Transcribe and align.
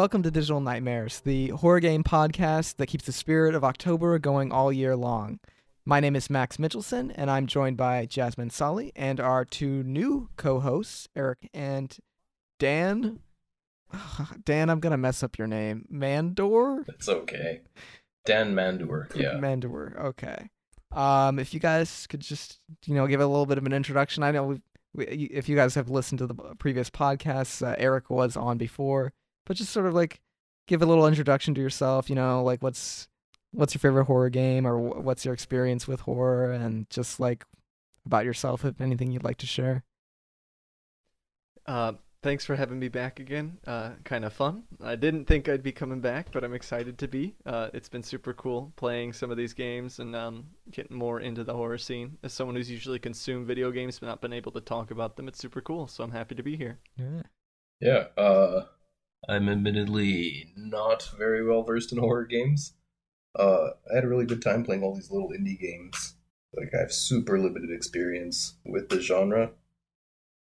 Welcome 0.00 0.22
to 0.22 0.30
Digital 0.30 0.62
Nightmares, 0.62 1.20
the 1.20 1.48
horror 1.48 1.78
game 1.78 2.02
podcast 2.02 2.76
that 2.76 2.86
keeps 2.86 3.04
the 3.04 3.12
spirit 3.12 3.54
of 3.54 3.62
October 3.62 4.18
going 4.18 4.50
all 4.50 4.72
year 4.72 4.96
long. 4.96 5.40
My 5.84 6.00
name 6.00 6.16
is 6.16 6.30
Max 6.30 6.56
Mitchelson, 6.56 7.12
and 7.16 7.30
I'm 7.30 7.46
joined 7.46 7.76
by 7.76 8.06
Jasmine 8.06 8.48
Solly 8.48 8.92
and 8.96 9.20
our 9.20 9.44
two 9.44 9.82
new 9.82 10.30
co 10.38 10.60
hosts, 10.60 11.06
Erik 11.14 11.50
and 11.52 11.94
Dan. 12.58 13.18
Dan, 14.42 14.70
I'm 14.70 14.80
going 14.80 14.92
to 14.92 14.96
mess 14.96 15.22
up 15.22 15.36
your 15.36 15.46
name. 15.46 15.84
Mandor? 15.92 16.88
It's 16.88 17.10
okay. 17.10 17.60
Dan 18.24 18.54
Mandur. 18.54 19.14
Yeah. 19.14 19.34
Mandor. 19.34 20.02
Okay. 20.02 20.48
Um, 20.92 21.38
if 21.38 21.52
you 21.52 21.60
guys 21.60 22.06
could 22.06 22.20
just, 22.20 22.58
you 22.86 22.94
know, 22.94 23.06
give 23.06 23.20
a 23.20 23.26
little 23.26 23.44
bit 23.44 23.58
of 23.58 23.66
an 23.66 23.74
introduction. 23.74 24.22
I 24.22 24.30
know 24.30 24.44
we've, 24.44 24.62
we, 24.94 25.04
if 25.04 25.46
you 25.46 25.56
guys 25.56 25.74
have 25.74 25.90
listened 25.90 26.20
to 26.20 26.26
the 26.26 26.34
previous 26.58 26.88
podcasts, 26.88 27.60
uh, 27.60 27.74
Erik 27.76 28.08
was 28.08 28.34
on 28.34 28.56
before, 28.56 29.12
but 29.46 29.56
just 29.56 29.72
sort 29.72 29.86
of 29.86 29.94
like 29.94 30.20
give 30.66 30.82
a 30.82 30.86
little 30.86 31.06
introduction 31.06 31.54
to 31.54 31.60
yourself. 31.60 32.08
You 32.08 32.16
know, 32.16 32.42
like 32.42 32.62
what's 32.62 33.08
what's 33.52 33.74
your 33.74 33.80
favorite 33.80 34.04
horror 34.04 34.30
game, 34.30 34.66
or 34.66 34.78
what's 34.78 35.24
your 35.24 35.34
experience 35.34 35.88
with 35.88 36.00
horror, 36.00 36.52
and 36.52 36.88
just 36.90 37.20
like 37.20 37.44
about 38.06 38.24
yourself, 38.24 38.64
if 38.64 38.80
anything 38.80 39.12
you'd 39.12 39.24
like 39.24 39.38
to 39.38 39.46
share. 39.46 39.84
Uh, 41.66 41.92
thanks 42.22 42.44
for 42.44 42.56
having 42.56 42.78
me 42.78 42.88
back 42.88 43.20
again. 43.20 43.58
Uh, 43.66 43.90
kind 44.04 44.24
of 44.24 44.32
fun. 44.32 44.64
I 44.82 44.96
didn't 44.96 45.26
think 45.26 45.48
I'd 45.48 45.62
be 45.62 45.72
coming 45.72 46.00
back, 46.00 46.32
but 46.32 46.44
I'm 46.44 46.54
excited 46.54 46.98
to 46.98 47.08
be. 47.08 47.34
Uh, 47.46 47.68
it's 47.74 47.88
been 47.88 48.02
super 48.02 48.32
cool 48.34 48.72
playing 48.76 49.12
some 49.12 49.30
of 49.30 49.36
these 49.36 49.52
games 49.52 49.98
and 49.98 50.16
um, 50.16 50.46
getting 50.70 50.96
more 50.96 51.20
into 51.20 51.44
the 51.44 51.54
horror 51.54 51.78
scene. 51.78 52.18
As 52.22 52.32
someone 52.32 52.56
who's 52.56 52.70
usually 52.70 52.98
consumed 52.98 53.46
video 53.46 53.70
games 53.70 53.98
but 53.98 54.06
not 54.06 54.20
been 54.20 54.32
able 54.32 54.52
to 54.52 54.60
talk 54.60 54.90
about 54.90 55.16
them, 55.16 55.28
it's 55.28 55.38
super 55.38 55.60
cool. 55.60 55.86
So 55.86 56.02
I'm 56.02 56.12
happy 56.12 56.34
to 56.34 56.42
be 56.42 56.56
here. 56.56 56.78
Yeah. 56.96 57.22
Yeah. 57.80 58.22
Uh, 58.22 58.64
I'm 59.28 59.48
admittedly 59.48 60.52
not 60.56 61.10
very 61.16 61.46
well 61.46 61.62
versed 61.62 61.92
in 61.92 61.98
horror 61.98 62.24
games. 62.24 62.74
Uh, 63.38 63.70
I 63.90 63.94
had 63.94 64.04
a 64.04 64.08
really 64.08 64.26
good 64.26 64.42
time 64.42 64.64
playing 64.64 64.82
all 64.82 64.94
these 64.94 65.10
little 65.10 65.30
indie 65.30 65.58
games. 65.60 66.14
Like 66.54 66.70
I 66.74 66.80
have 66.80 66.92
super 66.92 67.38
limited 67.38 67.70
experience 67.70 68.54
with 68.64 68.88
the 68.88 69.00
genre, 69.00 69.52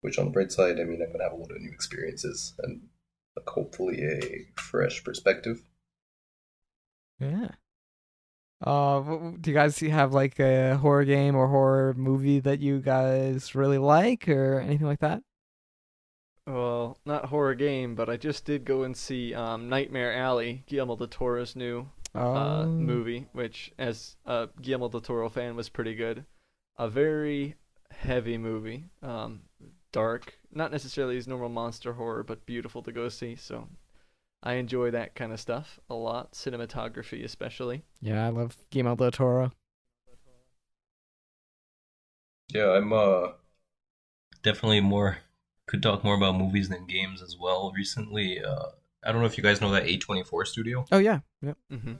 which 0.02 0.18
on 0.18 0.26
the 0.26 0.32
bright 0.32 0.52
side, 0.52 0.80
I 0.80 0.86
mean, 0.86 1.02
I'm 1.02 1.12
gonna 1.12 1.24
have 1.24 1.34
a 1.34 1.36
lot 1.36 1.52
of 1.52 1.62
new 1.62 1.72
experiences 1.72 2.54
and 2.64 2.82
like, 3.36 3.48
hopefully 3.48 4.04
a 4.04 4.48
fresh 4.60 5.04
perspective. 5.04 5.62
Yeah. 7.20 7.50
Uh, 8.62 9.32
do 9.40 9.52
you 9.52 9.54
guys 9.54 9.80
have 9.80 10.14
like 10.14 10.40
a 10.40 10.78
horror 10.78 11.06
game 11.06 11.36
or 11.36 11.48
horror 11.48 11.94
movie 11.94 12.40
that 12.42 12.60
you 12.60 12.82
guys 12.82 13.56
really 13.56 13.78
like, 13.78 14.28
or 14.28 14.60
anything 14.60 14.88
like 14.88 15.00
that? 15.00 15.22
Well, 16.50 16.98
not 17.06 17.26
horror 17.26 17.54
game, 17.54 17.94
but 17.94 18.10
I 18.10 18.18
just 18.18 18.44
did 18.44 18.66
go 18.66 18.82
and 18.84 18.98
see 18.98 19.34
um, 19.36 19.70
Nightmare 19.70 20.14
Alley, 20.14 20.64
Guillermo 20.66 20.96
del 20.96 21.08
Toro's 21.08 21.56
new 21.56 21.88
uh, 22.16 22.66
Oh. 22.66 22.76
movie, 22.78 23.28
which, 23.34 23.72
as 23.78 24.16
a 24.26 24.50
Guillermo 24.60 24.90
del 24.90 25.02
Toro 25.02 25.30
fan, 25.30 25.56
was 25.56 25.70
pretty 25.70 25.94
good. 25.94 26.26
A 26.78 26.90
very 26.90 27.56
heavy 27.92 28.38
movie, 28.38 28.86
um, 29.04 29.42
dark, 29.92 30.40
not 30.52 30.72
necessarily 30.72 31.16
his 31.16 31.28
normal 31.28 31.50
monster 31.50 31.94
horror, 31.94 32.24
but 32.24 32.46
beautiful 32.48 32.82
to 32.84 32.92
go 32.92 33.10
see. 33.10 33.36
So 33.36 33.68
I 34.42 34.54
enjoy 34.54 34.92
that 34.92 35.16
kind 35.16 35.32
of 35.34 35.40
stuff 35.40 35.80
a 35.90 35.94
lot, 35.96 36.34
cinematography 36.34 37.24
especially. 37.24 37.84
Yeah, 38.02 38.26
I 38.26 38.30
love 38.30 38.58
Guillermo 38.72 38.96
del 38.96 39.12
Toro. 39.12 39.52
Yeah, 42.50 42.72
I'm 42.72 42.92
uh 42.94 43.32
definitely 44.44 44.82
more 44.82 45.18
could 45.70 45.82
talk 45.84 46.04
more 46.04 46.16
about 46.16 46.36
movies 46.36 46.68
than 46.70 46.86
games 46.88 47.22
as 47.22 47.36
well. 47.40 47.72
Recently, 47.76 48.44
uh, 48.44 48.66
I 49.06 49.12
don't 49.12 49.22
know 49.22 49.28
if 49.28 49.38
you 49.38 49.44
guys 49.44 49.62
know 49.62 49.72
that 49.72 49.84
A24 49.86 50.46
studio. 50.48 50.84
Oh 50.92 50.98
yeah, 50.98 51.20
yeah. 51.42 51.54
Mm-hmm. 51.72 51.94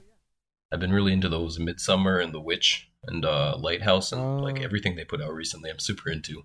I've 0.72 0.80
been 0.80 0.92
really 0.92 1.12
into 1.12 1.28
those 1.28 1.58
Midsommar 1.58 2.22
and 2.22 2.32
The 2.34 2.40
Witch 2.40 2.90
and 3.06 3.24
uh, 3.24 3.56
Lighthouse 3.58 4.12
and 4.12 4.40
like 4.42 4.58
Oh. 4.60 4.62
everything 4.62 4.96
they 4.96 5.04
put 5.04 5.22
out 5.22 5.32
recently. 5.32 5.70
I'm 5.70 5.78
super 5.78 6.10
into. 6.10 6.42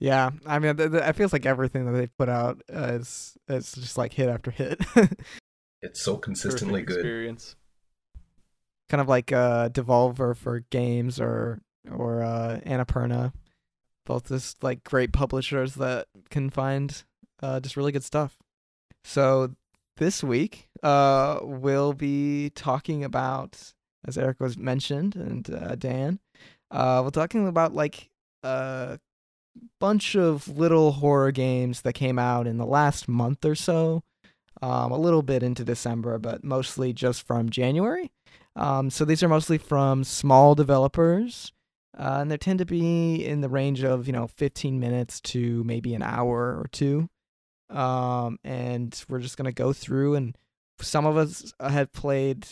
Yeah, 0.00 0.30
I 0.46 0.58
mean, 0.60 0.76
th- 0.76 0.92
th- 0.92 1.02
it 1.02 1.12
feels 1.16 1.32
like 1.32 1.44
everything 1.46 1.84
that 1.86 1.92
they've 1.98 2.16
put 2.16 2.28
out 2.28 2.62
uh, 2.74 2.92
is 3.00 3.36
is 3.48 3.72
just 3.72 3.98
like 3.98 4.12
hit 4.12 4.28
after 4.28 4.50
hit, 4.52 4.80
It's 5.82 6.00
so 6.02 6.16
consistently 6.16 6.80
Perfect 6.82 6.88
good. 6.88 6.98
experience. 6.98 7.56
kind 8.88 9.00
of 9.00 9.08
like 9.08 9.32
uh, 9.32 9.68
Devolver 9.70 10.36
for 10.36 10.60
games 10.70 11.20
or 11.20 11.60
or 11.90 12.22
uh, 12.22 12.60
Annapurna, 12.66 13.32
both 14.08 14.28
just 14.28 14.64
like 14.64 14.82
great 14.84 15.12
publishers 15.12 15.74
that 15.74 16.06
can 16.30 16.48
find 16.48 17.04
uh, 17.42 17.60
just 17.60 17.76
really 17.76 17.92
good 17.92 18.02
stuff. 18.02 18.38
So 19.04 19.54
this 19.98 20.24
week, 20.24 20.68
uh, 20.82 21.40
we'll 21.42 21.92
be 21.92 22.50
talking 22.54 23.04
about, 23.04 23.74
as 24.06 24.16
Erik 24.16 24.40
was 24.40 24.56
mentioned, 24.56 25.14
and 25.14 25.48
uh, 25.54 25.74
Dan, 25.74 26.20
uh, 26.70 27.02
we're 27.04 27.10
talking 27.10 27.46
about 27.46 27.74
like 27.74 28.08
a 28.42 28.98
bunch 29.78 30.16
of 30.16 30.48
little 30.48 30.92
horror 30.92 31.30
games 31.30 31.82
that 31.82 31.92
came 31.92 32.18
out 32.18 32.46
in 32.46 32.56
the 32.56 32.66
last 32.66 33.08
month 33.08 33.44
or 33.44 33.54
so. 33.54 34.02
Um, 34.62 34.90
a 34.90 34.98
little 34.98 35.22
bit 35.22 35.42
into 35.42 35.64
December, 35.64 36.18
but 36.18 36.42
mostly 36.42 36.92
just 36.92 37.24
from 37.24 37.50
January. 37.50 38.10
Um, 38.56 38.90
so 38.90 39.04
these 39.04 39.22
are 39.22 39.28
mostly 39.28 39.58
from 39.58 40.02
small 40.02 40.56
developers, 40.56 41.52
uh, 41.96 42.18
and 42.20 42.30
they 42.30 42.36
tend 42.36 42.58
to 42.58 42.66
be 42.66 43.24
in 43.24 43.40
the 43.40 43.48
range 43.48 43.82
of 43.82 44.06
you 44.06 44.12
know 44.12 44.26
15 44.26 44.78
minutes 44.78 45.20
to 45.20 45.62
maybe 45.64 45.94
an 45.94 46.02
hour 46.02 46.58
or 46.58 46.66
two. 46.70 47.08
Um, 47.70 48.38
and 48.44 49.04
we're 49.08 49.20
just 49.20 49.36
gonna 49.36 49.52
go 49.52 49.72
through, 49.72 50.14
and 50.14 50.36
some 50.80 51.06
of 51.06 51.16
us 51.16 51.52
had 51.60 51.92
played 51.92 52.46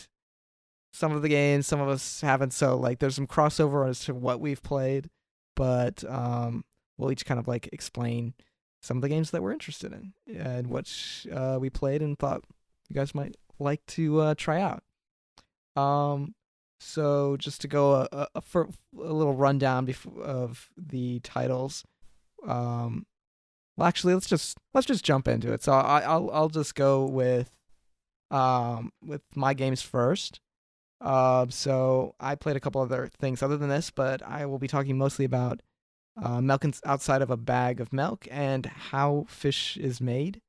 some 0.91 1.11
of 1.11 1.21
the 1.21 1.29
games, 1.29 1.67
some 1.67 1.79
of 1.79 1.89
us 1.89 2.21
haven't. 2.21 2.53
So 2.53 2.77
like, 2.77 2.99
there's 2.99 3.15
some 3.15 3.27
crossover 3.27 3.87
as 3.87 3.99
to 4.05 4.13
what 4.13 4.39
we've 4.39 4.63
played, 4.63 5.09
but 5.55 6.03
um, 6.09 6.63
we'll 6.97 7.11
each 7.11 7.25
kind 7.25 7.39
of 7.39 7.47
like 7.47 7.69
explain 7.71 8.33
some 8.81 8.97
of 8.97 9.01
the 9.01 9.09
games 9.09 9.31
that 9.31 9.43
we're 9.43 9.51
interested 9.51 9.91
in 9.93 10.13
and 10.35 10.67
what 10.67 10.91
uh, 11.31 11.57
we 11.59 11.69
played 11.69 12.01
and 12.01 12.17
thought 12.17 12.43
you 12.89 12.95
guys 12.95 13.15
might 13.15 13.35
like 13.59 13.85
to 13.85 14.19
uh, 14.19 14.35
try 14.35 14.61
out. 14.61 14.83
Um, 15.75 16.35
so 16.79 17.37
just 17.37 17.61
to 17.61 17.67
go 17.67 18.07
a, 18.11 18.27
a, 18.35 18.41
for 18.41 18.69
a 18.97 19.13
little 19.13 19.33
rundown 19.33 19.87
of 20.21 20.69
the 20.77 21.19
titles. 21.21 21.83
Um, 22.47 23.05
well, 23.75 23.87
actually, 23.87 24.13
let's 24.13 24.27
just 24.27 24.57
let's 24.73 24.87
just 24.87 25.05
jump 25.05 25.27
into 25.27 25.53
it. 25.53 25.63
So 25.63 25.73
I, 25.73 26.01
I'll 26.01 26.29
I'll 26.31 26.49
just 26.49 26.75
go 26.75 27.05
with 27.05 27.55
um 28.31 28.91
with 29.03 29.21
my 29.35 29.53
games 29.53 29.81
first. 29.81 30.39
Um, 30.99 31.51
so 31.51 32.15
I 32.19 32.35
played 32.35 32.55
a 32.55 32.59
couple 32.59 32.81
other 32.81 33.09
things 33.19 33.43
other 33.43 33.57
than 33.57 33.69
this, 33.69 33.91
but 33.91 34.23
I 34.23 34.45
will 34.45 34.57
be 34.57 34.67
talking 34.67 34.97
mostly 34.97 35.25
about 35.25 35.61
uh, 36.21 36.41
milk 36.41 36.65
outside 36.85 37.21
of 37.21 37.29
a 37.29 37.37
bag 37.37 37.79
of 37.79 37.93
milk 37.93 38.27
and 38.31 38.65
how 38.65 39.25
fish 39.27 39.77
is 39.77 40.01
made. 40.01 40.41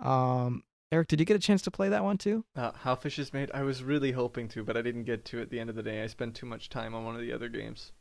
Um, 0.00 0.62
Erik, 0.90 1.08
did 1.08 1.20
you 1.20 1.26
get 1.26 1.36
a 1.36 1.40
chance 1.40 1.60
to 1.62 1.70
play 1.70 1.88
that 1.90 2.02
one 2.02 2.16
too? 2.16 2.44
Uh, 2.56 2.72
how 2.72 2.94
fish 2.94 3.18
is 3.18 3.32
made? 3.32 3.50
I 3.52 3.62
was 3.62 3.82
really 3.82 4.12
hoping 4.12 4.48
to, 4.48 4.64
but 4.64 4.76
I 4.76 4.82
didn't 4.82 5.04
get 5.04 5.24
to 5.26 5.40
at 5.40 5.50
the 5.50 5.60
end 5.60 5.68
of 5.68 5.76
the 5.76 5.82
day. 5.82 6.02
I 6.02 6.06
spent 6.06 6.34
too 6.34 6.46
much 6.46 6.70
time 6.70 6.94
on 6.94 7.04
one 7.04 7.14
of 7.14 7.20
the 7.20 7.32
other 7.32 7.48
games. 7.48 7.92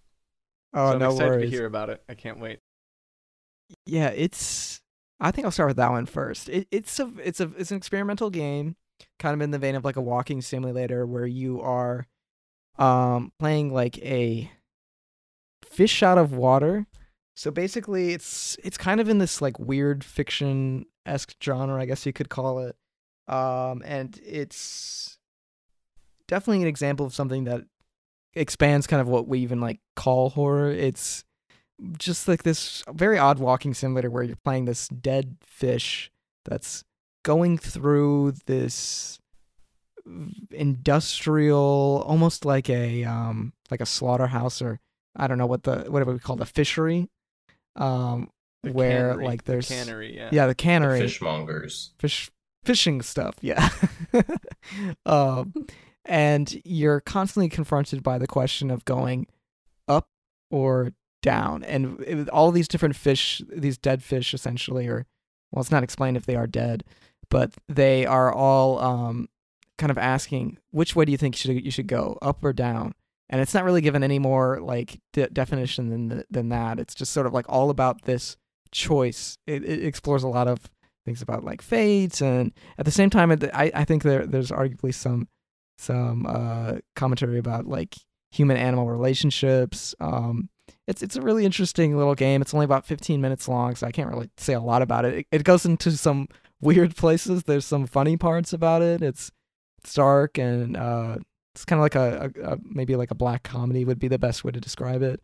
Oh, 0.73 0.89
so 0.89 0.93
I'm 0.93 0.99
no 0.99 1.11
excited 1.11 1.29
worries. 1.31 1.49
to 1.49 1.57
hear 1.57 1.65
about 1.65 1.89
it. 1.89 2.01
I 2.07 2.13
can't 2.13 2.39
wait. 2.39 2.59
Yeah, 3.85 4.09
it's. 4.09 4.81
I 5.19 5.31
think 5.31 5.45
I'll 5.45 5.51
start 5.51 5.69
with 5.69 5.77
that 5.77 5.91
one 5.91 6.05
first. 6.05 6.47
It, 6.47 6.67
it's 6.71 6.99
a 6.99 7.11
it's 7.21 7.41
a 7.41 7.51
it's 7.57 7.71
an 7.71 7.77
experimental 7.77 8.29
game, 8.29 8.77
kind 9.19 9.33
of 9.33 9.41
in 9.41 9.51
the 9.51 9.59
vein 9.59 9.75
of 9.75 9.83
like 9.83 9.95
a 9.97 10.01
walking 10.01 10.41
simulator 10.41 11.05
where 11.05 11.25
you 11.25 11.59
are, 11.61 12.07
um, 12.77 13.33
playing 13.39 13.73
like 13.73 13.97
a 13.99 14.49
fish 15.65 16.03
out 16.03 16.17
of 16.17 16.33
water. 16.33 16.85
So 17.35 17.51
basically, 17.51 18.13
it's 18.13 18.55
it's 18.63 18.77
kind 18.77 19.01
of 19.01 19.09
in 19.09 19.17
this 19.17 19.41
like 19.41 19.59
weird 19.59 20.05
fiction 20.05 20.85
esque 21.07 21.35
genre, 21.43 21.81
I 21.81 21.85
guess 21.85 22.05
you 22.05 22.13
could 22.13 22.29
call 22.29 22.59
it. 22.59 22.75
Um, 23.27 23.81
and 23.85 24.19
it's 24.25 25.17
definitely 26.27 26.61
an 26.61 26.67
example 26.67 27.05
of 27.05 27.13
something 27.13 27.45
that 27.45 27.63
expands 28.33 28.87
kind 28.87 29.01
of 29.01 29.07
what 29.07 29.27
we 29.27 29.39
even 29.39 29.59
like 29.59 29.79
call 29.95 30.29
horror. 30.29 30.71
It's 30.71 31.23
just 31.97 32.27
like 32.27 32.43
this 32.43 32.83
very 32.91 33.17
odd 33.17 33.39
walking 33.39 33.73
simulator 33.73 34.09
where 34.09 34.23
you're 34.23 34.35
playing 34.37 34.65
this 34.65 34.87
dead 34.87 35.37
fish 35.41 36.11
that's 36.45 36.83
going 37.23 37.57
through 37.57 38.33
this 38.45 39.19
industrial 40.51 42.03
almost 42.07 42.45
like 42.45 42.69
a 42.69 43.03
um 43.03 43.51
like 43.69 43.81
a 43.81 43.85
slaughterhouse 43.85 44.61
or 44.61 44.79
I 45.15 45.27
don't 45.27 45.37
know 45.37 45.45
what 45.45 45.63
the 45.63 45.79
whatever 45.89 46.13
we 46.13 46.19
call 46.19 46.37
the 46.37 46.45
fishery 46.45 47.09
um 47.75 48.29
The 48.63 48.71
where 48.71 49.09
cannery, 49.09 49.25
like 49.25 49.43
the 49.43 49.51
there's 49.53 49.67
cannery, 49.69 50.15
yeah. 50.15 50.29
yeah 50.31 50.43
the 50.45 50.49
The 50.51 50.55
cannery 50.55 51.01
fishmongers. 51.01 51.89
fish 51.99 52.31
fishing 52.63 53.01
stuff 53.01 53.35
yeah 53.41 53.69
um 55.05 55.53
and 56.05 56.59
you're 56.65 56.99
constantly 57.01 57.49
confronted 57.49 58.03
by 58.03 58.17
the 58.17 58.27
question 58.27 58.69
of 58.71 58.83
going 58.85 59.27
up 59.87 60.09
or 60.51 60.91
down 61.21 61.63
and 61.63 61.99
it, 62.01 62.29
all 62.29 62.51
these 62.51 62.67
different 62.67 62.95
fish 62.95 63.41
these 63.49 63.77
dead 63.77 64.03
fish 64.03 64.33
essentially 64.33 64.87
or 64.87 65.05
well 65.51 65.61
it's 65.61 65.71
not 65.71 65.83
explained 65.83 66.17
if 66.17 66.25
they 66.25 66.35
are 66.35 66.47
dead 66.47 66.83
but 67.29 67.53
they 67.67 68.05
are 68.05 68.33
all 68.33 68.79
um, 68.79 69.27
kind 69.77 69.91
of 69.91 69.97
asking 69.97 70.57
which 70.71 70.95
way 70.95 71.05
do 71.05 71.11
you 71.11 71.17
think 71.17 71.35
you 71.35 71.39
should 71.53 71.65
you 71.65 71.71
should 71.71 71.87
go, 71.87 72.17
up 72.21 72.43
or 72.43 72.53
down? 72.53 72.93
And 73.29 73.41
it's 73.41 73.53
not 73.53 73.65
really 73.65 73.81
given 73.81 74.01
any 74.03 74.17
more 74.19 74.59
like 74.61 75.01
de- 75.11 75.27
definition 75.29 75.89
than 75.89 76.09
th- 76.09 76.25
than 76.31 76.49
that. 76.49 76.79
It's 76.79 76.95
just 76.95 77.11
sort 77.11 77.27
of 77.27 77.33
like 77.33 77.45
all 77.49 77.69
about 77.69 78.03
this 78.03 78.37
choice. 78.71 79.37
It, 79.47 79.63
it 79.63 79.85
explores 79.85 80.23
a 80.23 80.27
lot 80.27 80.47
of 80.47 80.69
things 81.05 81.21
about 81.21 81.43
like 81.43 81.61
fates, 81.61 82.21
and 82.21 82.51
at 82.77 82.85
the 82.85 82.91
same 82.91 83.09
time, 83.09 83.31
it, 83.31 83.43
I 83.53 83.71
I 83.73 83.85
think 83.85 84.03
there 84.03 84.25
there's 84.25 84.51
arguably 84.51 84.93
some 84.93 85.27
some 85.77 86.25
uh, 86.25 86.75
commentary 86.95 87.39
about 87.39 87.67
like 87.67 87.95
human 88.31 88.57
animal 88.57 88.87
relationships. 88.87 89.95
Um, 89.99 90.49
it's 90.87 91.01
it's 91.01 91.15
a 91.15 91.21
really 91.21 91.45
interesting 91.45 91.97
little 91.97 92.15
game. 92.15 92.41
It's 92.41 92.53
only 92.53 92.65
about 92.65 92.85
15 92.85 93.21
minutes 93.21 93.47
long, 93.47 93.75
so 93.75 93.87
I 93.87 93.91
can't 93.91 94.09
really 94.09 94.29
say 94.37 94.53
a 94.53 94.59
lot 94.59 94.81
about 94.81 95.05
it. 95.05 95.13
It, 95.19 95.27
it 95.31 95.43
goes 95.43 95.65
into 95.65 95.91
some 95.91 96.27
weird 96.61 96.95
places. 96.95 97.43
There's 97.43 97.65
some 97.65 97.87
funny 97.87 98.17
parts 98.17 98.53
about 98.53 98.81
it. 98.81 99.01
It's 99.01 99.31
it's 99.79 99.93
dark 99.93 100.37
and 100.37 100.75
uh, 100.75 101.17
it's 101.53 101.65
kind 101.65 101.79
of 101.79 101.83
like 101.83 101.95
a, 101.95 102.31
a, 102.43 102.53
a 102.53 102.57
maybe 102.63 102.95
like 102.95 103.11
a 103.11 103.15
black 103.15 103.43
comedy 103.43 103.85
would 103.85 103.99
be 103.99 104.07
the 104.07 104.19
best 104.19 104.43
way 104.43 104.51
to 104.51 104.59
describe 104.59 105.01
it. 105.01 105.21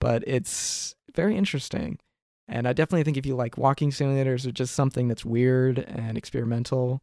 But 0.00 0.24
it's 0.26 0.94
very 1.14 1.36
interesting. 1.36 1.98
And 2.50 2.66
I 2.66 2.72
definitely 2.72 3.04
think 3.04 3.16
if 3.16 3.24
you 3.24 3.36
like 3.36 3.56
walking 3.56 3.90
simulators 3.90 4.44
or 4.44 4.50
just 4.50 4.74
something 4.74 5.06
that's 5.06 5.24
weird 5.24 5.78
and 5.78 6.18
experimental, 6.18 7.00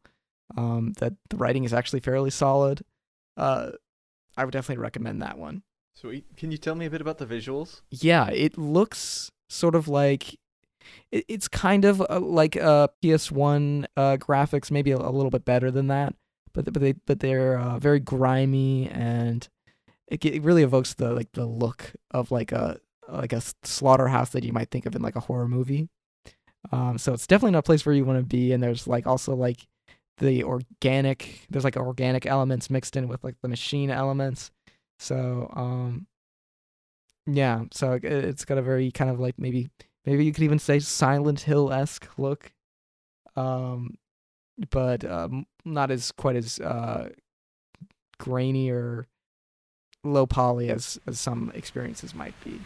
um, 0.58 0.94
that 1.00 1.14
the 1.30 1.38
writing 1.38 1.64
is 1.64 1.74
actually 1.74 2.02
fairly 2.02 2.30
solid. 2.30 2.82
Uh, 3.38 3.72
I 4.36 4.44
would 4.44 4.52
definitely 4.52 4.82
recommend 4.82 5.22
that 5.22 5.38
one. 5.38 5.64
Sweet. 5.94 6.26
Can 6.36 6.52
you 6.52 6.58
tell 6.58 6.76
me 6.76 6.86
a 6.86 6.90
bit 6.90 7.02
about 7.02 7.18
the 7.18 7.26
visuals? 7.26 7.82
Yeah, 7.90 8.30
it 8.30 8.58
looks 8.58 9.32
sort 9.50 9.74
of 9.74 9.88
like 9.88 10.38
it, 11.12 11.26
it's 11.28 11.48
kind 11.48 11.86
of 11.86 12.02
uh, 12.02 12.20
like 12.20 12.58
uh, 12.58 12.90
PS1 13.02 13.86
uh, 13.96 14.18
graphics, 14.18 14.70
maybe 14.70 14.92
a, 14.92 14.98
a, 14.98 15.12
little 15.12 15.32
bit 15.32 15.46
better 15.46 15.72
than 15.72 15.88
that. 15.88 16.14
But 16.54 16.66
but 16.74 16.82
they 16.82 16.94
but 17.06 17.22
they're 17.22 17.58
uh, 17.58 17.80
very 17.80 18.00
grimy 18.00 18.90
and 18.90 19.48
it, 20.08 20.24
it 20.26 20.44
really 20.44 20.64
evokes 20.64 20.94
the 20.94 21.14
like 21.14 21.32
the 21.32 21.46
look 21.46 21.94
of 22.12 22.32
like 22.32 22.52
a 22.52 22.80
like 23.08 23.34
a 23.34 23.42
slaughterhouse 23.64 24.32
that 24.32 24.44
you 24.44 24.54
might 24.54 24.70
think 24.70 24.86
of 24.86 24.96
in 24.96 25.02
like 25.02 25.16
a 25.16 25.22
horror 25.22 25.48
movie. 25.48 25.90
Um, 26.72 26.98
so 26.98 27.14
it's 27.14 27.28
definitely 27.28 27.52
not 27.52 27.60
a 27.60 27.64
place 27.64 27.86
where 27.86 27.96
you 27.96 28.06
want 28.06 28.20
to 28.20 28.26
be. 28.26 28.52
And 28.52 28.62
there's 28.62 28.88
like 28.88 29.08
also 29.08 29.36
like 29.36 29.68
the 30.18 30.44
organic 30.44 31.46
there's 31.50 31.64
like 31.64 31.78
organic 31.78 32.26
elements 32.26 32.70
mixed 32.70 32.96
in 32.96 33.08
with 33.08 33.24
like 33.24 33.36
the 33.42 33.48
machine 33.48 33.92
elements 33.92 34.52
so 34.98 35.52
um 35.56 36.08
yeah 37.28 37.64
so 37.72 38.00
it's 38.02 38.46
got 38.46 38.58
a 38.58 38.62
very 38.62 38.92
kind 38.92 39.12
of 39.12 39.20
like 39.20 39.36
maybe 39.38 39.70
maybe 40.06 40.26
you 40.26 40.34
could 40.34 40.44
even 40.44 40.60
say 40.60 40.80
silent 40.80 41.42
hill-esque 41.42 42.08
look 42.18 42.52
um 43.36 43.96
but 44.72 45.06
um 45.06 45.46
not 45.66 45.92
as 45.92 46.12
quite 46.12 46.36
as 46.36 46.60
uh 46.60 47.10
grainy 48.18 48.72
or 48.72 49.08
low 50.04 50.26
poly 50.26 50.70
as 50.70 51.00
as 51.06 51.20
some 51.20 51.52
experiences 51.54 52.16
might 52.16 52.34
be 52.44 52.60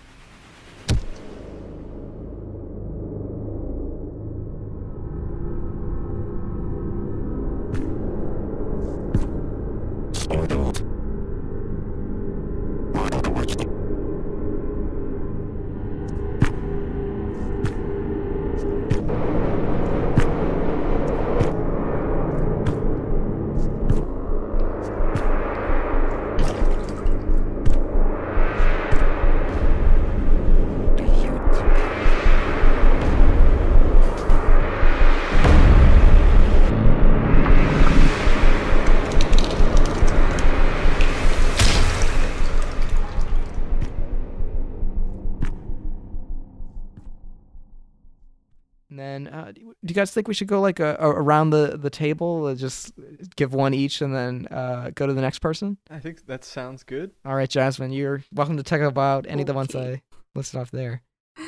do 49.91 49.99
you 49.99 50.01
guys 50.01 50.11
think 50.11 50.29
we 50.29 50.33
should 50.33 50.47
go 50.47 50.61
like 50.61 50.79
a, 50.79 50.95
a 51.01 51.09
around 51.09 51.49
the 51.49 51.77
the 51.77 51.89
table, 51.89 52.45
uh, 52.45 52.55
just 52.55 52.93
give 53.35 53.53
one 53.53 53.73
each, 53.73 54.01
and 54.01 54.15
then 54.15 54.47
uh, 54.47 54.91
go 54.95 55.05
to 55.05 55.13
the 55.13 55.19
next 55.19 55.39
person? 55.39 55.77
I 55.89 55.99
think 55.99 56.27
that 56.27 56.45
sounds 56.45 56.83
good. 56.83 57.11
All 57.25 57.35
right, 57.35 57.49
Jasmine, 57.49 57.91
you're 57.91 58.23
welcome 58.33 58.55
to 58.55 58.63
talk 58.63 58.79
about 58.79 59.25
any 59.25 59.33
okay. 59.33 59.41
of 59.41 59.47
the 59.47 59.53
ones 59.53 59.75
I 59.75 60.01
listed 60.33 60.59
off 60.59 60.71
there. 60.71 61.01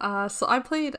Uh, 0.00 0.28
so 0.28 0.44
I 0.48 0.58
played 0.58 0.96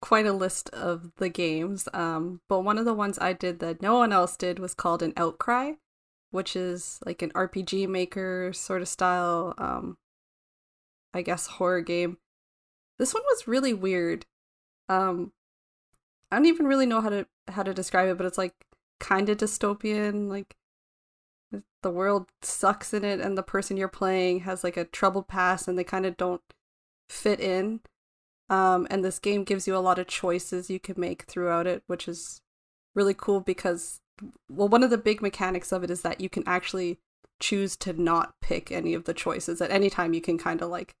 quite 0.00 0.24
a 0.24 0.32
list 0.32 0.70
of 0.70 1.10
the 1.16 1.28
games, 1.28 1.88
um, 1.92 2.40
but 2.48 2.60
one 2.60 2.78
of 2.78 2.86
the 2.86 2.94
ones 2.94 3.18
I 3.18 3.34
did 3.34 3.58
that 3.58 3.82
no 3.82 3.98
one 3.98 4.14
else 4.14 4.36
did 4.36 4.60
was 4.60 4.72
called 4.72 5.02
an 5.02 5.12
Outcry, 5.16 5.72
which 6.30 6.56
is 6.56 7.00
like 7.04 7.20
an 7.20 7.32
RPG 7.32 7.86
maker 7.88 8.52
sort 8.54 8.80
of 8.80 8.88
style, 8.88 9.52
um, 9.58 9.98
I 11.12 11.20
guess 11.20 11.48
horror 11.48 11.82
game. 11.82 12.16
This 12.98 13.12
one 13.12 13.24
was 13.24 13.48
really 13.48 13.74
weird. 13.74 14.24
Um, 14.88 15.32
I 16.30 16.36
don't 16.36 16.46
even 16.46 16.66
really 16.66 16.86
know 16.86 17.00
how 17.00 17.10
to 17.10 17.26
how 17.48 17.62
to 17.62 17.74
describe 17.74 18.08
it, 18.08 18.16
but 18.16 18.26
it's 18.26 18.38
like 18.38 18.54
kind 19.00 19.28
of 19.28 19.38
dystopian. 19.38 20.28
Like 20.28 20.56
the 21.82 21.90
world 21.90 22.26
sucks 22.42 22.92
in 22.94 23.04
it, 23.04 23.20
and 23.20 23.36
the 23.36 23.42
person 23.42 23.76
you're 23.76 23.88
playing 23.88 24.40
has 24.40 24.64
like 24.64 24.76
a 24.76 24.84
troubled 24.84 25.28
past, 25.28 25.68
and 25.68 25.78
they 25.78 25.84
kind 25.84 26.06
of 26.06 26.16
don't 26.16 26.42
fit 27.08 27.40
in. 27.40 27.80
Um, 28.50 28.86
and 28.90 29.04
this 29.04 29.18
game 29.18 29.44
gives 29.44 29.66
you 29.66 29.76
a 29.76 29.78
lot 29.78 29.98
of 29.98 30.06
choices 30.06 30.68
you 30.68 30.78
can 30.78 30.96
make 30.98 31.22
throughout 31.22 31.66
it, 31.66 31.82
which 31.86 32.08
is 32.08 32.42
really 32.94 33.14
cool 33.14 33.40
because 33.40 34.00
well, 34.48 34.68
one 34.68 34.82
of 34.82 34.90
the 34.90 34.98
big 34.98 35.22
mechanics 35.22 35.72
of 35.72 35.82
it 35.82 35.90
is 35.90 36.02
that 36.02 36.20
you 36.20 36.28
can 36.28 36.44
actually 36.46 36.98
choose 37.40 37.76
to 37.76 37.92
not 37.92 38.34
pick 38.40 38.70
any 38.70 38.94
of 38.94 39.04
the 39.04 39.14
choices 39.14 39.60
at 39.60 39.70
any 39.70 39.90
time. 39.90 40.14
You 40.14 40.20
can 40.20 40.38
kind 40.38 40.62
of 40.62 40.70
like 40.70 40.94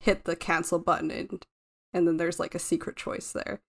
hit 0.00 0.24
the 0.24 0.36
cancel 0.36 0.78
button 0.78 1.10
and 1.10 1.46
and 1.92 2.08
then 2.08 2.16
there's 2.16 2.40
like 2.40 2.54
a 2.54 2.58
secret 2.58 2.96
choice 2.96 3.32
there 3.32 3.60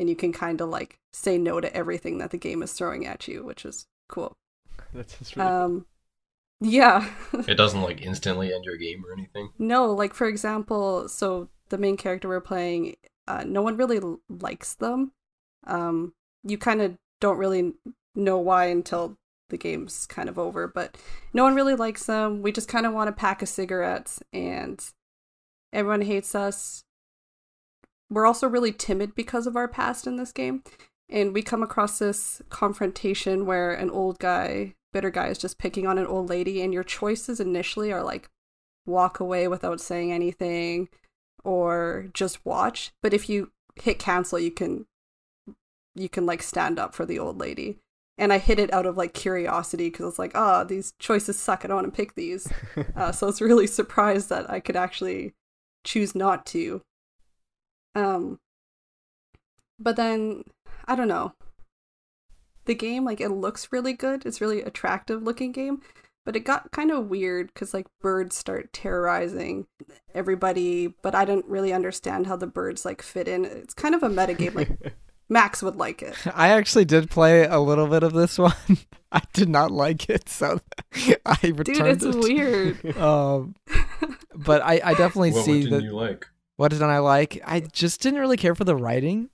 and 0.00 0.08
you 0.08 0.16
can 0.16 0.32
kind 0.32 0.60
of 0.62 0.70
like 0.70 0.98
say 1.12 1.36
no 1.36 1.60
to 1.60 1.72
everything 1.76 2.18
that 2.18 2.30
the 2.30 2.38
game 2.38 2.62
is 2.62 2.72
throwing 2.72 3.06
at 3.06 3.28
you, 3.28 3.44
which 3.44 3.66
is 3.66 3.86
cool. 4.08 4.34
That's 4.94 5.36
really 5.36 5.48
um, 5.48 5.70
cool. 5.70 5.86
Yeah. 6.70 7.08
it 7.46 7.56
doesn't 7.56 7.82
like 7.82 8.00
instantly 8.00 8.52
end 8.52 8.64
your 8.64 8.78
game 8.78 9.04
or 9.04 9.12
anything. 9.12 9.50
No, 9.58 9.92
like 9.92 10.14
for 10.14 10.26
example, 10.26 11.06
so 11.08 11.50
the 11.68 11.76
main 11.76 11.98
character 11.98 12.28
we're 12.28 12.40
playing, 12.40 12.96
uh, 13.28 13.44
no 13.46 13.60
one 13.60 13.76
really 13.76 14.00
likes 14.28 14.74
them. 14.74 15.12
Um, 15.66 16.14
you 16.42 16.56
kind 16.56 16.80
of 16.80 16.96
don't 17.20 17.36
really 17.36 17.74
know 18.14 18.38
why 18.38 18.66
until 18.66 19.18
the 19.50 19.58
game's 19.58 20.06
kind 20.06 20.30
of 20.30 20.38
over, 20.38 20.66
but 20.66 20.96
no 21.34 21.44
one 21.44 21.54
really 21.54 21.74
likes 21.74 22.06
them. 22.06 22.40
We 22.40 22.52
just 22.52 22.68
kind 22.68 22.86
of 22.86 22.94
want 22.94 23.10
a 23.10 23.12
pack 23.12 23.42
of 23.42 23.50
cigarettes, 23.50 24.22
and 24.32 24.82
everyone 25.74 26.02
hates 26.02 26.34
us 26.34 26.84
we're 28.10 28.26
also 28.26 28.48
really 28.48 28.72
timid 28.72 29.14
because 29.14 29.46
of 29.46 29.56
our 29.56 29.68
past 29.68 30.06
in 30.06 30.16
this 30.16 30.32
game. 30.32 30.62
And 31.08 31.32
we 31.32 31.42
come 31.42 31.62
across 31.62 31.98
this 31.98 32.42
confrontation 32.50 33.46
where 33.46 33.72
an 33.72 33.90
old 33.90 34.18
guy, 34.18 34.74
bitter 34.92 35.10
guy, 35.10 35.28
is 35.28 35.38
just 35.38 35.58
picking 35.58 35.86
on 35.86 35.98
an 35.98 36.06
old 36.06 36.28
lady, 36.28 36.60
and 36.60 36.72
your 36.72 36.84
choices 36.84 37.40
initially 37.40 37.92
are 37.92 38.02
like 38.02 38.28
walk 38.86 39.20
away 39.20 39.48
without 39.48 39.80
saying 39.80 40.12
anything 40.12 40.88
or 41.44 42.08
just 42.12 42.44
watch. 42.44 42.92
But 43.02 43.14
if 43.14 43.28
you 43.28 43.50
hit 43.82 43.98
cancel, 43.98 44.38
you 44.38 44.50
can 44.50 44.86
you 45.94 46.08
can 46.08 46.26
like 46.26 46.42
stand 46.42 46.78
up 46.78 46.94
for 46.94 47.04
the 47.04 47.18
old 47.18 47.38
lady. 47.38 47.78
And 48.16 48.32
I 48.32 48.38
hit 48.38 48.58
it 48.58 48.72
out 48.72 48.86
of 48.86 48.96
like 48.96 49.14
curiosity 49.14 49.88
because 49.88 50.06
it's 50.10 50.18
like, 50.18 50.32
oh, 50.34 50.62
these 50.62 50.92
choices 50.98 51.38
suck. 51.38 51.64
I 51.64 51.68
don't 51.68 51.76
want 51.76 51.92
to 51.92 51.96
pick 51.96 52.14
these. 52.14 52.52
uh, 52.96 53.12
so 53.12 53.28
it's 53.28 53.40
really 53.40 53.66
surprised 53.66 54.28
that 54.28 54.48
I 54.50 54.60
could 54.60 54.76
actually 54.76 55.32
choose 55.84 56.14
not 56.14 56.44
to 56.46 56.82
um 57.94 58.38
but 59.78 59.96
then 59.96 60.44
I 60.86 60.94
don't 60.96 61.08
know. 61.08 61.32
The 62.66 62.74
game 62.74 63.04
like 63.04 63.20
it 63.20 63.30
looks 63.30 63.72
really 63.72 63.92
good. 63.94 64.24
It's 64.26 64.40
really 64.40 64.62
attractive 64.62 65.22
looking 65.22 65.52
game, 65.52 65.80
but 66.24 66.36
it 66.36 66.40
got 66.40 66.70
kind 66.70 66.90
of 66.90 67.08
weird 67.08 67.54
cuz 67.54 67.72
like 67.74 67.86
birds 68.00 68.36
start 68.36 68.72
terrorizing 68.72 69.66
everybody, 70.14 70.94
but 71.02 71.14
I 71.14 71.24
didn't 71.24 71.46
really 71.46 71.72
understand 71.72 72.26
how 72.26 72.36
the 72.36 72.46
birds 72.46 72.84
like 72.84 73.02
fit 73.02 73.26
in. 73.28 73.44
It's 73.44 73.74
kind 73.74 73.94
of 73.94 74.02
a 74.02 74.08
meta 74.08 74.34
game 74.34 74.54
like 74.54 74.70
Max 75.32 75.62
would 75.62 75.76
like 75.76 76.02
it. 76.02 76.16
I 76.34 76.48
actually 76.48 76.84
did 76.84 77.08
play 77.08 77.44
a 77.44 77.60
little 77.60 77.86
bit 77.86 78.02
of 78.02 78.12
this 78.12 78.36
one. 78.50 78.52
I 79.12 79.22
did 79.32 79.48
not 79.48 79.70
like 79.70 80.10
it, 80.10 80.28
so 80.28 80.60
I 81.24 81.38
returned 81.42 81.64
Dude, 81.64 81.86
it's 81.86 82.04
it. 82.04 82.16
weird. 82.16 82.96
Um, 82.96 83.54
but 84.34 84.60
I, 84.62 84.80
I 84.84 84.94
definitely 84.94 85.30
what, 85.30 85.44
see 85.44 85.62
what 85.62 85.70
that. 85.70 85.82
you 85.84 85.92
like? 85.92 86.26
What 86.60 86.72
did 86.72 86.82
I 86.82 86.98
like? 86.98 87.40
I 87.46 87.60
just 87.60 88.02
didn't 88.02 88.20
really 88.20 88.36
care 88.36 88.54
for 88.54 88.64
the 88.64 88.76
writing. 88.76 89.30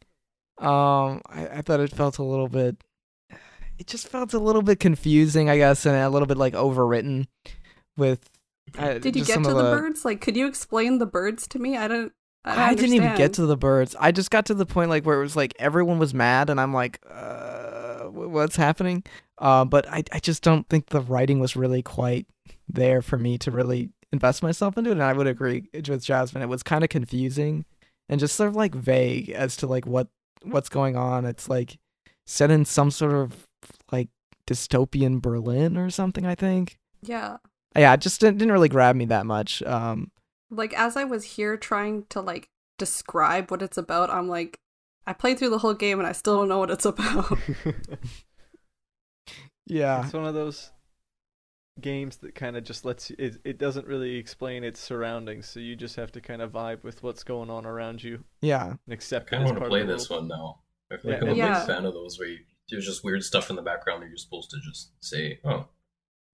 Um, 0.59 1.23
I, 1.29 1.49
I 1.55 1.61
thought 1.61 1.81
it 1.81 1.91
felt 1.91 2.19
a 2.19 2.23
little 2.23 2.49
bit. 2.49 2.77
It 3.79 3.89
just 3.89 4.09
felt 4.09 4.33
a 4.33 4.39
little 4.39 4.63
bit 4.63 4.81
confusing, 4.81 5.51
I 5.51 5.59
guess, 5.59 5.85
and 5.85 5.95
a 5.97 6.09
little 6.09 6.27
bit 6.27 6.39
like 6.39 6.55
overwritten. 6.55 7.27
With 7.97 8.31
uh, 8.79 8.99
Did 8.99 9.17
you 9.17 9.25
get 9.25 9.43
to 9.43 9.51
of 9.51 9.57
the, 9.57 9.63
birds? 9.65 10.05
Like, 10.05 10.21
could 10.21 10.37
you 10.37 10.47
explain 10.47 10.99
the 10.99 11.05
birds 11.05 11.49
to 11.49 11.59
me? 11.59 11.77
I 11.77 11.89
don't. 11.89 12.13
I, 12.45 12.55
don't 12.55 12.65
I 12.65 12.75
didn't 12.75 12.95
even 12.95 13.17
get 13.17 13.33
to 13.35 13.45
the 13.45 13.57
birds. 13.57 13.97
I 13.99 14.13
just 14.13 14.31
got 14.31 14.47
to 14.47 14.55
the 14.55 14.65
point 14.65 14.89
like 14.89 15.05
where 15.05 15.19
it 15.19 15.23
was 15.23 15.35
like 15.35 15.53
everyone 15.59 15.99
was 15.99 16.15
mad, 16.15 16.49
and 16.49 16.61
I'm 16.61 16.73
like, 16.73 17.01
uh, 17.11 18.05
what's 18.05 18.55
happening? 18.55 19.03
Uh, 19.37 19.65
but 19.65 19.87
I, 19.89 20.05
I 20.13 20.21
just 20.21 20.45
don't 20.45 20.67
think 20.69 20.87
the 20.87 21.01
writing 21.01 21.41
was 21.41 21.57
really 21.57 21.83
quite 21.83 22.27
there 22.69 23.03
for 23.03 23.19
me 23.19 23.37
to 23.39 23.51
really 23.51 23.91
invest 24.17 24.43
myself 24.43 24.77
into 24.77 24.91
it. 24.91 24.95
And 24.95 25.03
I 25.03 25.13
would 25.13 25.27
agree 25.27 25.69
with 25.73 26.05
Jasmine. 26.05 26.43
It 26.43 26.49
was 26.49 26.63
kind 26.63 26.85
of 26.85 26.91
confusing 26.91 27.65
and 28.09 28.21
just 28.21 28.37
sort 28.37 28.49
of 28.49 28.57
like 28.57 28.75
vague 28.75 29.31
as 29.31 29.57
to 29.59 29.67
like 29.67 29.87
what 29.87 30.09
what's 30.43 30.69
going 30.69 30.97
on. 30.97 31.25
It's 31.25 31.49
like 31.49 31.79
set 32.27 32.51
in 32.51 32.65
some 32.65 32.91
sort 32.91 33.13
of 33.13 33.47
like 33.93 34.09
dystopian 34.47 35.21
Berlin 35.21 35.77
or 35.77 35.91
something. 35.91 36.27
I 36.27 36.35
think. 36.35 36.79
Yeah. 37.03 37.39
Yeah, 37.77 37.93
it 37.93 38.01
just 38.01 38.21
didn't, 38.21 38.39
didn't 38.39 38.53
really 38.53 38.71
grab 38.71 38.97
me 38.97 39.05
that 39.07 39.27
much. 39.27 39.63
Um, 39.63 40.11
Like 40.51 40.73
as 40.73 40.97
I 40.97 41.05
was 41.05 41.37
here 41.37 41.59
trying 41.59 42.05
to 42.09 42.23
like 42.23 42.49
describe 42.79 43.51
what 43.51 43.61
it's 43.61 43.77
about, 43.77 44.09
I'm 44.09 44.29
like, 44.29 44.61
I 45.07 45.13
played 45.13 45.39
through 45.39 45.51
the 45.51 45.59
whole 45.59 45.75
game 45.75 45.99
and 45.99 46.09
I 46.09 46.13
still 46.13 46.39
don't 46.39 46.49
know 46.49 46.59
what 46.59 46.71
it's 46.71 46.87
about. 46.87 47.39
yeah, 49.67 50.05
It's 50.05 50.15
one 50.15 50.25
of 50.25 50.35
those 50.35 50.71
games 51.81 52.17
that 52.19 52.35
kind 52.35 52.57
of 52.57 52.65
just 52.65 52.85
lets 52.85 53.11
you. 53.11 53.17
It, 53.19 53.37
it 53.45 53.59
doesn't 53.59 53.87
really 53.87 54.17
explain 54.17 54.65
its 54.65 54.81
surroundings, 54.81 55.47
so 55.47 55.61
you 55.61 55.77
just 55.77 55.97
have 55.97 56.11
to 56.13 56.21
kind 56.21 56.41
of 56.43 56.53
vibe 56.53 56.83
with 56.83 57.03
what's 57.03 57.23
going 57.25 57.51
on 57.51 57.67
around 57.67 58.03
you 58.03 58.25
yeah. 58.41 58.67
and 58.71 58.79
I 58.91 58.95
accept. 58.95 59.31
kind 59.31 59.43
it 59.43 59.47
of 59.47 59.51
want 59.53 59.65
to 59.65 59.69
play 59.69 59.85
this 59.85 60.09
world. 60.11 60.29
one 60.29 60.39
now. 60.39 60.61
I 60.93 60.97
feel 60.97 61.11
like 61.13 61.21
Yeah, 61.23 61.29
I'm 61.29 61.35
a 61.35 61.37
yeah. 61.37 61.59
big 61.59 61.67
fan 61.69 61.85
of 61.85 61.95
those 61.95 62.19
where 62.19 62.29
you, 62.29 62.39
there's 62.71 62.87
just 62.87 63.05
weird 63.05 63.23
stuff 63.23 63.51
in 63.51 63.57
the 63.57 63.63
background 63.63 64.03
that 64.03 64.09
you're 64.09 64.17
supposed 64.17 64.51
to 64.51 64.57
just 64.65 64.93
say, 65.01 65.39
"Oh, 65.45 65.67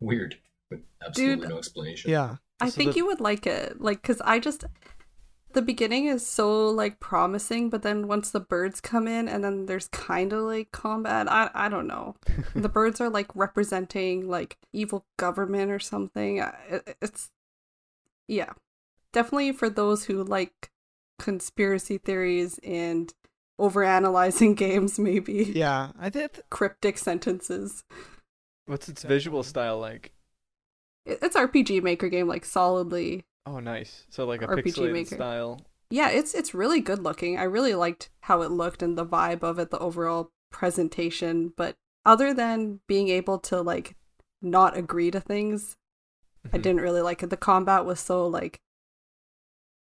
weird," 0.00 0.37
with 0.70 0.80
absolutely 1.04 1.40
Dude. 1.42 1.49
no 1.50 1.58
explanation. 1.58 2.11
Yeah. 2.11 2.37
I 2.61 2.68
So 2.68 2.76
think 2.76 2.92
the- 2.92 2.99
you 2.99 3.06
would 3.06 3.20
like 3.20 3.46
it. 3.46 3.80
Like, 3.80 4.02
cause 4.02 4.20
I 4.25 4.38
just 4.38 4.64
the 5.54 5.62
beginning 5.62 6.06
is 6.06 6.26
so 6.26 6.68
like 6.68 7.00
promising, 7.00 7.71
but 7.71 7.82
then 7.82 8.06
once 8.09 8.30
the 8.30 8.40
birds 8.40 8.80
come 8.80 9.06
in 9.09 9.28
and 9.28 9.42
then 9.44 9.66
there's 9.66 9.88
kind 9.88 10.32
of 10.32 10.44
like 10.44 10.73
combat. 10.73 11.30
I 11.30 11.50
I 11.54 11.68
don't 11.68 11.87
know. 11.87 12.16
the 12.54 12.68
birds 12.68 13.00
are 13.00 13.11
like 13.11 13.35
representing 13.35 14.28
like 14.28 14.59
evil 14.73 15.04
government 15.18 15.71
or 15.71 15.78
something. 15.78 16.38
It- 16.38 16.97
It's 17.02 17.30
yeah, 18.28 18.52
definitely 19.12 19.52
for 19.52 19.68
those 19.71 20.04
who 20.06 20.23
like 20.25 20.71
conspiracy 21.18 21.99
theories 21.99 22.59
and 22.64 23.12
overanalyzing 23.61 24.56
games. 24.64 24.99
Maybe 24.99 25.52
Yeah. 25.54 25.92
I 25.99 26.09
did. 26.09 26.42
cryptic 26.50 26.99
sentences. 26.99 27.85
What's 28.66 28.88
its 28.88 29.02
visual 29.02 29.42
style 29.42 29.78
like? 29.78 30.12
It's 31.04 31.37
RPG 31.37 31.82
Maker 31.82 32.09
game 32.09 32.28
like 32.28 32.44
solidly 32.44 33.25
Oh, 33.46 33.58
nice. 33.61 34.06
So 34.08 34.25
like 34.25 34.42
a 34.42 34.46
RPG 34.46 34.62
pixelated 34.64 34.92
Maker. 34.92 35.14
style. 35.16 35.61
yeah 35.90 36.08
it's 36.08 36.32
it's 36.34 36.54
really 36.54 36.80
good 36.80 37.00
looking 37.00 37.38
i 37.38 37.42
really 37.42 37.75
liked 37.75 38.08
how 38.20 38.40
it 38.40 38.50
looked 38.50 38.82
and 38.82 38.96
the 38.96 39.04
vibe 39.04 39.42
of 39.42 39.58
it 39.58 39.70
the 39.70 39.78
overall 39.78 40.30
presentation 40.50 41.52
but 41.54 41.75
other 42.06 42.32
than 42.32 42.80
being 42.88 43.08
able 43.11 43.38
to 43.38 43.61
like 43.61 43.94
not 44.40 44.75
agree 44.75 45.11
to 45.11 45.20
things 45.20 45.76
i 46.50 46.56
Mhm. 46.56 46.62
didn't 46.62 46.80
really 46.80 47.02
like 47.02 47.22
it 47.22 47.28
the 47.28 47.37
combat 47.37 47.84
was 47.84 48.00
so 48.00 48.26
like 48.26 48.58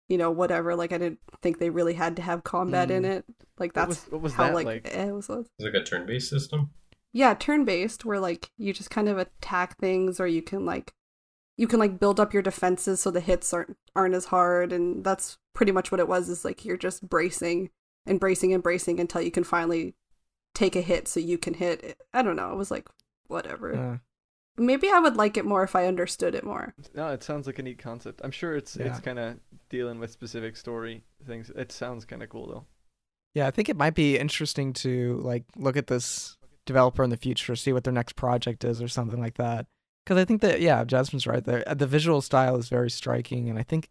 you 0.10 0.18
know 0.18 0.30
whatever 0.32 0.76
like 0.76 0.92
i 0.92 0.98
didn't 0.98 1.20
think 1.42 1.60
they 1.60 1.70
really 1.70 1.94
had 1.94 2.16
to 2.18 2.22
have 2.22 2.44
combat 2.44 2.92
in 2.92 3.04
Mm. 3.04 3.10
it 3.18 3.26
like 3.58 3.70
What 3.70 3.74
that's 3.76 3.88
was- 3.88 4.12
what 4.12 4.22
was 4.22 4.34
how 4.34 4.48
that 4.48 4.54
like, 4.54 4.66
like? 4.66 4.88
eh, 4.92 5.06
it 5.08 5.12
was 5.14 5.30
Is 5.30 5.46
it 5.60 5.64
like 5.64 5.74
a 5.82 5.84
turn-based 5.86 6.30
system? 6.30 6.72
yeah 7.14 7.34
turn 7.36 7.64
based 7.64 8.04
where 8.04 8.20
like 8.20 8.50
you 8.58 8.74
just 8.74 8.90
kind 8.90 9.08
of 9.08 9.18
attack 9.18 9.78
things 9.78 10.20
or 10.20 10.28
you 10.28 10.42
can 10.42 10.66
like 10.66 10.92
you 11.58 11.68
can 11.68 11.80
like 11.80 12.00
build 12.00 12.20
up 12.20 12.34
your 12.34 12.42
defenses 12.44 13.02
so 13.02 13.12
the 13.12 13.20
hits 13.20 13.54
aren't 13.54 13.78
aren't 13.96 14.16
as 14.16 14.26
hard 14.26 14.72
and 14.74 15.04
that's 15.04 15.38
pretty 15.54 15.72
much 15.72 15.92
what 15.92 16.00
it 16.00 16.08
was 16.08 16.30
is 16.30 16.44
like 16.46 16.64
you're 16.66 16.78
just 16.78 17.08
bracing 17.08 17.70
and 18.06 18.20
bracing 18.20 18.54
and 18.54 18.64
bracing 18.64 19.00
until 19.00 19.22
you 19.22 19.32
can 19.32 19.44
finally 19.44 19.94
take 20.56 20.76
a 20.76 20.82
hit 20.82 21.08
so 21.08 21.20
you 21.20 21.38
can 21.38 21.54
hit 21.54 21.98
i 22.14 22.22
don't 22.22 22.36
know 22.36 22.52
it 22.52 22.58
was 22.58 22.72
like 22.72 22.88
whatever 23.28 23.74
Uh, 23.76 23.98
maybe 24.58 24.90
i 24.90 25.00
would 25.00 25.16
like 25.16 25.38
it 25.38 25.46
more 25.46 25.64
if 25.64 25.76
i 25.76 25.86
understood 25.86 26.36
it 26.36 26.44
more 26.44 26.74
No, 26.96 27.10
it 27.10 27.24
sounds 27.24 27.48
like 27.48 27.60
a 27.60 27.64
neat 27.64 27.80
concept. 27.80 28.22
I'm 28.24 28.32
sure 28.32 28.56
it's 28.56 28.76
Yeah. 28.76 28.88
it's 28.88 29.00
kind 29.00 29.20
of 29.20 29.38
dealing 29.70 30.00
with 30.00 30.12
specific 30.12 30.58
story 30.58 31.04
things. 31.26 31.50
It 31.56 31.72
sounds 31.72 32.04
kind 32.06 32.22
of 32.24 32.30
cool 32.30 32.48
though. 32.48 32.66
yeah, 33.34 33.48
I 33.48 33.52
think 33.52 33.70
it 33.70 33.78
might 33.78 33.96
be 33.96 34.18
interesting 34.18 34.74
to 34.74 35.22
like 35.24 35.46
look 35.56 35.78
at 35.78 35.88
this 35.88 36.38
developer 36.66 37.04
in 37.04 37.10
the 37.10 37.18
future, 37.18 37.56
see 37.56 37.72
what 37.72 37.84
their 37.86 37.94
next 37.94 38.16
project 38.18 38.64
is 38.66 38.82
or 38.82 38.88
something 38.90 39.20
like 39.22 39.36
that. 39.36 39.68
Because 40.06 40.18
I 40.18 40.26
think 40.26 40.42
that 40.42 40.62
yeah, 40.62 40.84
Jasmine's 40.84 41.28
right. 41.28 41.44
there. 41.44 41.64
the 41.74 41.88
visual 41.88 42.22
style 42.22 42.58
is 42.58 42.70
very 42.70 42.90
striking, 42.90 43.50
and 43.50 43.60
I 43.60 43.64
think 43.64 43.90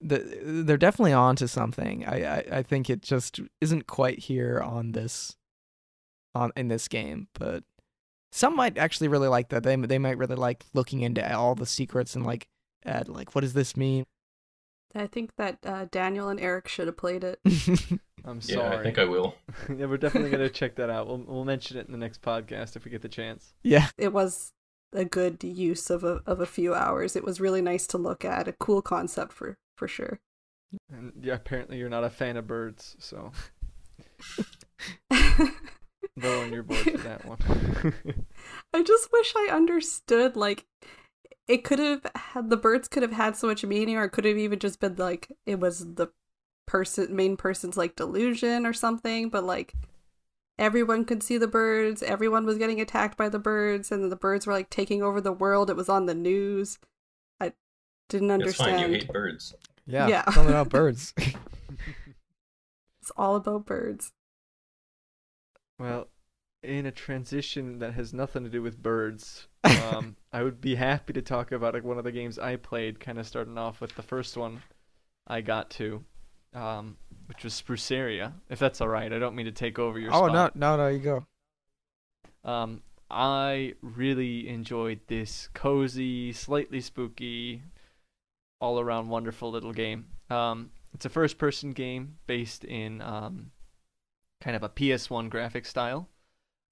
that 0.00 0.22
they're 0.66 0.76
definitely 0.76 1.12
on 1.12 1.36
to 1.36 1.48
something. 1.48 2.04
I, 2.06 2.24
I 2.24 2.44
I 2.58 2.62
think 2.62 2.88
it 2.88 3.02
just 3.02 3.40
isn't 3.60 3.86
quite 3.86 4.20
here 4.20 4.60
on 4.60 4.92
this 4.92 5.36
on 6.34 6.52
in 6.56 6.68
this 6.68 6.88
game, 6.88 7.28
but 7.34 7.64
some 8.30 8.56
might 8.56 8.78
actually 8.78 9.08
really 9.08 9.28
like 9.28 9.48
that. 9.48 9.62
They 9.62 9.76
they 9.76 9.98
might 9.98 10.18
really 10.18 10.36
like 10.36 10.64
looking 10.74 11.02
into 11.02 11.36
all 11.36 11.54
the 11.54 11.66
secrets 11.66 12.14
and 12.14 12.24
like 12.24 12.46
at 12.84 13.08
like 13.08 13.34
what 13.34 13.42
does 13.42 13.54
this 13.54 13.76
mean? 13.76 14.04
i 14.94 15.06
think 15.06 15.34
that 15.36 15.56
uh, 15.64 15.86
daniel 15.90 16.28
and 16.28 16.38
erik 16.38 16.68
should 16.68 16.86
have 16.86 16.98
played 16.98 17.24
it 17.24 17.40
I'm 18.24 18.40
sorry. 18.40 18.70
Yeah. 18.70 18.78
I 18.78 18.82
think 18.82 18.98
I 18.98 19.04
will. 19.04 19.34
yeah, 19.68 19.86
we're 19.86 19.96
definitely 19.96 20.30
gonna 20.36 20.48
check 20.48 20.76
that 20.76 20.90
out. 20.90 21.06
We'll 21.06 21.24
we'll 21.26 21.44
mention 21.44 21.76
it 21.76 21.86
in 21.86 21.92
the 21.92 21.98
next 21.98 22.22
podcast 22.22 22.76
if 22.76 22.84
we 22.84 22.90
get 22.90 23.02
the 23.02 23.08
chance. 23.08 23.54
yeah, 23.62 23.88
it 23.98 24.12
was 24.12 24.52
a 24.92 25.04
good 25.04 25.42
use 25.42 25.90
of 25.90 26.04
a 26.04 26.20
of 26.26 26.40
a 26.40 26.46
few 26.46 26.74
hours. 26.74 27.16
It 27.16 27.24
was 27.24 27.40
really 27.40 27.62
nice 27.62 27.86
to 27.88 27.98
look 27.98 28.24
at 28.24 28.48
a 28.48 28.52
cool 28.52 28.82
concept 28.82 29.32
for 29.32 29.56
for 29.76 29.88
sure. 29.88 30.20
And 30.90 31.12
yeah, 31.20 31.34
apparently 31.34 31.78
you're 31.78 31.88
not 31.88 32.04
a 32.04 32.10
fan 32.10 32.36
of 32.36 32.46
birds, 32.46 32.96
so. 32.98 33.32
Low 36.16 36.42
on 36.42 36.52
your 36.52 36.62
board 36.62 36.78
for 36.80 36.98
that 36.98 37.24
one. 37.24 37.38
I 38.74 38.82
just 38.82 39.12
wish 39.12 39.32
I 39.36 39.50
understood 39.52 40.36
like 40.36 40.66
it 41.48 41.64
could 41.64 41.78
have 41.78 42.06
had 42.14 42.50
the 42.50 42.56
birds 42.56 42.88
could 42.88 43.02
have 43.02 43.12
had 43.12 43.36
so 43.36 43.46
much 43.46 43.64
meaning 43.64 43.96
or 43.96 44.04
it 44.04 44.10
could 44.10 44.24
have 44.24 44.38
even 44.38 44.58
just 44.58 44.80
been 44.80 44.96
like 44.96 45.28
it 45.46 45.58
was 45.60 45.94
the 45.94 46.08
person 46.66 47.14
main 47.14 47.36
person's 47.36 47.76
like 47.76 47.96
delusion 47.96 48.64
or 48.64 48.72
something 48.72 49.28
but 49.28 49.44
like 49.44 49.74
everyone 50.62 51.04
could 51.04 51.22
see 51.22 51.38
the 51.38 51.48
birds 51.48 52.02
everyone 52.02 52.46
was 52.46 52.58
getting 52.58 52.80
attacked 52.80 53.18
by 53.18 53.28
the 53.28 53.38
birds 53.38 53.92
and 53.92 54.10
the 54.12 54.16
birds 54.16 54.46
were 54.46 54.52
like 54.54 54.70
taking 54.70 55.02
over 55.02 55.20
the 55.20 55.32
world 55.32 55.70
it 55.70 55.76
was 55.76 55.88
on 55.90 56.06
the 56.06 56.14
news 56.14 56.78
I 57.40 57.52
didn't 58.08 58.30
It's 58.40 58.60
understand 58.60 58.80
fine. 58.80 58.92
You 58.92 58.98
hate 59.00 59.12
birds. 59.12 59.54
yeah, 59.86 60.08
Yeah. 60.08 60.24
something 60.30 60.54
about 60.54 60.70
birds. 60.70 61.14
it's 63.02 63.12
all 63.16 63.36
about 63.36 63.66
birds 63.66 64.12
well, 65.78 66.08
in 66.62 66.86
a 66.86 66.92
transition 66.92 67.78
that 67.80 67.94
has 67.94 68.12
nothing 68.14 68.44
to 68.44 68.50
do 68.50 68.62
with 68.62 68.82
birds, 68.82 69.48
um, 69.64 70.16
I 70.32 70.42
would 70.42 70.60
be 70.60 70.76
happy 70.76 71.12
to 71.14 71.22
talk 71.22 71.52
about 71.52 71.74
like, 71.74 71.84
one 71.84 71.98
of 71.98 72.04
the 72.04 72.12
games 72.12 72.38
I 72.38 72.56
played, 72.56 73.00
kind 73.00 73.18
of 73.18 73.26
starting 73.26 73.58
off 73.58 73.80
with 73.80 73.94
the 73.96 74.02
first 74.02 74.36
one 74.36 74.62
I 75.26 75.40
got 75.40 75.70
to, 75.70 76.04
um, 76.54 76.96
which 77.26 77.44
was 77.44 77.60
Spruceria. 77.60 78.32
If 78.48 78.58
that's 78.58 78.80
all 78.80 78.88
right, 78.88 79.12
I 79.12 79.18
don't 79.18 79.34
mean 79.34 79.46
to 79.46 79.52
take 79.52 79.78
over 79.78 79.98
your 79.98 80.10
oh 80.12 80.28
spot. 80.28 80.56
no, 80.56 80.76
no, 80.76 80.84
no, 80.84 80.88
you 80.88 80.98
go. 80.98 81.26
Um, 82.44 82.82
I 83.10 83.74
really 83.82 84.48
enjoyed 84.48 85.00
this 85.06 85.48
cozy, 85.54 86.32
slightly 86.32 86.80
spooky, 86.80 87.62
all 88.60 88.80
around 88.80 89.08
wonderful 89.08 89.50
little 89.50 89.72
game. 89.72 90.06
Um, 90.30 90.70
it's 90.94 91.04
a 91.04 91.10
first 91.10 91.38
person 91.38 91.72
game 91.72 92.16
based 92.26 92.64
in 92.64 93.00
um, 93.02 93.50
kind 94.40 94.56
of 94.56 94.62
a 94.62 94.68
PS1 94.68 95.30
graphic 95.30 95.66
style. 95.66 96.08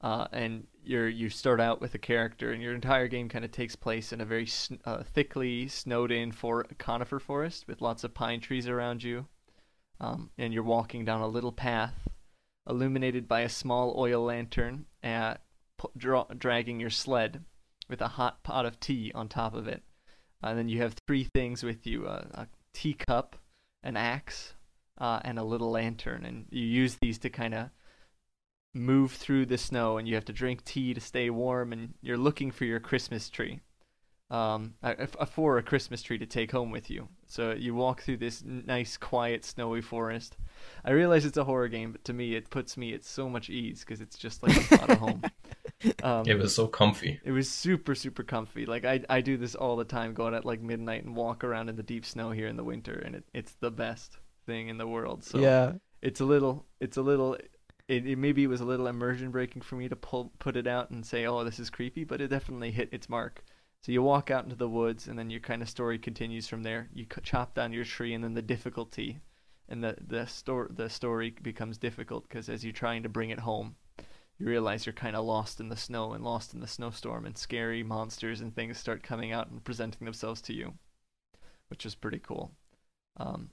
Uh, 0.02 0.26
and 0.32 0.66
you're 0.82 1.08
you 1.08 1.28
start 1.28 1.60
out 1.60 1.80
with 1.80 1.94
a 1.94 1.98
character, 1.98 2.52
and 2.52 2.62
your 2.62 2.74
entire 2.74 3.06
game 3.06 3.28
kind 3.28 3.44
of 3.44 3.52
takes 3.52 3.76
place 3.76 4.14
in 4.14 4.20
a 4.22 4.24
very 4.24 4.46
sn- 4.46 4.80
uh, 4.86 5.02
thickly 5.02 5.68
snowed 5.68 6.10
in 6.10 6.32
for 6.32 6.64
conifer 6.78 7.18
forest 7.18 7.66
with 7.68 7.82
lots 7.82 8.02
of 8.02 8.14
pine 8.14 8.40
trees 8.40 8.66
around 8.66 9.02
you. 9.02 9.26
Um, 10.00 10.30
and 10.38 10.54
you're 10.54 10.62
walking 10.62 11.04
down 11.04 11.20
a 11.20 11.28
little 11.28 11.52
path, 11.52 12.08
illuminated 12.66 13.28
by 13.28 13.40
a 13.40 13.48
small 13.50 13.94
oil 13.98 14.24
lantern, 14.24 14.86
dra- 15.96 16.26
dragging 16.36 16.80
your 16.80 16.90
sled 16.90 17.44
with 17.88 18.00
a 18.00 18.08
hot 18.08 18.42
pot 18.42 18.64
of 18.64 18.80
tea 18.80 19.12
on 19.14 19.28
top 19.28 19.54
of 19.54 19.68
it. 19.68 19.82
And 20.42 20.58
then 20.58 20.68
you 20.70 20.80
have 20.80 20.94
three 21.06 21.24
things 21.24 21.62
with 21.62 21.86
you: 21.86 22.06
uh, 22.06 22.24
a 22.32 22.46
teacup, 22.72 23.36
an 23.82 23.96
axe, 23.96 24.54
uh, 24.96 25.20
and 25.22 25.38
a 25.38 25.44
little 25.44 25.70
lantern. 25.70 26.24
And 26.24 26.46
you 26.50 26.64
use 26.64 26.96
these 27.02 27.18
to 27.18 27.28
kind 27.28 27.52
of 27.52 27.68
move 28.72 29.12
through 29.12 29.46
the 29.46 29.58
snow, 29.58 29.98
and 29.98 30.08
you 30.08 30.14
have 30.14 30.24
to 30.26 30.32
drink 30.32 30.64
tea 30.64 30.94
to 30.94 31.00
stay 31.00 31.28
warm. 31.28 31.74
And 31.74 31.94
you're 32.00 32.16
looking 32.16 32.50
for 32.50 32.64
your 32.64 32.80
Christmas 32.80 33.28
tree, 33.28 33.60
um, 34.30 34.74
for 35.32 35.58
a 35.58 35.62
Christmas 35.62 36.02
tree 36.02 36.18
to 36.18 36.26
take 36.26 36.52
home 36.52 36.70
with 36.70 36.90
you. 36.90 37.08
So 37.26 37.52
you 37.52 37.74
walk 37.74 38.02
through 38.02 38.18
this 38.18 38.42
nice, 38.44 38.96
quiet, 38.96 39.44
snowy 39.44 39.80
forest, 39.80 40.36
I 40.84 40.90
realize 40.92 41.24
it's 41.24 41.36
a 41.36 41.44
horror 41.44 41.68
game, 41.68 41.92
but 41.92 42.04
to 42.04 42.12
me, 42.12 42.34
it 42.34 42.50
puts 42.50 42.76
me 42.76 42.94
at 42.94 43.04
so 43.04 43.28
much 43.28 43.50
ease 43.50 43.80
because 43.80 44.00
it's 44.00 44.18
just 44.18 44.42
like 44.42 44.56
a 44.56 44.60
thought 44.60 44.90
of 44.90 44.98
home. 44.98 45.22
Um, 46.02 46.24
It 46.26 46.34
was 46.34 46.54
so 46.54 46.66
comfy. 46.66 47.20
it 47.24 47.32
was 47.32 47.48
super 47.48 47.94
super 47.94 48.22
comfy. 48.22 48.66
Like 48.66 48.84
I 48.84 49.00
I 49.08 49.22
do 49.22 49.38
this 49.38 49.54
all 49.54 49.76
the 49.76 49.84
time, 49.86 50.12
going 50.12 50.34
at 50.34 50.44
like 50.44 50.60
midnight 50.60 51.04
and 51.04 51.16
walk 51.16 51.42
around 51.42 51.70
in 51.70 51.76
the 51.76 51.82
deep 51.82 52.04
snow 52.04 52.32
here 52.32 52.48
in 52.48 52.56
the 52.56 52.64
winter, 52.64 53.02
and 53.02 53.14
it, 53.14 53.24
it's 53.32 53.52
the 53.60 53.70
best 53.70 54.18
thing 54.44 54.68
in 54.68 54.76
the 54.76 54.86
world. 54.86 55.24
So 55.24 55.38
yeah. 55.38 55.72
it's 56.02 56.20
a 56.20 56.26
little 56.26 56.66
it's 56.80 56.98
a 56.98 57.02
little 57.02 57.38
it, 57.88 58.06
it 58.06 58.18
maybe 58.18 58.44
it 58.44 58.48
was 58.48 58.60
a 58.60 58.66
little 58.66 58.88
immersion 58.88 59.30
breaking 59.30 59.62
for 59.62 59.76
me 59.76 59.88
to 59.88 59.96
pull 59.96 60.32
put 60.38 60.54
it 60.54 60.66
out 60.66 60.90
and 60.90 61.04
say 61.04 61.24
oh 61.24 61.44
this 61.44 61.58
is 61.58 61.70
creepy 61.70 62.04
but 62.04 62.20
it 62.20 62.28
definitely 62.28 62.70
hit 62.70 62.90
its 62.92 63.08
mark 63.08 63.42
so 63.82 63.92
you 63.92 64.02
walk 64.02 64.30
out 64.30 64.44
into 64.44 64.56
the 64.56 64.68
woods 64.68 65.06
and 65.08 65.18
then 65.18 65.30
your 65.30 65.40
kind 65.40 65.62
of 65.62 65.68
story 65.68 65.98
continues 65.98 66.46
from 66.46 66.62
there. 66.62 66.88
You 66.92 67.06
chop 67.22 67.54
down 67.54 67.72
your 67.72 67.84
tree 67.84 68.14
and 68.14 68.22
then 68.22 68.34
the 68.34 68.42
difficulty 68.42 69.20
and 69.68 69.82
the 69.82 69.96
the 70.06 70.26
story 70.26 70.68
the 70.74 70.90
story 70.90 71.34
becomes 71.42 71.78
difficult 71.78 72.28
because 72.28 72.48
as 72.48 72.64
you're 72.64 72.72
trying 72.72 73.02
to 73.04 73.08
bring 73.08 73.30
it 73.30 73.38
home 73.38 73.76
you 74.38 74.46
realize 74.46 74.84
you're 74.84 74.92
kind 74.92 75.14
of 75.14 75.24
lost 75.24 75.60
in 75.60 75.68
the 75.68 75.76
snow 75.76 76.12
and 76.12 76.24
lost 76.24 76.54
in 76.54 76.60
the 76.60 76.66
snowstorm 76.66 77.24
and 77.24 77.38
scary 77.38 77.82
monsters 77.82 78.40
and 78.40 78.54
things 78.54 78.78
start 78.78 79.02
coming 79.02 79.30
out 79.30 79.48
and 79.48 79.62
presenting 79.62 80.04
themselves 80.04 80.40
to 80.42 80.52
you 80.52 80.74
which 81.70 81.86
is 81.86 81.94
pretty 81.94 82.18
cool. 82.18 82.52
Um, 83.16 83.50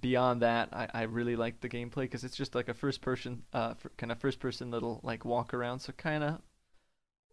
beyond 0.00 0.42
that, 0.42 0.70
I, 0.72 0.88
I 0.92 1.02
really 1.02 1.36
like 1.36 1.60
the 1.60 1.68
gameplay 1.68 2.02
because 2.02 2.24
it's 2.24 2.36
just 2.36 2.54
like 2.54 2.68
a 2.68 2.74
first 2.74 3.00
person, 3.00 3.42
uh, 3.52 3.74
kind 3.98 4.10
of 4.10 4.18
first 4.18 4.40
person 4.40 4.70
little 4.70 5.00
like 5.04 5.24
walk 5.24 5.54
around, 5.54 5.78
so 5.78 5.92
kind 5.92 6.24
of 6.24 6.40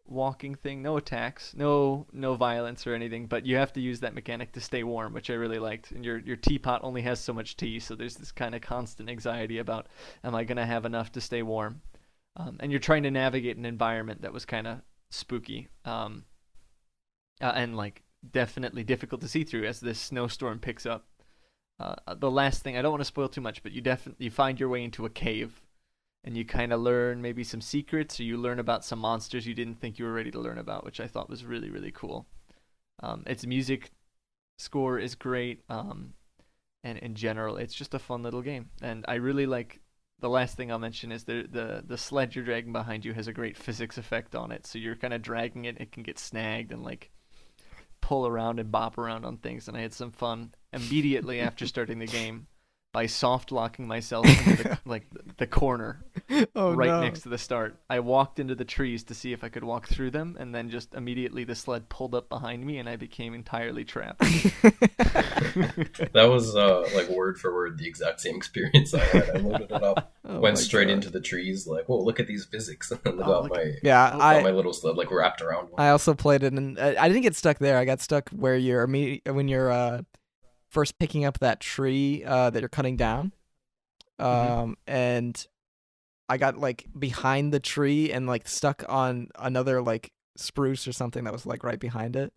walking 0.05 0.55
thing. 0.55 0.81
No 0.81 0.97
attacks, 0.97 1.53
no 1.55 2.07
no 2.11 2.35
violence 2.35 2.85
or 2.87 2.93
anything, 2.93 3.27
but 3.27 3.45
you 3.45 3.55
have 3.57 3.73
to 3.73 3.81
use 3.81 3.99
that 3.99 4.15
mechanic 4.15 4.51
to 4.53 4.61
stay 4.61 4.83
warm, 4.83 5.13
which 5.13 5.29
I 5.29 5.33
really 5.33 5.59
liked. 5.59 5.91
And 5.91 6.03
your 6.03 6.19
your 6.19 6.35
teapot 6.35 6.81
only 6.83 7.01
has 7.03 7.19
so 7.19 7.33
much 7.33 7.57
tea, 7.57 7.79
so 7.79 7.95
there's 7.95 8.15
this 8.15 8.31
kind 8.31 8.55
of 8.55 8.61
constant 8.61 9.09
anxiety 9.09 9.59
about, 9.59 9.87
am 10.23 10.35
I 10.35 10.43
gonna 10.43 10.65
have 10.65 10.85
enough 10.85 11.11
to 11.13 11.21
stay 11.21 11.41
warm? 11.41 11.81
Um, 12.35 12.57
and 12.59 12.71
you're 12.71 12.79
trying 12.79 13.03
to 13.03 13.11
navigate 13.11 13.57
an 13.57 13.65
environment 13.65 14.21
that 14.21 14.33
was 14.33 14.45
kind 14.45 14.67
of 14.67 14.81
spooky, 15.11 15.67
um, 15.85 16.25
uh, 17.41 17.51
and 17.55 17.75
like 17.75 18.03
definitely 18.31 18.83
difficult 18.83 19.21
to 19.21 19.27
see 19.27 19.43
through 19.43 19.65
as 19.65 19.79
this 19.79 19.99
snowstorm 19.99 20.59
picks 20.59 20.85
up 20.85 21.05
uh, 21.79 21.95
the 22.13 22.29
last 22.29 22.61
thing 22.61 22.77
I 22.77 22.81
don't 22.81 22.91
want 22.91 23.01
to 23.01 23.05
spoil 23.05 23.29
too 23.29 23.41
much, 23.41 23.63
but 23.63 23.71
you 23.71 23.81
definitely 23.81 24.25
you 24.25 24.31
find 24.31 24.59
your 24.59 24.69
way 24.69 24.83
into 24.83 25.05
a 25.05 25.09
cave, 25.09 25.61
and 26.23 26.35
you 26.35 26.45
kind 26.45 26.73
of 26.73 26.81
learn 26.81 27.21
maybe 27.21 27.43
some 27.43 27.61
secrets, 27.61 28.19
or 28.19 28.23
you 28.23 28.37
learn 28.37 28.59
about 28.59 28.85
some 28.85 28.99
monsters 28.99 29.47
you 29.47 29.53
didn't 29.53 29.79
think 29.79 29.97
you 29.97 30.05
were 30.05 30.13
ready 30.13 30.31
to 30.31 30.39
learn 30.39 30.57
about, 30.57 30.83
which 30.83 30.99
I 30.99 31.07
thought 31.07 31.29
was 31.29 31.45
really 31.45 31.69
really 31.69 31.91
cool. 31.91 32.27
Um, 33.01 33.23
its 33.25 33.45
music 33.45 33.91
score 34.57 34.99
is 34.99 35.15
great, 35.15 35.63
um, 35.69 36.13
and 36.83 36.97
in 36.97 37.15
general, 37.15 37.57
it's 37.57 37.73
just 37.73 37.93
a 37.93 37.99
fun 37.99 38.23
little 38.23 38.41
game, 38.41 38.69
and 38.81 39.05
I 39.07 39.15
really 39.15 39.45
like. 39.45 39.79
The 40.21 40.29
last 40.29 40.57
thing 40.57 40.69
I'll 40.69 40.79
mention 40.79 41.13
is 41.13 41.23
the 41.23 41.47
the 41.49 41.83
the 41.87 41.97
sled 41.97 42.35
you're 42.35 42.43
dragging 42.43 42.73
behind 42.73 43.05
you 43.05 43.13
has 43.13 43.29
a 43.29 43.33
great 43.33 43.55
physics 43.55 43.97
effect 43.97 44.35
on 44.35 44.51
it, 44.51 44.67
so 44.67 44.77
you're 44.77 44.97
kind 44.97 45.13
of 45.13 45.21
dragging 45.21 45.63
it, 45.65 45.79
it 45.79 45.93
can 45.93 46.03
get 46.03 46.19
snagged 46.19 46.73
and 46.73 46.83
like 46.83 47.09
pull 48.01 48.27
around 48.27 48.59
and 48.59 48.71
bop 48.71 48.97
around 48.97 49.23
on 49.23 49.37
things, 49.37 49.69
and 49.69 49.77
I 49.77 49.81
had 49.81 49.93
some 49.93 50.11
fun 50.11 50.53
immediately 50.73 51.39
after 51.39 51.65
starting 51.65 51.99
the 51.99 52.05
game 52.19 52.47
by 52.91 53.05
soft 53.05 53.51
locking 53.51 53.87
myself 53.87 54.35
into 54.35 54.53
the, 54.55 54.67
like 54.85 55.05
the 55.37 55.47
corner 55.47 56.03
Oh 56.55 56.75
right 56.75 56.75
no. 56.75 56.99
next 56.99 57.21
to 57.21 57.29
the 57.29 57.37
start. 57.37 57.77
I 57.89 57.99
walked 57.99 58.39
into 58.39 58.55
the 58.55 58.65
trees 58.65 59.03
to 59.05 59.13
see 59.15 59.33
if 59.33 59.43
I 59.43 59.49
could 59.49 59.63
walk 59.63 59.87
through 59.87 60.11
them, 60.11 60.37
and 60.39 60.53
then 60.53 60.69
just 60.69 60.93
immediately 60.95 61.43
the 61.43 61.55
sled 61.55 61.89
pulled 61.89 62.15
up 62.15 62.29
behind 62.29 62.65
me, 62.65 62.77
and 62.77 62.89
I 62.89 62.95
became 62.95 63.33
entirely 63.33 63.85
trapped. 63.85 64.21
That 66.13 66.23
was 66.29 66.55
uh, 66.55 66.89
like 66.91 67.09
word 67.09 67.39
for 67.39 67.53
word 67.53 67.77
the 67.77 67.87
exact 67.87 68.21
same 68.21 68.35
experience 68.35 68.93
I 68.93 69.05
had. 69.05 69.29
I 69.29 69.37
loaded 69.37 69.71
it 69.71 69.81
up, 69.83 70.13
Oh 70.25 70.39
went 70.41 70.57
straight 70.57 70.87
God. 70.87 70.93
into 70.93 71.09
the 71.09 71.21
trees, 71.21 71.67
like, 71.67 71.85
oh, 71.89 72.01
look 72.03 72.19
at 72.19 72.27
these 72.27 72.45
physics, 72.45 72.91
and 72.91 72.99
then 73.03 73.17
Oh, 73.17 73.23
got 73.25 73.49
my 73.49 73.73
Yeah, 73.83 74.11
got 74.11 74.21
I 74.21 74.41
my 74.41 74.51
little 74.51 74.73
sled 74.73 74.95
like 74.97 75.11
wrapped 75.11 75.41
around 75.41 75.69
one. 75.71 75.85
I 75.85 75.89
also 75.89 76.13
played 76.13 76.43
it, 76.43 76.53
and 76.53 76.79
I 76.79 76.95
I 77.03 77.07
didn't 77.07 77.23
get 77.23 77.35
stuck 77.35 77.59
there. 77.59 77.77
I 77.77 77.85
got 77.85 78.01
stuck 78.01 78.29
where 78.29 78.55
you're 78.55 78.83
immediate 78.83 79.33
when 79.33 79.47
you're 79.47 79.71
uh 79.71 80.01
first 80.69 80.97
picking 80.99 81.25
up 81.25 81.39
that 81.39 81.59
tree 81.59 82.23
uh 82.25 82.49
that 82.51 82.59
you're 82.61 82.69
cutting 82.69 82.97
down, 82.97 83.33
um, 84.19 84.27
Mhm. 84.27 84.75
and 84.87 85.47
I 86.29 86.37
got 86.37 86.57
like 86.57 86.85
behind 86.97 87.53
the 87.53 87.59
tree 87.59 88.11
and 88.11 88.27
like 88.27 88.47
stuck 88.47 88.83
on 88.89 89.29
another 89.37 89.81
like 89.81 90.11
spruce 90.37 90.87
or 90.87 90.93
something 90.93 91.23
that 91.25 91.33
was 91.33 91.45
like 91.45 91.63
right 91.63 91.79
behind 91.79 92.15
it, 92.15 92.33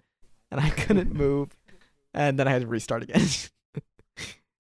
and 0.51 0.61
I 0.61 0.71
couldn't 0.83 1.13
move, 1.15 1.51
and 2.15 2.39
then 2.39 2.49
I 2.49 2.53
had 2.53 2.63
to 2.63 2.69
restart 2.69 3.03
again. 3.05 3.27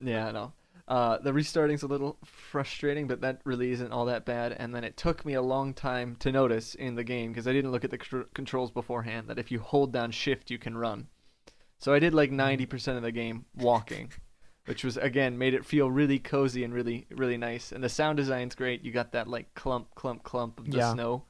Yeah, 0.00 0.26
I 0.28 0.32
know. 0.32 0.52
Uh, 0.88 1.18
the 1.18 1.32
restarting's 1.32 1.82
a 1.82 1.86
little 1.86 2.18
frustrating, 2.24 3.06
but 3.06 3.20
that 3.20 3.40
really 3.44 3.70
isn't 3.70 3.92
all 3.92 4.04
that 4.06 4.24
bad. 4.26 4.52
And 4.52 4.74
then 4.74 4.84
it 4.84 4.96
took 4.96 5.24
me 5.24 5.34
a 5.34 5.42
long 5.42 5.74
time 5.74 6.16
to 6.16 6.32
notice 6.32 6.74
in 6.74 6.96
the 6.96 7.04
game 7.04 7.30
because 7.30 7.46
I 7.46 7.52
didn't 7.52 7.70
look 7.70 7.84
at 7.84 7.90
the 7.90 7.98
contr- 7.98 8.26
controls 8.34 8.70
beforehand 8.72 9.28
that 9.28 9.38
if 9.38 9.50
you 9.52 9.60
hold 9.60 9.92
down 9.92 10.10
shift, 10.10 10.50
you 10.50 10.58
can 10.58 10.76
run. 10.76 11.08
So 11.82 11.92
I 11.92 11.98
did 11.98 12.14
like 12.14 12.30
90% 12.30 12.96
of 12.96 13.02
the 13.02 13.10
game 13.10 13.44
walking, 13.56 14.12
which 14.66 14.84
was 14.84 14.96
again 14.96 15.36
made 15.36 15.52
it 15.52 15.64
feel 15.64 15.90
really 15.90 16.20
cozy 16.20 16.62
and 16.62 16.72
really 16.72 17.06
really 17.10 17.36
nice. 17.36 17.72
And 17.72 17.82
the 17.82 17.88
sound 17.88 18.18
design's 18.18 18.54
great. 18.54 18.84
You 18.84 18.92
got 18.92 19.10
that 19.12 19.26
like 19.26 19.52
clump 19.54 19.92
clump 19.96 20.22
clump 20.22 20.60
of 20.60 20.70
the 20.70 20.76
Yeah. 20.78 20.92
snow, 20.92 21.24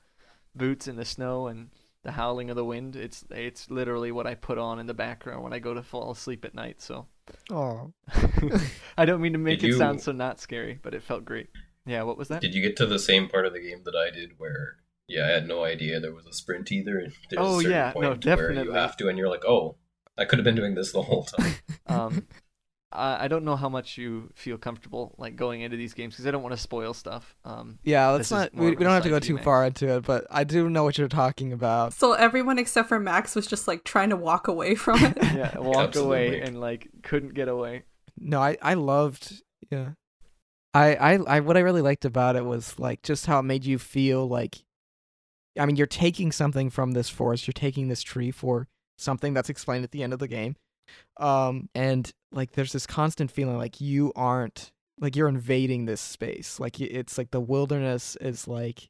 boots 0.55 0.87
in 0.89 0.97
the 0.97 1.07
snow 1.07 1.47
and 1.47 1.71
the 2.03 2.13
howling 2.13 2.51
of 2.51 2.57
the 2.57 2.67
wind. 2.67 2.97
It's 2.97 3.25
it's 3.31 3.71
literally 3.71 4.13
what 4.13 4.27
I 4.27 4.35
put 4.35 4.59
on 4.59 4.79
in 4.79 4.87
the 4.87 4.93
background 4.93 5.43
when 5.43 5.55
I 5.55 5.59
go 5.59 5.73
to 5.73 5.83
fall 5.83 6.11
asleep 6.11 6.45
at 6.45 6.55
night. 6.55 6.83
So 6.83 7.07
oh, 7.51 7.95
I 8.99 9.07
don't 9.07 9.23
mean 9.23 9.33
to 9.33 9.39
make 9.39 9.61
Did 9.61 9.71
it 9.71 9.79
sound 9.79 10.03
so 10.03 10.13
not 10.13 10.39
scary, 10.39 10.79
but 10.83 10.93
it 10.93 11.03
felt 11.03 11.25
great. 11.25 11.49
Yeah, 11.87 12.03
what 12.03 12.19
was 12.19 12.29
that? 12.29 12.43
Did 12.43 12.55
you 12.55 12.61
get 12.61 12.77
to 12.77 12.87
the 12.87 12.99
same 12.99 13.27
part 13.29 13.47
of 13.47 13.55
the 13.55 13.61
game 13.61 13.85
that 13.85 13.97
I 13.97 14.11
did 14.15 14.33
where 14.37 14.77
yeah, 15.09 15.25
I 15.25 15.31
had 15.31 15.49
no 15.49 15.65
idea 15.65 15.99
there 15.99 16.13
was 16.15 16.27
a 16.27 16.33
sprint 16.35 16.71
either. 16.71 16.99
and 16.99 17.13
There's 17.31 17.41
Oh, 17.43 17.59
a 17.59 17.63
certain 17.63 17.71
yeah, 17.71 17.93
no, 17.97 18.15
definitely. 18.15 18.57
where 18.57 18.65
you 18.67 18.73
have 18.73 18.97
to 18.99 19.09
and 19.09 19.17
you're 19.17 19.29
like, 19.31 19.45
Oh, 19.47 19.77
I 20.23 20.25
could 20.25 20.39
have 20.39 20.45
been 20.45 20.55
doing 20.55 20.75
this 20.75 20.93
the 20.93 21.03
whole 21.03 21.25
time. 21.25 21.55
Um, 21.89 22.27
I, 22.91 23.25
I 23.25 23.29
don't 23.29 23.45
know 23.45 23.57
how 23.57 23.69
much 23.69 23.99
you 23.99 24.31
feel 24.35 24.57
comfortable 24.57 25.15
like 25.19 25.37
going 25.37 25.61
into 25.63 25.77
these 25.77 25.93
games 25.95 26.15
because 26.15 26.27
I 26.27 26.31
don't 26.31 26.43
want 26.43 26.55
to 26.55 26.61
spoil 26.61 26.95
stuff. 26.95 27.35
Um, 27.45 27.79
yeah. 27.83 28.09
Let's 28.11 28.29
This 28.29 28.39
is 28.39 28.45
not. 28.45 28.55
more 28.55 28.65
We, 28.67 28.73
of 28.73 28.79
we 28.79 28.85
an 28.85 28.89
don't 28.89 28.95
have 28.95 29.03
to 29.03 29.09
aside 29.11 29.23
go 29.23 29.27
too 29.27 29.33
you, 29.35 29.43
far 29.43 29.67
into 29.67 29.89
it, 29.97 30.05
but 30.05 30.27
I 30.31 30.45
do 30.45 30.71
know 30.71 30.85
what 30.85 30.97
you're 30.97 31.09
talking 31.09 31.53
about. 31.53 31.93
So 31.93 32.13
everyone 32.13 32.59
except 32.59 32.89
for 32.89 33.01
Max 33.01 33.35
was 33.35 33.47
just 33.47 33.67
like 33.69 33.85
trying 33.85 34.11
to 34.11 34.17
walk 34.17 34.47
away 34.49 34.75
from 34.75 35.05
it. 35.05 35.19
yeah, 35.35 35.59
walk 35.59 35.97
away 35.97 36.27
Absolutely. 36.29 36.41
and 36.43 36.61
like 36.61 36.89
couldn't 37.03 37.35
get 37.35 37.49
away. 37.49 37.83
No, 38.19 38.41
I 38.41 38.57
I 38.63 38.75
loved 38.75 39.43
yeah. 39.71 39.91
I 40.73 40.95
I 40.95 41.13
I 41.37 41.41
what 41.41 41.57
I 41.57 41.61
really 41.61 41.83
liked 41.83 42.05
about 42.07 42.37
it 42.37 42.45
was 42.45 42.79
like 42.79 43.03
just 43.03 43.27
how 43.27 43.41
it 43.41 43.45
made 43.45 43.65
you 43.67 43.79
feel 43.79 44.27
like 44.29 44.65
I 45.59 45.67
mean, 45.67 45.77
you're 45.77 45.87
taking 45.87 46.33
something 46.33 46.71
from 46.71 46.93
this 46.93 47.11
forest, 47.11 47.47
you're 47.47 47.53
taking 47.53 47.89
this 47.89 48.03
tree 48.03 48.31
for 48.31 48.69
something 48.99 49.35
that's 49.35 49.51
explained 49.51 49.85
at 49.85 49.91
the 49.91 50.03
end 50.03 50.13
of 50.13 50.19
the 50.19 50.29
game. 50.29 50.57
Um 51.19 51.69
and 51.75 52.13
like 52.31 52.53
there's 52.53 52.73
this 52.73 52.87
constant 52.87 53.31
feeling 53.31 53.57
like 53.57 53.81
you 53.81 54.13
aren't 54.15 54.73
like 55.01 55.17
you're 55.17 55.29
invading 55.29 55.85
this 55.85 56.01
space. 56.01 56.61
Like 56.61 56.81
it's 56.81 57.19
like 57.19 57.31
the 57.31 57.41
wilderness 57.41 58.17
is 58.21 58.47
like 58.47 58.89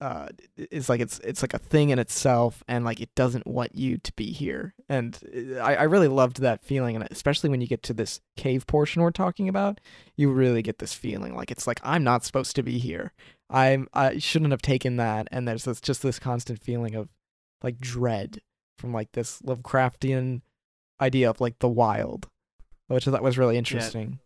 uh 0.00 0.28
is 0.56 0.88
like 0.88 1.00
it's 1.00 1.18
it's 1.20 1.42
like 1.42 1.54
a 1.54 1.58
thing 1.58 1.90
in 1.90 1.98
itself 1.98 2.62
and 2.68 2.84
like 2.84 3.00
it 3.00 3.12
doesn't 3.16 3.46
want 3.46 3.74
you 3.74 3.98
to 3.98 4.12
be 4.12 4.30
here 4.30 4.74
and 4.88 5.18
uh, 5.34 5.58
I, 5.58 5.74
I 5.74 5.82
really 5.84 6.06
loved 6.06 6.40
that 6.40 6.64
feeling 6.64 6.94
and 6.94 7.06
especially 7.10 7.50
when 7.50 7.60
you 7.60 7.66
get 7.66 7.82
to 7.84 7.94
this 7.94 8.20
cave 8.36 8.66
portion 8.66 9.02
we're 9.02 9.10
talking 9.10 9.48
about 9.48 9.80
you 10.16 10.30
really 10.30 10.62
get 10.62 10.78
this 10.78 10.94
feeling 10.94 11.34
like 11.34 11.50
it's 11.50 11.66
like 11.66 11.80
i'm 11.82 12.04
not 12.04 12.24
supposed 12.24 12.54
to 12.56 12.62
be 12.62 12.78
here 12.78 13.12
i'm 13.50 13.88
i 13.92 14.18
shouldn't 14.18 14.52
have 14.52 14.62
taken 14.62 14.98
that 14.98 15.26
and 15.32 15.48
there's 15.48 15.64
this 15.64 15.80
just 15.80 16.02
this 16.02 16.20
constant 16.20 16.62
feeling 16.62 16.94
of 16.94 17.08
like 17.64 17.78
dread 17.78 18.40
from 18.78 18.92
like 18.92 19.12
this 19.12 19.42
lovecraftian 19.42 20.40
idea 21.00 21.28
of 21.28 21.40
like 21.40 21.58
the 21.58 21.68
wild 21.68 22.28
which 22.88 23.06
i 23.06 23.10
thought 23.10 23.22
was 23.22 23.38
really 23.38 23.58
interesting 23.58 24.20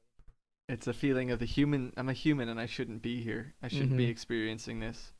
It's 0.68 0.86
a 0.86 0.92
feeling 0.94 1.30
of 1.30 1.38
the 1.38 1.44
human. 1.44 1.92
I'm 1.98 2.08
a 2.08 2.14
human 2.14 2.48
and 2.48 2.58
I 2.60 2.66
shouldn't 2.66 3.02
be 3.02 3.20
here. 3.22 3.52
I 3.62 3.68
shouldn't 3.68 3.96
be 3.98 4.06
Mhm. 4.06 4.10
experiencing 4.10 4.80
this. 4.80 5.12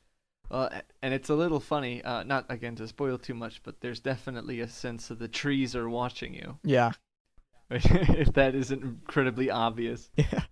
Well, 0.49 0.69
and 1.03 1.13
it's 1.13 1.29
a 1.29 1.35
little 1.35 1.59
funny. 1.59 2.01
Uh, 2.01 2.23
not 2.23 2.45
again 2.49 2.75
to 2.77 2.87
spoil 2.87 3.17
too 3.19 3.35
much, 3.35 3.61
but 3.61 3.81
there's 3.81 3.99
definitely 3.99 4.61
a 4.61 4.67
sense 4.67 5.11
of 5.11 5.19
the 5.19 5.27
trees 5.27 5.75
are 5.75 5.89
watching 5.89 6.33
you. 6.33 6.57
yeah 6.63 6.93
if 7.69 8.33
that 8.33 8.55
isn't 8.55 8.81
incredibly 8.83 9.49
obvious. 9.51 10.09
yeah 10.17 10.45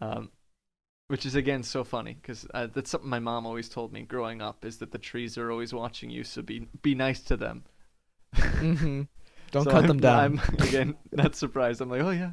um, 0.00 0.30
which 1.14 1.24
is 1.26 1.36
again 1.36 1.62
so 1.62 1.84
funny 1.84 2.14
because 2.20 2.44
uh, 2.54 2.66
that's 2.74 2.90
something 2.90 3.08
my 3.08 3.20
mom 3.20 3.46
always 3.46 3.68
told 3.68 3.92
me 3.92 4.02
growing 4.02 4.42
up 4.42 4.64
is 4.64 4.78
that 4.78 4.90
the 4.90 4.98
trees 4.98 5.38
are 5.38 5.52
always 5.52 5.72
watching 5.72 6.10
you 6.10 6.24
so 6.24 6.42
be 6.42 6.66
be 6.82 6.92
nice 6.94 7.20
to 7.20 7.36
them 7.36 7.62
hmm 8.34 9.02
don't 9.52 9.62
So 9.64 9.70
cut 9.70 9.76
I'm- 9.82 9.86
them 9.86 10.00
down 10.00 10.18
i'm 10.18 10.40
again 10.60 10.94
not 11.12 11.36
surprised 11.36 11.80
i'm 11.80 11.88
like 11.88 12.02
oh 12.02 12.10
yeah 12.10 12.32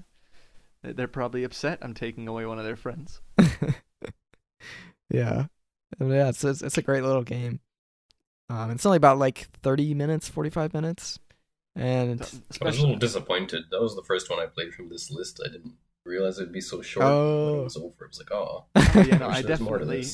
They- 0.82 0.94
they're 0.94 1.08
probably 1.08 1.44
upset 1.44 1.78
i'm 1.84 1.94
taking 1.94 2.28
away 2.28 2.46
one 2.48 2.58
of 2.58 2.66
their 2.66 2.76
friends 2.76 3.22
yeah, 5.10 5.46
yeah. 6.00 6.30
It's, 6.30 6.44
it's 6.44 6.62
it's 6.62 6.78
a 6.78 6.82
great 6.82 7.04
little 7.04 7.24
game. 7.24 7.60
Um, 8.50 8.72
it's 8.72 8.86
only 8.86 8.98
about 8.98 9.18
like 9.20 9.48
thirty 9.62 9.94
minutes, 9.94 10.30
forty 10.30 10.50
five 10.50 10.74
minutes, 10.74 11.20
and 11.76 12.22
I 12.62 12.66
was 12.66 12.78
a 12.78 12.82
little 12.82 12.96
disappointed. 12.98 13.66
That 13.72 13.82
was 13.82 13.96
the 13.96 14.04
first 14.04 14.30
one 14.30 14.40
I 14.40 14.46
played 14.46 14.74
from 14.74 14.90
this 14.90 15.12
list. 15.12 15.42
I 15.46 15.50
didn't 15.50 15.74
realize 16.06 16.40
it'd 16.40 16.52
be 16.54 16.62
so 16.62 16.82
short. 16.82 17.06
When 17.06 17.14
Oh. 17.14 17.60
it 17.62 17.64
was 17.64 17.78
over. 17.78 18.06
it 18.06 18.10
was 18.10 18.20
like, 18.20 18.32
oh, 18.32 18.66
Oh, 18.76 18.92
yeah, 19.08 19.18
no, 19.18 19.28
wish 19.30 19.38
I 19.38 19.42
there 19.42 19.52
was 19.52 19.60
more 19.62 19.78
to 19.78 19.86
definitely 19.86 20.08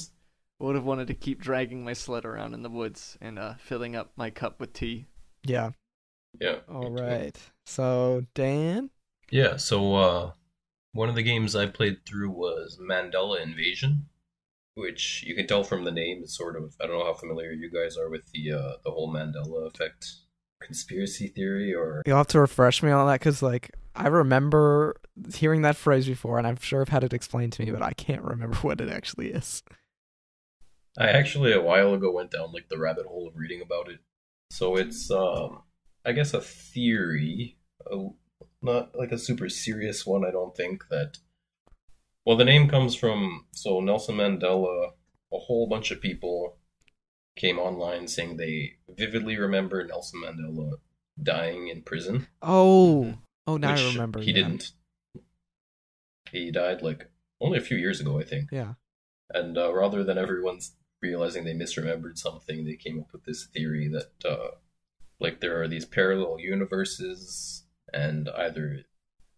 would 0.59 0.75
have 0.75 0.85
wanted 0.85 1.07
to 1.07 1.13
keep 1.13 1.39
dragging 1.39 1.83
my 1.83 1.93
sled 1.93 2.25
around 2.25 2.53
in 2.55 2.63
the 2.63 2.69
woods 2.69 3.17
and 3.21 3.37
uh, 3.37 3.53
filling 3.59 3.95
up 3.95 4.11
my 4.15 4.29
cup 4.31 4.59
with 4.59 4.73
tea. 4.73 5.05
Yeah. 5.43 5.71
Yeah. 6.41 6.57
All 6.67 6.91
right. 6.91 7.33
too. 7.33 7.39
So 7.65 8.25
Dan. 8.33 8.89
Yeah, 9.29 9.57
so 9.57 9.95
uh 9.95 10.31
one 10.93 11.09
of 11.09 11.15
the 11.15 11.21
games 11.23 11.55
I 11.55 11.67
played 11.67 12.05
through 12.07 12.31
was 12.31 12.79
Mandela 12.81 13.39
Invasion, 13.41 14.07
which 14.75 15.23
you 15.27 15.35
can 15.35 15.45
tell 15.45 15.63
from 15.63 15.83
the 15.83 15.91
name 15.91 16.23
is 16.23 16.35
sort 16.35 16.55
of 16.55 16.75
I 16.81 16.87
don't 16.87 16.97
know 16.97 17.05
how 17.05 17.13
familiar 17.13 17.51
you 17.51 17.69
guys 17.69 17.95
are 17.97 18.09
with 18.09 18.31
the 18.31 18.53
uh 18.53 18.71
the 18.83 18.89
whole 18.91 19.13
Mandela 19.13 19.67
effect 19.67 20.07
conspiracy 20.61 21.27
theory 21.27 21.73
or 21.73 22.01
You'll 22.05 22.17
have 22.17 22.27
to 22.27 22.39
refresh 22.39 22.81
me 22.81 22.89
on 22.89 23.05
that 23.07 23.19
because, 23.19 23.41
like, 23.43 23.69
I 23.97 24.07
remember 24.07 24.95
hearing 25.33 25.63
that 25.63 25.75
phrase 25.75 26.07
before, 26.07 26.37
and 26.37 26.45
I'm 26.45 26.57
sure 26.57 26.81
I've 26.81 26.89
had 26.89 27.03
it 27.03 27.13
explained 27.13 27.53
to 27.53 27.65
me, 27.65 27.71
but 27.71 27.81
I 27.81 27.93
can't 27.93 28.21
remember 28.21 28.55
what 28.61 28.81
it 28.81 28.89
actually 28.89 29.31
is. 29.31 29.63
I 30.97 31.09
actually 31.09 31.53
a 31.53 31.61
while 31.61 31.93
ago 31.93 32.11
went 32.11 32.31
down 32.31 32.51
like 32.51 32.69
the 32.69 32.77
rabbit 32.77 33.05
hole 33.05 33.27
of 33.27 33.35
reading 33.35 33.61
about 33.61 33.89
it. 33.89 33.99
So 34.51 34.75
it's 34.75 35.11
um 35.11 35.63
I 36.05 36.13
guess 36.13 36.33
a 36.33 36.41
theory, 36.41 37.57
a, 37.91 38.07
not 38.61 38.95
like 38.95 39.11
a 39.11 39.17
super 39.17 39.49
serious 39.49 40.05
one 40.05 40.25
I 40.25 40.31
don't 40.31 40.55
think 40.55 40.87
that 40.89 41.17
well 42.25 42.37
the 42.37 42.45
name 42.45 42.67
comes 42.67 42.95
from 42.95 43.45
so 43.51 43.79
Nelson 43.79 44.15
Mandela 44.15 44.93
a 45.31 45.37
whole 45.37 45.67
bunch 45.67 45.91
of 45.91 46.01
people 46.01 46.57
came 47.35 47.59
online 47.59 48.07
saying 48.07 48.37
they 48.37 48.73
vividly 48.89 49.37
remember 49.37 49.83
Nelson 49.83 50.21
Mandela 50.23 50.71
dying 51.21 51.67
in 51.67 51.83
prison. 51.83 52.27
Oh. 52.41 53.15
Oh, 53.47 53.57
now 53.57 53.73
I 53.73 53.87
remember. 53.87 54.19
He 54.19 54.31
yeah. 54.31 54.43
didn't. 54.43 54.71
He 56.31 56.51
died 56.51 56.81
like 56.81 57.09
only 57.39 57.57
a 57.57 57.61
few 57.61 57.77
years 57.77 58.01
ago, 58.01 58.19
I 58.19 58.23
think. 58.23 58.49
Yeah. 58.51 58.73
And 59.33 59.57
uh, 59.57 59.73
rather 59.73 60.03
than 60.03 60.17
everyone's 60.17 60.75
realizing 61.01 61.43
they 61.43 61.53
misremembered 61.53 62.17
something, 62.17 62.65
they 62.65 62.75
came 62.75 62.99
up 62.99 63.11
with 63.11 63.23
this 63.25 63.45
theory 63.45 63.87
that, 63.87 64.29
uh, 64.29 64.55
like, 65.19 65.39
there 65.39 65.61
are 65.61 65.67
these 65.67 65.85
parallel 65.85 66.39
universes, 66.39 67.65
and 67.93 68.29
either 68.29 68.81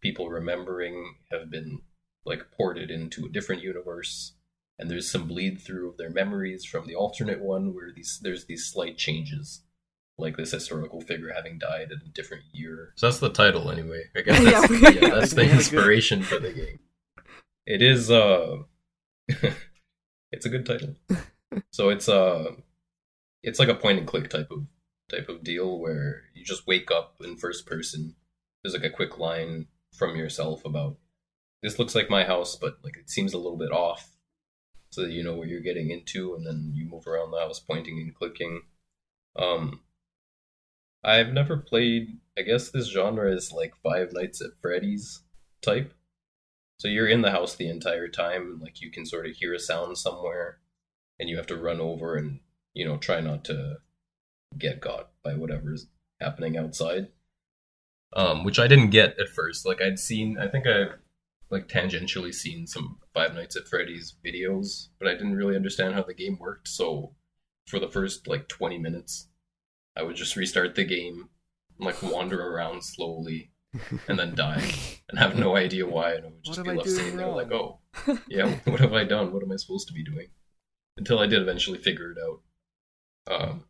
people 0.02 0.30
remembering 0.30 1.16
have 1.32 1.50
been, 1.50 1.80
like, 2.26 2.52
ported 2.52 2.92
into 2.92 3.26
a 3.26 3.30
different 3.30 3.62
universe, 3.62 4.34
and 4.78 4.90
there's 4.90 5.12
some 5.12 5.28
bleed 5.28 5.60
through 5.60 5.90
of 5.90 5.98
their 5.98 6.10
memories 6.10 6.66
from 6.66 6.88
the 6.88 6.96
alternate 6.96 7.42
one 7.42 7.74
where 7.74 7.92
these 7.94 8.20
there's 8.22 8.46
these 8.46 8.66
slight 8.66 8.98
changes. 8.98 9.64
Like 10.20 10.38
this 10.38 10.52
historical 10.52 11.02
figure 11.02 11.32
having 11.34 11.58
died 11.60 11.92
in 11.92 12.00
a 12.06 12.10
different 12.14 12.44
year. 12.52 12.94
So 12.96 13.08
that's 13.08 13.20
the 13.20 13.30
title, 13.30 13.72
anyway. 13.72 14.04
I 14.16 14.22
guess 14.22 14.40
Yeah, 14.44 14.52
that's, 14.52 14.70
we- 14.70 14.82
yeah, 15.02 15.10
that's 15.20 15.34
the 15.34 15.50
inspiration 15.50 16.22
for 16.24 16.40
the 16.40 16.52
game. 16.52 16.80
It 17.66 17.82
is 17.82 18.10
uh 18.12 18.58
it's 20.32 20.46
a 20.46 20.50
good 20.50 20.66
title. 20.66 20.96
So 21.72 21.90
it's 21.90 22.08
uh 22.08 22.52
it's 23.42 23.58
like 23.58 23.70
a 23.70 23.76
point 23.76 23.98
and 23.98 24.08
click 24.08 24.30
type 24.30 24.52
of 24.52 24.66
type 25.10 25.30
of 25.30 25.44
deal 25.44 25.80
where 25.80 26.24
you 26.36 26.46
just 26.46 26.68
wake 26.68 26.92
up 26.92 27.16
in 27.24 27.38
first 27.38 27.66
person. 27.66 28.16
There's 28.64 28.76
like 28.76 28.84
a 28.84 28.90
quick 28.96 29.18
line 29.18 29.66
from 29.96 30.16
yourself 30.16 30.64
about 30.64 30.98
this 31.64 31.80
looks 31.80 31.96
like 31.96 32.10
my 32.10 32.24
house, 32.24 32.56
but 32.56 32.78
like 32.84 32.98
it 32.98 33.10
seems 33.10 33.34
a 33.34 33.38
little 33.40 33.58
bit 33.58 33.72
off. 33.72 34.12
So 34.92 35.02
that 35.02 35.12
you 35.12 35.24
know 35.24 35.36
what 35.36 35.48
you're 35.48 35.60
getting 35.62 35.90
into 35.90 36.36
and 36.36 36.46
then 36.46 36.72
you 36.76 36.86
move 36.86 37.08
around 37.08 37.32
the 37.32 37.40
house 37.40 37.60
pointing 37.60 37.98
and 38.00 38.14
clicking. 38.14 38.62
Um 39.36 39.82
I've 41.04 41.34
never 41.34 41.58
played 41.58 42.20
I 42.40 42.42
guess 42.44 42.70
this 42.70 42.88
genre 42.88 43.30
is 43.30 43.52
like 43.52 43.74
Five 43.84 44.14
Nights 44.14 44.42
at 44.42 44.52
Freddy's 44.62 45.24
type. 45.62 45.94
So 46.78 46.88
you're 46.88 47.08
in 47.08 47.22
the 47.22 47.32
house 47.32 47.56
the 47.56 47.70
entire 47.70 48.08
time, 48.08 48.44
and 48.44 48.62
like 48.62 48.80
you 48.80 48.90
can 48.90 49.06
sort 49.06 49.26
of 49.26 49.34
hear 49.36 49.54
a 49.54 49.60
sound 49.60 49.98
somewhere, 49.98 50.60
and 51.20 51.28
you 51.28 51.36
have 51.36 51.48
to 51.48 51.58
run 51.58 51.82
over 51.82 52.16
and 52.16 52.40
you 52.74 52.86
know 52.86 52.96
try 52.96 53.20
not 53.20 53.44
to 53.46 53.80
get 54.58 54.80
caught 54.80 55.10
by 55.22 55.34
whatever's 55.36 55.88
happening 56.22 56.58
outside. 56.58 57.10
Um, 58.14 58.44
which 58.44 58.58
I 58.58 58.68
didn't 58.68 58.90
get 58.90 59.20
at 59.20 59.30
first. 59.30 59.66
Like 59.66 59.82
I'd 59.82 60.00
seen, 60.00 60.38
I 60.40 60.48
think 60.48 60.66
I 60.66 60.86
like 61.52 61.68
tangentially 61.68 62.34
seen 62.34 62.68
some 62.68 63.00
Five 63.14 63.36
Nights 63.36 63.58
at 63.58 63.68
Freddy's 63.68 64.16
videos, 64.26 64.88
but 64.98 65.10
I 65.10 65.12
didn't 65.12 65.36
really 65.36 65.58
understand 65.58 65.94
how 65.94 66.04
the 66.04 66.14
game 66.14 66.38
worked. 66.40 66.70
So 66.70 67.16
for 67.68 67.80
the 67.80 67.90
first 67.90 68.28
like 68.28 68.48
20 68.48 68.78
minutes, 68.78 69.29
I 69.98 70.04
would 70.04 70.16
just 70.16 70.36
restart 70.36 70.76
the 70.76 70.86
game, 70.86 71.30
and, 71.78 71.86
like 71.86 72.02
wander 72.02 72.42
around 72.42 72.84
slowly, 72.84 73.52
and 74.08 74.18
then 74.18 74.36
die 74.36 74.64
and 75.10 75.20
have 75.20 75.36
no 75.36 75.56
idea 75.56 75.86
why, 75.86 76.14
and 76.14 76.26
I 76.26 76.30
would 76.30 76.44
just 76.44 76.64
be 76.64 76.70
I 76.70 76.74
left 76.74 76.90
sitting 76.90 77.18
there 77.18 77.28
like, 77.28 77.52
oh, 77.52 77.80
yeah, 78.28 78.56
what 78.66 78.80
have 78.80 78.94
I 78.94 79.04
done? 79.04 79.32
What 79.34 79.44
am 79.44 79.52
I 79.52 79.58
supposed 79.58 79.88
to 79.88 79.94
be 79.94 80.04
doing? 80.04 80.28
Until 80.98 81.20
I 81.20 81.28
did 81.28 81.42
eventually 81.42 81.78
figure 81.78 82.12
it 82.12 82.18
out. 82.18 82.42
Um, 83.32 83.66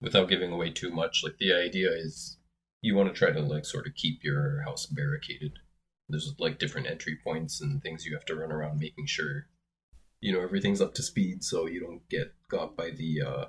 without 0.00 0.28
giving 0.28 0.52
away 0.52 0.70
too 0.70 0.90
much, 0.90 1.22
like 1.22 1.38
the 1.38 1.52
idea 1.52 1.90
is 1.90 2.38
you 2.80 2.96
want 2.96 3.08
to 3.08 3.14
try 3.14 3.30
to 3.30 3.40
like 3.40 3.64
sort 3.64 3.86
of 3.86 3.94
keep 3.94 4.24
your 4.24 4.62
house 4.62 4.86
barricaded. 4.86 5.60
There's 6.08 6.34
like 6.38 6.58
different 6.58 6.88
entry 6.88 7.16
points 7.22 7.60
and 7.60 7.80
things 7.80 8.04
you 8.04 8.14
have 8.14 8.24
to 8.26 8.34
run 8.34 8.52
around 8.52 8.80
making 8.80 9.06
sure 9.06 9.46
you 10.22 10.32
know 10.32 10.40
everything's 10.40 10.80
up 10.80 10.94
to 10.94 11.02
speed 11.02 11.44
so 11.44 11.66
you 11.66 11.80
don't 11.80 12.08
get 12.08 12.32
got 12.48 12.76
by 12.76 12.90
the 12.90 13.20
uh 13.20 13.44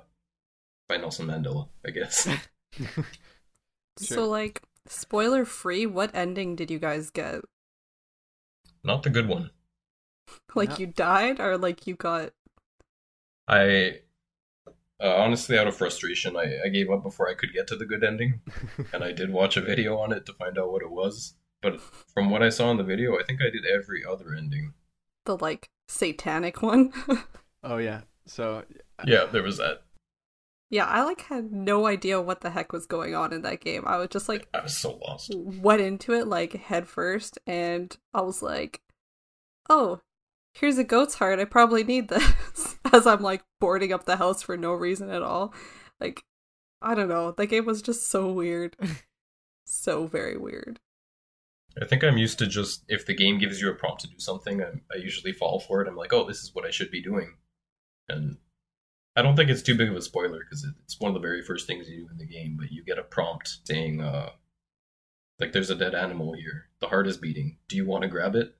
by 0.88 0.96
Nelson 0.96 1.26
Mandela, 1.26 1.68
I 1.86 1.90
guess. 1.90 2.28
Sure. 4.00 4.16
So, 4.16 4.28
like, 4.28 4.62
spoiler 4.88 5.44
free, 5.44 5.86
what 5.86 6.14
ending 6.14 6.56
did 6.56 6.70
you 6.70 6.78
guys 6.80 7.10
get? 7.10 7.42
Not 8.84 9.02
the 9.02 9.10
good 9.10 9.28
one. 9.28 9.50
Like, 10.54 10.70
No. 10.70 10.76
you 10.78 10.86
died, 10.86 11.40
or 11.40 11.58
like 11.58 11.86
you 11.86 11.94
got. 11.96 12.32
I 13.48 14.00
uh, 15.00 15.16
honestly, 15.16 15.58
out 15.58 15.66
of 15.66 15.76
frustration, 15.76 16.36
I, 16.36 16.60
I 16.64 16.68
gave 16.68 16.90
up 16.90 17.02
before 17.02 17.28
I 17.28 17.34
could 17.34 17.52
get 17.52 17.66
to 17.68 17.76
the 17.76 17.84
good 17.84 18.02
ending, 18.04 18.40
and 18.92 19.04
I 19.04 19.12
did 19.12 19.32
watch 19.32 19.56
a 19.56 19.60
video 19.60 19.98
on 19.98 20.12
it 20.12 20.24
to 20.26 20.32
find 20.32 20.58
out 20.58 20.70
what 20.72 20.82
it 20.82 20.90
was. 20.90 21.34
But 21.60 21.80
from 21.80 22.30
what 22.30 22.42
I 22.42 22.48
saw 22.50 22.70
in 22.70 22.76
the 22.76 22.84
video, 22.84 23.18
I 23.18 23.22
think 23.24 23.40
I 23.40 23.50
did 23.50 23.64
every 23.66 24.04
other 24.04 24.34
ending. 24.34 24.74
the 25.24 25.36
like 25.36 25.68
satanic 25.88 26.62
one. 26.62 26.92
oh 27.62 27.78
yeah. 27.78 28.02
So 28.26 28.64
Yeah, 29.04 29.26
there 29.26 29.42
was 29.42 29.58
that. 29.58 29.82
Yeah, 30.74 30.86
I 30.86 31.04
like 31.04 31.20
had 31.20 31.52
no 31.52 31.86
idea 31.86 32.20
what 32.20 32.40
the 32.40 32.50
heck 32.50 32.72
was 32.72 32.84
going 32.84 33.14
on 33.14 33.32
in 33.32 33.42
that 33.42 33.60
game. 33.60 33.84
I 33.86 33.96
was 33.96 34.08
just 34.08 34.28
like 34.28 34.48
I 34.52 34.60
was 34.60 34.76
so 34.76 34.98
lost. 35.06 35.32
went 35.32 35.80
into 35.80 36.12
it 36.14 36.26
like 36.26 36.52
head 36.54 36.88
first 36.88 37.38
and 37.46 37.96
I 38.12 38.22
was 38.22 38.42
like, 38.42 38.82
"Oh, 39.70 40.00
here's 40.52 40.76
a 40.76 40.82
goat's 40.82 41.14
heart. 41.14 41.38
I 41.38 41.44
probably 41.44 41.84
need 41.84 42.08
this." 42.08 42.76
As 42.92 43.06
I'm 43.06 43.22
like 43.22 43.44
boarding 43.60 43.92
up 43.92 44.04
the 44.04 44.16
house 44.16 44.42
for 44.42 44.56
no 44.56 44.72
reason 44.72 45.10
at 45.10 45.22
all. 45.22 45.54
Like 46.00 46.24
I 46.82 46.96
don't 46.96 47.08
know. 47.08 47.30
The 47.30 47.46
game 47.46 47.66
was 47.66 47.80
just 47.80 48.08
so 48.08 48.32
weird. 48.32 48.76
so 49.64 50.08
very 50.08 50.36
weird. 50.36 50.80
I 51.80 51.84
think 51.84 52.02
I'm 52.02 52.18
used 52.18 52.40
to 52.40 52.48
just 52.48 52.84
if 52.88 53.06
the 53.06 53.14
game 53.14 53.38
gives 53.38 53.60
you 53.60 53.70
a 53.70 53.74
prompt 53.74 54.00
to 54.00 54.08
do 54.08 54.18
something, 54.18 54.60
I, 54.60 54.70
I 54.92 54.96
usually 54.96 55.32
fall 55.32 55.60
for 55.60 55.82
it. 55.82 55.88
I'm 55.88 55.96
like, 55.96 56.12
oh, 56.12 56.26
this 56.26 56.42
is 56.42 56.52
what 56.52 56.66
I 56.66 56.70
should 56.70 56.90
be 56.90 57.00
doing, 57.00 57.36
and 58.08 58.38
I 59.16 59.22
don't 59.22 59.36
think 59.36 59.50
it's 59.50 59.62
too 59.62 59.76
big 59.76 59.90
of 59.90 59.96
a 59.96 60.02
spoiler 60.02 60.40
because 60.40 60.66
it's 60.82 60.98
one 60.98 61.08
of 61.08 61.14
the 61.14 61.26
very 61.26 61.42
first 61.42 61.66
things 61.66 61.88
you 61.88 61.98
do 61.98 62.08
in 62.10 62.18
the 62.18 62.26
game. 62.26 62.56
But 62.58 62.72
you 62.72 62.84
get 62.84 62.98
a 62.98 63.02
prompt 63.02 63.58
saying, 63.64 64.00
uh, 64.00 64.30
like, 65.38 65.52
there's 65.52 65.70
a 65.70 65.76
dead 65.76 65.94
animal 65.94 66.32
here. 66.32 66.66
The 66.80 66.88
heart 66.88 67.06
is 67.06 67.16
beating. 67.16 67.58
Do 67.68 67.76
you 67.76 67.86
want 67.86 68.02
to 68.02 68.08
grab 68.08 68.34
it? 68.34 68.56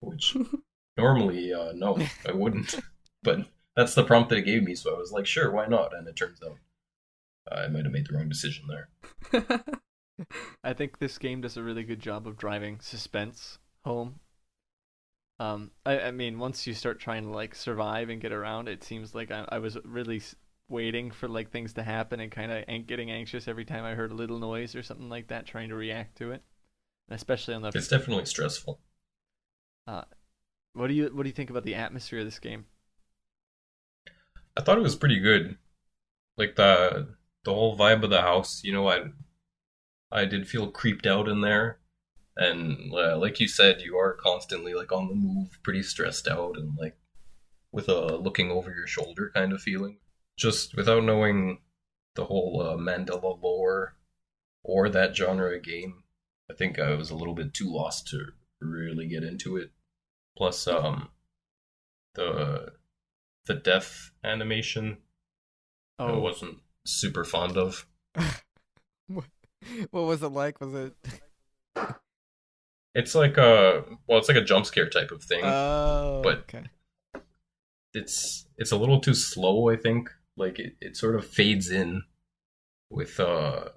Which 0.00 0.36
normally, 0.96 1.52
uh, 1.52 1.72
no, 1.74 1.98
I 2.28 2.32
wouldn't. 2.32 2.78
but 3.22 3.46
that's 3.74 3.94
the 3.94 4.04
prompt 4.04 4.30
that 4.30 4.38
it 4.38 4.46
gave 4.46 4.62
me, 4.62 4.74
so 4.74 4.94
I 4.94 4.98
was 4.98 5.12
like, 5.12 5.26
sure, 5.26 5.50
why 5.50 5.66
not? 5.66 5.94
And 5.94 6.08
it 6.08 6.16
turns 6.16 6.40
out 6.42 6.58
I 7.50 7.68
might 7.68 7.84
have 7.84 7.92
made 7.92 8.06
the 8.06 8.16
wrong 8.16 8.28
decision 8.28 8.66
there. 8.68 8.88
I 10.64 10.72
think 10.72 10.98
this 10.98 11.18
game 11.18 11.42
does 11.42 11.56
a 11.56 11.62
really 11.62 11.84
good 11.84 12.00
job 12.00 12.26
of 12.26 12.38
driving 12.38 12.80
suspense 12.80 13.58
home. 13.84 14.20
Um, 15.38 15.70
I, 15.84 16.00
I 16.00 16.10
mean, 16.12 16.38
once 16.38 16.66
you 16.66 16.72
start 16.74 16.98
trying 16.98 17.24
to 17.24 17.30
like 17.30 17.54
survive 17.54 18.08
and 18.08 18.20
get 18.20 18.32
around, 18.32 18.68
it 18.68 18.82
seems 18.82 19.14
like 19.14 19.30
I, 19.30 19.46
I 19.50 19.58
was 19.58 19.76
really 19.84 20.22
waiting 20.68 21.10
for 21.10 21.28
like 21.28 21.50
things 21.50 21.74
to 21.74 21.82
happen 21.82 22.20
and 22.20 22.32
kind 22.32 22.50
of 22.52 22.86
getting 22.86 23.10
anxious 23.10 23.46
every 23.46 23.64
time 23.64 23.84
I 23.84 23.94
heard 23.94 24.12
a 24.12 24.14
little 24.14 24.38
noise 24.38 24.74
or 24.74 24.82
something 24.82 25.08
like 25.08 25.28
that, 25.28 25.46
trying 25.46 25.68
to 25.68 25.74
react 25.76 26.16
to 26.18 26.32
it. 26.32 26.42
Especially 27.10 27.54
on 27.54 27.62
the 27.62 27.74
It's 27.74 27.86
definitely 27.88 28.24
stressful. 28.26 28.80
Uh, 29.86 30.02
what 30.74 30.88
do 30.88 30.94
you 30.94 31.08
what 31.14 31.24
do 31.24 31.28
you 31.28 31.34
think 31.34 31.50
about 31.50 31.64
the 31.64 31.74
atmosphere 31.76 32.20
of 32.20 32.24
this 32.26 32.38
game? 32.40 32.66
I 34.56 34.60
thought 34.62 34.78
it 34.78 34.82
was 34.82 34.96
pretty 34.96 35.20
good. 35.20 35.56
Like 36.36 36.56
the 36.56 37.16
the 37.44 37.54
whole 37.54 37.76
vibe 37.78 38.04
of 38.04 38.10
the 38.10 38.22
house, 38.22 38.62
you 38.64 38.72
know, 38.72 38.88
I 38.88 39.10
I 40.10 40.24
did 40.24 40.48
feel 40.48 40.68
creeped 40.72 41.06
out 41.06 41.28
in 41.28 41.42
there. 41.42 41.78
And 42.36 42.92
uh, 42.92 43.16
like 43.18 43.40
you 43.40 43.48
said, 43.48 43.80
you 43.80 43.96
are 43.96 44.12
constantly 44.12 44.74
like 44.74 44.92
on 44.92 45.08
the 45.08 45.14
move, 45.14 45.58
pretty 45.62 45.82
stressed 45.82 46.28
out 46.28 46.56
and 46.56 46.76
like 46.76 46.96
with 47.72 47.88
a 47.88 48.16
looking 48.16 48.50
over 48.50 48.70
your 48.70 48.86
shoulder 48.86 49.30
kind 49.34 49.52
of 49.52 49.60
feeling. 49.60 49.98
Just 50.38 50.76
without 50.76 51.04
knowing 51.04 51.60
the 52.14 52.26
whole 52.26 52.62
uh, 52.62 52.76
Mandela 52.76 53.40
lore 53.42 53.96
or 54.62 54.88
that 54.88 55.16
genre 55.16 55.56
of 55.56 55.62
game, 55.62 56.02
I 56.50 56.54
think 56.54 56.78
I 56.78 56.94
was 56.94 57.10
a 57.10 57.16
little 57.16 57.34
bit 57.34 57.54
too 57.54 57.72
lost 57.72 58.08
to 58.08 58.32
really 58.60 59.06
get 59.06 59.22
into 59.22 59.56
it. 59.56 59.70
Plus, 60.36 60.66
um, 60.66 61.08
the 62.14 62.72
the 63.46 63.54
death 63.54 64.10
animation 64.24 64.98
oh. 65.98 66.06
I 66.06 66.18
wasn't 66.18 66.58
super 66.84 67.24
fond 67.24 67.56
of. 67.56 67.86
what 69.06 69.24
was 69.92 70.22
it 70.22 70.28
like? 70.28 70.60
Was 70.60 70.74
it? 70.74 70.94
It's 72.98 73.14
like 73.14 73.36
a 73.36 73.84
well, 74.06 74.18
it's 74.18 74.28
like 74.28 74.38
a 74.38 74.44
jump 74.44 74.64
scare 74.66 74.88
type 74.88 75.10
of 75.10 75.22
thing. 75.22 75.44
Oh, 75.44 76.20
but- 76.24 76.38
okay. 76.40 76.64
it's 77.94 78.46
it's 78.58 78.72
a 78.72 78.76
little 78.76 79.00
too 79.00 79.14
slow. 79.14 79.68
I 79.68 79.76
think 79.76 80.10
like 80.36 80.58
it, 80.58 80.76
it 80.80 80.96
sort 80.96 81.14
of 81.14 81.26
fades 81.26 81.70
in 81.70 82.02
with 82.90 83.18
uh 83.20 83.68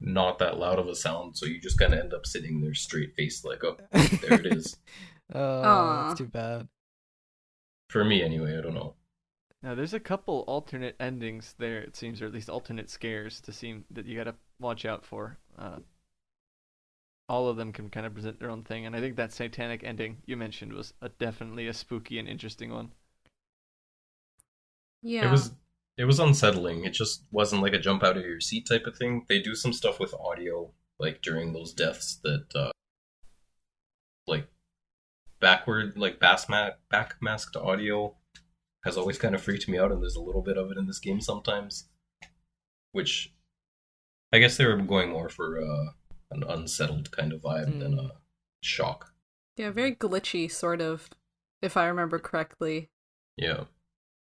not 0.00 0.38
that 0.40 0.58
loud 0.58 0.78
of 0.78 0.88
a 0.88 0.94
sound, 0.94 1.36
so 1.36 1.46
you 1.46 1.60
just 1.60 1.78
kind 1.78 1.94
of 1.94 2.00
end 2.00 2.12
up 2.12 2.26
sitting 2.26 2.60
there 2.60 2.74
straight 2.74 3.14
faced, 3.16 3.44
like 3.44 3.62
oh 3.64 3.76
there 3.92 4.40
it 4.40 4.46
is. 4.46 4.76
Oh, 5.32 5.62
Aw. 5.62 6.06
that's 6.08 6.18
too 6.18 6.26
bad. 6.26 6.68
For 7.88 8.04
me, 8.04 8.22
anyway. 8.22 8.58
I 8.58 8.60
don't 8.60 8.74
know. 8.74 8.94
now 9.62 9.74
there's 9.74 9.94
a 9.94 9.98
couple 10.00 10.44
alternate 10.46 10.96
endings 11.00 11.54
there. 11.58 11.78
It 11.80 11.96
seems, 11.96 12.20
or 12.20 12.26
at 12.26 12.32
least 12.34 12.50
alternate 12.50 12.90
scares 12.90 13.40
to 13.40 13.50
seem 13.52 13.86
that 13.90 14.04
you 14.04 14.18
gotta 14.18 14.34
watch 14.60 14.84
out 14.84 15.02
for. 15.02 15.38
Uh, 15.58 15.78
all 17.28 17.48
of 17.48 17.56
them 17.56 17.72
can 17.72 17.88
kind 17.88 18.06
of 18.06 18.14
present 18.14 18.38
their 18.38 18.50
own 18.50 18.62
thing, 18.62 18.86
and 18.86 18.94
I 18.94 19.00
think 19.00 19.16
that 19.16 19.32
satanic 19.32 19.82
ending 19.82 20.18
you 20.26 20.36
mentioned 20.36 20.72
was 20.72 20.92
a, 21.00 21.08
definitely 21.08 21.68
a 21.68 21.74
spooky 21.74 22.18
and 22.18 22.28
interesting 22.28 22.72
one. 22.72 22.90
Yeah. 25.02 25.28
It 25.28 25.30
was 25.30 25.52
it 25.96 26.04
was 26.04 26.18
unsettling. 26.18 26.84
It 26.84 26.92
just 26.92 27.24
wasn't 27.30 27.62
like 27.62 27.72
a 27.72 27.78
jump 27.78 28.02
out 28.02 28.16
of 28.16 28.24
your 28.24 28.40
seat 28.40 28.66
type 28.66 28.86
of 28.86 28.96
thing. 28.96 29.24
They 29.28 29.40
do 29.40 29.54
some 29.54 29.72
stuff 29.72 30.00
with 30.00 30.14
audio, 30.14 30.72
like 30.98 31.22
during 31.22 31.52
those 31.52 31.72
deaths 31.72 32.18
that 32.24 32.46
uh 32.54 32.72
like 34.26 34.48
backward 35.40 35.96
like 35.96 36.18
bass 36.18 36.48
ma- 36.48 36.70
back 36.90 37.16
masked 37.20 37.56
audio 37.56 38.16
has 38.84 38.96
always 38.96 39.18
kind 39.18 39.34
of 39.34 39.42
freaked 39.42 39.68
me 39.68 39.78
out 39.78 39.92
and 39.92 40.02
there's 40.02 40.16
a 40.16 40.20
little 40.20 40.42
bit 40.42 40.58
of 40.58 40.70
it 40.70 40.78
in 40.78 40.86
this 40.86 40.98
game 40.98 41.20
sometimes. 41.20 41.88
Which 42.92 43.32
I 44.32 44.38
guess 44.38 44.56
they 44.56 44.66
were 44.66 44.76
going 44.76 45.10
more 45.10 45.28
for 45.28 45.60
uh 45.60 45.92
an 46.30 46.42
unsettled 46.42 47.10
kind 47.10 47.32
of 47.32 47.40
vibe 47.42 47.78
than 47.78 47.94
Mm. 47.96 48.06
a 48.10 48.20
shock. 48.62 49.12
Yeah, 49.56 49.70
very 49.70 49.94
glitchy, 49.94 50.50
sort 50.50 50.80
of, 50.80 51.08
if 51.62 51.76
I 51.76 51.86
remember 51.86 52.18
correctly. 52.18 52.90
Yeah. 53.36 53.64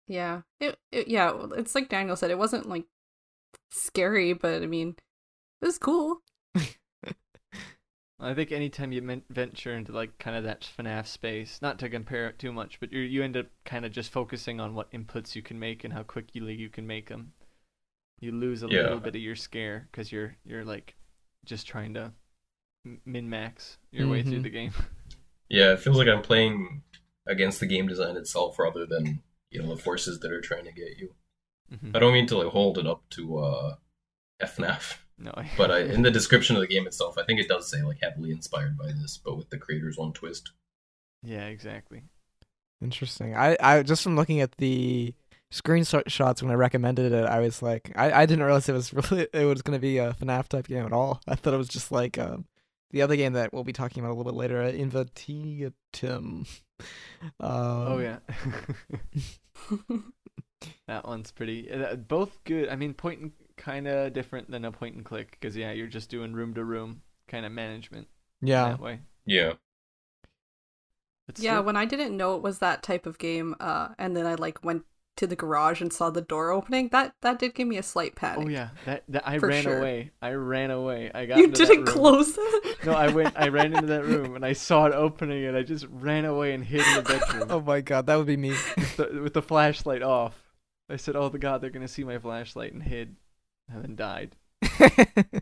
Yeah. 0.06 0.42
It, 0.60 0.78
it 0.92 1.08
yeah, 1.08 1.46
it's 1.56 1.74
like 1.74 1.88
Daniel 1.88 2.16
said, 2.16 2.30
it 2.30 2.38
wasn't 2.38 2.68
like 2.68 2.86
scary, 3.70 4.32
but 4.32 4.62
I 4.62 4.66
mean, 4.66 4.96
it 5.60 5.66
was 5.66 5.78
cool. 5.78 6.22
I 8.20 8.34
think 8.34 8.50
anytime 8.50 8.90
you 8.90 9.22
venture 9.30 9.72
into 9.74 9.92
like 9.92 10.18
kind 10.18 10.36
of 10.36 10.42
that 10.44 10.68
FNAF 10.76 11.06
space, 11.06 11.60
not 11.62 11.78
to 11.78 11.88
compare 11.88 12.26
it 12.28 12.38
too 12.38 12.52
much, 12.52 12.80
but 12.80 12.92
you 12.92 13.00
you 13.00 13.22
end 13.22 13.36
up 13.36 13.46
kind 13.64 13.84
of 13.84 13.92
just 13.92 14.10
focusing 14.10 14.58
on 14.60 14.74
what 14.74 14.90
inputs 14.92 15.36
you 15.36 15.42
can 15.42 15.58
make 15.58 15.84
and 15.84 15.92
how 15.94 16.02
quickly 16.02 16.52
you 16.54 16.68
can 16.68 16.86
make 16.86 17.08
them. 17.08 17.32
You 18.20 18.32
lose 18.32 18.64
a 18.64 18.66
Yeah. 18.68 18.82
little 18.82 18.98
bit 18.98 19.14
of 19.14 19.20
your 19.22 19.36
scare 19.36 19.88
because 19.90 20.10
you're 20.10 20.36
you're 20.44 20.64
like 20.64 20.96
just 21.44 21.66
trying 21.66 21.94
to 21.94 22.12
min 23.04 23.28
max 23.28 23.78
your 23.90 24.08
way 24.08 24.22
through 24.22 24.40
Mhm. 24.40 24.42
the 24.44 24.50
game. 24.50 24.72
Yeah, 25.50 25.72
it 25.72 25.78
feels 25.80 25.96
like 25.96 26.08
I'm 26.08 26.20
playing 26.20 26.82
against 27.26 27.58
the 27.58 27.64
game 27.66 27.88
design 27.88 28.18
itself 28.18 28.58
rather 28.58 28.84
than 28.84 29.22
you 29.50 29.62
know 29.62 29.74
the 29.74 29.80
forces 29.82 30.20
that 30.20 30.30
are 30.30 30.42
trying 30.42 30.64
to 30.66 30.72
get 30.72 30.98
you. 30.98 31.14
Mhm. 31.72 31.96
I 31.96 31.98
don't 32.00 32.12
mean 32.12 32.26
to 32.26 32.36
like 32.36 32.48
hold 32.52 32.76
it 32.76 32.86
up 32.86 33.02
to 33.10 33.38
uh, 33.38 33.76
FNAF, 34.42 34.98
No, 35.16 35.32
but 35.56 35.70
I, 35.70 35.78
in 35.94 36.02
the 36.02 36.10
description 36.10 36.54
of 36.56 36.60
the 36.60 36.66
game 36.68 36.86
itself, 36.86 37.16
I 37.16 37.24
think 37.24 37.40
it 37.40 37.48
does 37.48 37.70
say 37.70 37.82
like 37.82 37.98
heavily 38.02 38.30
inspired 38.30 38.76
by 38.76 38.88
this, 38.92 39.16
but 39.16 39.36
with 39.38 39.48
the 39.48 39.56
creator's 39.56 39.98
own 39.98 40.12
twist. 40.12 40.52
yeah, 41.22 41.46
exactly. 41.46 42.02
Interesting. 42.82 43.34
I, 43.34 43.56
I 43.60 43.82
just 43.82 44.02
from 44.02 44.16
looking 44.16 44.40
at 44.42 44.52
the 44.58 45.14
screenshots 45.52 46.42
when 46.42 46.50
I 46.50 46.54
recommended 46.54 47.12
it, 47.12 47.24
I 47.24 47.40
was 47.40 47.62
like, 47.62 47.92
I, 47.96 48.12
I 48.22 48.26
didn't 48.26 48.44
realize 48.44 48.68
it 48.68 48.72
was 48.72 48.92
really 49.10 49.28
it 49.32 49.44
was 49.44 49.62
gonna 49.62 49.78
be 49.78 49.98
a 49.98 50.12
FNAF 50.14 50.48
type 50.48 50.68
game 50.68 50.84
at 50.86 50.92
all. 50.92 51.20
I 51.26 51.34
thought 51.34 51.54
it 51.54 51.58
was 51.58 51.68
just 51.68 51.90
like 51.92 52.18
um, 52.18 52.46
the 52.90 53.02
other 53.02 53.16
game 53.16 53.32
that 53.34 53.52
we'll 53.52 53.64
be 53.64 53.72
talking 53.72 54.02
about 54.02 54.10
a 54.12 54.14
little 54.14 54.32
bit 54.32 54.36
later, 54.38 54.62
uh, 54.62 54.72
Invatiatum. 54.72 56.48
Um, 57.40 57.50
oh 57.50 57.98
yeah. 57.98 58.18
that 60.86 61.04
one's 61.04 61.32
pretty. 61.32 61.68
uh, 61.70 61.96
Both 61.96 62.38
good. 62.44 62.68
I 62.68 62.76
mean, 62.76 62.94
point 62.94 63.20
and 63.20 63.32
kind 63.56 63.88
of 63.88 64.12
different 64.12 64.48
than 64.48 64.64
a 64.64 64.70
point 64.70 64.94
and 64.94 65.04
click 65.04 65.32
because 65.32 65.56
yeah, 65.56 65.72
you're 65.72 65.88
just 65.88 66.08
doing 66.08 66.32
room 66.34 66.54
to 66.54 66.62
room 66.62 67.02
kind 67.26 67.44
of 67.44 67.50
management 67.50 68.06
yeah. 68.40 68.68
that 68.68 68.80
way. 68.80 69.00
Yeah, 69.26 69.54
But 71.26 71.40
Yeah, 71.40 71.54
still- 71.54 71.64
when 71.64 71.76
I 71.76 71.84
didn't 71.84 72.16
know 72.16 72.36
it 72.36 72.42
was 72.42 72.60
that 72.60 72.84
type 72.84 73.06
of 73.06 73.18
game, 73.18 73.56
uh, 73.58 73.88
and 73.98 74.16
then 74.16 74.24
I 74.24 74.34
like 74.36 74.64
went 74.64 74.84
to 75.18 75.26
the 75.26 75.36
garage 75.36 75.80
and 75.80 75.92
saw 75.92 76.10
the 76.10 76.20
door 76.20 76.50
opening, 76.50 76.88
that 76.88 77.14
that 77.22 77.38
did 77.38 77.54
give 77.54 77.68
me 77.68 77.76
a 77.76 77.82
slight 77.82 78.16
panic. 78.16 78.46
Oh 78.46 78.48
yeah, 78.48 78.70
that, 78.86 79.04
that 79.08 79.28
I 79.28 79.36
ran 79.38 79.62
sure. 79.62 79.78
away. 79.78 80.10
I 80.22 80.32
ran 80.32 80.70
away. 80.70 81.10
I 81.14 81.26
got 81.26 81.38
You 81.38 81.44
into 81.44 81.64
didn't 81.66 81.84
room. 81.84 81.86
close 81.86 82.34
it? 82.36 82.84
No, 82.86 82.92
I 82.92 83.08
went. 83.08 83.34
I 83.36 83.48
ran 83.48 83.74
into 83.74 83.86
that 83.88 84.04
room 84.04 84.34
and 84.34 84.44
I 84.44 84.52
saw 84.54 84.86
it 84.86 84.94
opening, 84.94 85.44
and 85.44 85.56
I 85.56 85.62
just 85.62 85.86
ran 85.90 86.24
away 86.24 86.54
and 86.54 86.64
hid 86.64 86.80
in 86.86 86.94
the 86.96 87.02
bedroom 87.02 87.46
Oh 87.50 87.60
my 87.60 87.80
god, 87.80 88.06
that 88.06 88.16
would 88.16 88.26
be 88.26 88.36
me. 88.36 88.50
with, 88.50 88.96
the, 88.96 89.20
with 89.22 89.34
the 89.34 89.42
flashlight 89.42 90.02
off. 90.02 90.34
I 90.90 90.96
said, 90.96 91.16
"Oh, 91.16 91.28
the 91.28 91.38
God, 91.38 91.60
they're 91.60 91.70
gonna 91.70 91.86
see 91.88 92.04
my 92.04 92.18
flashlight," 92.18 92.72
and 92.72 92.82
hid, 92.82 93.16
and 93.68 93.82
then 93.84 93.96
died. 93.96 94.36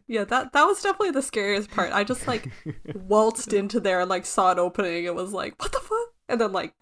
Yeah, 0.08 0.24
that 0.24 0.52
that 0.52 0.64
was 0.64 0.82
definitely 0.82 1.10
the 1.10 1.22
scariest 1.22 1.70
part. 1.70 1.92
I 1.92 2.04
just 2.04 2.26
like 2.26 2.50
waltzed 2.94 3.52
into 3.52 3.80
there 3.80 4.00
and 4.00 4.08
like 4.10 4.24
saw 4.24 4.52
it 4.52 4.58
opening. 4.58 5.04
It 5.04 5.14
was 5.14 5.32
like, 5.32 5.60
what 5.60 5.72
the 5.72 5.80
fuck? 5.80 6.08
And 6.28 6.40
then 6.40 6.52
like 6.52 6.74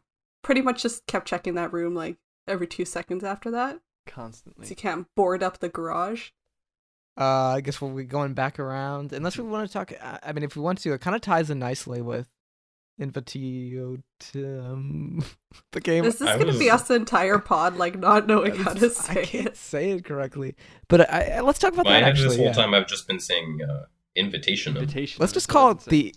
pretty 0.42 0.60
much 0.62 0.82
just 0.82 1.06
kept 1.06 1.26
checking 1.26 1.54
that 1.54 1.72
room 1.72 1.94
like 1.94 2.16
every 2.46 2.66
two 2.66 2.84
seconds 2.84 3.24
after 3.24 3.50
that. 3.50 3.80
Constantly. 4.06 4.66
So 4.66 4.70
you 4.70 4.76
can't 4.76 5.06
board 5.14 5.42
up 5.42 5.60
the 5.60 5.68
garage. 5.68 6.30
uh, 7.18 7.54
I 7.56 7.60
guess 7.60 7.80
we'll 7.80 7.94
be 7.94 8.04
going 8.04 8.34
back 8.34 8.58
around. 8.58 9.12
Unless 9.12 9.38
we 9.38 9.44
want 9.44 9.66
to 9.66 9.72
talk. 9.72 9.92
I 10.02 10.18
I 10.22 10.32
mean, 10.32 10.44
if 10.44 10.56
we 10.56 10.62
want 10.62 10.78
to, 10.80 10.92
it 10.92 11.00
kind 11.00 11.16
of 11.16 11.22
ties 11.22 11.50
in 11.50 11.58
nicely 11.58 12.02
with 12.02 12.28
Invatiatum, 13.00 15.24
the 15.72 15.80
game. 15.80 16.04
Is 16.04 16.18
this 16.18 16.28
I 16.28 16.38
gonna 16.38 16.58
be 16.58 16.70
us 16.70 16.88
the 16.88 16.94
entire 16.94 17.38
pod 17.38 17.76
like 17.76 17.98
not 17.98 18.26
knowing 18.26 18.54
how 18.56 18.72
to 18.74 18.86
I 18.86 18.88
say 18.88 19.24
can't 19.24 19.46
it? 19.48 19.56
say 19.56 19.90
it 19.92 20.04
correctly, 20.04 20.54
but 20.88 21.10
I, 21.12 21.36
I, 21.36 21.40
let's 21.40 21.58
talk 21.58 21.72
about 21.72 21.86
my 21.86 21.92
that 21.92 22.02
actually. 22.04 22.28
this 22.28 22.36
whole 22.36 22.46
yeah. 22.46 22.52
time 22.52 22.74
I've 22.74 22.86
just 22.86 23.08
been 23.08 23.20
saying 23.20 23.60
uh, 23.68 23.86
invitation. 24.14 24.76
Invitation. 24.76 25.20
Let's 25.20 25.32
just 25.32 25.48
call 25.48 25.72
it 25.72 25.82
say. 25.82 25.90
the 25.90 26.14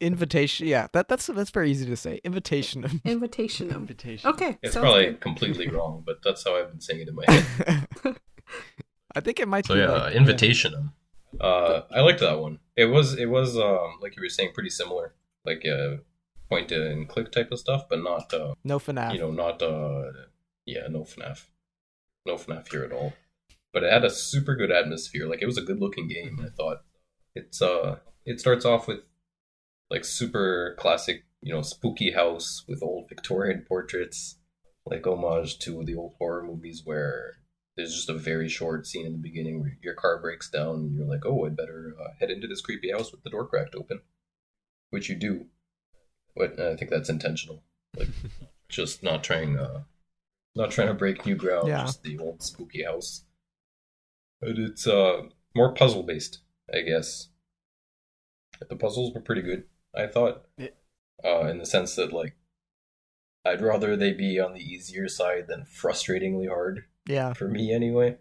invitation. 0.00 0.66
Yeah, 0.66 0.88
that 0.92 1.08
that's 1.08 1.26
that's 1.26 1.50
very 1.50 1.70
easy 1.70 1.86
to 1.86 1.96
say. 1.96 2.20
Invitation. 2.24 3.00
Invitation. 3.04 3.70
invitation. 3.70 4.30
Okay, 4.30 4.58
It's 4.62 4.76
probably 4.76 5.06
good. 5.06 5.20
completely 5.20 5.68
wrong, 5.76 6.02
but 6.06 6.16
that's 6.22 6.44
how 6.44 6.56
I've 6.56 6.70
been 6.70 6.80
saying 6.80 7.00
it 7.00 7.08
in 7.08 7.14
my 7.14 7.24
head. 7.28 8.16
I 9.14 9.20
think 9.20 9.40
it 9.40 9.48
might 9.48 9.66
So 9.66 9.74
be 9.74 9.80
yeah, 9.80 9.90
like, 9.90 10.14
invitation. 10.14 10.90
Uh, 11.40 11.82
I 11.94 12.00
liked 12.00 12.20
that 12.20 12.38
one. 12.40 12.58
It 12.76 12.86
was 12.86 13.14
it 13.18 13.26
was 13.26 13.56
um 13.56 13.98
like 14.00 14.16
you 14.16 14.22
were 14.22 14.28
saying 14.28 14.52
pretty 14.54 14.70
similar, 14.70 15.14
like 15.44 15.64
uh, 15.66 15.96
point 16.48 16.72
and 16.72 17.08
click 17.08 17.30
type 17.32 17.50
of 17.52 17.58
stuff, 17.58 17.84
but 17.88 18.02
not 18.02 18.32
uh, 18.32 18.54
No 18.64 18.78
FNAF. 18.78 19.12
you 19.12 19.18
know 19.20 19.30
not 19.30 19.60
uh 19.62 20.04
yeah 20.64 20.86
no 20.88 21.00
FNAF, 21.00 21.46
no 22.26 22.34
FNAF 22.36 22.70
here 22.70 22.84
at 22.84 22.92
all. 22.92 23.12
But 23.72 23.82
it 23.84 23.92
had 23.92 24.04
a 24.04 24.10
super 24.10 24.56
good 24.56 24.70
atmosphere. 24.70 25.26
Like 25.28 25.42
it 25.42 25.46
was 25.46 25.58
a 25.58 25.62
good 25.62 25.80
looking 25.80 26.08
game. 26.08 26.40
I 26.42 26.48
thought 26.48 26.78
it's 27.34 27.60
uh 27.60 27.96
it 28.24 28.40
starts 28.40 28.64
off 28.64 28.86
with 28.88 29.00
like 29.90 30.04
super 30.04 30.74
classic 30.78 31.24
you 31.40 31.54
know 31.54 31.62
spooky 31.62 32.12
house 32.12 32.64
with 32.68 32.82
old 32.82 33.08
Victorian 33.08 33.64
portraits, 33.66 34.36
like 34.86 35.06
homage 35.06 35.58
to 35.60 35.84
the 35.84 35.94
old 35.96 36.14
horror 36.18 36.42
movies 36.42 36.82
where 36.84 37.34
there's 37.76 37.94
just 37.94 38.10
a 38.10 38.14
very 38.14 38.48
short 38.48 38.86
scene 38.86 39.06
in 39.06 39.12
the 39.12 39.18
beginning 39.18 39.60
where 39.60 39.78
your 39.82 39.94
car 39.94 40.18
breaks 40.20 40.50
down 40.50 40.74
and 40.76 40.96
you're 40.96 41.06
like, 41.06 41.24
oh, 41.24 41.46
I'd 41.46 41.56
better 41.56 41.94
uh, 42.00 42.08
head 42.18 42.30
into 42.30 42.48
this 42.48 42.60
creepy 42.60 42.90
house 42.90 43.12
with 43.12 43.22
the 43.22 43.30
door 43.30 43.46
cracked 43.46 43.76
open, 43.76 44.00
which 44.90 45.08
you 45.08 45.14
do. 45.14 45.46
But 46.36 46.58
I 46.58 46.74
think 46.76 46.90
that's 46.90 47.08
intentional, 47.08 47.62
like 47.96 48.08
just 48.68 49.02
not 49.04 49.22
trying, 49.22 49.56
uh, 49.58 49.82
not 50.56 50.72
trying 50.72 50.88
to 50.88 50.94
break 50.94 51.24
new 51.24 51.36
ground, 51.36 51.68
Yeah. 51.68 51.82
just 51.82 52.02
the 52.02 52.18
old 52.18 52.42
spooky 52.42 52.82
house. 52.82 53.22
But 54.40 54.58
it's 54.58 54.86
uh 54.86 55.22
more 55.54 55.72
puzzle 55.72 56.02
based, 56.02 56.40
I 56.72 56.80
guess. 56.82 57.28
The 58.68 58.76
puzzles 58.76 59.14
were 59.14 59.20
pretty 59.20 59.42
good, 59.42 59.64
I 59.96 60.06
thought, 60.06 60.46
It- 60.56 60.76
uh, 61.24 61.46
in 61.46 61.58
the 61.58 61.66
sense 61.66 61.94
that 61.96 62.12
like. 62.12 62.34
I'd 63.44 63.62
rather 63.62 63.96
they 63.96 64.12
be 64.12 64.38
on 64.38 64.52
the 64.52 64.60
easier 64.60 65.08
side 65.08 65.46
than 65.48 65.62
frustratingly 65.64 66.48
hard 66.48 66.84
yeah. 67.06 67.32
for 67.32 67.48
me 67.48 67.72
anyway. 67.72 68.18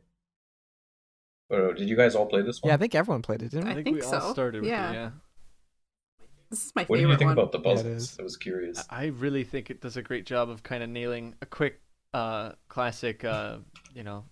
But 1.50 1.62
uh, 1.62 1.74
did 1.74 1.90
you 1.90 1.98
guys 1.98 2.16
all 2.16 2.28
play 2.28 2.44
this 2.44 2.62
one? 2.62 2.70
Yeah, 2.70 2.76
I 2.76 2.78
think 2.78 2.96
everyone 2.96 3.24
played 3.24 3.42
it, 3.42 3.52
didn't 3.52 3.68
I 3.68 3.68
we? 3.68 3.72
I 3.72 3.84
think, 3.84 3.98
think 3.98 4.12
we 4.12 4.18
all 4.18 4.34
started 4.34 4.62
with 4.62 4.70
Yeah. 4.70 4.90
it. 4.90 4.94
Yeah. 4.94 5.10
This 6.50 6.66
is 6.66 6.72
my 6.76 6.84
favorite. 6.84 6.90
What 6.90 6.96
do 6.98 7.02
you 7.12 7.18
think 7.18 7.28
one. 7.28 7.38
about 7.38 7.52
the 7.52 7.58
Yeah, 7.60 7.64
puzzles? 7.76 8.04
is. 8.04 8.20
I 8.20 8.24
was 8.24 8.38
curious. 8.38 8.86
I 8.90 9.08
really 9.08 9.44
think 9.44 9.70
it 9.70 9.82
does 9.82 9.98
a 9.98 10.02
great 10.02 10.26
job 10.26 10.50
of 10.50 10.64
kind 10.64 10.82
of 10.82 10.90
nailing 10.90 11.36
a 11.42 11.46
quick, 11.46 11.82
uh, 12.14 12.54
classic, 12.70 13.26
uh, 13.26 13.58
you 13.94 14.04
know, 14.04 14.24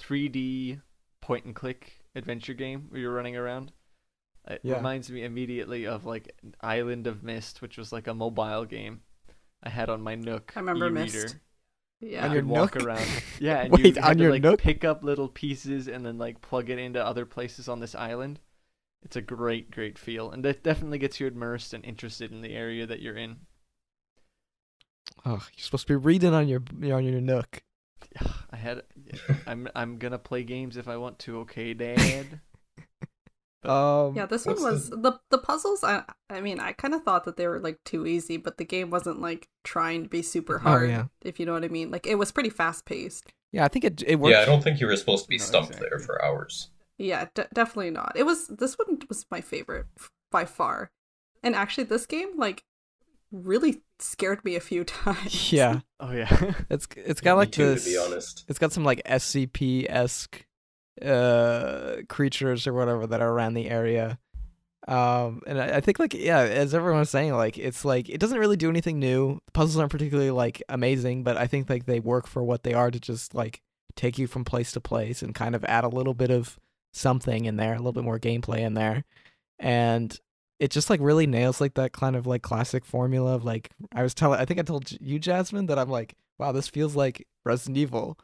3D 0.00 0.80
point 1.20 1.44
and 1.44 1.54
click 1.54 1.92
adventure 2.16 2.54
game 2.54 2.86
where 2.88 3.00
you're 3.00 3.14
running 3.14 3.36
around. 3.36 3.70
It 4.46 4.62
Yeah. 4.62 4.74
reminds 4.76 5.10
me 5.10 5.24
immediately 5.24 5.86
of 5.86 6.04
like 6.04 6.34
Island 6.60 7.06
of 7.06 7.22
Myst, 7.22 7.62
which 7.62 7.76
was 7.78 7.92
like 7.92 8.06
a 8.06 8.14
mobile 8.14 8.64
game 8.64 9.02
I 9.62 9.70
had 9.70 9.88
on 9.88 10.02
my 10.02 10.14
Nook 10.16 10.56
I 10.56 10.60
remember 10.60 10.88
e-reader. 10.88 10.90
Myst. 10.90 11.36
Yeah. 12.00 12.24
You 12.24 12.28
On 12.28 12.30
your 12.30 12.42
could 12.42 12.46
walk 12.46 12.74
Nook? 12.74 12.76
around. 12.76 13.22
Yeah, 13.38 13.62
and 13.62 13.72
Wait, 13.72 13.96
you 13.96 14.02
had 14.02 14.04
on 14.10 14.18
to, 14.18 14.24
your 14.24 14.32
like 14.32 14.42
Nook? 14.42 14.60
pick 14.60 14.84
up 14.84 15.02
little 15.04 15.28
pieces 15.28 15.88
and 15.88 16.04
then 16.04 16.18
like 16.18 16.40
plug 16.40 16.70
it 16.70 16.78
into 16.78 17.04
other 17.04 17.26
places 17.26 17.68
on 17.68 17.80
this 17.80 17.94
island. 17.94 18.40
It's 19.02 19.16
a 19.16 19.22
great, 19.22 19.70
great 19.70 19.98
feel, 19.98 20.30
and 20.30 20.44
that 20.44 20.62
definitely 20.62 20.98
gets 20.98 21.20
you 21.20 21.26
immersed 21.26 21.74
and 21.74 21.84
interested 21.84 22.32
in 22.32 22.40
the 22.42 22.54
area 22.54 22.86
that 22.86 23.00
you're 23.00 23.16
in. 23.16 23.46
Oh, 25.24 25.46
you're 25.56 25.64
supposed 25.64 25.86
to 25.86 25.92
be 25.92 25.96
reading 26.04 26.34
on 26.34 26.48
your 26.48 26.62
on 26.94 27.04
your 27.04 27.20
Nook. 27.20 27.62
I 28.50 28.56
had. 28.56 28.82
I'm 29.46 29.68
I'm 29.74 29.98
gonna 29.98 30.18
play 30.18 30.42
games 30.44 30.76
if 30.76 30.88
I 30.88 30.96
want 30.96 31.18
to. 31.20 31.38
Okay, 31.40 31.74
Dad. 31.74 32.40
Um, 33.64 34.16
Yeah, 34.16 34.26
this 34.26 34.44
one 34.46 34.60
was 34.62 34.90
the 34.90 35.20
the 35.30 35.38
puzzles. 35.38 35.84
I 35.84 36.04
I 36.28 36.40
mean, 36.40 36.60
I 36.60 36.72
kind 36.72 36.94
of 36.94 37.02
thought 37.02 37.24
that 37.24 37.36
they 37.36 37.46
were 37.46 37.60
like 37.60 37.78
too 37.84 38.06
easy, 38.06 38.36
but 38.36 38.56
the 38.58 38.64
game 38.64 38.90
wasn't 38.90 39.20
like 39.20 39.48
trying 39.64 40.02
to 40.04 40.08
be 40.08 40.22
super 40.22 40.56
Oh, 40.56 40.60
hard. 40.60 40.90
yeah. 40.90 41.04
If 41.22 41.38
you 41.40 41.46
know 41.46 41.52
what 41.52 41.64
I 41.64 41.68
mean, 41.68 41.90
like 41.90 42.06
it 42.06 42.16
was 42.16 42.32
pretty 42.32 42.50
fast 42.50 42.84
paced. 42.84 43.32
yeah, 43.52 43.64
I 43.64 43.68
think 43.68 43.84
it 43.84 44.02
it 44.06 44.16
works. 44.16 44.32
Yeah, 44.32 44.42
I 44.42 44.44
don't 44.44 44.62
think 44.62 44.80
you 44.80 44.86
were 44.86 44.96
supposed 44.96 45.24
to 45.24 45.28
be 45.28 45.38
No, 45.38 45.44
stumped 45.44 45.78
there 45.78 45.98
for 45.98 46.22
hours. 46.24 46.70
Yeah, 46.98 47.26
de- 47.34 47.48
definitely 47.54 47.90
not. 47.90 48.12
It 48.16 48.24
was 48.24 48.48
this 48.48 48.76
one 48.78 48.98
was 49.08 49.26
my 49.30 49.40
favorite 49.40 49.86
f- 49.98 50.10
by 50.30 50.44
far, 50.44 50.90
and 51.42 51.54
actually, 51.54 51.84
this 51.84 52.06
game 52.06 52.36
like 52.36 52.64
really 53.30 53.82
scared 53.98 54.44
me 54.44 54.56
a 54.56 54.60
few 54.60 54.84
times. 55.04 55.52
Yeah, 55.52 55.80
Oh 56.00 56.12
yeah. 56.12 56.54
it's 56.70 56.86
it's 56.96 57.20
Yeah, 57.20 57.32
got 57.32 57.38
me 57.38 57.38
like 57.38 57.52
too, 57.52 57.66
this. 57.74 57.84
to 57.84 57.90
be 57.90 57.96
honest. 57.98 58.44
It's 58.48 58.58
got 58.58 58.72
some 58.72 58.84
like 58.84 59.02
SCP 59.06 59.86
esque 59.88 60.44
uh 61.00 61.96
creatures 62.08 62.66
or 62.66 62.72
whatever 62.72 63.06
that 63.06 63.22
are 63.22 63.30
around 63.30 63.54
the 63.54 63.70
area. 63.70 64.18
Um 64.88 65.42
and 65.46 65.60
I, 65.60 65.76
I 65.76 65.80
think 65.80 65.98
like 65.98 66.14
yeah, 66.14 66.40
as 66.40 66.74
everyone 66.74 67.00
was 67.00 67.10
saying, 67.10 67.32
like 67.34 67.56
it's 67.58 67.84
like 67.84 68.08
it 68.08 68.18
doesn't 68.18 68.38
really 68.38 68.56
do 68.56 68.68
anything 68.70 68.98
new. 68.98 69.40
The 69.46 69.52
puzzles 69.52 69.78
aren't 69.78 69.92
particularly 69.92 70.30
like 70.30 70.62
amazing, 70.68 71.22
but 71.22 71.36
I 71.36 71.46
think 71.46 71.70
like 71.70 71.86
they 71.86 72.00
work 72.00 72.26
for 72.26 72.42
what 72.42 72.62
they 72.62 72.74
are 72.74 72.90
to 72.90 73.00
just 73.00 73.34
like 73.34 73.62
take 73.96 74.18
you 74.18 74.26
from 74.26 74.44
place 74.44 74.72
to 74.72 74.80
place 74.80 75.22
and 75.22 75.34
kind 75.34 75.54
of 75.54 75.64
add 75.64 75.84
a 75.84 75.88
little 75.88 76.14
bit 76.14 76.30
of 76.30 76.58
something 76.92 77.44
in 77.44 77.56
there, 77.56 77.74
a 77.74 77.78
little 77.78 77.92
bit 77.92 78.04
more 78.04 78.18
gameplay 78.18 78.60
in 78.60 78.74
there. 78.74 79.04
And 79.58 80.18
it 80.58 80.70
just 80.70 80.90
like 80.90 81.00
really 81.00 81.26
nails 81.26 81.60
like 81.60 81.74
that 81.74 81.92
kind 81.92 82.14
of 82.14 82.26
like 82.26 82.42
classic 82.42 82.84
formula 82.84 83.34
of 83.34 83.44
like 83.44 83.70
I 83.92 84.02
was 84.02 84.14
telling 84.14 84.38
I 84.38 84.44
think 84.44 84.60
I 84.60 84.62
told 84.62 84.92
you 85.00 85.18
Jasmine 85.18 85.66
that 85.66 85.78
I'm 85.78 85.88
like 85.88 86.14
wow 86.38 86.52
this 86.52 86.68
feels 86.68 86.94
like 86.94 87.26
Resident 87.44 87.78
Evil. 87.78 88.18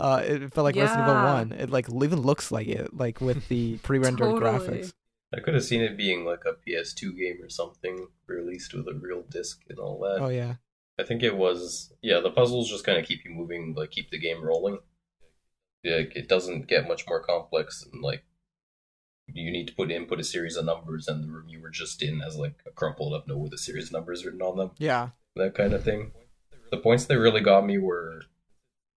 Uh, 0.00 0.22
it 0.24 0.52
felt 0.52 0.64
like 0.64 0.76
Resident 0.76 1.02
Evil 1.08 1.14
Yeah. 1.14 1.32
One. 1.34 1.52
It 1.52 1.70
like 1.70 1.88
even 1.88 2.20
looks 2.20 2.50
like 2.50 2.66
it, 2.68 2.94
like 2.96 3.20
with 3.20 3.48
the 3.48 3.76
pre-rendered 3.82 4.40
Totally. 4.40 4.40
graphics. 4.42 4.92
I 5.34 5.40
could 5.40 5.54
have 5.54 5.64
seen 5.64 5.80
it 5.80 5.96
being 5.96 6.24
like 6.24 6.42
a 6.44 6.54
PS2 6.68 7.16
game 7.16 7.38
or 7.42 7.48
something, 7.48 8.08
released 8.26 8.74
with 8.74 8.88
a 8.88 8.94
real 8.94 9.22
disc 9.22 9.60
and 9.68 9.78
all 9.78 10.00
that. 10.00 10.18
Oh 10.20 10.28
yeah, 10.28 10.54
I 10.98 11.04
think 11.04 11.22
it 11.22 11.36
was 11.36 11.92
yeah. 12.02 12.18
The 12.20 12.30
puzzles 12.30 12.68
just 12.68 12.84
kind 12.84 12.98
of 12.98 13.06
keep 13.06 13.24
you 13.24 13.30
moving, 13.30 13.74
like 13.76 13.92
keep 13.92 14.10
the 14.10 14.18
game 14.18 14.42
rolling. 14.42 14.78
Yeah, 15.84 16.00
it 16.14 16.28
doesn't 16.28 16.66
get 16.66 16.88
much 16.88 17.06
more 17.08 17.22
complex, 17.22 17.86
and 17.90 18.02
like 18.02 18.24
you 19.32 19.52
need 19.52 19.68
to 19.68 19.74
put 19.74 19.92
input 19.92 20.18
a 20.18 20.24
series 20.24 20.56
of 20.56 20.64
numbers, 20.64 21.06
and 21.06 21.22
the 21.22 21.28
room 21.28 21.48
you 21.48 21.62
were 21.62 21.70
just 21.70 22.02
in 22.02 22.18
has 22.20 22.36
like 22.36 22.56
a 22.66 22.70
crumpled 22.72 23.14
up 23.14 23.28
note 23.28 23.38
with 23.38 23.52
a 23.54 23.58
series 23.58 23.86
of 23.86 23.92
numbers 23.92 24.24
written 24.24 24.42
on 24.42 24.56
them, 24.58 24.72
yeah, 24.78 25.10
that 25.36 25.54
kind 25.54 25.72
of 25.72 25.84
thing. 25.84 26.10
The 26.72 26.76
points 26.76 27.04
that 27.06 27.18
really 27.18 27.40
got 27.40 27.64
me 27.64 27.78
were 27.78 28.22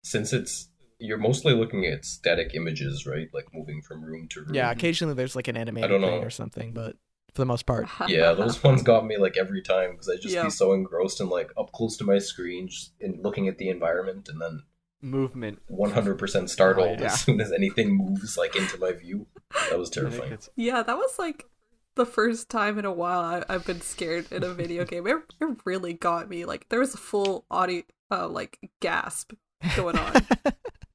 since 0.04 0.32
it's 0.32 0.68
you're 1.00 1.18
mostly 1.18 1.54
looking 1.54 1.86
at 1.86 2.04
static 2.04 2.54
images, 2.54 3.06
right? 3.06 3.28
Like 3.32 3.46
moving 3.54 3.82
from 3.82 4.02
room 4.02 4.28
to 4.28 4.40
room. 4.42 4.54
yeah. 4.54 4.70
Occasionally 4.70 5.14
there's 5.14 5.34
like 5.36 5.48
an 5.48 5.56
animated 5.56 5.90
don't 5.90 6.00
thing 6.02 6.20
know. 6.20 6.26
or 6.26 6.30
something, 6.30 6.72
but 6.72 6.96
for 7.34 7.42
the 7.42 7.46
most 7.46 7.64
part, 7.66 7.88
yeah, 8.08 8.32
those 8.32 8.62
ones 8.62 8.82
got 8.82 9.06
me 9.06 9.16
like 9.16 9.36
every 9.36 9.62
time 9.62 9.92
because 9.92 10.08
I 10.08 10.16
just 10.16 10.34
Yeah. 10.34 10.44
be 10.44 10.50
so 10.50 10.72
engrossed 10.72 11.20
and 11.20 11.30
like 11.30 11.50
up 11.56 11.72
close 11.72 11.96
to 11.98 12.04
my 12.04 12.18
screen, 12.18 12.68
just 12.68 12.92
in 13.00 13.20
looking 13.22 13.48
at 13.48 13.58
the 13.58 13.68
environment, 13.68 14.28
and 14.28 14.40
then 14.40 14.62
Movement. 15.02 15.60
100% 15.70 16.48
startled 16.50 16.88
Oh, 16.88 17.00
yeah. 17.00 17.06
as 17.06 17.20
soon 17.22 17.40
as 17.40 17.50
anything 17.52 17.96
moves 17.96 18.36
like 18.36 18.54
into 18.54 18.76
my 18.78 18.92
view. 18.92 19.26
That 19.70 19.78
was 19.78 19.88
terrifying. 19.98 20.36
Yeah, 20.56 20.82
that 20.82 20.96
was 20.96 21.18
like 21.18 21.46
the 21.94 22.04
first 22.04 22.50
time 22.50 22.78
in 22.78 22.84
a 22.84 22.92
while 22.92 23.20
I, 23.20 23.42
I've 23.48 23.64
been 23.64 23.80
scared 23.80 24.30
in 24.30 24.42
a 24.44 24.52
video 24.52 24.84
game. 24.84 25.06
It, 25.06 25.16
it 25.40 25.56
really 25.64 25.94
got 25.94 26.28
me. 26.28 26.44
Like 26.44 26.68
there 26.68 26.80
was 26.80 26.92
a 26.94 26.98
full 26.98 27.46
audio, 27.50 27.82
uh, 28.10 28.28
like 28.28 28.58
gasp 28.80 29.32
going 29.74 29.96
on. 29.98 30.12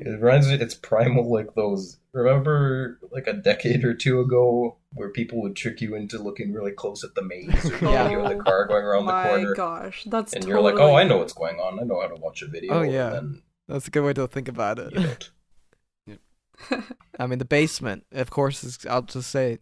It 0.00 0.08
reminds 0.20 0.48
me, 0.48 0.54
it's 0.54 0.74
primal 0.74 1.30
like 1.30 1.54
those. 1.54 1.98
Remember, 2.12 2.98
like 3.12 3.26
a 3.26 3.34
decade 3.34 3.84
or 3.84 3.94
two 3.94 4.20
ago, 4.20 4.78
where 4.94 5.10
people 5.10 5.42
would 5.42 5.54
trick 5.54 5.80
you 5.82 5.94
into 5.94 6.18
looking 6.18 6.52
really 6.52 6.72
close 6.72 7.04
at 7.04 7.14
the 7.14 7.22
maze 7.22 7.70
or 7.70 7.76
Yeah. 7.82 8.04
video 8.04 8.24
of 8.24 8.36
the 8.36 8.42
car 8.42 8.66
going 8.66 8.84
around 8.84 9.06
the 9.06 9.12
corner. 9.12 9.48
My 9.50 9.54
gosh, 9.54 10.04
that's 10.04 10.32
and 10.32 10.42
totally... 10.42 10.62
you're 10.62 10.72
like, 10.72 10.80
"Oh, 10.80 10.94
I 10.94 11.04
know 11.04 11.18
what's 11.18 11.34
going 11.34 11.60
on. 11.60 11.78
I 11.78 11.82
know 11.82 12.00
how 12.00 12.08
to 12.08 12.16
watch 12.16 12.40
a 12.40 12.46
video." 12.46 12.72
Oh, 12.72 12.82
yeah. 12.82 13.18
and 13.18 13.42
that's 13.68 13.88
a 13.88 13.90
good 13.90 14.02
way 14.02 14.14
to 14.14 14.26
think 14.26 14.48
about 14.48 14.78
it. 14.78 14.92
you 14.94 15.00
don't. 15.00 15.30
I 17.18 17.26
mean, 17.26 17.38
the 17.38 17.44
basement, 17.44 18.06
of 18.12 18.30
course, 18.30 18.64
is. 18.64 18.78
I'll 18.88 19.02
just 19.02 19.30
say 19.30 19.58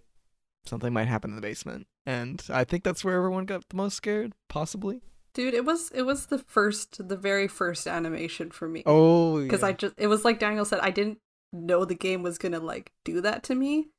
something 0.66 0.92
might 0.92 1.08
happen 1.08 1.30
in 1.30 1.36
the 1.36 1.42
basement, 1.42 1.88
and 2.06 2.42
I 2.48 2.64
think 2.64 2.84
that's 2.84 3.04
where 3.04 3.16
everyone 3.16 3.44
got 3.44 3.68
the 3.68 3.76
most 3.76 3.96
scared, 3.96 4.32
possibly. 4.48 5.00
Dude, 5.38 5.54
it 5.54 5.64
was 5.64 5.92
it 5.92 6.02
was 6.02 6.26
the 6.26 6.38
first, 6.38 7.06
the 7.08 7.16
very 7.16 7.46
first 7.46 7.86
animation 7.86 8.50
for 8.50 8.68
me. 8.68 8.82
Oh, 8.84 9.40
because 9.40 9.60
yeah. 9.60 9.68
I 9.68 9.72
just 9.72 9.94
it 9.96 10.08
was 10.08 10.24
like 10.24 10.40
Daniel 10.40 10.64
said, 10.64 10.80
I 10.80 10.90
didn't 10.90 11.18
know 11.52 11.84
the 11.84 11.94
game 11.94 12.24
was 12.24 12.38
gonna 12.38 12.58
like 12.58 12.90
do 13.04 13.20
that 13.20 13.44
to 13.44 13.54
me, 13.54 13.90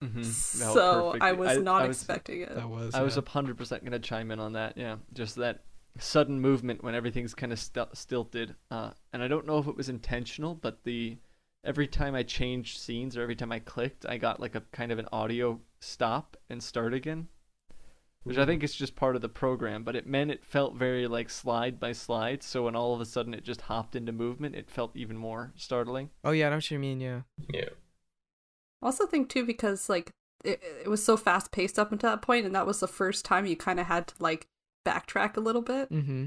mhm, 0.00 0.14
no, 0.60 0.74
so 0.74 1.16
I 1.20 1.32
perfect. 1.32 1.38
was 1.38 1.58
not 1.58 1.82
I 1.82 1.88
was, 1.88 1.96
expecting 1.96 2.42
it. 2.42 2.54
that 2.54 2.68
was. 2.68 2.94
I 2.94 3.02
was 3.02 3.16
yeah. 3.16 3.22
a 3.26 3.30
hundred 3.30 3.58
percent 3.58 3.82
gonna 3.84 3.98
chime 3.98 4.30
in 4.30 4.38
on 4.38 4.52
that. 4.52 4.76
Yeah, 4.76 4.98
just 5.12 5.34
that 5.36 5.64
sudden 5.98 6.40
movement 6.40 6.84
when 6.84 6.94
everything's 6.94 7.34
kind 7.34 7.52
of 7.52 7.58
stil- 7.58 7.90
stilted. 7.92 8.54
Uh, 8.70 8.90
and 9.12 9.24
I 9.24 9.28
don't 9.28 9.46
know 9.46 9.58
if 9.58 9.66
it 9.66 9.76
was 9.76 9.88
intentional, 9.88 10.54
but 10.54 10.84
the 10.84 11.18
every 11.64 11.88
time 11.88 12.14
I 12.14 12.22
changed 12.22 12.78
scenes 12.78 13.16
or 13.16 13.22
every 13.22 13.34
time 13.34 13.50
I 13.50 13.58
clicked, 13.58 14.06
I 14.06 14.18
got 14.18 14.38
like 14.38 14.54
a 14.54 14.62
kind 14.72 14.92
of 14.92 15.00
an 15.00 15.08
audio 15.12 15.60
stop 15.80 16.36
and 16.48 16.62
start 16.62 16.94
again, 16.94 17.26
which 18.24 18.36
I 18.38 18.44
think 18.44 18.62
is 18.62 18.74
just 18.74 18.96
part 18.96 19.16
of 19.16 19.22
the 19.22 19.28
program. 19.28 19.84
But 19.84 19.96
it 19.96 20.06
meant 20.06 20.30
it 20.30 20.44
felt 20.44 20.74
very 20.74 21.06
like 21.06 21.30
slide 21.30 21.78
by 21.78 21.92
slide. 21.92 22.42
So 22.42 22.64
when 22.64 22.74
all 22.76 22.94
of 22.94 23.00
a 23.00 23.06
sudden 23.06 23.32
it 23.34 23.44
just 23.44 23.62
hopped 23.62 23.94
into 23.96 24.12
movement, 24.12 24.54
it 24.56 24.68
felt 24.70 24.96
even 24.96 25.16
more 25.16 25.52
startling. 25.56 26.10
Oh 26.24 26.32
yeah, 26.32 26.46
I 26.48 26.50
know 26.50 26.56
what 26.56 26.70
you 26.70 26.78
mean. 26.78 27.00
Yeah. 27.00 27.20
Yeah, 27.52 27.68
I 28.82 28.86
also 28.86 29.06
think 29.06 29.28
too 29.28 29.46
because 29.46 29.88
like 29.88 30.10
it, 30.44 30.62
it 30.84 30.88
was 30.88 31.02
so 31.04 31.16
fast 31.16 31.52
paced 31.52 31.78
up 31.78 31.92
until 31.92 32.10
that 32.10 32.22
point, 32.22 32.44
and 32.44 32.54
that 32.54 32.66
was 32.66 32.80
the 32.80 32.88
first 32.88 33.24
time 33.24 33.46
you 33.46 33.56
kind 33.56 33.80
of 33.80 33.86
had 33.86 34.08
to 34.08 34.14
like 34.18 34.46
backtrack 34.86 35.36
a 35.36 35.40
little 35.40 35.62
bit, 35.62 35.90
Mm-hmm. 35.90 36.26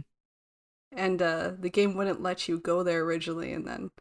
and 0.91 1.22
uh 1.22 1.51
the 1.59 1.69
game 1.69 1.95
wouldn't 1.95 2.22
let 2.22 2.47
you 2.47 2.59
go 2.59 2.82
there 2.84 3.03
originally, 3.03 3.53
and 3.53 3.67
then, 3.67 3.91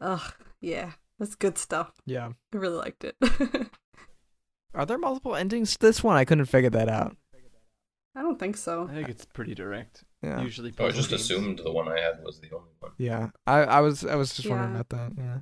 ugh, 0.00 0.32
yeah, 0.62 0.92
that's 1.18 1.34
good 1.34 1.58
stuff. 1.58 1.92
Yeah. 2.06 2.30
I 2.54 2.56
really 2.56 2.76
liked 2.76 3.04
it. 3.04 3.16
Are 4.76 4.86
there 4.86 4.98
multiple 4.98 5.34
endings 5.34 5.72
to 5.72 5.78
this 5.78 6.04
one? 6.04 6.16
I 6.16 6.24
couldn't 6.24 6.44
figure 6.46 6.70
that 6.70 6.88
out. 6.88 7.16
I 8.14 8.22
don't 8.22 8.38
think 8.38 8.56
so. 8.56 8.88
I 8.90 8.94
think 8.94 9.08
it's 9.08 9.24
pretty 9.26 9.54
direct. 9.54 10.04
Yeah. 10.22 10.40
Usually, 10.40 10.72
I 10.78 10.90
just 10.90 11.10
games- 11.10 11.22
assumed 11.22 11.58
the 11.64 11.72
one 11.72 11.88
I 11.88 12.00
had 12.00 12.22
was 12.24 12.40
the 12.40 12.48
only 12.54 12.70
one. 12.80 12.92
Yeah. 12.98 13.30
I, 13.46 13.58
I 13.60 13.80
was 13.80 14.04
I 14.04 14.14
was 14.16 14.34
just 14.34 14.48
wondering 14.48 14.74
about 14.74 14.88
that. 14.90 15.12
Yeah. 15.18 15.38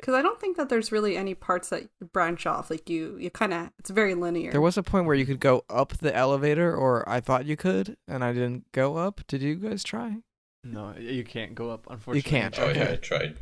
Because 0.00 0.14
I 0.14 0.22
don't 0.22 0.40
think 0.40 0.56
that 0.56 0.68
there's 0.70 0.90
really 0.92 1.16
any 1.16 1.34
parts 1.34 1.68
that 1.70 1.88
branch 2.12 2.46
off. 2.46 2.70
Like 2.70 2.88
you, 2.88 3.18
you 3.18 3.28
kind 3.30 3.52
of, 3.52 3.70
it's 3.78 3.90
very 3.90 4.14
linear. 4.14 4.50
There 4.50 4.60
was 4.60 4.78
a 4.78 4.82
point 4.82 5.04
where 5.06 5.14
you 5.16 5.26
could 5.26 5.40
go 5.40 5.64
up 5.68 5.92
the 5.98 6.14
elevator, 6.16 6.74
or 6.74 7.06
I 7.08 7.20
thought 7.20 7.44
you 7.44 7.56
could, 7.56 7.96
and 8.08 8.24
I 8.24 8.32
didn't 8.32 8.70
go 8.72 8.96
up. 8.96 9.20
Did 9.26 9.42
you 9.42 9.56
guys 9.56 9.84
try? 9.84 10.16
No, 10.64 10.94
you 10.98 11.22
can't 11.24 11.54
go 11.54 11.70
up. 11.70 11.86
Unfortunately, 11.90 12.18
you 12.18 12.22
can't, 12.22 12.58
Oh 12.58 12.66
Okay. 12.68 12.80
yeah, 12.80 12.92
I 12.92 12.96
tried. 12.96 13.36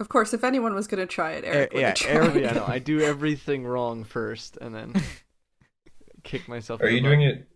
Of 0.00 0.08
course, 0.08 0.34
if 0.34 0.42
anyone 0.44 0.74
was 0.74 0.86
gonna 0.86 1.06
try 1.06 1.32
it, 1.32 1.44
Erik 1.44 1.70
Eh, 1.72 1.74
would 1.74 1.80
yeah, 1.80 1.86
have 1.88 1.94
tried. 1.96 2.14
Erik- 2.14 2.42
yeah, 2.42 2.52
no, 2.54 2.64
I 2.66 2.78
do 2.78 3.00
everything 3.00 3.64
wrong 3.64 4.04
first, 4.04 4.56
and 4.60 4.74
then 4.74 4.94
kick 6.24 6.48
myself. 6.48 6.80
Are 6.80 6.88
you 6.88 7.00
butt. 7.00 7.08
doing 7.08 7.22
it 7.22 7.48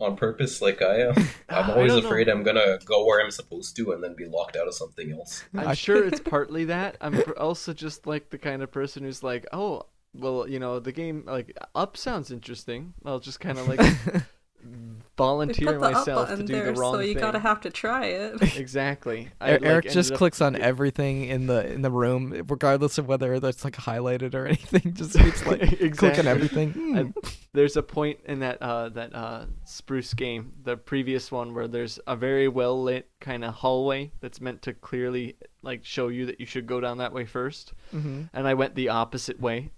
on 0.00 0.16
purpose 0.16 0.60
like 0.62 0.80
I 0.82 1.00
am? 1.02 1.14
I'm 1.48 1.70
always 1.70 1.92
don't 1.92 2.02
know. 2.02 2.08
afraid 2.08 2.28
I'm 2.28 2.42
gonna 2.42 2.78
go 2.84 3.04
where 3.04 3.20
I'm 3.24 3.30
supposed 3.30 3.76
to 3.76 3.92
and 3.92 4.02
then 4.02 4.14
be 4.16 4.24
locked 4.26 4.56
out 4.56 4.66
of 4.68 4.74
something 4.74 5.12
else. 5.12 5.44
I'm 5.54 5.74
sure 5.74 6.04
it's 6.04 6.20
partly 6.20 6.64
that. 6.66 6.96
I'm 7.00 7.22
also 7.36 7.72
just 7.72 8.06
like 8.06 8.30
the 8.30 8.38
kind 8.38 8.62
of 8.62 8.70
person 8.70 9.02
who's 9.04 9.22
like, 9.22 9.46
oh, 9.52 9.82
well, 10.14 10.48
you 10.48 10.58
know, 10.58 10.80
the 10.80 10.92
game 10.92 11.24
like 11.26 11.56
up 11.74 11.96
sounds 11.96 12.30
interesting. 12.30 12.94
I'll 13.04 13.20
just 13.20 13.40
kind 13.40 13.58
of 13.58 13.68
like 13.68 13.78
They 13.80 14.20
volunteer 15.16 15.66
put 15.72 15.80
the 15.80 15.86
up 15.86 15.92
myself 15.94 16.28
to 16.30 16.36
do 16.36 16.46
there, 16.52 16.72
the 16.72 16.80
wrong 16.80 16.92
thing. 16.94 17.00
so 17.00 17.06
you 17.06 17.14
thing. 17.14 17.20
gotta 17.22 17.38
have 17.38 17.60
to 17.62 17.70
try 17.70 18.06
it. 18.06 18.56
Exactly. 18.58 19.28
I, 19.40 19.50
Er- 19.50 19.52
like, 19.54 19.62
Erik 19.64 19.84
just 19.86 19.96
ended 19.96 20.12
up- 20.12 20.18
clicks 20.18 20.40
on 20.40 20.56
everything 20.56 21.24
in 21.24 21.46
the 21.46 21.72
in 21.72 21.82
the 21.82 21.90
room, 21.90 22.44
regardless 22.48 22.98
of 22.98 23.06
whether 23.08 23.38
that's 23.40 23.64
like 23.64 23.76
highlighted 23.76 24.34
or 24.34 24.46
anything. 24.54 24.94
Just 24.94 25.18
keeps 25.18 25.44
like 25.46 25.60
exactly. 25.62 25.90
clicking 25.90 26.26
everything. 26.26 26.72
Hmm. 26.72 26.96
I- 26.96 27.12
there's 27.54 27.76
a 27.76 27.82
point 27.82 28.20
in 28.26 28.40
that 28.40 28.60
uh 28.62 28.88
that 28.90 29.14
uh 29.14 29.46
spruce 29.64 30.14
game 30.14 30.52
the 30.62 30.76
previous 30.76 31.32
one 31.32 31.54
where 31.54 31.66
there's 31.66 31.98
a 32.06 32.14
very 32.14 32.46
well 32.46 32.80
lit 32.82 33.08
kind 33.20 33.44
of 33.44 33.54
hallway 33.54 34.12
that's 34.20 34.40
meant 34.40 34.62
to 34.62 34.72
clearly 34.74 35.36
like 35.62 35.84
show 35.84 36.08
you 36.08 36.26
that 36.26 36.38
you 36.38 36.46
should 36.46 36.66
go 36.66 36.80
down 36.80 36.98
that 36.98 37.12
way 37.12 37.24
first 37.24 37.72
hmm 37.90 38.22
and 38.32 38.46
i 38.46 38.54
went 38.54 38.74
the 38.76 38.90
opposite 38.90 39.40
way 39.40 39.70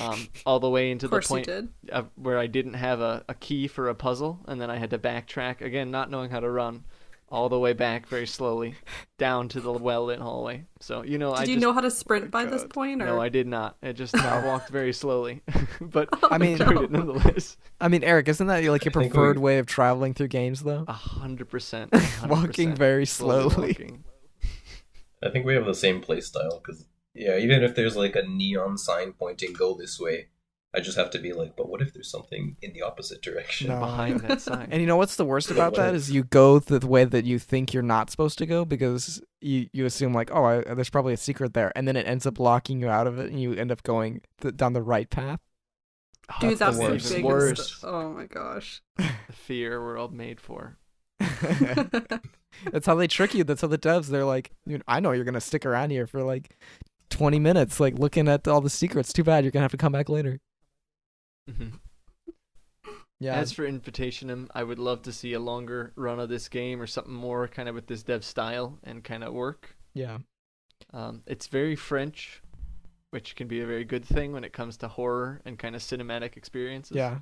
um, 0.00 0.28
all 0.44 0.60
the 0.60 0.70
way 0.70 0.90
into 0.90 1.08
the 1.08 1.20
point 1.20 1.46
did. 1.46 1.68
uh, 1.92 2.02
where 2.16 2.38
I 2.38 2.46
didn't 2.46 2.74
have 2.74 3.00
a, 3.00 3.24
a 3.28 3.34
key 3.34 3.66
for 3.68 3.88
a 3.88 3.94
puzzle, 3.94 4.40
and 4.46 4.60
then 4.60 4.70
I 4.70 4.76
had 4.76 4.90
to 4.90 4.98
backtrack 4.98 5.60
again, 5.60 5.90
not 5.90 6.10
knowing 6.10 6.30
how 6.30 6.40
to 6.40 6.50
run, 6.50 6.84
all 7.28 7.48
the 7.48 7.58
way 7.58 7.72
back 7.72 8.06
very 8.06 8.26
slowly 8.26 8.76
down 9.18 9.48
to 9.48 9.60
the 9.60 9.72
well-lit 9.72 10.20
hallway. 10.20 10.64
So 10.78 11.02
you 11.02 11.18
know, 11.18 11.30
Did 11.34 11.38
I 11.40 11.42
you 11.44 11.54
just 11.56 11.62
know 11.62 11.72
how 11.72 11.80
to 11.80 11.90
sprint 11.90 12.30
by 12.30 12.44
this 12.44 12.64
point? 12.64 13.02
Or 13.02 13.06
no, 13.06 13.20
I 13.20 13.28
did 13.28 13.46
not. 13.48 13.76
I 13.82 13.90
just 13.92 14.16
I 14.18 14.46
walked 14.46 14.68
very 14.70 14.92
slowly, 14.92 15.42
but 15.80 16.08
I 16.30 16.38
mean- 16.38 16.52
enjoyed 16.60 16.84
it 16.84 16.90
nonetheless. 16.92 17.56
I 17.80 17.88
mean, 17.88 18.04
Erik, 18.04 18.28
isn't 18.28 18.46
that 18.46 18.62
like 18.64 18.84
your 18.84 18.92
I 18.92 18.94
think 18.94 18.94
we- 18.96 19.08
preferred 19.08 19.38
way 19.38 19.58
of 19.58 19.66
traveling 19.66 20.14
through 20.14 20.28
games, 20.28 20.62
though? 20.62 20.84
A 20.86 20.92
hundred 20.92 21.48
percent, 21.50 21.92
Walking 22.28 22.72
100% 22.74 22.78
very 22.78 23.06
slowly. 23.06 23.68
walking. 23.68 24.04
I 25.22 25.30
think 25.30 25.46
we 25.46 25.54
have 25.54 25.64
the 25.66 25.74
same 25.74 26.00
play 26.00 26.20
style 26.20 26.60
because 26.64 26.84
yeah, 27.16 27.38
even 27.38 27.62
if 27.62 27.74
there's 27.74 27.96
like 27.96 28.14
a 28.16 28.22
neon 28.22 28.78
sign 28.78 29.12
pointing 29.12 29.52
go 29.52 29.74
this 29.74 29.98
way, 29.98 30.28
I 30.74 30.80
just 30.80 30.98
have 30.98 31.10
to 31.12 31.18
be 31.18 31.32
like, 31.32 31.56
but 31.56 31.68
what 31.68 31.80
if 31.80 31.94
there's 31.94 32.10
something 32.10 32.56
in 32.60 32.72
the 32.74 32.82
opposite 32.82 33.22
direction? 33.22 33.68
No. 33.68 33.80
behind 33.80 34.20
that 34.20 34.40
sign. 34.48 34.68
And 34.70 34.80
you 34.82 34.86
know 34.86 34.96
what's 34.96 35.16
the 35.16 35.24
worst 35.24 35.50
about 35.50 35.72
what 35.72 35.76
that 35.78 35.88
if- 35.90 35.96
is 35.96 36.10
you 36.10 36.24
go 36.24 36.58
the 36.58 36.86
way 36.86 37.04
that 37.04 37.24
you 37.24 37.38
think 37.38 37.72
you're 37.72 37.82
not 37.82 38.10
supposed 38.10 38.36
to 38.38 38.46
go 38.46 38.64
because 38.64 39.22
you 39.40 39.68
you 39.72 39.84
assume 39.86 40.12
like 40.12 40.30
oh 40.32 40.44
I, 40.44 40.74
there's 40.74 40.90
probably 40.90 41.14
a 41.14 41.16
secret 41.18 41.54
there 41.54 41.72
and 41.76 41.86
then 41.88 41.96
it 41.96 42.06
ends 42.06 42.26
up 42.26 42.38
locking 42.38 42.80
you 42.80 42.88
out 42.88 43.06
of 43.06 43.18
it 43.18 43.30
and 43.30 43.40
you 43.40 43.54
end 43.54 43.70
up 43.72 43.82
going 43.82 44.20
th- 44.40 44.56
down 44.56 44.72
the 44.74 44.82
right 44.82 45.08
path. 45.08 45.40
Oh, 46.28 46.34
Dude, 46.40 46.58
that's 46.58 46.76
that's, 46.78 47.08
the 47.08 47.16
the, 47.18 47.22
worst. 47.24 47.58
biggest. 47.62 47.82
Worst. 47.82 47.84
Oh 47.84 48.10
my 48.12 48.26
gosh. 48.26 48.82
The 48.98 49.32
fear 49.32 49.80
we're 49.82 49.96
all 49.98 50.08
made 50.08 50.40
for. 50.40 50.76
That's 52.72 52.86
how 52.86 52.94
they 52.94 53.06
trick 53.06 53.34
you. 53.34 53.44
That's 53.44 53.60
how 53.60 53.68
the 53.68 53.78
devs 53.78 54.06
they're 54.06 54.24
like 54.24 54.50
"Dude, 54.66 54.82
I 54.88 55.00
know 55.00 55.12
you're 55.12 55.24
gonna 55.24 55.40
stick 55.40 55.66
around 55.66 55.90
here 55.90 56.06
for 56.06 56.22
like 56.22 56.56
20 57.10 57.38
minutes 57.38 57.78
like 57.80 57.98
looking 57.98 58.28
at 58.28 58.46
all 58.48 58.60
the 58.60 58.70
secrets. 58.70 59.12
Too 59.12 59.24
bad 59.24 59.44
you're 59.44 59.50
gonna 59.50 59.64
have 59.64 59.70
to 59.72 59.76
come 59.76 59.92
back 59.92 60.08
later. 60.08 60.40
Mhm. 61.50 61.80
Yeah. 63.18 63.34
As 63.36 63.50
for 63.52 63.66
Invitationem, 63.66 64.48
I 64.54 64.62
would 64.62 64.78
love 64.78 65.00
to 65.02 65.12
see 65.12 65.32
a 65.32 65.40
longer 65.40 65.92
run 65.96 66.20
of 66.20 66.28
this 66.28 66.48
game 66.48 66.82
or 66.82 66.86
something 66.86 67.14
more 67.14 67.48
kind 67.48 67.66
of 67.68 67.74
with 67.74 67.86
this 67.86 68.02
dev 68.02 68.24
style 68.24 68.78
and 68.82 69.02
kind 69.02 69.24
of 69.24 69.32
work. 69.32 69.76
yeah. 69.94 70.18
Um, 70.92 71.22
it's 71.26 71.46
very 71.46 71.74
French, 71.74 72.42
which 73.10 73.34
can 73.34 73.48
be 73.48 73.60
a 73.62 73.66
very 73.66 73.84
good 73.84 74.04
thing 74.04 74.32
when 74.32 74.44
it 74.44 74.52
comes 74.52 74.76
to 74.78 74.88
horror 74.88 75.40
and 75.46 75.58
kind 75.58 75.74
of 75.74 75.80
cinematic 75.80 76.36
experiences. 76.36 76.94
Yeah. 76.94 77.20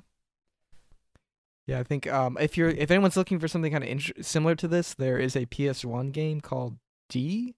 Yeah, 1.65 1.79
I 1.79 1.83
think 1.83 2.05
um, 2.11 2.37
if 2.39 2.57
you're 2.57 2.69
if 2.69 2.91
anyone's 2.91 3.15
looking 3.17 3.39
for 3.39 3.47
something 3.47 3.71
kind 3.71 3.83
of 3.83 4.25
similar 4.25 4.55
to 4.55 4.67
this, 4.67 4.93
there 4.93 5.17
is 5.17 5.35
a 5.37 5.45
PS1 5.45 6.11
game 6.11 6.41
called 6.41 6.77
D. 7.09 7.55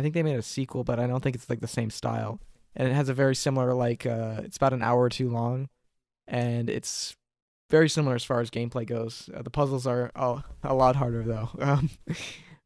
I 0.00 0.02
think 0.02 0.14
they 0.14 0.22
made 0.22 0.36
a 0.38 0.42
sequel, 0.42 0.82
but 0.82 0.98
I 0.98 1.06
don't 1.06 1.20
think 1.22 1.36
it's 1.36 1.50
like 1.50 1.60
the 1.60 1.68
same 1.68 1.90
style. 1.90 2.40
And 2.74 2.88
it 2.88 2.94
has 2.94 3.08
a 3.10 3.14
very 3.14 3.34
similar 3.36 3.74
like 3.74 4.06
uh, 4.06 4.40
it's 4.44 4.56
about 4.56 4.72
an 4.72 4.82
hour 4.82 5.02
or 5.02 5.10
two 5.10 5.28
long, 5.28 5.68
and 6.26 6.70
it's 6.70 7.14
very 7.68 7.88
similar 7.88 8.14
as 8.14 8.24
far 8.24 8.40
as 8.40 8.50
gameplay 8.50 8.86
goes. 8.86 9.28
Uh, 9.34 9.42
the 9.42 9.50
puzzles 9.50 9.86
are 9.86 10.10
a, 10.16 10.42
a 10.64 10.74
lot 10.74 10.96
harder 10.96 11.22
though. 11.22 11.50
Um, 11.60 11.90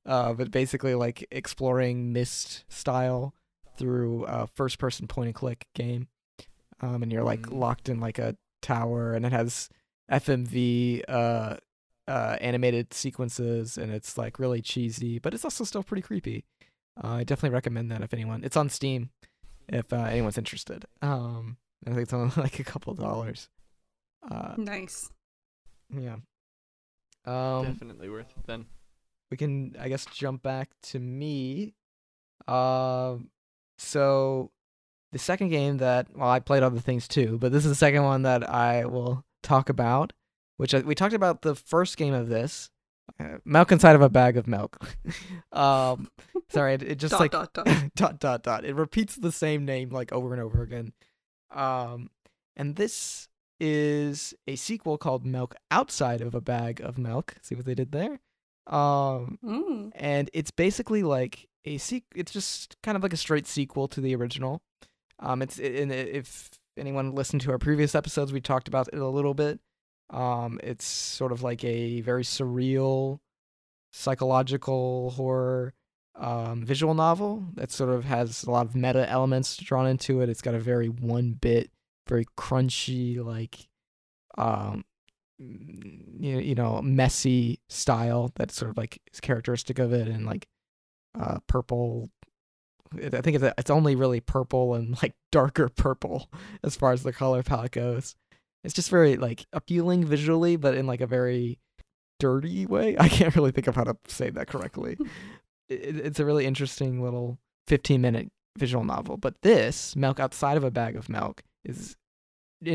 uh, 0.06 0.32
but 0.34 0.50
basically 0.50 0.94
like 0.94 1.26
exploring 1.30 2.12
Myst 2.12 2.64
style 2.68 3.34
through 3.78 4.24
a 4.26 4.46
first 4.46 4.78
person 4.78 5.08
point 5.08 5.26
and 5.28 5.34
click 5.34 5.66
game. 5.74 6.08
Um, 6.80 7.02
and 7.02 7.10
you're 7.10 7.24
like 7.24 7.40
Mm. 7.42 7.58
locked 7.58 7.88
in 7.88 7.98
like 8.00 8.18
a 8.18 8.36
tower 8.62 9.14
and 9.14 9.24
it 9.26 9.32
has 9.32 9.68
FMV 10.10 11.02
uh 11.08 11.56
uh 12.06 12.36
animated 12.40 12.92
sequences 12.92 13.78
and 13.78 13.90
it's 13.90 14.18
like 14.18 14.38
really 14.38 14.60
cheesy, 14.60 15.18
but 15.18 15.32
it's 15.34 15.44
also 15.44 15.64
still 15.64 15.82
pretty 15.82 16.02
creepy. 16.02 16.44
Uh, 17.02 17.08
I 17.16 17.24
definitely 17.24 17.54
recommend 17.54 17.90
that 17.90 18.02
if 18.02 18.12
anyone. 18.14 18.44
It's 18.44 18.56
on 18.56 18.68
Steam 18.68 19.10
if 19.68 19.92
uh, 19.92 19.96
anyone's 20.04 20.38
interested. 20.38 20.84
Um 21.02 21.56
I 21.86 21.90
think 21.90 22.02
it's 22.02 22.12
only 22.12 22.32
like 22.40 22.58
a 22.58 22.64
couple 22.64 22.94
dollars. 22.94 23.48
Uh 24.30 24.54
nice. 24.56 25.10
yeah. 25.94 26.16
Um 27.26 27.64
Definitely 27.64 28.08
worth 28.10 28.30
it 28.36 28.46
then. 28.46 28.66
we 29.30 29.36
can 29.36 29.74
I 29.80 29.88
guess 29.88 30.04
jump 30.06 30.42
back 30.42 30.70
to 30.84 30.98
me. 31.00 31.74
Um 32.46 33.30
so 33.78 34.50
the 35.12 35.18
second 35.18 35.48
game 35.48 35.78
that 35.78 36.06
well 36.16 36.28
I 36.30 36.40
played 36.40 36.62
other 36.62 36.80
things 36.80 37.08
too, 37.08 37.38
but 37.38 37.52
this 37.52 37.64
is 37.64 37.70
the 37.70 37.74
second 37.76 38.02
one 38.04 38.22
that 38.22 38.48
I 38.48 38.84
will 38.84 39.24
talk 39.42 39.68
about, 39.68 40.12
which 40.56 40.74
I, 40.74 40.80
we 40.80 40.94
talked 40.94 41.14
about 41.14 41.42
the 41.42 41.54
first 41.54 41.96
game 41.96 42.14
of 42.14 42.28
this, 42.28 42.70
uh, 42.70 42.73
milk 43.44 43.70
inside 43.72 43.96
of 43.96 44.02
a 44.02 44.08
bag 44.08 44.36
of 44.36 44.46
milk. 44.46 44.78
um 45.52 46.08
sorry, 46.50 46.74
it, 46.74 46.82
it 46.82 46.94
just 46.98 47.12
dot, 47.12 47.20
like 47.20 47.30
dot, 47.30 47.52
dot. 47.52 47.66
dot 47.96 48.18
dot 48.20 48.42
dot. 48.42 48.64
It 48.64 48.74
repeats 48.74 49.16
the 49.16 49.32
same 49.32 49.64
name 49.64 49.90
like 49.90 50.12
over 50.12 50.32
and 50.32 50.42
over 50.42 50.62
again. 50.62 50.92
Um, 51.50 52.10
and 52.56 52.76
this 52.76 53.28
is 53.60 54.34
a 54.48 54.56
sequel 54.56 54.98
called 54.98 55.24
Milk 55.24 55.54
Outside 55.70 56.20
of 56.20 56.34
a 56.34 56.40
Bag 56.40 56.80
of 56.80 56.98
Milk. 56.98 57.36
See 57.42 57.54
what 57.54 57.64
they 57.66 57.74
did 57.74 57.92
there? 57.92 58.20
Um, 58.66 59.38
Mm. 59.44 59.92
and 59.94 60.30
it's 60.32 60.50
basically 60.50 61.02
like 61.02 61.46
a 61.64 61.78
sequ- 61.78 62.02
It's 62.14 62.32
just 62.32 62.76
kind 62.82 62.96
of 62.96 63.02
like 63.02 63.12
a 63.12 63.16
straight 63.18 63.46
sequel 63.46 63.86
to 63.88 64.00
the 64.00 64.14
original. 64.16 64.62
Um, 65.20 65.42
it's 65.42 65.58
and 65.58 65.92
if 65.92 66.50
anyone 66.76 67.14
listened 67.14 67.42
to 67.42 67.52
our 67.52 67.58
previous 67.58 67.94
episodes, 67.94 68.32
we 68.32 68.40
talked 68.40 68.66
about 68.68 68.88
it 68.92 68.98
a 68.98 69.06
little 69.08 69.34
bit. 69.34 69.60
Um, 70.10 70.60
it's 70.62 70.84
sort 70.84 71.32
of 71.32 71.42
like 71.42 71.64
a 71.64 72.00
very 72.02 72.22
surreal, 72.22 73.20
psychological 73.92 75.10
horror 75.10 75.74
um, 76.16 76.64
visual 76.64 76.94
novel 76.94 77.44
that 77.54 77.70
sort 77.70 77.90
of 77.90 78.04
has 78.04 78.44
a 78.44 78.50
lot 78.50 78.66
of 78.66 78.74
meta 78.74 79.08
elements 79.10 79.56
drawn 79.56 79.86
into 79.86 80.20
it. 80.20 80.28
It's 80.28 80.42
got 80.42 80.54
a 80.54 80.60
very 80.60 80.88
one 80.88 81.32
bit, 81.32 81.70
very 82.08 82.26
crunchy, 82.36 83.22
like, 83.24 83.68
um, 84.38 84.84
you, 85.38 86.38
you 86.38 86.54
know, 86.54 86.80
messy 86.82 87.60
style 87.68 88.30
that's 88.36 88.54
sort 88.54 88.70
of 88.70 88.76
like 88.76 89.00
is 89.12 89.20
characteristic 89.20 89.78
of 89.78 89.92
it, 89.92 90.08
and 90.08 90.26
like 90.26 90.46
uh, 91.18 91.38
purple. 91.46 92.10
I 92.94 93.20
think 93.20 93.36
it's 93.36 93.54
it's 93.58 93.70
only 93.70 93.96
really 93.96 94.20
purple 94.20 94.74
and 94.74 94.96
like 95.02 95.14
darker 95.32 95.68
purple 95.68 96.30
as 96.62 96.76
far 96.76 96.92
as 96.92 97.02
the 97.02 97.12
color 97.12 97.42
palette 97.42 97.72
goes. 97.72 98.14
It's 98.64 98.74
just 98.74 98.90
very 98.90 99.16
like 99.16 99.46
appealing 99.52 100.04
visually, 100.04 100.56
but 100.56 100.74
in 100.74 100.86
like 100.86 101.00
a 101.00 101.06
very 101.06 101.58
dirty 102.18 102.66
way. 102.66 102.96
I 102.98 103.08
can't 103.08 103.34
really 103.36 103.52
think 103.52 103.66
of 103.66 103.76
how 103.76 103.84
to 103.84 103.96
say 104.08 104.30
that 104.30 104.48
correctly. 104.48 104.96
it, 105.68 105.96
it's 105.96 106.20
a 106.20 106.24
really 106.24 106.46
interesting 106.46 107.02
little 107.02 107.38
15 107.68 108.00
minute 108.00 108.30
visual 108.58 108.84
novel. 108.84 109.16
But 109.16 109.42
this, 109.42 109.94
Milk 109.96 110.20
Outside 110.20 110.56
of 110.56 110.64
a 110.64 110.70
Bag 110.70 110.96
of 110.96 111.08
Milk, 111.08 111.42
is 111.64 111.96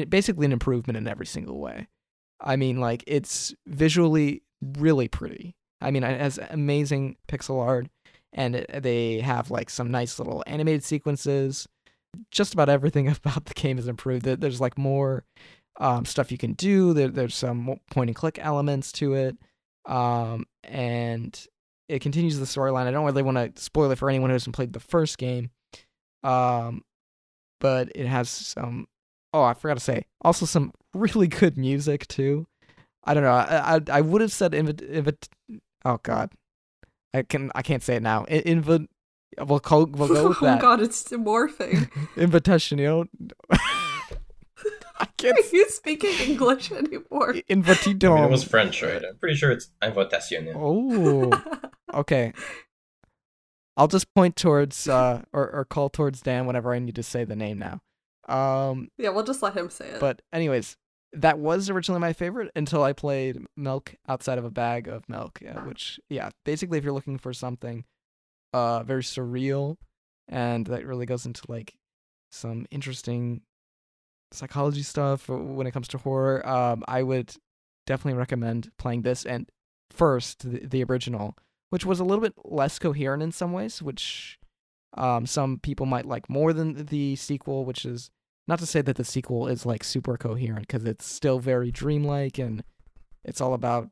basically 0.07 0.45
an 0.45 0.51
improvement 0.51 0.97
in 0.97 1.07
every 1.07 1.25
single 1.25 1.59
way. 1.59 1.87
I 2.41 2.55
mean, 2.55 2.79
like, 2.79 3.03
it's 3.07 3.53
visually 3.67 4.43
really 4.61 5.07
pretty. 5.07 5.55
I 5.81 5.91
mean, 5.91 6.03
it 6.03 6.19
has 6.19 6.39
amazing 6.49 7.17
pixel 7.27 7.61
art, 7.61 7.87
and 8.33 8.55
it, 8.55 8.83
they 8.83 9.19
have 9.21 9.49
like 9.51 9.69
some 9.69 9.91
nice 9.91 10.19
little 10.19 10.43
animated 10.47 10.83
sequences. 10.83 11.67
Just 12.31 12.53
about 12.53 12.69
everything 12.69 13.07
about 13.25 13.45
the 13.45 13.53
game 13.53 13.77
is 13.77 13.87
improved. 13.87 14.25
There's 14.25 14.61
like 14.61 14.77
more 14.77 15.25
um, 15.79 16.05
stuff 16.05 16.31
you 16.31 16.37
can 16.37 16.53
do. 16.53 16.93
There, 16.93 17.07
there's 17.07 17.35
some 17.35 17.79
point 17.91 18.09
and 18.09 18.15
click 18.15 18.39
elements 18.41 18.91
to 18.93 19.13
it, 19.13 19.37
um, 19.85 20.45
and 20.63 21.39
it 21.87 21.99
continues 21.99 22.37
the 22.39 22.45
storyline. 22.45 22.85
I 22.85 22.91
don't 22.91 23.05
really 23.05 23.23
want 23.23 23.55
to 23.55 23.61
spoil 23.61 23.89
it 23.91 23.97
for 23.97 24.09
anyone 24.09 24.29
who 24.29 24.33
hasn't 24.33 24.55
played 24.55 24.73
the 24.73 24.79
first 24.79 25.17
game, 25.17 25.51
um, 26.23 26.83
but 27.59 27.89
it 27.95 28.05
has 28.07 28.29
some. 28.29 28.87
Oh, 29.33 29.43
I 29.43 29.53
forgot 29.53 29.75
to 29.75 29.83
say, 29.83 30.05
also 30.21 30.45
some 30.45 30.73
really 30.93 31.27
good 31.27 31.57
music 31.57 32.07
too. 32.07 32.47
I 33.03 33.13
don't 33.13 33.23
know. 33.23 33.31
I 33.31 33.75
I, 33.75 33.79
I 33.91 34.01
would 34.01 34.21
have 34.21 34.31
said 34.31 34.51
invit, 34.51 34.81
invit 34.91 35.27
Oh 35.85 35.99
God, 36.03 36.31
I 37.13 37.23
can 37.23 37.51
I 37.55 37.61
can't 37.61 37.83
say 37.83 37.95
it 37.95 38.03
now. 38.03 38.25
Invit. 38.25 38.87
We'll 39.39 39.59
call, 39.59 39.85
we'll 39.85 40.07
go 40.07 40.29
with 40.29 40.39
that. 40.41 40.57
oh 40.57 40.61
god, 40.61 40.81
it's 40.81 41.03
morphing. 41.09 41.89
Invitation. 42.17 43.07
You 44.99 45.05
know. 45.29 45.31
I 45.31 45.33
can't. 45.35 45.37
Are 45.37 45.55
you 45.55 45.69
speaking 45.69 46.29
English 46.29 46.71
anymore? 46.71 47.35
I 47.35 47.43
Invitidom. 47.49 48.15
mean, 48.15 48.23
it 48.25 48.29
was 48.31 48.43
French, 48.43 48.81
right? 48.83 49.03
I'm 49.03 49.17
pretty 49.17 49.35
sure 49.35 49.51
it's 49.51 49.69
Invitation. 49.83 50.51
Oh. 50.55 51.31
okay. 51.93 52.33
I'll 53.77 53.87
just 53.87 54.13
point 54.13 54.35
towards 54.35 54.87
uh 54.89 55.21
or, 55.31 55.49
or 55.51 55.65
call 55.65 55.89
towards 55.89 56.21
Dan 56.21 56.45
whenever 56.45 56.73
I 56.73 56.79
need 56.79 56.95
to 56.95 57.03
say 57.03 57.23
the 57.23 57.35
name 57.35 57.59
now. 57.59 57.79
Um 58.27 58.89
yeah, 58.97 59.09
we'll 59.09 59.23
just 59.23 59.41
let 59.41 59.53
him 59.55 59.69
say 59.69 59.85
it. 59.87 59.99
but 60.01 60.21
anyways, 60.33 60.75
that 61.13 61.39
was 61.39 61.69
originally 61.69 62.01
my 62.01 62.11
favorite 62.13 62.51
until 62.55 62.83
I 62.83 62.91
played 62.93 63.39
Milk 63.55 63.95
Outside 64.07 64.37
of 64.37 64.45
a 64.45 64.51
Bag 64.51 64.87
of 64.87 65.07
Milk, 65.07 65.39
uh, 65.47 65.61
which 65.61 65.99
yeah, 66.09 66.29
basically 66.45 66.77
if 66.77 66.83
you're 66.83 66.93
looking 66.93 67.17
for 67.17 67.31
something 67.33 67.85
uh 68.53 68.83
very 68.83 69.03
surreal 69.03 69.77
and 70.27 70.65
that 70.67 70.85
really 70.85 71.05
goes 71.05 71.25
into 71.25 71.43
like 71.47 71.75
some 72.31 72.65
interesting 72.71 73.41
psychology 74.31 74.83
stuff 74.83 75.27
when 75.29 75.67
it 75.67 75.71
comes 75.71 75.87
to 75.89 75.97
horror, 75.97 76.47
um 76.47 76.83
I 76.87 77.03
would 77.03 77.35
definitely 77.85 78.17
recommend 78.19 78.71
playing 78.77 79.01
this 79.01 79.25
and 79.25 79.49
first 79.89 80.49
the, 80.49 80.65
the 80.65 80.83
original, 80.83 81.35
which 81.69 81.85
was 81.85 81.99
a 81.99 82.03
little 82.03 82.21
bit 82.21 82.33
less 82.45 82.77
coherent 82.79 83.23
in 83.23 83.31
some 83.31 83.51
ways, 83.53 83.81
which 83.81 84.39
um 84.95 85.25
some 85.25 85.59
people 85.59 85.85
might 85.85 86.05
like 86.05 86.29
more 86.29 86.53
than 86.53 86.85
the 86.85 87.15
sequel, 87.15 87.65
which 87.65 87.85
is 87.85 88.09
not 88.47 88.59
to 88.59 88.65
say 88.65 88.81
that 88.81 88.95
the 88.95 89.03
sequel 89.03 89.47
is 89.47 89.65
like 89.65 89.83
super 89.83 90.17
coherent 90.17 90.67
because 90.67 90.83
it's 90.83 91.05
still 91.05 91.39
very 91.39 91.71
dreamlike 91.71 92.39
and 92.39 92.63
it's 93.23 93.41
all 93.41 93.53
about 93.53 93.89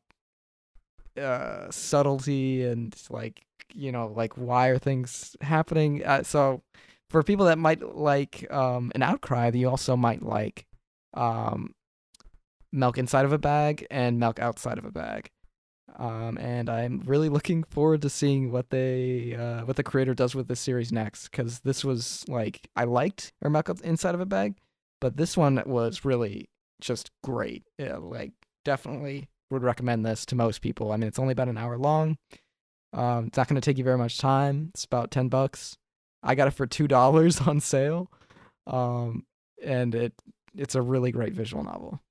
uh 1.20 1.70
subtlety 1.72 2.64
and 2.64 2.96
like 3.10 3.46
you 3.74 3.92
know 3.92 4.08
like 4.16 4.34
why 4.34 4.68
are 4.68 4.78
things 4.80 5.36
happening? 5.42 6.04
Uh, 6.06 6.24
so 6.24 6.62
for 7.10 7.24
people 7.24 7.46
that 7.46 7.58
might 7.58 7.82
like 7.96 8.52
um 8.52 8.92
an 8.96 9.02
outcry 9.02 9.52
you 9.54 9.70
also 9.70 9.96
might 9.96 10.22
like 10.22 10.66
um 11.14 11.74
milk 12.72 12.98
inside 12.98 13.26
of 13.26 13.34
a 13.34 13.38
bag 13.38 13.86
and 13.90 14.20
milk 14.20 14.40
outside 14.40 14.78
of 14.78 14.86
a 14.86 14.92
bag 14.92 15.30
um 15.98 16.38
and 16.38 16.70
i'm 16.70 17.02
really 17.06 17.30
looking 17.30 17.64
forward 17.64 18.02
to 18.02 18.10
seeing 18.10 18.52
what 18.52 18.70
they 18.70 19.36
uh 19.36 19.66
what 19.66 19.78
the 19.78 19.84
creator 19.84 20.14
does 20.14 20.36
with 20.36 20.48
this 20.48 20.60
series 20.60 20.92
next 20.92 21.30
because 21.30 21.62
this 21.62 21.84
was 21.84 22.26
like 22.28 22.70
i 22.76 22.84
liked 22.84 23.32
or 23.42 23.50
milk 23.50 23.70
inside 23.84 24.14
of 24.14 24.22
a 24.22 24.26
bag 24.26 24.56
but 25.00 25.18
this 25.18 25.38
one 25.38 25.62
was 25.66 26.04
really 26.04 26.50
just 26.80 27.10
great 27.24 27.64
yeah, 27.78 27.98
like 27.98 28.32
definitely 28.66 29.30
would 29.50 29.64
recommend 29.64 30.06
this 30.06 30.26
to 30.26 30.36
most 30.36 30.62
people. 30.62 30.92
I 30.92 30.98
mean, 30.98 31.08
it's 31.08 31.20
only 31.20 31.32
about 31.32 31.48
an 31.48 31.58
hour 31.58 31.78
long. 31.78 32.18
Um, 32.94 33.28
it's 33.28 33.38
not 33.38 33.48
going 33.48 33.60
to 33.60 33.66
take 33.66 33.78
you 33.78 33.84
very 33.84 33.98
much 33.98 34.18
time. 34.18 34.72
It's 34.74 34.86
about 34.86 35.12
ten 35.12 35.30
bucks. 35.30 35.78
I 36.24 36.36
got 36.36 36.48
it 36.48 36.52
for 36.52 36.68
two 36.68 36.88
dollars 36.88 37.42
on 37.48 37.60
sale, 37.60 38.12
um, 38.66 39.26
and 39.64 39.94
it 39.96 40.14
it's 40.56 40.76
a 40.76 40.82
really 40.82 41.12
great 41.12 41.34
visual 41.34 41.64
novel. 41.64 42.02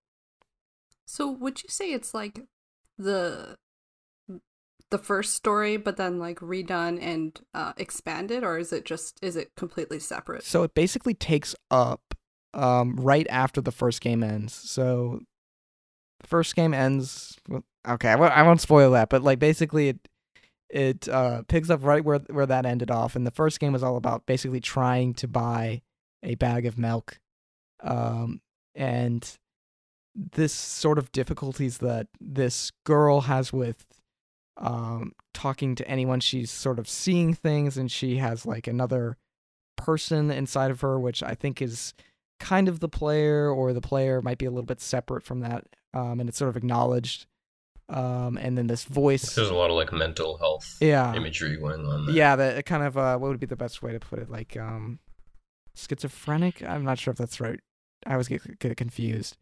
So, 1.06 1.30
would 1.30 1.62
you 1.62 1.68
say 1.68 1.92
it's 1.92 2.14
like 2.14 2.40
the 2.98 3.56
the 4.90 4.98
first 4.98 5.34
story, 5.34 5.76
but 5.76 5.96
then 5.96 6.18
like 6.18 6.38
redone 6.40 6.98
and 7.00 7.40
uh, 7.54 7.72
expanded, 7.76 8.44
or 8.44 8.58
is 8.58 8.72
it 8.72 8.84
just 8.84 9.18
is 9.22 9.36
it 9.36 9.50
completely 9.56 9.98
separate? 9.98 10.44
So 10.44 10.62
it 10.62 10.74
basically 10.74 11.14
takes 11.14 11.54
up 11.70 12.14
um, 12.54 12.96
right 12.96 13.26
after 13.28 13.60
the 13.60 13.72
first 13.72 14.00
game 14.00 14.22
ends. 14.22 14.54
So 14.54 15.20
first 16.24 16.54
game 16.54 16.72
ends. 16.74 17.36
Okay, 17.88 18.08
I 18.08 18.42
won't 18.42 18.60
spoil 18.60 18.92
that, 18.92 19.08
but 19.08 19.22
like 19.22 19.38
basically 19.38 19.90
it 19.90 20.08
it 20.68 21.08
uh, 21.08 21.42
picks 21.48 21.70
up 21.70 21.84
right 21.84 22.04
where 22.04 22.18
where 22.18 22.46
that 22.46 22.66
ended 22.66 22.90
off. 22.90 23.16
And 23.16 23.26
the 23.26 23.30
first 23.30 23.60
game 23.60 23.72
was 23.72 23.82
all 23.82 23.96
about 23.96 24.26
basically 24.26 24.60
trying 24.60 25.14
to 25.14 25.28
buy 25.28 25.82
a 26.22 26.34
bag 26.34 26.66
of 26.66 26.78
milk, 26.78 27.20
um, 27.82 28.40
and 28.74 29.38
this 30.14 30.52
sort 30.52 30.98
of 30.98 31.12
difficulties 31.12 31.78
that 31.78 32.08
this 32.20 32.72
girl 32.84 33.22
has 33.22 33.52
with 33.52 33.86
um, 34.56 35.12
talking 35.34 35.74
to 35.74 35.88
anyone. 35.88 36.20
She's 36.20 36.50
sort 36.50 36.78
of 36.78 36.88
seeing 36.88 37.34
things, 37.34 37.76
and 37.76 37.90
she 37.90 38.16
has 38.16 38.46
like 38.46 38.66
another 38.66 39.16
person 39.76 40.30
inside 40.30 40.70
of 40.70 40.80
her, 40.80 40.98
which 40.98 41.22
I 41.22 41.34
think 41.34 41.60
is 41.60 41.94
kind 42.40 42.68
of 42.68 42.80
the 42.80 42.88
player, 42.88 43.50
or 43.50 43.72
the 43.72 43.80
player 43.80 44.22
might 44.22 44.38
be 44.38 44.46
a 44.46 44.50
little 44.50 44.64
bit 44.64 44.80
separate 44.80 45.22
from 45.22 45.40
that 45.40 45.64
um, 45.96 46.20
and 46.20 46.28
it's 46.28 46.38
sort 46.38 46.50
of 46.50 46.56
acknowledged. 46.56 47.26
Um, 47.88 48.36
and 48.36 48.58
then 48.58 48.66
this 48.66 48.84
voice. 48.84 49.34
There's 49.34 49.48
a 49.48 49.54
lot 49.54 49.70
of 49.70 49.76
like 49.76 49.92
mental 49.92 50.38
health 50.38 50.76
yeah. 50.80 51.14
imagery 51.14 51.56
going 51.56 51.86
on. 51.86 52.06
There. 52.06 52.14
Yeah, 52.14 52.36
the 52.36 52.62
kind 52.64 52.82
of 52.82 52.98
uh, 52.98 53.16
what 53.18 53.28
would 53.28 53.40
be 53.40 53.46
the 53.46 53.56
best 53.56 53.82
way 53.82 53.92
to 53.92 54.00
put 54.00 54.18
it? 54.18 54.28
Like 54.28 54.56
um, 54.56 54.98
schizophrenic. 55.74 56.62
I'm 56.64 56.84
not 56.84 56.98
sure 56.98 57.12
if 57.12 57.18
that's 57.18 57.40
right. 57.40 57.60
I 58.04 58.12
always 58.12 58.28
get, 58.28 58.58
get 58.58 58.76
confused. 58.76 59.36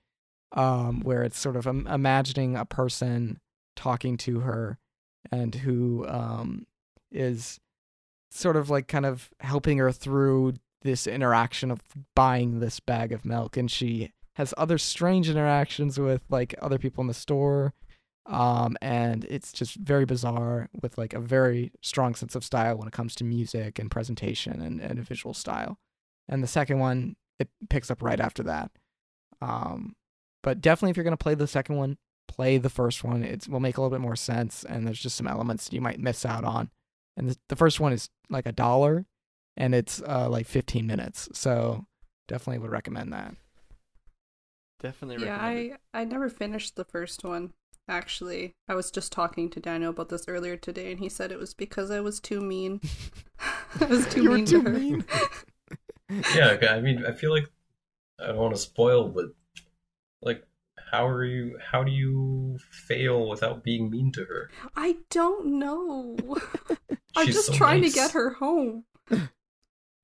Um, 0.53 1.01
where 1.01 1.24
it's 1.24 1.38
sort 1.38 1.57
of 1.57 1.66
um, 1.66 1.86
imagining 1.88 2.55
a 2.55 2.64
person 2.64 3.40
talking 3.74 4.16
to 4.18 4.40
her, 4.40 4.78
and 5.32 5.55
who 5.55 6.07
um 6.07 6.66
is 7.11 7.59
sort 8.30 8.57
of 8.57 8.68
like 8.68 8.88
kind 8.88 9.07
of 9.07 9.30
helping 9.40 9.78
her 9.78 9.90
through 9.90 10.55
this 10.82 11.07
interaction 11.07 11.70
of 11.70 11.80
buying 12.14 12.61
this 12.61 12.78
bag 12.78 13.11
of 13.11 13.24
milk, 13.24 13.57
and 13.57 13.70
she 13.70 14.12
has 14.34 14.53
other 14.57 14.78
strange 14.78 15.28
interactions 15.30 15.99
with 15.99 16.22
like 16.28 16.55
other 16.61 16.78
people 16.78 17.01
in 17.01 17.09
the 17.09 17.14
store 17.14 17.72
um 18.27 18.77
and 18.81 19.25
it's 19.27 19.53
just 19.53 19.75
very 19.75 20.07
bizarre 20.07 20.68
with 20.81 20.97
like 20.97 21.12
a 21.12 21.20
very 21.20 21.72
strong 21.83 22.14
sense 22.14 22.35
of 22.35 22.45
style 22.45 22.77
when 22.77 22.89
it 22.89 22.95
comes 22.95 23.14
to 23.14 23.25
music 23.25 23.79
and 23.79 23.91
presentation 23.91 24.62
and, 24.62 24.81
and 24.81 25.07
visual 25.07 25.35
style. 25.35 25.79
And 26.29 26.43
the 26.43 26.49
second 26.49 26.79
one 26.79 27.16
it 27.39 27.49
picks 27.68 27.91
up 27.91 28.03
right 28.03 28.20
after 28.20 28.43
that. 28.45 28.70
Um 29.41 29.95
but 30.43 30.61
definitely 30.61 30.91
if 30.91 30.97
you're 30.97 31.05
going 31.05 31.16
to 31.16 31.22
play 31.22 31.35
the 31.35 31.47
second 31.47 31.77
one 31.77 31.97
play 32.27 32.59
the 32.59 32.70
first 32.70 33.05
one. 33.05 33.22
It 33.22 33.49
will 33.49 33.61
make 33.61 33.77
a 33.77 33.81
little 33.81 33.97
bit 33.97 34.03
more 34.03 34.16
sense 34.16 34.64
and 34.64 34.87
there's 34.87 35.01
just 35.01 35.16
some 35.16 35.27
elements 35.27 35.72
you 35.72 35.81
might 35.81 36.01
miss 36.01 36.25
out 36.25 36.45
on. 36.45 36.70
And 37.16 37.31
the, 37.31 37.37
the 37.49 37.57
first 37.57 37.81
one 37.81 37.93
is 37.93 38.11
like 38.29 38.47
a 38.47 38.53
dollar 38.53 39.07
and 39.57 39.75
it's 39.75 40.03
uh 40.03 40.29
like 40.29 40.47
15 40.47 40.87
minutes. 40.87 41.29
So 41.33 41.87
definitely 42.29 42.59
would 42.59 42.70
recommend 42.70 43.12
that. 43.12 43.35
Definitely 44.81 45.27
Yeah, 45.27 45.39
I 45.41 45.77
I 45.93 46.05
never 46.05 46.29
finished 46.29 46.77
the 46.77 46.85
first 46.85 47.25
one. 47.25 47.53
Actually, 47.89 48.55
I 48.68 48.74
was 48.74 48.91
just 48.91 49.12
talking 49.12 49.51
to 49.51 49.61
Daniel 49.61 49.91
about 49.91 50.09
this 50.11 50.26
earlier 50.28 50.57
today, 50.57 50.91
and 50.91 51.01
he 51.01 51.09
said 51.09 51.30
it 51.32 51.39
was 51.39 51.55
because 51.55 51.91
I 51.91 52.01
was 52.01 52.20
too 52.20 52.41
mean. 52.41 52.80
I 53.80 53.87
was 53.87 54.07
too 54.07 54.22
You 54.22 54.30
were 54.30 54.39
mean 54.39 54.47
too 54.47 54.62
to 54.62 54.70
her. 54.70 54.70
mean. 54.70 55.05
yeah, 56.35 56.57
I 56.70 56.80
mean, 56.80 57.05
I 57.07 57.12
feel 57.12 57.30
like 57.32 57.51
I 58.20 58.28
don't 58.28 58.37
want 58.39 58.55
to 58.55 58.61
spoil, 58.61 59.09
but 59.11 59.26
like, 60.22 60.45
how 60.93 61.07
are 61.07 61.24
you? 61.24 61.59
How 61.72 61.85
do 61.85 61.93
you 61.93 62.59
fail 62.70 63.28
without 63.28 63.64
being 63.64 63.91
mean 63.91 64.12
to 64.12 64.24
her? 64.24 64.53
I 64.76 64.99
don't 65.11 65.59
know. 65.59 66.16
I'm 67.16 67.30
just 67.30 67.47
so 67.47 67.53
trying 67.53 67.80
nice. 67.82 67.91
to 67.91 67.91
get 67.91 68.11
her 68.12 68.30
home. 68.35 68.85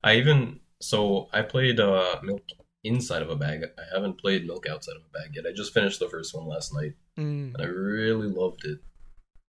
I 0.03 0.17
even 0.17 0.61
so 0.81 1.29
I 1.33 1.43
played 1.43 1.81
uh, 1.81 2.21
milk 2.23 2.43
inside 2.85 3.23
of 3.23 3.31
a 3.31 3.37
bag. 3.37 3.63
I 3.79 3.83
haven't 3.95 4.21
played 4.21 4.47
milk 4.47 4.67
outside 4.69 4.97
of 4.97 5.03
a 5.03 5.13
bag 5.19 5.35
yet. 5.35 5.45
I 5.47 5.53
just 5.55 5.75
finished 5.75 6.01
the 6.01 6.09
first 6.09 6.35
one 6.35 6.47
last 6.47 6.73
night, 6.75 6.95
Mm. 7.19 7.55
and 7.55 7.57
I 7.61 7.67
really 7.67 8.29
loved 8.29 8.65
it. 8.65 8.79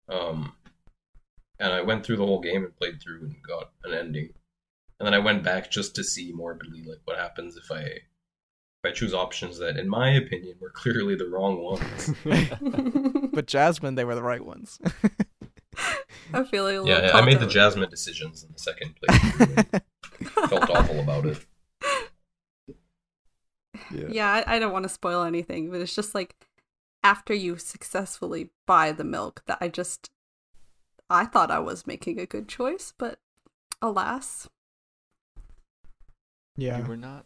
Um, 0.10 0.54
and 1.60 1.72
I 1.72 1.82
went 1.82 2.06
through 2.06 2.18
the 2.18 2.26
whole 2.26 2.42
game 2.42 2.64
and 2.66 2.76
played 2.76 3.02
through 3.02 3.22
and 3.22 3.36
got 3.48 3.72
an 3.84 3.94
ending, 3.94 4.30
and 5.00 5.06
then 5.08 5.14
I 5.14 5.20
went 5.20 5.44
back 5.44 5.72
just 5.72 5.96
to 5.96 6.04
see 6.04 6.32
morbidly 6.34 6.84
like 6.84 7.00
what 7.06 7.18
happens 7.18 7.56
if 7.56 7.72
I 7.72 7.82
if 8.84 8.90
I 8.90 8.92
choose 8.92 9.14
options 9.14 9.60
that, 9.60 9.78
in 9.78 9.88
my 9.88 10.10
opinion, 10.12 10.56
were 10.60 10.72
clearly 10.72 11.16
the 11.16 11.28
wrong 11.28 11.62
ones. 11.62 12.14
but 13.34 13.46
Jasmine, 13.46 13.94
they 13.96 14.06
were 14.06 14.16
the 14.16 14.24
right 14.24 14.44
ones. 14.44 14.80
I 16.34 16.44
feel 16.46 16.64
like 16.64 16.76
a 16.78 16.82
little 16.82 16.88
yeah, 16.88 17.12
I 17.14 17.22
made 17.24 17.40
the. 17.40 17.48
Jasmine 17.48 17.90
decisions 17.90 18.44
in 18.44 18.52
the 18.52 18.60
second 18.60 18.96
playthrough. 19.00 19.82
and 20.42 20.50
felt 20.50 20.70
awful 20.70 21.00
about 21.00 21.26
it. 21.28 21.46
Yeah, 23.92 24.32
I, 24.32 24.56
I 24.56 24.60
don't 24.60 24.74
want 24.74 24.84
to 24.84 24.90
spoil 24.90 25.24
anything, 25.24 25.70
but 25.72 25.82
it's 25.82 25.96
just 25.96 26.16
like 26.16 26.36
after 27.04 27.34
you 27.34 27.58
successfully 27.58 28.50
buy 28.68 28.92
the 28.92 29.04
milk 29.04 29.44
that 29.48 29.58
I 29.62 29.68
just 29.68 30.10
I 31.10 31.26
thought 31.26 31.52
I 31.52 31.60
was 31.60 31.88
making 31.88 32.20
a 32.20 32.26
good 32.26 32.48
choice, 32.48 32.94
but 32.98 33.20
alas, 33.82 34.50
yeah. 36.58 36.80
You 36.80 36.86
were 36.86 36.98
not. 36.98 37.26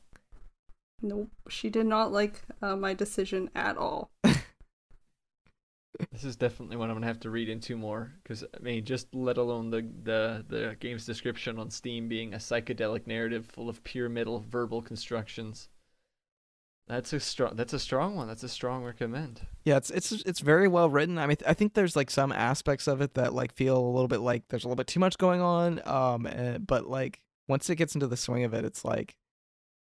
nope, 1.01 1.31
she 1.49 1.69
did 1.69 1.85
not 1.85 2.11
like 2.11 2.41
uh, 2.61 2.75
my 2.75 2.93
decision 2.93 3.49
at 3.55 3.77
all. 3.77 4.11
This 6.11 6.23
is 6.25 6.35
definitely 6.35 6.75
one 6.77 6.89
I'm 6.89 6.95
gonna 6.97 7.07
have 7.07 7.19
to 7.21 7.29
read 7.29 7.47
into 7.49 7.77
more 7.77 8.13
because 8.23 8.43
I 8.43 8.59
mean, 8.61 8.83
just 8.83 9.13
let 9.13 9.37
alone 9.37 9.69
the 9.69 9.81
the 10.03 10.45
the 10.47 10.75
game's 10.79 11.05
description 11.05 11.57
on 11.57 11.69
Steam 11.69 12.07
being 12.09 12.33
a 12.33 12.37
psychedelic 12.37 13.07
narrative 13.07 13.45
full 13.45 13.69
of 13.69 13.83
pyramidal 13.83 14.39
verbal 14.39 14.81
constructions. 14.81 15.69
That's 16.87 17.13
a 17.13 17.19
strong. 17.19 17.55
That's 17.55 17.73
a 17.73 17.79
strong 17.79 18.15
one. 18.15 18.27
That's 18.27 18.43
a 18.43 18.49
strong 18.49 18.83
recommend. 18.83 19.41
Yeah, 19.63 19.77
it's 19.77 19.89
it's 19.89 20.11
it's 20.11 20.39
very 20.39 20.67
well 20.67 20.87
written. 20.89 21.17
I 21.17 21.25
mean, 21.25 21.37
I 21.45 21.55
think 21.55 21.73
there's 21.73 21.95
like 21.95 22.11
some 22.11 22.31
aspects 22.31 22.87
of 22.87 23.01
it 23.01 23.15
that 23.15 23.33
like 23.33 23.53
feel 23.53 23.77
a 23.77 23.89
little 23.89 24.07
bit 24.07 24.19
like 24.19 24.43
there's 24.49 24.65
a 24.65 24.67
little 24.67 24.75
bit 24.75 24.87
too 24.87 24.99
much 24.99 25.17
going 25.17 25.41
on. 25.41 25.81
Um, 25.87 26.27
eh, 26.27 26.59
but 26.59 26.87
like 26.87 27.21
once 27.47 27.69
it 27.71 27.77
gets 27.77 27.95
into 27.95 28.05
the 28.07 28.17
swing 28.17 28.43
of 28.43 28.53
it, 28.53 28.63
it's 28.65 28.85
like 28.85 29.17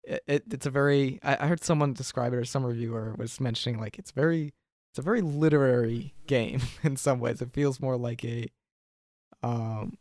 it, 0.03 0.23
it 0.27 0.45
it's 0.51 0.67
a 0.67 0.71
very. 0.71 1.21
I, 1.23 1.45
I 1.45 1.47
heard 1.47 1.63
someone 1.63 1.93
describe 1.93 2.33
it, 2.33 2.39
or 2.39 2.45
some 2.45 2.67
reviewer 2.67 3.15
was 3.17 3.39
mentioning 3.39 3.81
like 3.81 3.97
it's 3.97 4.11
very 4.11 4.53
it's 4.91 4.99
a 4.99 5.03
very 5.03 5.21
literary 5.21 6.15
game 6.27 6.61
in 6.83 6.97
some 6.97 7.21
ways. 7.21 7.41
It 7.41 7.53
feels 7.53 7.81
more 7.81 7.97
like 7.97 8.25
a 8.25 8.49
um. 9.45 9.97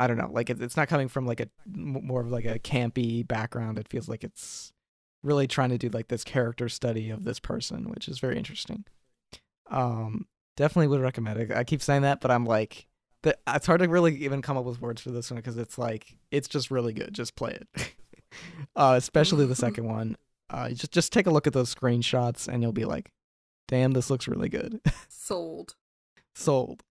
I 0.00 0.06
don't 0.06 0.16
know, 0.16 0.30
like 0.30 0.48
it, 0.48 0.62
it's 0.62 0.76
not 0.76 0.86
coming 0.86 1.08
from 1.08 1.26
like 1.26 1.40
a 1.40 1.48
more 1.66 2.20
of 2.20 2.30
like 2.30 2.44
a 2.44 2.58
campy 2.58 3.26
background. 3.26 3.78
It 3.78 3.88
feels 3.88 4.08
like 4.08 4.22
it's 4.22 4.72
really 5.22 5.46
trying 5.46 5.70
to 5.70 5.78
do 5.78 5.88
like 5.88 6.08
this 6.08 6.24
character 6.24 6.68
study 6.68 7.10
of 7.10 7.24
this 7.24 7.40
person, 7.40 7.88
which 7.90 8.08
is 8.08 8.18
very 8.18 8.36
interesting. 8.36 8.84
Um, 9.70 10.26
definitely 10.56 10.88
would 10.88 11.00
recommend 11.00 11.40
it. 11.40 11.52
I 11.52 11.64
keep 11.64 11.82
saying 11.82 12.02
that, 12.02 12.20
but 12.20 12.30
I'm 12.30 12.44
like, 12.44 12.86
the, 13.22 13.36
it's 13.48 13.66
hard 13.66 13.80
to 13.80 13.88
really 13.88 14.16
even 14.24 14.42
come 14.42 14.56
up 14.56 14.64
with 14.64 14.80
words 14.80 15.00
for 15.00 15.10
this 15.10 15.30
one 15.30 15.36
because 15.36 15.56
it's 15.56 15.78
like 15.78 16.16
it's 16.30 16.48
just 16.48 16.70
really 16.70 16.92
good. 16.92 17.12
Just 17.12 17.36
play 17.36 17.58
it, 17.60 17.94
uh, 18.76 18.94
especially 18.96 19.46
the 19.46 19.56
second 19.56 19.84
one. 19.88 20.16
Uh, 20.50 20.70
just 20.70 20.92
just 20.92 21.12
take 21.12 21.26
a 21.26 21.30
look 21.30 21.46
at 21.46 21.52
those 21.52 21.74
screenshots 21.74 22.48
and 22.48 22.62
you'll 22.62 22.72
be 22.72 22.84
like, 22.84 23.10
damn, 23.66 23.92
this 23.92 24.10
looks 24.10 24.28
really 24.28 24.48
good. 24.48 24.80
Sold. 25.08 25.74
Sold. 26.34 26.84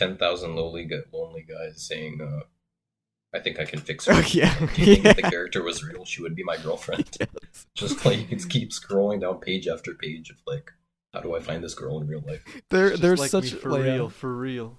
Ten 0.00 0.16
thousand 0.16 0.56
lonely 0.56 0.84
gu- 0.84 1.04
lonely 1.12 1.42
guys 1.48 1.82
saying, 1.82 2.20
uh, 2.20 2.40
"I 3.34 3.40
think 3.40 3.60
I 3.60 3.64
can 3.64 3.80
fix 3.80 4.04
her." 4.06 4.14
Oh, 4.14 4.24
yeah. 4.40 4.54
Do 4.74 4.82
you 4.84 4.94
think 4.96 5.04
if 5.06 5.16
the 5.16 5.22
character 5.36 5.62
was 5.62 5.84
real, 5.84 6.04
she 6.04 6.22
would 6.22 6.34
be 6.34 6.42
my 6.44 6.56
girlfriend? 6.56 7.08
Yes. 7.20 7.66
just 7.74 8.04
like 8.04 8.18
you 8.18 8.26
can 8.26 8.38
keep 8.48 8.70
scrolling 8.70 9.20
down 9.20 9.38
page 9.40 9.66
after 9.68 9.94
page 9.94 10.30
of 10.30 10.36
like, 10.46 10.70
how 11.12 11.20
do 11.20 11.34
I 11.36 11.40
find 11.40 11.62
this 11.64 11.74
girl 11.74 12.00
in 12.00 12.06
real 12.06 12.22
life? 12.26 12.44
There, 12.70 12.90
Just 12.90 13.02
there's 13.02 13.20
like 13.20 13.30
such 13.30 13.52
for 13.52 13.70
like, 13.72 13.82
real, 13.84 14.08
for 14.08 14.34
real. 14.34 14.78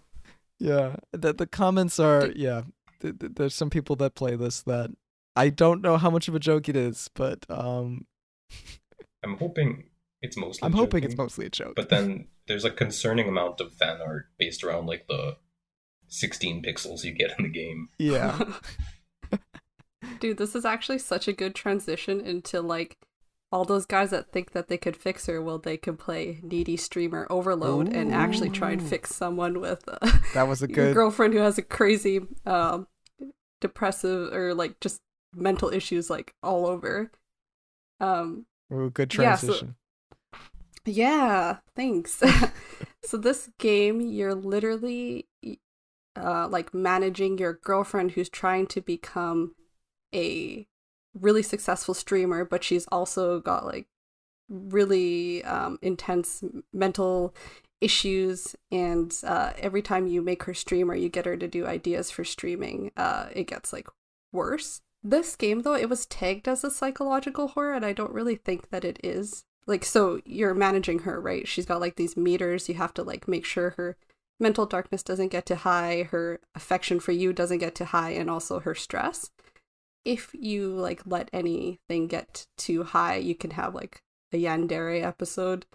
Yeah, 0.60 0.96
the 1.12 1.34
the 1.34 1.48
comments 1.48 2.00
are 2.00 2.32
yeah. 2.36 2.64
th- 3.02 3.20
th- 3.20 3.34
There's 3.36 3.56
some 3.56 3.70
people 3.70 3.96
that 3.98 4.16
play 4.16 4.36
this 4.36 4.62
that 4.64 4.92
I 5.36 5.50
don't 5.50 5.82
know 5.82 5.98
how 5.98 6.10
much 6.10 6.28
of 6.28 6.36
a 6.36 6.40
joke 6.40 6.70
it 6.70 6.76
is, 6.76 7.10
but 7.14 7.46
um, 7.50 8.06
I'm 9.24 9.38
hoping 9.38 9.86
it's 10.22 10.38
mostly. 10.38 10.66
I'm 10.66 10.74
hoping 10.74 11.02
joking, 11.02 11.04
it's 11.12 11.18
mostly 11.18 11.46
a 11.46 11.50
joke. 11.50 11.74
But 11.76 11.90
then 11.90 12.28
there's 12.48 12.66
a 12.66 12.72
concerning 12.72 13.28
amount 13.28 13.60
of 13.62 13.74
fan 13.74 14.00
art 14.02 14.28
based 14.38 14.64
around 14.64 14.86
like 14.88 15.08
the 15.08 15.38
16 16.10 16.64
pixels 16.64 17.04
you 17.04 17.12
get 17.14 17.32
in 17.38 17.44
the 17.44 17.50
game. 17.50 17.90
yeah, 17.98 18.40
Dude, 20.20 20.38
this 20.38 20.56
is 20.56 20.66
actually 20.66 20.98
such 21.00 21.28
a 21.28 21.34
good 21.34 21.56
transition 21.56 22.20
into 22.20 22.62
like 22.62 22.98
all 23.52 23.66
those 23.66 23.86
guys 23.86 24.10
that 24.12 24.32
think 24.32 24.52
that 24.52 24.68
they 24.68 24.78
could 24.78 24.96
fix 24.96 25.26
her. 25.28 25.42
Well, 25.42 25.58
they 25.60 25.78
could 25.78 26.00
play 26.00 26.40
needy 26.44 26.76
streamer 26.78 27.28
overload 27.30 27.92
and 27.94 28.14
actually 28.14 28.50
try 28.50 28.72
and 28.72 28.82
fix 28.82 29.14
someone 29.16 29.60
with 29.60 29.84
uh, 29.88 29.98
that 30.34 30.48
was 30.48 30.62
a 30.62 30.68
good. 30.70 30.94
girlfriend 30.96 31.34
who 31.34 31.40
has 31.40 31.58
a 31.58 31.62
crazy, 31.62 32.22
um, 32.46 32.88
depressive 33.62 34.34
or 34.34 34.54
like 34.54 34.80
just 34.80 35.02
mental 35.36 35.70
issues 35.70 36.10
like 36.10 36.34
all 36.42 36.66
over. 36.66 37.12
Um, 38.00 38.46
Ooh, 38.74 38.90
good 38.90 39.14
Yeah, 39.16 39.36
so- 39.36 39.48
transition. 39.48 39.76
Yeah, 40.86 41.58
thanks. 41.76 42.22
so 43.04 43.18
this 43.18 43.50
game, 43.60 44.02
you're 44.02 44.36
literally 44.36 45.28
uh 46.16 46.48
like 46.50 46.74
managing 46.74 47.38
your 47.38 47.54
girlfriend 47.54 48.12
who's 48.12 48.30
trying 48.30 48.68
to 48.68 48.82
become 48.82 49.56
a 50.14 50.68
really 51.14 51.44
successful 51.44 51.94
streamer, 51.94 52.46
but 52.46 52.64
she's 52.64 52.88
also 52.88 53.40
got 53.40 53.66
like 53.66 53.88
really 54.50 55.44
um 55.46 55.80
intense 55.82 56.44
mental 56.74 57.34
issues 57.80 58.56
and 58.72 59.22
uh 59.26 59.54
every 59.58 59.82
time 59.82 60.06
you 60.08 60.22
make 60.22 60.44
her 60.44 60.54
stream 60.54 60.92
or 60.92 60.96
you 60.96 61.10
get 61.10 61.26
her 61.26 61.38
to 61.38 61.48
do 61.48 61.66
ideas 61.66 62.12
for 62.12 62.24
streaming, 62.24 62.92
uh 62.98 63.28
it 63.34 63.48
gets 63.48 63.72
like 63.74 63.88
worse. 64.32 64.82
This 65.04 65.36
game 65.36 65.62
though, 65.62 65.76
it 65.76 65.90
was 65.90 66.06
tagged 66.06 66.48
as 66.48 66.64
a 66.64 66.72
psychological 66.72 67.50
horror 67.50 67.74
and 67.74 67.86
I 67.86 67.94
don't 67.94 68.14
really 68.14 68.36
think 68.36 68.70
that 68.70 68.86
it 68.86 69.00
is 69.04 69.46
like 69.72 69.86
so 69.86 70.22
you're 70.26 70.54
managing 70.56 71.00
her 71.02 71.20
right? 71.20 71.48
She's 71.48 71.66
got 71.66 71.82
like 71.82 71.96
these 71.98 72.18
meters. 72.18 72.70
You 72.70 72.76
have 72.76 72.94
to 72.96 73.04
like 73.04 73.28
make 73.28 73.46
sure 73.46 73.72
her 73.72 73.98
mental 74.40 74.66
darkness 74.68 75.04
doesn't 75.04 75.30
get 75.30 75.46
too 75.48 75.56
high 75.56 76.04
her 76.12 76.40
affection 76.56 77.00
for 77.00 77.12
you 77.14 77.34
doesn't 77.34 77.60
get 77.60 77.76
too 77.76 77.86
high 77.86 78.12
and 78.12 78.30
also 78.30 78.60
her 78.62 78.76
stress. 78.76 79.32
If 80.06 80.32
you 80.34 80.70
like 80.70 81.02
let 81.06 81.30
anything 81.34 82.08
get 82.08 82.48
too 82.58 82.84
high 82.84 83.18
you 83.18 83.36
can 83.36 83.52
have 83.52 83.76
like 83.76 84.02
a 84.34 84.38
yandere 84.44 85.04
episode 85.04 85.66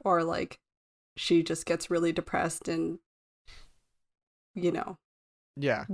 or 0.00 0.24
like 0.24 0.58
she 1.16 1.42
just 1.42 1.66
gets 1.66 1.90
really 1.90 2.12
depressed 2.12 2.68
and 2.68 2.98
you 4.54 4.72
know 4.72 4.98
Yeah, 5.56 5.86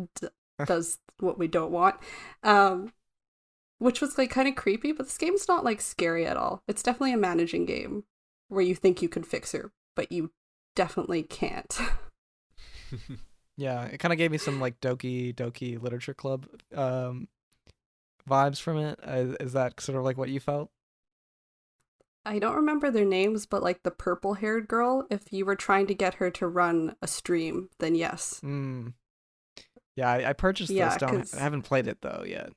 does 0.67 0.99
what 1.21 1.39
we 1.39 1.49
don't 1.49 1.73
want. 1.73 1.97
Um 2.43 2.93
which 3.83 4.01
was 4.01 4.17
like 4.17 4.31
kind 4.31 4.49
of 4.49 4.55
creepy, 4.55 4.93
but 4.93 5.07
this 5.07 5.19
game's 5.19 5.49
not 5.49 5.65
like 5.65 5.81
scary 5.81 6.25
at 6.25 6.37
all. 6.37 6.63
It's 6.69 6.83
definitely 6.83 7.13
a 7.13 7.19
managing 7.19 7.67
game 7.67 8.05
where 8.49 8.63
you 8.63 8.75
think 8.75 9.03
you 9.03 9.09
can 9.09 9.25
fix 9.25 9.53
her, 9.53 9.73
but 9.97 10.13
you 10.13 10.31
definitely 10.77 11.25
can't. 11.25 11.79
yeah. 13.57 13.85
It 13.85 13.99
kind 13.99 14.13
of 14.13 14.19
gave 14.19 14.31
me 14.31 14.39
some 14.39 14.61
like 14.61 14.81
Doki 14.81 15.35
Doki 15.35 15.83
Literature 15.83 16.15
Club 16.15 16.47
um 16.75 17.29
vibes 18.29 18.61
from 18.61 18.79
it. 18.79 19.01
Uh, 19.05 19.35
is 19.41 19.53
that 19.53 19.81
sort 19.81 19.99
of 19.99 20.05
like 20.05 20.17
what 20.17 20.29
you 20.29 20.39
felt? 20.39 20.71
I 22.25 22.39
don't 22.39 22.55
remember 22.55 22.89
their 22.89 23.05
names, 23.05 23.47
but 23.47 23.65
like 23.65 23.83
the 23.83 23.91
purple-haired 23.91 24.69
girl, 24.69 25.09
if 25.11 25.33
you 25.33 25.45
were 25.45 25.57
trying 25.57 25.89
to 25.89 25.95
get 25.95 26.15
her 26.15 26.31
to 26.31 26.47
run 26.47 26.95
a 27.03 27.09
stream, 27.09 27.69
then 27.81 27.97
yes. 27.97 28.41
Mm. 28.45 28.93
Yeah, 29.97 30.09
I, 30.09 30.31
I 30.31 30.33
purchased 30.33 30.71
Yeah, 30.71 30.91
this. 30.91 30.99
Don't 30.99 31.35
I 31.35 31.43
haven't 31.43 31.63
played 31.63 31.89
it 31.89 31.99
though 32.01 32.23
yet. 32.25 32.53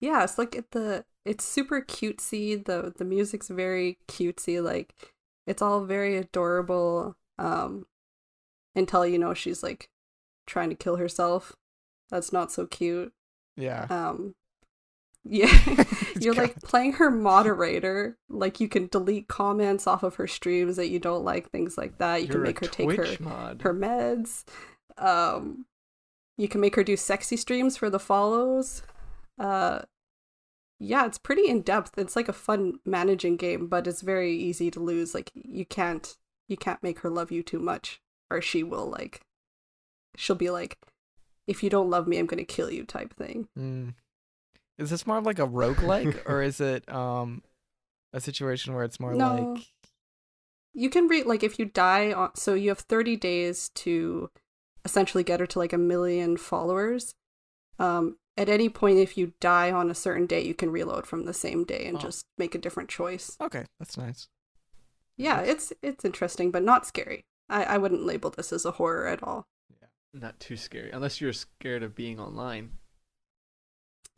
Yeah, 0.00 0.22
it's 0.24 0.38
like 0.38 0.54
it, 0.54 0.70
the 0.70 1.04
it's 1.24 1.44
super 1.44 1.80
cutesy. 1.80 2.64
The 2.64 2.92
the 2.96 3.04
music's 3.04 3.48
very 3.48 3.98
cutesy. 4.08 4.62
Like 4.62 4.94
it's 5.46 5.62
all 5.62 5.84
very 5.84 6.16
adorable. 6.16 7.16
Um, 7.38 7.86
until 8.74 9.06
you 9.06 9.18
know 9.18 9.34
she's 9.34 9.62
like 9.62 9.90
trying 10.46 10.70
to 10.70 10.76
kill 10.76 10.96
herself. 10.96 11.56
That's 12.10 12.32
not 12.32 12.50
so 12.50 12.66
cute. 12.66 13.12
Yeah. 13.56 13.86
Um, 13.90 14.34
yeah, 15.24 15.52
you're 16.20 16.34
God. 16.34 16.42
like 16.42 16.62
playing 16.62 16.94
her 16.94 17.10
moderator. 17.10 18.16
Like 18.30 18.60
you 18.60 18.68
can 18.68 18.86
delete 18.86 19.28
comments 19.28 19.86
off 19.86 20.02
of 20.02 20.14
her 20.14 20.26
streams 20.26 20.76
that 20.76 20.88
you 20.88 20.98
don't 20.98 21.24
like, 21.24 21.50
things 21.50 21.76
like 21.76 21.98
that. 21.98 22.22
You 22.22 22.28
can 22.28 22.36
You're 22.36 22.44
a 22.44 22.46
make 22.46 22.60
her 22.60 22.66
take 22.66 22.92
her 22.92 23.16
mod. 23.20 23.60
her 23.62 23.74
meds. 23.74 24.44
Um, 24.96 25.66
you 26.38 26.48
can 26.48 26.60
make 26.60 26.76
her 26.76 26.84
do 26.84 26.96
sexy 26.96 27.36
streams 27.36 27.76
for 27.76 27.90
the 27.90 27.98
follows. 27.98 28.82
Uh, 29.38 29.82
yeah, 30.80 31.06
it's 31.06 31.18
pretty 31.18 31.48
in 31.48 31.62
depth. 31.62 31.98
It's 31.98 32.16
like 32.16 32.28
a 32.28 32.32
fun 32.32 32.78
managing 32.84 33.36
game, 33.36 33.66
but 33.66 33.86
it's 33.86 34.02
very 34.02 34.32
easy 34.34 34.70
to 34.70 34.80
lose. 34.80 35.14
Like 35.14 35.30
you 35.34 35.64
can't 35.64 36.16
you 36.48 36.56
can't 36.56 36.82
make 36.82 37.00
her 37.00 37.10
love 37.10 37.30
you 37.30 37.42
too 37.42 37.58
much, 37.58 38.00
or 38.30 38.40
she 38.40 38.62
will 38.62 38.86
like 38.88 39.20
she'll 40.16 40.36
be 40.36 40.50
like, 40.50 40.78
if 41.46 41.62
you 41.62 41.70
don't 41.70 41.90
love 41.90 42.06
me, 42.06 42.18
I'm 42.18 42.26
gonna 42.26 42.44
kill 42.44 42.70
you 42.70 42.84
type 42.84 43.14
thing. 43.14 43.48
Mm. 43.58 43.94
Is 44.78 44.90
this 44.90 45.06
more 45.06 45.18
of 45.18 45.26
like 45.26 45.40
a 45.40 45.46
roguelike 45.46 46.22
or 46.26 46.42
is 46.42 46.60
it 46.60 46.88
um 46.92 47.42
a 48.12 48.20
situation 48.20 48.72
where 48.74 48.84
it's 48.84 49.00
more 49.00 49.14
No. 49.14 49.52
like 49.54 49.66
You 50.74 50.88
can 50.90 51.08
read 51.08 51.26
like 51.26 51.42
if 51.42 51.58
you 51.58 51.64
die 51.66 52.12
on 52.12 52.30
so 52.36 52.54
you 52.54 52.68
have 52.70 52.78
30 52.78 53.16
days 53.16 53.68
to 53.70 54.30
essentially 54.84 55.24
get 55.24 55.40
her 55.40 55.46
to 55.46 55.58
like 55.58 55.72
a 55.72 55.78
million 55.78 56.36
followers. 56.36 57.14
Um 57.78 58.16
at 58.36 58.48
any 58.48 58.68
point 58.68 58.98
if 58.98 59.18
you 59.18 59.32
die 59.40 59.72
on 59.72 59.90
a 59.90 59.94
certain 59.94 60.26
day, 60.26 60.40
you 60.44 60.54
can 60.54 60.70
reload 60.70 61.06
from 61.06 61.24
the 61.24 61.34
same 61.34 61.64
day 61.64 61.86
and 61.86 61.96
Oh. 61.96 62.00
just 62.00 62.26
make 62.38 62.54
a 62.54 62.58
different 62.58 62.88
choice. 62.88 63.36
Okay, 63.40 63.64
that's 63.78 63.96
nice. 63.96 64.28
Yeah, 65.16 65.40
it's 65.40 65.72
it's 65.82 66.04
interesting 66.04 66.50
but 66.50 66.62
not 66.62 66.86
scary. 66.86 67.24
I 67.48 67.64
I 67.64 67.78
wouldn't 67.78 68.04
label 68.06 68.30
this 68.30 68.52
as 68.52 68.64
a 68.64 68.72
horror 68.72 69.06
at 69.06 69.22
all. 69.22 69.44
Yeah, 69.80 69.88
Not 70.12 70.38
too 70.40 70.56
scary, 70.56 70.90
unless 70.92 71.20
you're 71.20 71.32
scared 71.32 71.82
of 71.82 71.94
being 71.94 72.20
online. 72.20 72.72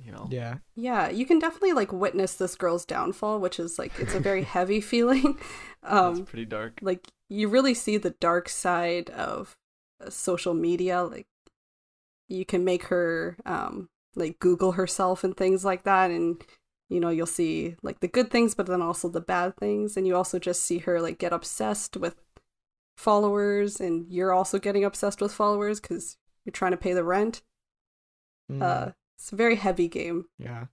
You 0.02 0.12
know. 0.12 0.28
Yeah. 0.30 0.58
Yeah, 0.76 1.10
you 1.10 1.26
can 1.26 1.38
definitely 1.38 1.74
like 1.74 1.92
witness 1.92 2.34
this 2.34 2.56
girl's 2.56 2.86
downfall, 2.86 3.38
which 3.40 3.58
is 3.58 3.78
like 3.78 3.92
it's 3.98 4.14
a 4.14 4.20
very 4.20 4.42
heavy 4.56 4.80
feeling. 4.80 5.38
Um 5.82 6.16
That's 6.16 6.28
pretty 6.30 6.44
dark. 6.44 6.78
like 6.82 7.08
you 7.30 7.48
really 7.48 7.72
see 7.72 7.96
the 7.96 8.10
dark 8.20 8.50
side 8.50 9.08
of 9.08 9.56
uh, 10.04 10.10
social 10.10 10.52
media 10.52 11.02
like 11.02 11.26
you 12.30 12.44
can 12.44 12.64
make 12.64 12.84
her 12.84 13.36
um 13.44 13.88
like 14.16 14.38
google 14.38 14.72
herself 14.72 15.22
and 15.24 15.36
things 15.36 15.64
like 15.64 15.84
that 15.84 16.10
and 16.10 16.42
you 16.88 16.98
know 17.00 17.10
you'll 17.10 17.26
see 17.26 17.76
like 17.82 18.00
the 18.00 18.08
good 18.08 18.30
things 18.30 18.54
but 18.54 18.66
then 18.66 18.82
also 18.82 19.08
the 19.08 19.20
bad 19.20 19.56
things 19.56 19.96
and 19.96 20.06
you 20.06 20.16
also 20.16 20.38
just 20.38 20.62
see 20.62 20.78
her 20.78 21.00
like 21.00 21.18
get 21.18 21.32
obsessed 21.32 21.96
with 21.96 22.16
followers 22.96 23.80
and 23.80 24.10
you're 24.10 24.32
also 24.32 24.58
getting 24.58 24.84
obsessed 24.84 25.20
with 25.20 25.32
followers 25.32 25.80
cuz 25.80 26.16
you're 26.44 26.52
trying 26.52 26.72
to 26.72 26.76
pay 26.76 26.92
the 26.92 27.04
rent 27.04 27.42
Mm, 28.50 28.62
uh 28.62 28.90
it's 29.16 29.32
a 29.32 29.36
very 29.36 29.56
heavy 29.56 29.86
game 29.88 30.24
yeah. 30.38 30.66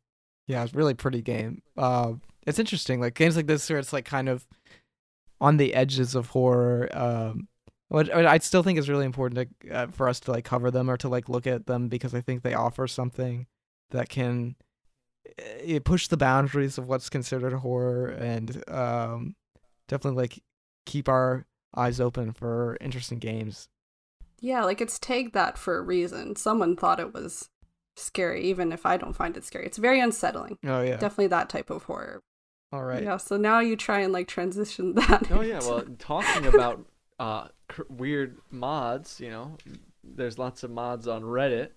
Yeah, 0.48 0.64
it's 0.64 0.74
a 0.74 0.78
really 0.78 0.94
pretty 0.94 1.22
game. 1.22 1.62
Uh 1.78 2.14
it's 2.46 2.58
interesting 2.58 3.00
like 3.02 3.14
games 3.14 3.36
like 3.36 3.46
this 3.48 3.70
where 3.70 3.78
it's 3.78 3.94
like 3.94 4.06
kind 4.06 4.30
of 4.30 4.48
on 5.40 5.58
the 5.58 5.74
edges 5.76 6.16
of 6.16 6.30
horror 6.30 6.90
um 6.94 7.48
what 7.90 8.08
what 8.14 8.26
I 8.26 8.38
still 8.40 8.64
think 8.64 8.78
is 8.80 8.90
really 8.90 9.06
important 9.06 9.50
to, 9.62 9.70
uh, 9.74 9.88
for 9.88 10.10
us 10.10 10.20
to 10.22 10.32
like 10.32 10.46
cover 10.46 10.70
them 10.72 10.90
or 10.90 10.98
to 10.98 11.08
like 11.10 11.30
look 11.30 11.48
at 11.48 11.66
them 11.68 11.88
because 11.88 12.14
I 12.14 12.22
think 12.22 12.42
they 12.44 12.54
offer 12.54 12.88
something 12.88 13.48
that 13.92 14.10
can 14.10 14.56
uh, 15.40 15.80
push 15.84 16.08
the 16.08 16.18
boundaries 16.18 16.78
of 16.78 16.88
what's 16.88 17.10
considered 17.10 17.54
horror 17.54 18.08
and 18.08 18.64
um 18.70 19.36
definitely 19.88 20.22
like 20.22 20.44
keep 20.86 21.08
our 21.10 21.46
eyes 21.76 22.00
open 22.00 22.32
for 22.34 22.78
interesting 22.82 23.20
games. 23.20 23.68
yeah 24.40 24.64
like 24.64 24.82
it's 24.82 24.98
tagged 25.00 25.34
that 25.34 25.58
for 25.58 25.78
a 25.78 25.82
reason 25.82 26.36
someone 26.36 26.76
thought 26.76 27.00
it 27.00 27.14
was 27.14 27.50
scary 27.98 28.44
even 28.44 28.72
if 28.72 28.86
i 28.86 28.96
don't 28.96 29.16
find 29.16 29.36
it 29.36 29.44
scary 29.44 29.66
it's 29.66 29.78
very 29.78 30.00
unsettling 30.00 30.58
Oh 30.66 30.82
yeah. 30.82 30.98
definitely 30.98 31.28
that 31.28 31.50
type 31.50 31.70
of 31.70 31.84
horror. 31.84 32.22
All 32.74 32.84
right. 32.84 33.04
Yeah, 33.04 33.16
so 33.18 33.38
now 33.38 33.60
you 33.60 33.76
try 33.78 34.02
and 34.02 34.12
like 34.12 34.28
transition 34.28 34.94
that. 34.96 35.32
Oh 35.32 35.42
yeah, 35.42 35.56
into- 35.56 35.68
well, 35.70 35.84
talking 36.00 36.46
about 36.46 36.86
uh 37.20 37.48
cr- 37.68 37.82
weird 37.90 38.38
mods, 38.52 39.20
you 39.20 39.30
know, 39.30 39.58
there's 40.04 40.38
lots 40.38 40.64
of 40.64 40.72
mods 40.72 41.08
on 41.08 41.24
Reddit. 41.24 41.70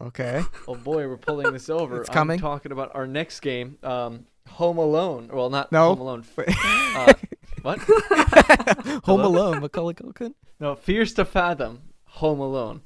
Okay. 0.00 0.42
Oh 0.68 0.74
boy, 0.74 1.08
we're 1.08 1.16
pulling 1.16 1.52
this 1.52 1.68
over. 1.68 2.00
It's 2.00 2.10
coming. 2.10 2.36
I'm 2.36 2.40
talking 2.42 2.72
about 2.72 2.94
our 2.94 3.06
next 3.06 3.40
game. 3.40 3.78
Um, 3.82 4.26
Home 4.50 4.78
Alone. 4.78 5.28
Well, 5.32 5.50
not 5.50 5.72
No. 5.72 5.88
Home 5.94 6.00
Alone. 6.00 6.24
Uh, 6.46 7.12
what? 7.62 7.78
Home 7.80 9.00
Hello? 9.04 9.26
Alone, 9.26 9.60
Macaulay 9.60 9.94
Culkin. 9.94 10.34
No, 10.60 10.74
Fears 10.74 11.14
to 11.14 11.24
Fathom. 11.24 11.80
Home 12.04 12.40
Alone. 12.40 12.82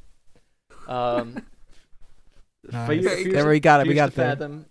Um, 0.89 1.43
Nice. 2.71 2.89
Fear- 2.89 3.03
Fears 3.17 3.35
There 3.35 3.49
we 3.49 3.61
got 3.61 3.81
it. 3.81 3.89
We 3.89 3.95
got 3.95 4.07
to 4.07 4.13
it 4.13 4.15
there. 4.17 4.31
Fathom 4.37 4.67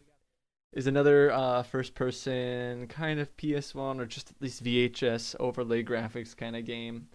is 0.74 0.88
another 0.88 1.32
uh, 1.32 1.64
first-person 1.64 2.88
kind 2.88 3.20
of 3.20 3.36
PS1 3.38 4.00
or 4.00 4.06
just 4.06 4.30
at 4.30 4.42
least 4.42 4.64
VHS 4.64 5.36
overlay 5.40 5.84
graphics 5.84 6.36
kind 6.36 6.56
of 6.56 6.66
game 6.66 7.08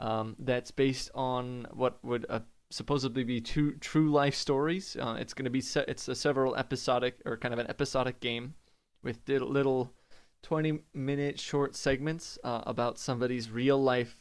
um, 0.00 0.34
that's 0.38 0.70
based 0.70 1.10
on 1.14 1.66
what 1.72 1.98
would 2.04 2.26
uh, 2.28 2.40
supposedly 2.70 3.22
be 3.22 3.40
two 3.40 3.72
true 3.76 4.10
life 4.10 4.34
stories. 4.34 4.96
Uh, 5.00 5.16
it's 5.18 5.32
going 5.34 5.44
to 5.44 5.50
be 5.50 5.60
se- 5.60 5.84
it's 5.86 6.08
a 6.08 6.14
several 6.14 6.56
episodic 6.56 7.20
or 7.24 7.36
kind 7.36 7.54
of 7.54 7.60
an 7.60 7.68
episodic 7.68 8.18
game 8.20 8.54
with 9.02 9.20
little 9.28 9.92
20-minute 10.44 11.38
short 11.38 11.76
segments 11.76 12.38
uh, 12.42 12.62
about 12.66 12.98
somebody's 12.98 13.50
real 13.50 13.80
life. 13.80 14.20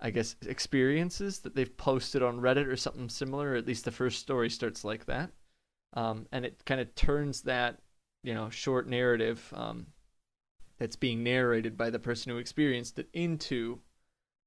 I 0.00 0.10
guess 0.10 0.34
experiences 0.46 1.38
that 1.40 1.54
they've 1.54 1.76
posted 1.76 2.24
on 2.24 2.40
Reddit 2.40 2.66
or 2.66 2.76
something 2.76 3.08
similar. 3.08 3.52
Or 3.52 3.54
at 3.54 3.68
least 3.68 3.84
the 3.84 3.92
first 3.92 4.18
story 4.18 4.50
starts 4.50 4.84
like 4.84 5.06
that 5.06 5.30
um, 5.94 6.26
and 6.32 6.44
it 6.44 6.62
kind 6.64 6.80
of 6.80 6.94
turns 6.94 7.42
that 7.42 7.78
you 8.22 8.34
know 8.34 8.50
short 8.50 8.88
narrative 8.88 9.52
um, 9.56 9.86
that's 10.78 10.96
being 10.96 11.22
narrated 11.22 11.76
by 11.76 11.90
the 11.90 11.98
person 11.98 12.32
who 12.32 12.38
experienced 12.38 12.98
it 12.98 13.08
into 13.12 13.80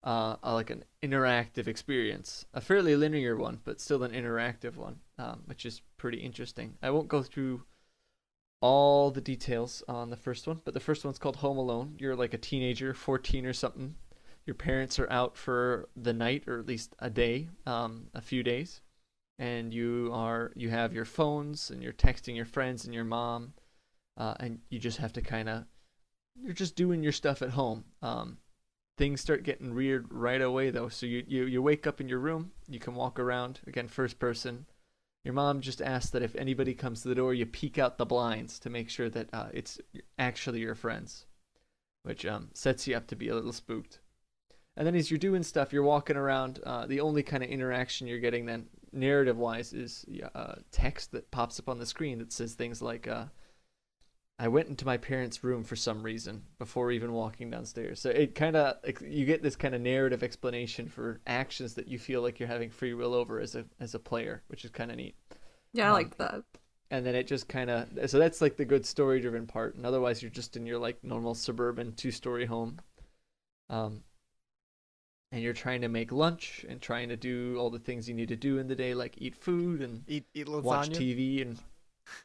uh, 0.04 0.36
a, 0.44 0.54
like 0.54 0.70
an 0.70 0.84
interactive 1.02 1.68
experience, 1.68 2.46
a 2.54 2.62
fairly 2.62 2.96
linear 2.96 3.36
one, 3.36 3.60
but 3.64 3.82
still 3.82 4.04
an 4.04 4.12
interactive 4.12 4.76
one, 4.76 5.00
um, 5.18 5.42
which 5.46 5.66
is 5.66 5.82
pretty 5.98 6.20
interesting. 6.20 6.76
I 6.82 6.92
won't 6.92 7.08
go 7.08 7.24
through 7.24 7.64
all 8.62 9.12
the 9.12 9.22
details 9.22 9.84
on 9.88 10.10
the 10.10 10.18
first 10.18 10.48
one, 10.48 10.62
but 10.64 10.74
the 10.74 10.80
first 10.80 11.04
one's 11.06 11.18
called 11.18 11.38
Home 11.38 11.58
Alone. 11.58 11.96
You're 11.98 12.16
like 12.16 12.34
a 12.34 12.40
teenager, 12.40 12.94
14 12.94 13.46
or 13.46 13.54
something. 13.54 13.96
Your 14.46 14.54
parents 14.54 15.00
are 15.00 15.10
out 15.12 15.36
for 15.36 15.90
the 15.96 16.14
night, 16.14 16.44
or 16.48 16.60
at 16.60 16.68
least 16.68 16.94
a 17.00 17.10
day, 17.10 17.50
um, 17.66 18.08
a 18.14 18.22
few 18.22 18.44
days 18.44 18.82
and 19.38 19.74
you 19.74 20.10
are 20.14 20.52
you 20.56 20.70
have 20.70 20.94
your 20.94 21.06
phones 21.06 21.70
and 21.70 21.84
you're 21.84 21.94
texting 21.94 22.36
your 22.36 22.46
friends 22.46 22.86
and 22.86 22.94
your 22.94 23.04
mom 23.04 23.54
uh, 24.18 24.36
and 24.40 24.60
you 24.70 24.80
just 24.80 24.98
have 24.98 25.14
to 25.14 25.22
kind 25.22 25.50
of 25.50 25.66
you're 26.42 26.54
just 26.54 26.76
doing 26.76 27.02
your 27.02 27.12
stuff 27.12 27.42
at 27.42 27.52
home. 27.52 27.86
Um, 28.02 28.38
things 28.98 29.22
start 29.22 29.44
getting 29.44 29.74
weird 29.74 30.08
right 30.12 30.42
away 30.42 30.70
though. 30.70 30.90
So 30.90 31.06
you, 31.06 31.24
you 31.28 31.46
you 31.46 31.62
wake 31.62 31.88
up 31.88 32.02
in 32.02 32.10
your 32.10 32.20
room 32.20 32.52
you 32.68 32.80
can 32.80 32.96
walk 32.96 33.20
around. 33.20 33.60
Again 33.68 33.88
first 33.88 34.20
person. 34.20 34.66
Your 35.24 35.34
mom 35.34 35.62
just 35.62 35.82
asks 35.82 36.12
that 36.12 36.22
if 36.22 36.36
anybody 36.36 36.76
comes 36.76 37.02
to 37.02 37.08
the 37.08 37.16
door 37.16 37.34
you 37.34 37.46
peek 37.46 37.80
out 37.80 37.98
the 37.98 38.06
blinds 38.06 38.60
to 38.60 38.70
make 38.70 38.90
sure 38.90 39.10
that 39.10 39.28
uh, 39.34 39.48
it's 39.54 39.80
actually 40.20 40.60
your 40.60 40.76
friends 40.76 41.26
which 42.06 42.26
um, 42.26 42.50
sets 42.54 42.88
you 42.88 42.96
up 42.96 43.08
to 43.08 43.16
be 43.16 43.30
a 43.30 43.36
little 43.36 43.52
spooked. 43.52 44.00
And 44.78 44.86
then 44.86 44.96
as 44.96 45.10
you're 45.10 45.18
doing 45.18 45.42
stuff, 45.42 45.74
you're 45.74 45.84
walking 45.84 46.18
around. 46.18 46.60
Uh, 46.64 46.86
the 46.86 47.00
only 47.00 47.24
kind 47.24 47.44
of 47.44 47.50
interaction 47.50 48.08
you're 48.08 48.20
getting 48.20 48.46
then, 48.46 48.68
narrative 48.92 49.38
wise, 49.38 49.74
is 49.74 50.06
uh, 50.36 50.56
text 50.72 51.12
that 51.14 51.32
pops 51.32 51.60
up 51.60 51.68
on 51.68 51.80
the 51.80 51.86
screen 51.86 52.20
that 52.20 52.32
says 52.32 52.54
things 52.54 52.82
like, 52.82 53.08
uh, 53.08 53.26
I 54.38 54.48
went 54.50 54.68
into 54.68 54.86
my 54.86 54.98
parents' 54.98 55.44
room 55.44 55.64
for 55.64 55.76
some 55.78 56.04
reason 56.04 56.44
before 56.58 56.92
even 56.92 57.14
walking 57.14 57.50
downstairs. 57.50 58.02
So 58.02 58.10
it 58.10 58.36
kind 58.36 58.56
of, 58.56 58.78
you 59.02 59.26
get 59.26 59.42
this 59.44 59.56
kind 59.56 59.74
of 59.76 59.82
narrative 59.82 60.24
explanation 60.24 60.90
for 60.90 61.22
actions 61.26 61.74
that 61.76 61.88
you 61.88 61.98
feel 62.00 62.22
like 62.22 62.40
you're 62.40 62.48
having 62.50 62.70
free 62.70 62.94
will 62.94 63.14
over 63.14 63.40
as 63.40 63.56
a, 63.56 63.66
as 63.80 63.96
a 63.96 64.00
player, 64.00 64.44
which 64.48 64.66
is 64.66 64.72
kind 64.72 64.92
of 64.92 64.98
neat. 64.98 65.16
Yeah, 65.74 65.88
I 65.90 65.92
Um, 65.92 65.94
like 65.94 66.18
that. 66.18 66.44
and 66.92 67.06
then 67.06 67.16
it 67.16 67.28
just 67.28 67.48
kind 67.48 67.70
of 67.70 67.88
so 68.10 68.20
that's 68.20 68.42
like 68.42 68.58
the 68.58 68.66
good 68.66 68.86
story 68.86 69.20
driven 69.22 69.48
part 69.48 69.76
and 69.76 69.86
otherwise 69.86 70.22
you're 70.22 70.32
just 70.32 70.58
in 70.58 70.66
your 70.66 70.80
like 70.80 71.04
normal 71.04 71.36
suburban 71.36 71.94
two 71.94 72.12
story 72.12 72.46
home 72.46 72.80
um 73.70 74.04
and 75.32 75.42
you're 75.44 75.54
trying 75.54 75.82
to 75.82 75.88
make 75.88 76.12
lunch 76.12 76.66
and 76.70 76.82
trying 76.82 77.10
to 77.10 77.18
do 77.18 77.58
all 77.60 77.70
the 77.70 77.80
things 77.80 78.08
you 78.08 78.16
need 78.16 78.30
to 78.30 78.36
do 78.36 78.58
in 78.58 78.68
the 78.68 78.76
day 78.76 78.94
like 78.94 79.16
eat 79.18 79.36
food 79.36 79.82
and 79.82 80.04
Eat 80.08 80.26
eat 80.34 80.48
watch 80.48 80.90
tv 80.90 81.42
and 81.42 81.60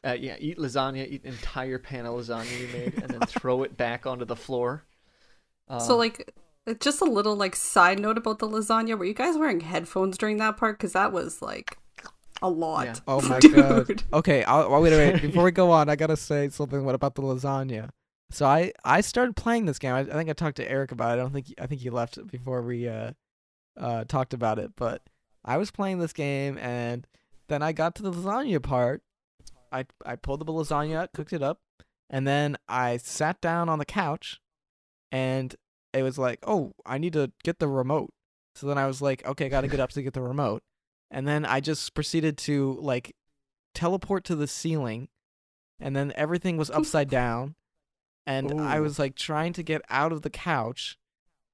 uh, 0.05 0.15
yeah 0.19 0.35
eat 0.39 0.57
lasagna 0.57 1.07
eat 1.07 1.23
an 1.23 1.31
entire 1.31 1.77
pan 1.79 2.05
of 2.05 2.13
lasagna 2.15 2.59
you 2.59 2.67
made 2.67 2.93
and 3.01 3.09
then 3.09 3.19
throw 3.21 3.63
it 3.63 3.75
back 3.77 4.05
onto 4.05 4.25
the 4.25 4.35
floor 4.35 4.83
so 5.79 5.93
Um, 5.93 5.97
like 5.99 6.33
uh, 6.67 6.73
just 6.79 7.01
a 7.01 7.05
little 7.05 7.35
like 7.35 7.55
side 7.55 7.99
note 7.99 8.17
about 8.17 8.39
the 8.39 8.47
lasagna. 8.47 8.97
Were 8.97 9.05
you 9.05 9.13
guys 9.13 9.37
wearing 9.37 9.61
headphones 9.61 10.17
during 10.17 10.37
that 10.37 10.57
part? 10.57 10.77
Because 10.77 10.93
that 10.93 11.11
was 11.13 11.41
like 11.41 11.77
a 12.41 12.49
lot. 12.49 12.85
Yeah. 12.85 12.95
Oh 13.07 13.21
my 13.21 13.39
Dude. 13.45 13.55
god. 13.55 14.03
Okay, 14.13 14.43
I'll, 14.43 14.69
well, 14.69 14.81
wait, 14.81 14.91
wait. 14.91 15.21
Before 15.21 15.43
we 15.43 15.51
go 15.51 15.71
on, 15.71 15.89
I 15.89 15.95
gotta 15.95 16.17
say 16.17 16.49
something. 16.49 16.83
What 16.83 16.93
about 16.95 17.15
the 17.15 17.21
lasagna? 17.21 17.89
So 18.31 18.45
I 18.45 18.73
I 18.83 19.01
started 19.01 19.35
playing 19.35 19.65
this 19.65 19.79
game. 19.79 19.93
I, 19.93 19.99
I 20.01 20.03
think 20.05 20.29
I 20.29 20.33
talked 20.33 20.57
to 20.57 20.69
Erik 20.69 20.91
about 20.91 21.11
it. 21.11 21.13
I 21.21 21.23
don't 21.23 21.33
think 21.33 21.53
I 21.59 21.67
think 21.67 21.81
he 21.81 21.89
left 21.89 22.19
before 22.27 22.61
we 22.61 22.87
uh 22.87 23.11
uh 23.77 24.03
talked 24.05 24.33
about 24.33 24.59
it. 24.59 24.71
But 24.75 25.03
I 25.45 25.57
was 25.57 25.71
playing 25.71 25.99
this 25.99 26.13
game, 26.13 26.57
and 26.57 27.07
then 27.47 27.61
I 27.63 27.71
got 27.71 27.95
to 27.95 28.03
the 28.03 28.11
lasagna 28.11 28.61
part. 28.61 29.03
I 29.71 29.85
I 30.05 30.15
pulled 30.15 30.45
the 30.45 30.51
lasagna 30.51 30.95
out, 30.95 31.13
cooked 31.13 31.33
it 31.33 31.43
up, 31.43 31.59
and 32.09 32.27
then 32.27 32.57
I 32.67 32.97
sat 32.97 33.41
down 33.41 33.69
on 33.69 33.79
the 33.79 33.85
couch, 33.85 34.39
and 35.11 35.55
it 35.93 36.03
was 36.03 36.17
like, 36.17 36.39
oh, 36.45 36.73
I 36.85 36.97
need 36.97 37.13
to 37.13 37.31
get 37.43 37.59
the 37.59 37.67
remote. 37.67 38.13
So 38.55 38.67
then 38.67 38.77
I 38.77 38.87
was 38.87 39.01
like, 39.01 39.25
okay, 39.25 39.45
I 39.45 39.49
gotta 39.49 39.67
get 39.67 39.79
up 39.79 39.91
to 39.91 40.01
get 40.01 40.13
the 40.13 40.21
remote. 40.21 40.63
And 41.09 41.27
then 41.27 41.45
I 41.45 41.59
just 41.59 41.93
proceeded 41.93 42.37
to 42.39 42.77
like 42.81 43.15
teleport 43.73 44.23
to 44.25 44.35
the 44.35 44.47
ceiling, 44.47 45.09
and 45.79 45.95
then 45.95 46.13
everything 46.15 46.57
was 46.57 46.69
upside 46.69 47.09
down, 47.09 47.55
and 48.25 48.61
I 48.61 48.79
was 48.79 48.99
like 48.99 49.15
trying 49.15 49.53
to 49.53 49.63
get 49.63 49.81
out 49.89 50.11
of 50.11 50.21
the 50.21 50.29
couch, 50.29 50.97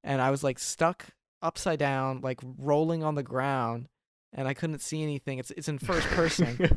and 0.03 0.21
I 0.21 0.31
was 0.31 0.43
like 0.43 0.59
stuck 0.59 1.09
upside 1.41 1.79
down, 1.79 2.21
like 2.21 2.39
rolling 2.43 3.03
on 3.03 3.15
the 3.15 3.23
ground, 3.23 3.87
and 4.33 4.47
I 4.47 4.53
couldn't 4.53 4.79
see 4.79 5.03
anything. 5.03 5.39
It's 5.39 5.51
it's 5.51 5.67
in 5.67 5.79
first 5.79 6.07
person, 6.09 6.47
and 6.59 6.69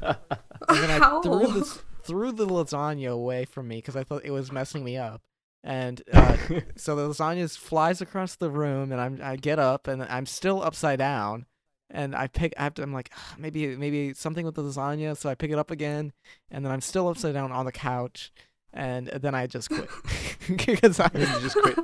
then 0.69 0.91
I 0.91 0.99
How? 0.99 1.23
threw 1.23 1.47
this 1.53 1.83
threw 2.03 2.33
the 2.33 2.47
lasagna 2.47 3.11
away 3.13 3.45
from 3.45 3.69
me 3.69 3.77
because 3.77 3.97
I 3.97 4.05
thought 4.05 4.25
it 4.25 4.31
was 4.31 4.51
messing 4.53 4.85
me 4.85 4.97
up, 4.97 5.21
and 5.65 6.03
uh, 6.13 6.37
so 6.77 6.97
the 6.97 7.09
lasagna 7.09 7.57
flies 7.57 8.01
across 8.01 8.37
the 8.37 8.51
room, 8.51 8.93
and 8.93 9.01
I'm 9.01 9.21
I 9.23 9.37
get 9.37 9.59
up, 9.59 9.87
and 9.87 10.03
I'm 10.03 10.27
still 10.27 10.63
upside 10.63 10.99
down, 10.99 11.47
and 11.91 12.15
I 12.15 12.27
pick. 12.29 12.55
I 12.57 12.63
have 12.65 12.75
to. 12.75 12.83
I'm 12.83 12.93
like 12.93 13.11
"Ah, 13.17 13.35
maybe 13.39 13.77
maybe 13.77 14.15
something 14.15 14.45
with 14.47 14.55
the 14.55 14.63
lasagna, 14.63 15.17
so 15.17 15.29
I 15.29 15.35
pick 15.35 15.51
it 15.51 15.59
up 15.59 15.71
again, 15.71 16.13
and 16.51 16.65
then 16.65 16.73
I'm 16.73 16.81
still 16.81 17.09
upside 17.09 17.35
down 17.35 17.53
on 17.53 17.67
the 17.67 17.73
couch, 17.73 18.33
and 18.73 19.09
then 19.09 19.35
I 19.35 19.47
just 19.47 19.69
quit 19.71 19.89
because 20.49 21.01
I 21.01 21.11
And 21.13 21.23
then 21.25 21.35
you 21.35 21.41
just 21.41 21.57
quit. 21.57 21.79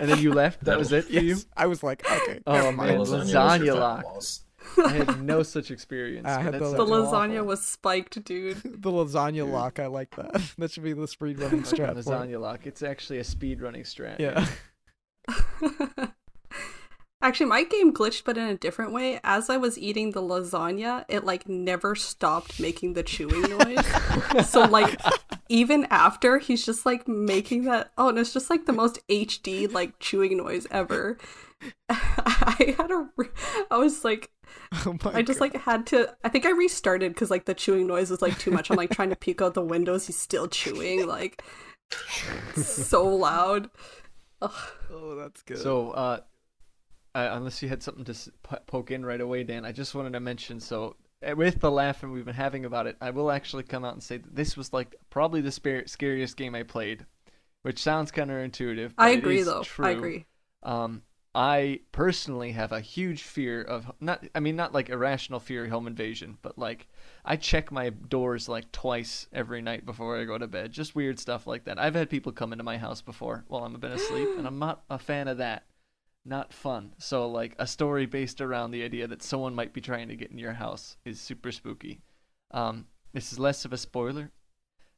and 0.00 0.08
then 0.08 0.18
you 0.20 0.32
left 0.32 0.64
that 0.64 0.78
was 0.78 0.92
it 0.92 1.06
for 1.06 1.12
you 1.12 1.36
I 1.56 1.66
was 1.66 1.82
like 1.82 2.08
okay. 2.10 2.40
Oh, 2.46 2.52
never 2.52 2.66
man, 2.72 2.76
mind. 2.76 3.00
lasagna 3.00 3.32
final 3.32 3.76
lock. 3.78 4.04
Boss. 4.76 4.86
i 4.86 4.88
had 4.92 5.22
no 5.22 5.42
such 5.42 5.70
experience 5.70 6.26
I 6.26 6.40
had 6.40 6.54
the- 6.54 6.58
the 6.58 6.84
lasagna 6.86 7.34
awful. 7.36 7.44
was 7.46 7.64
spiked, 7.64 8.22
dude. 8.24 8.56
the 8.64 8.90
lasagna 8.90 9.50
lock. 9.50 9.78
I 9.78 9.86
like 9.86 10.14
that. 10.16 10.40
That 10.58 10.70
should 10.70 10.82
be 10.84 10.92
the 10.92 11.06
speed 11.08 11.38
running 11.38 11.62
Like 11.62 11.72
a 11.72 11.76
strat. 11.76 11.92
for 11.94 11.98
it. 12.00 12.04
lasagna 12.04 12.40
lock. 12.40 12.66
It's 12.66 12.82
actually 12.82 13.18
a 13.18 13.24
speed 13.24 13.60
running 13.60 13.82
strat. 13.82 14.18
Yeah. 14.18 14.46
Actually, 17.20 17.46
my 17.46 17.64
game 17.64 17.92
glitched, 17.92 18.22
but 18.24 18.38
in 18.38 18.46
a 18.46 18.56
different 18.56 18.92
way. 18.92 19.18
As 19.24 19.50
I 19.50 19.56
was 19.56 19.76
eating 19.76 20.12
the 20.12 20.22
lasagna, 20.22 21.04
it 21.08 21.24
like 21.24 21.48
never 21.48 21.96
stopped 21.96 22.60
making 22.60 22.92
the 22.92 23.02
chewing 23.02 23.42
noise. 23.42 23.84
so 24.48 24.60
like, 24.62 25.00
even 25.48 25.88
after, 25.90 26.38
he's 26.38 26.64
just 26.64 26.86
like 26.86 27.08
making 27.08 27.64
that. 27.64 27.90
Oh, 27.98 28.10
and 28.10 28.18
it's 28.20 28.32
just 28.32 28.50
like 28.50 28.66
the 28.66 28.72
most 28.72 29.00
HD 29.08 29.70
like 29.72 29.98
chewing 29.98 30.36
noise 30.36 30.68
ever. 30.70 31.18
I 31.88 32.74
had 32.78 32.90
a. 32.90 33.08
re- 33.16 33.28
I 33.70 33.76
was 33.78 34.04
like, 34.04 34.30
Oh 34.86 34.96
I 35.06 35.22
just 35.22 35.38
God. 35.40 35.52
like 35.52 35.62
had 35.62 35.86
to. 35.88 36.14
I 36.24 36.28
think 36.28 36.46
I 36.46 36.50
restarted 36.50 37.12
because 37.12 37.30
like 37.30 37.44
the 37.46 37.54
chewing 37.54 37.86
noise 37.86 38.10
was 38.10 38.22
like 38.22 38.38
too 38.38 38.50
much. 38.50 38.70
I'm 38.70 38.76
like 38.76 38.90
trying 38.90 39.10
to 39.10 39.16
peek 39.20 39.42
out 39.42 39.54
the 39.54 39.62
windows. 39.62 40.06
He's 40.06 40.16
still 40.18 40.48
chewing, 40.48 41.06
like 41.06 41.42
so 42.56 43.06
loud. 43.06 43.70
Ugh. 44.42 44.52
Oh, 44.92 45.16
that's 45.16 45.42
good. 45.42 45.58
So, 45.58 45.90
uh, 45.90 46.20
uh, 47.14 47.28
unless 47.32 47.62
you 47.62 47.68
had 47.68 47.82
something 47.82 48.04
to 48.04 48.12
s- 48.12 48.30
poke 48.66 48.90
in 48.90 49.04
right 49.04 49.20
away, 49.20 49.42
Dan, 49.42 49.64
I 49.64 49.72
just 49.72 49.94
wanted 49.94 50.12
to 50.12 50.20
mention. 50.20 50.60
So, 50.60 50.96
uh, 51.28 51.34
with 51.34 51.60
the 51.60 51.70
laughing 51.70 52.12
we've 52.12 52.24
been 52.24 52.34
having 52.34 52.64
about 52.64 52.86
it, 52.86 52.96
I 53.00 53.10
will 53.10 53.30
actually 53.30 53.64
come 53.64 53.84
out 53.84 53.94
and 53.94 54.02
say 54.02 54.18
that 54.18 54.36
this 54.36 54.56
was 54.56 54.72
like 54.72 54.94
probably 55.10 55.40
the 55.40 55.50
spar- 55.50 55.86
scariest 55.86 56.36
game 56.36 56.54
I 56.54 56.62
played, 56.62 57.04
which 57.62 57.80
sounds 57.80 58.12
counterintuitive. 58.12 58.92
But 58.96 59.02
I 59.02 59.10
agree, 59.10 59.38
is 59.40 59.46
though. 59.46 59.62
True. 59.62 59.86
I 59.86 59.90
agree. 59.90 60.26
Um, 60.62 61.02
I 61.38 61.78
personally 61.92 62.50
have 62.50 62.72
a 62.72 62.80
huge 62.80 63.22
fear 63.22 63.62
of 63.62 63.92
not. 64.00 64.24
I 64.34 64.40
mean, 64.40 64.56
not 64.56 64.74
like 64.74 64.88
irrational 64.88 65.38
fear 65.38 65.66
of 65.66 65.70
home 65.70 65.86
invasion, 65.86 66.36
but 66.42 66.58
like 66.58 66.88
I 67.24 67.36
check 67.36 67.70
my 67.70 67.90
doors 67.90 68.48
like 68.48 68.72
twice 68.72 69.28
every 69.32 69.62
night 69.62 69.86
before 69.86 70.18
I 70.18 70.24
go 70.24 70.36
to 70.36 70.48
bed. 70.48 70.72
Just 70.72 70.96
weird 70.96 71.20
stuff 71.20 71.46
like 71.46 71.62
that. 71.66 71.78
I've 71.78 71.94
had 71.94 72.10
people 72.10 72.32
come 72.32 72.50
into 72.50 72.64
my 72.64 72.76
house 72.76 73.02
before 73.02 73.44
while 73.46 73.62
I'm 73.62 73.76
a 73.76 73.78
been 73.78 73.92
asleep, 73.92 74.30
and 74.36 74.48
I'm 74.48 74.58
not 74.58 74.82
a 74.90 74.98
fan 74.98 75.28
of 75.28 75.38
that. 75.38 75.62
Not 76.24 76.52
fun. 76.52 76.94
So 76.98 77.28
like 77.30 77.54
a 77.60 77.68
story 77.68 78.06
based 78.06 78.40
around 78.40 78.72
the 78.72 78.82
idea 78.82 79.06
that 79.06 79.22
someone 79.22 79.54
might 79.54 79.72
be 79.72 79.80
trying 79.80 80.08
to 80.08 80.16
get 80.16 80.32
in 80.32 80.38
your 80.38 80.54
house 80.54 80.96
is 81.04 81.20
super 81.20 81.52
spooky. 81.52 82.00
Um, 82.50 82.86
this 83.12 83.32
is 83.32 83.38
less 83.38 83.64
of 83.64 83.72
a 83.72 83.78
spoiler. 83.78 84.32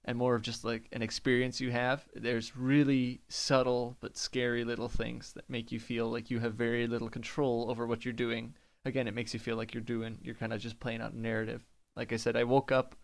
And 0.05 0.17
more 0.17 0.35
of 0.35 0.43
just 0.43 0.65
like 0.65 0.89
an 0.93 1.03
experience 1.03 1.61
you 1.61 1.71
have. 1.71 2.07
There's 2.15 2.57
really 2.57 3.21
subtle 3.29 3.97
but 4.01 4.17
scary 4.17 4.65
little 4.65 4.89
things 4.89 5.33
that 5.35 5.49
make 5.49 5.71
you 5.71 5.79
feel 5.79 6.11
like 6.11 6.31
you 6.31 6.39
have 6.41 6.55
very 6.55 6.87
little 6.87 7.11
control 7.11 7.71
over 7.71 7.87
what 7.87 8.05
you're 8.05 8.13
doing. 8.13 8.55
Again, 8.85 9.09
it 9.09 9.15
makes 9.15 9.35
you 9.35 9.41
feel 9.41 9.57
like 9.57 9.75
you're 9.75 9.83
doing 9.83 10.19
you're 10.23 10.35
kind 10.35 10.53
of 10.53 10.61
just 10.61 10.81
playing 10.81 11.01
out 11.01 11.13
a 11.13 11.21
narrative. 11.21 11.67
Like 11.97 12.13
I 12.13 12.17
said, 12.17 12.37
I 12.37 12.45
woke 12.45 12.73
up, 12.73 12.95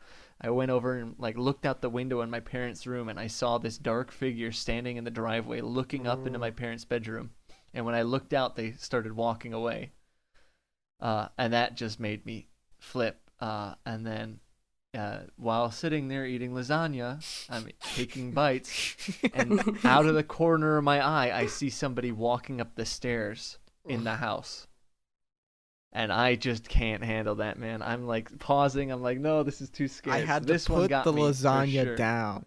I 0.41 0.51
went 0.51 0.71
over 0.71 0.99
and 0.99 1.15
like 1.19 1.37
looked 1.37 1.67
out 1.67 1.83
the 1.83 1.91
window 1.91 2.21
in 2.23 2.31
my 2.31 2.41
parents' 2.41 2.87
room 2.87 3.09
and 3.09 3.19
I 3.19 3.27
saw 3.27 3.59
this 3.59 3.79
dark 3.79 4.11
figure 4.11 4.53
standing 4.53 4.97
in 4.97 5.05
the 5.05 5.11
driveway 5.11 5.61
looking 5.61 6.07
up 6.07 6.27
into 6.27 6.39
my 6.39 6.51
parents' 6.51 6.85
bedroom. 6.85 7.31
And 7.75 7.85
when 7.85 7.95
I 7.95 8.03
looked 8.03 8.33
out, 8.33 8.57
they 8.57 8.73
started 8.73 9.13
walking 9.13 9.53
away. 9.53 9.93
Uh, 10.99 11.29
and 11.37 11.53
that 11.53 11.77
just 11.77 12.01
made 12.01 12.25
me 12.25 12.49
flip. 12.79 13.21
Uh, 13.39 13.75
and 13.85 14.07
then 14.07 14.41
uh, 14.97 15.19
while 15.37 15.71
sitting 15.71 16.09
there 16.09 16.27
eating 16.27 16.53
lasagna, 16.53 17.23
I'm 17.51 17.69
taking 17.95 18.33
bites, 18.33 18.97
and 19.35 19.79
out 19.85 20.07
of 20.07 20.15
the 20.15 20.23
corner 20.25 20.79
of 20.79 20.85
my 20.85 21.01
eye, 21.01 21.37
I 21.37 21.47
see 21.47 21.71
somebody 21.71 22.13
walking 22.13 22.61
up 22.61 22.75
the 22.75 22.87
stairs 22.87 23.59
in 23.85 24.05
the 24.05 24.17
house. 24.17 24.67
And 25.93 26.13
I 26.13 26.35
just 26.35 26.69
can't 26.69 27.03
handle 27.03 27.37
that, 27.37 27.59
man. 27.59 27.81
I'm 27.81 28.07
like 28.07 28.39
pausing. 28.39 28.91
I'm 28.93 29.01
like, 29.01 29.19
no, 29.19 29.43
this 29.43 29.61
is 29.63 29.71
too 29.71 29.89
scary. 29.89 30.17
I 30.17 30.25
had 30.27 30.45
this 30.45 30.67
to 30.67 30.73
one 30.73 30.83
put 30.83 30.91
got 30.91 31.05
the 31.05 31.13
lasagna 31.13 31.85
sure. 31.85 31.97
down. 31.97 32.45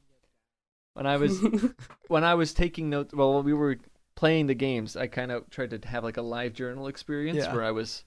When 0.93 1.07
I 1.07 1.17
was 1.17 1.41
when 2.07 2.23
I 2.23 2.35
was 2.35 2.53
taking 2.53 2.89
notes, 2.89 3.13
well, 3.13 3.41
we 3.41 3.53
were 3.53 3.77
playing 4.15 4.47
the 4.47 4.53
games, 4.53 4.95
I 4.95 5.07
kind 5.07 5.31
of 5.31 5.49
tried 5.49 5.69
to 5.71 5.87
have 5.87 6.03
like 6.03 6.17
a 6.17 6.21
live 6.21 6.53
journal 6.53 6.87
experience 6.87 7.37
Yeah. 7.37 7.53
where 7.55 7.63
I 7.63 7.71
was 7.71 8.03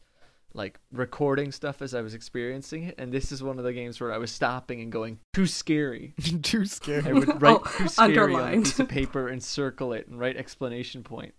like 0.54 0.78
recording 0.92 1.50
stuff 1.52 1.80
as 1.82 1.94
I 1.94 2.00
was 2.02 2.14
experiencing 2.14 2.84
it. 2.84 2.94
And 2.98 3.12
this 3.12 3.32
is 3.32 3.42
one 3.42 3.58
of 3.58 3.64
the 3.64 3.72
games 3.72 4.00
where 4.00 4.12
I 4.12 4.18
was 4.18 4.30
stopping 4.30 4.80
and 4.80 4.92
going, 4.92 5.18
too 5.32 5.46
scary. 5.46 6.14
Too 6.42 6.64
scary. 6.66 7.08
I 7.08 7.12
would 7.12 7.40
write 7.42 7.58
Oh, 7.64 7.72
too 7.78 7.88
scary 7.88 8.34
on 8.34 8.54
a 8.54 8.56
piece 8.58 8.78
of 8.78 8.88
paper 8.88 9.28
and 9.28 9.42
circle 9.42 9.92
it 9.92 10.06
and 10.08 10.18
write 10.18 10.36
explanation 10.36 11.02
point. 11.02 11.34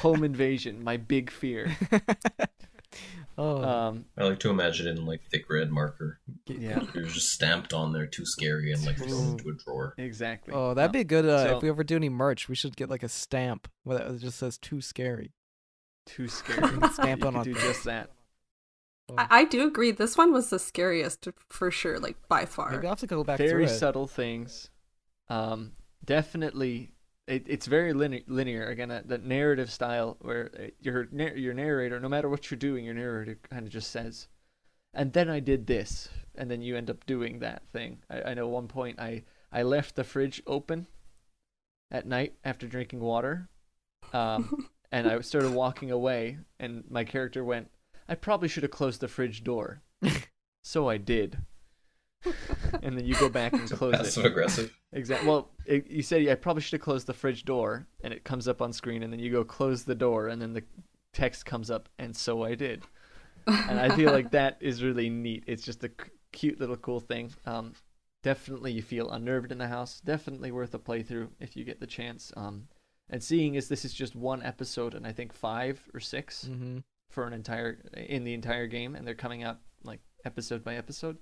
Home 0.00 0.22
invasion, 0.24 0.82
my 0.84 0.96
big 0.96 1.30
fear. 1.30 1.76
oh, 3.38 3.62
Um, 3.62 4.04
I 4.16 4.24
like 4.24 4.38
to 4.40 4.50
imagine 4.50 4.86
it 4.88 4.98
in 4.98 5.06
like 5.06 5.22
thick 5.30 5.48
red 5.50 5.70
marker. 5.70 6.20
yeah, 6.46 6.82
It 6.94 7.02
was 7.04 7.14
just 7.14 7.32
stamped 7.32 7.72
on 7.72 7.92
there, 7.92 8.06
too 8.06 8.24
scary, 8.26 8.72
and 8.72 8.84
like 8.84 8.96
thrown 8.98 9.32
into 9.32 9.48
a 9.50 9.54
drawer. 9.54 9.94
exactly. 9.96 10.52
oh, 10.54 10.74
that'd 10.74 10.92
be 10.92 11.04
good. 11.04 11.26
Uh, 11.26 11.44
so- 11.48 11.56
if 11.56 11.62
we 11.62 11.68
ever 11.68 11.84
do 11.84 11.96
any 11.96 12.08
merch, 12.08 12.48
we 12.48 12.54
should 12.54 12.76
get 12.76 12.90
like 12.90 13.02
a 13.02 13.08
stamp 13.08 13.68
where 13.84 13.98
it 13.98 14.18
just 14.18 14.38
says 14.38 14.58
"too 14.58 14.80
scary." 14.80 15.32
too 16.06 16.26
scary. 16.26 16.66
Stamp 16.94 17.20
you 17.22 17.28
it 17.28 17.36
on 17.36 17.44
do 17.44 17.52
just 17.52 17.84
that. 17.84 18.10
I, 19.16 19.26
I 19.30 19.44
do 19.44 19.66
agree. 19.66 19.90
This 19.90 20.16
one 20.16 20.32
was 20.32 20.50
the 20.50 20.58
scariest 20.58 21.28
for 21.48 21.70
sure, 21.70 21.98
like 21.98 22.16
by 22.28 22.44
far. 22.44 22.70
Maybe 22.70 22.86
I'll 22.86 22.92
have 22.92 23.00
to 23.00 23.06
go 23.06 23.24
back 23.24 23.38
very 23.38 23.50
through 23.50 23.64
it. 23.64 23.68
subtle 23.68 24.06
things. 24.06 24.70
Um, 25.28 25.72
definitely, 26.04 26.92
it, 27.26 27.44
it's 27.46 27.66
very 27.66 27.92
linear. 27.92 28.22
Linear 28.26 28.66
again, 28.66 28.88
that, 28.90 29.08
that 29.08 29.24
narrative 29.24 29.70
style 29.70 30.16
where 30.20 30.50
uh, 30.58 30.66
your 30.80 31.08
your 31.12 31.54
narrator, 31.54 31.98
no 32.00 32.08
matter 32.08 32.28
what 32.28 32.50
you're 32.50 32.58
doing, 32.58 32.84
your 32.84 32.94
narrator 32.94 33.38
kind 33.48 33.66
of 33.66 33.72
just 33.72 33.90
says, 33.90 34.28
"And 34.92 35.12
then 35.12 35.28
I 35.30 35.40
did 35.40 35.66
this," 35.66 36.08
and 36.34 36.50
then 36.50 36.60
you 36.60 36.76
end 36.76 36.90
up 36.90 37.06
doing 37.06 37.38
that 37.38 37.62
thing. 37.72 37.98
I, 38.10 38.22
I 38.22 38.34
know 38.34 38.48
one 38.48 38.68
point 38.68 38.98
I 38.98 39.24
I 39.52 39.62
left 39.62 39.96
the 39.96 40.04
fridge 40.04 40.42
open 40.46 40.86
at 41.90 42.06
night 42.06 42.34
after 42.44 42.66
drinking 42.66 43.00
water, 43.00 43.48
um, 44.12 44.68
and 44.92 45.08
I 45.08 45.20
started 45.20 45.52
walking 45.52 45.90
away, 45.90 46.38
and 46.60 46.84
my 46.90 47.04
character 47.04 47.42
went, 47.42 47.70
"I 48.08 48.14
probably 48.14 48.48
should 48.48 48.62
have 48.62 48.72
closed 48.72 49.00
the 49.00 49.08
fridge 49.08 49.44
door." 49.44 49.82
so 50.62 50.88
I 50.88 50.96
did. 50.96 51.38
and 52.82 52.96
then 52.98 53.04
you 53.06 53.14
go 53.14 53.28
back 53.28 53.52
and 53.52 53.70
close 53.70 53.94
Passive 53.96 54.24
it. 54.24 54.28
aggressive. 54.32 54.76
Exactly. 54.92 55.28
Well, 55.28 55.50
it, 55.66 55.88
you 55.88 56.02
said 56.02 56.26
I 56.28 56.34
probably 56.34 56.62
should 56.62 56.72
have 56.72 56.80
closed 56.84 57.06
the 57.06 57.14
fridge 57.14 57.44
door, 57.44 57.86
and 58.02 58.12
it 58.12 58.24
comes 58.24 58.48
up 58.48 58.60
on 58.60 58.72
screen, 58.72 59.02
and 59.02 59.12
then 59.12 59.20
you 59.20 59.30
go 59.30 59.44
close 59.44 59.84
the 59.84 59.94
door, 59.94 60.28
and 60.28 60.40
then 60.42 60.52
the 60.52 60.64
text 61.12 61.46
comes 61.46 61.70
up, 61.70 61.88
and 61.98 62.16
so 62.16 62.42
I 62.44 62.54
did. 62.54 62.82
And 63.46 63.80
I 63.80 63.94
feel 63.96 64.12
like 64.12 64.32
that 64.32 64.58
is 64.60 64.82
really 64.82 65.08
neat. 65.08 65.44
It's 65.46 65.62
just 65.62 65.82
a 65.82 65.88
c- 65.88 66.10
cute 66.32 66.60
little 66.60 66.76
cool 66.76 67.00
thing. 67.00 67.32
Um, 67.46 67.72
definitely 68.22 68.72
you 68.72 68.82
feel 68.82 69.10
unnerved 69.10 69.52
in 69.52 69.56
the 69.58 69.68
house. 69.68 70.00
Definitely 70.00 70.52
worth 70.52 70.74
a 70.74 70.78
playthrough 70.78 71.28
if 71.40 71.56
you 71.56 71.64
get 71.64 71.80
the 71.80 71.86
chance. 71.86 72.30
Um, 72.36 72.68
and 73.08 73.22
seeing 73.22 73.56
as 73.56 73.68
this 73.68 73.86
is 73.86 73.94
just 73.94 74.14
one 74.14 74.42
episode, 74.42 74.92
and 74.92 75.06
I 75.06 75.12
think 75.12 75.32
five 75.32 75.80
or 75.94 76.00
6 76.00 76.44
hmm 76.46 76.78
for 77.10 77.26
an 77.26 77.32
entire 77.32 77.78
in 77.94 78.24
the 78.24 78.34
entire 78.34 78.66
game, 78.66 78.94
and 78.94 79.06
they're 79.06 79.14
coming 79.14 79.42
out 79.42 79.58
like 79.82 80.00
episode 80.24 80.64
by 80.64 80.74
episode. 80.74 81.18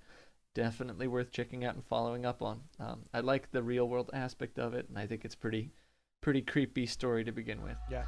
Definitely 0.55 1.07
worth 1.07 1.32
checking 1.32 1.64
out 1.64 1.74
and 1.74 1.84
following 1.84 2.24
up 2.24 2.43
on. 2.43 2.62
Um, 2.80 3.03
I 3.12 3.20
like 3.20 3.51
the 3.51 3.62
real 3.62 3.89
world 3.89 4.11
aspect 4.14 4.59
of 4.59 4.72
it, 4.72 4.89
and 4.89 4.99
I 4.99 5.07
think 5.07 5.24
it's 5.24 5.34
pretty, 5.34 5.72
pretty 6.22 6.41
creepy 6.41 6.87
story 6.87 7.24
to 7.24 7.32
begin 7.32 7.62
with. 7.62 7.76
Yeah. 7.91 8.05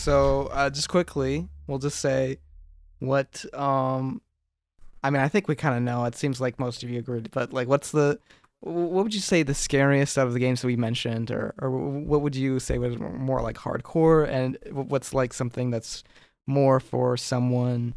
So, 0.00 0.46
uh, 0.46 0.70
just 0.70 0.88
quickly, 0.88 1.46
we'll 1.66 1.78
just 1.78 1.98
say 1.98 2.38
what. 3.00 3.44
Um, 3.52 4.22
I 5.04 5.10
mean, 5.10 5.20
I 5.20 5.28
think 5.28 5.46
we 5.46 5.54
kind 5.54 5.76
of 5.76 5.82
know. 5.82 6.06
It 6.06 6.14
seems 6.14 6.40
like 6.40 6.58
most 6.58 6.82
of 6.82 6.88
you 6.88 6.98
agreed, 6.98 7.30
but 7.32 7.52
like, 7.52 7.68
what's 7.68 7.90
the? 7.90 8.18
What 8.60 9.04
would 9.04 9.14
you 9.14 9.20
say 9.20 9.42
the 9.42 9.52
scariest 9.52 10.16
out 10.16 10.26
of 10.26 10.32
the 10.32 10.38
games 10.38 10.62
that 10.62 10.68
we 10.68 10.76
mentioned, 10.76 11.30
or 11.30 11.54
or 11.60 11.70
what 11.70 12.22
would 12.22 12.34
you 12.34 12.60
say 12.60 12.78
was 12.78 12.98
more 12.98 13.42
like 13.42 13.56
hardcore, 13.56 14.26
and 14.26 14.56
what's 14.72 15.12
like 15.12 15.34
something 15.34 15.70
that's 15.70 16.02
more 16.46 16.80
for 16.80 17.18
someone 17.18 17.94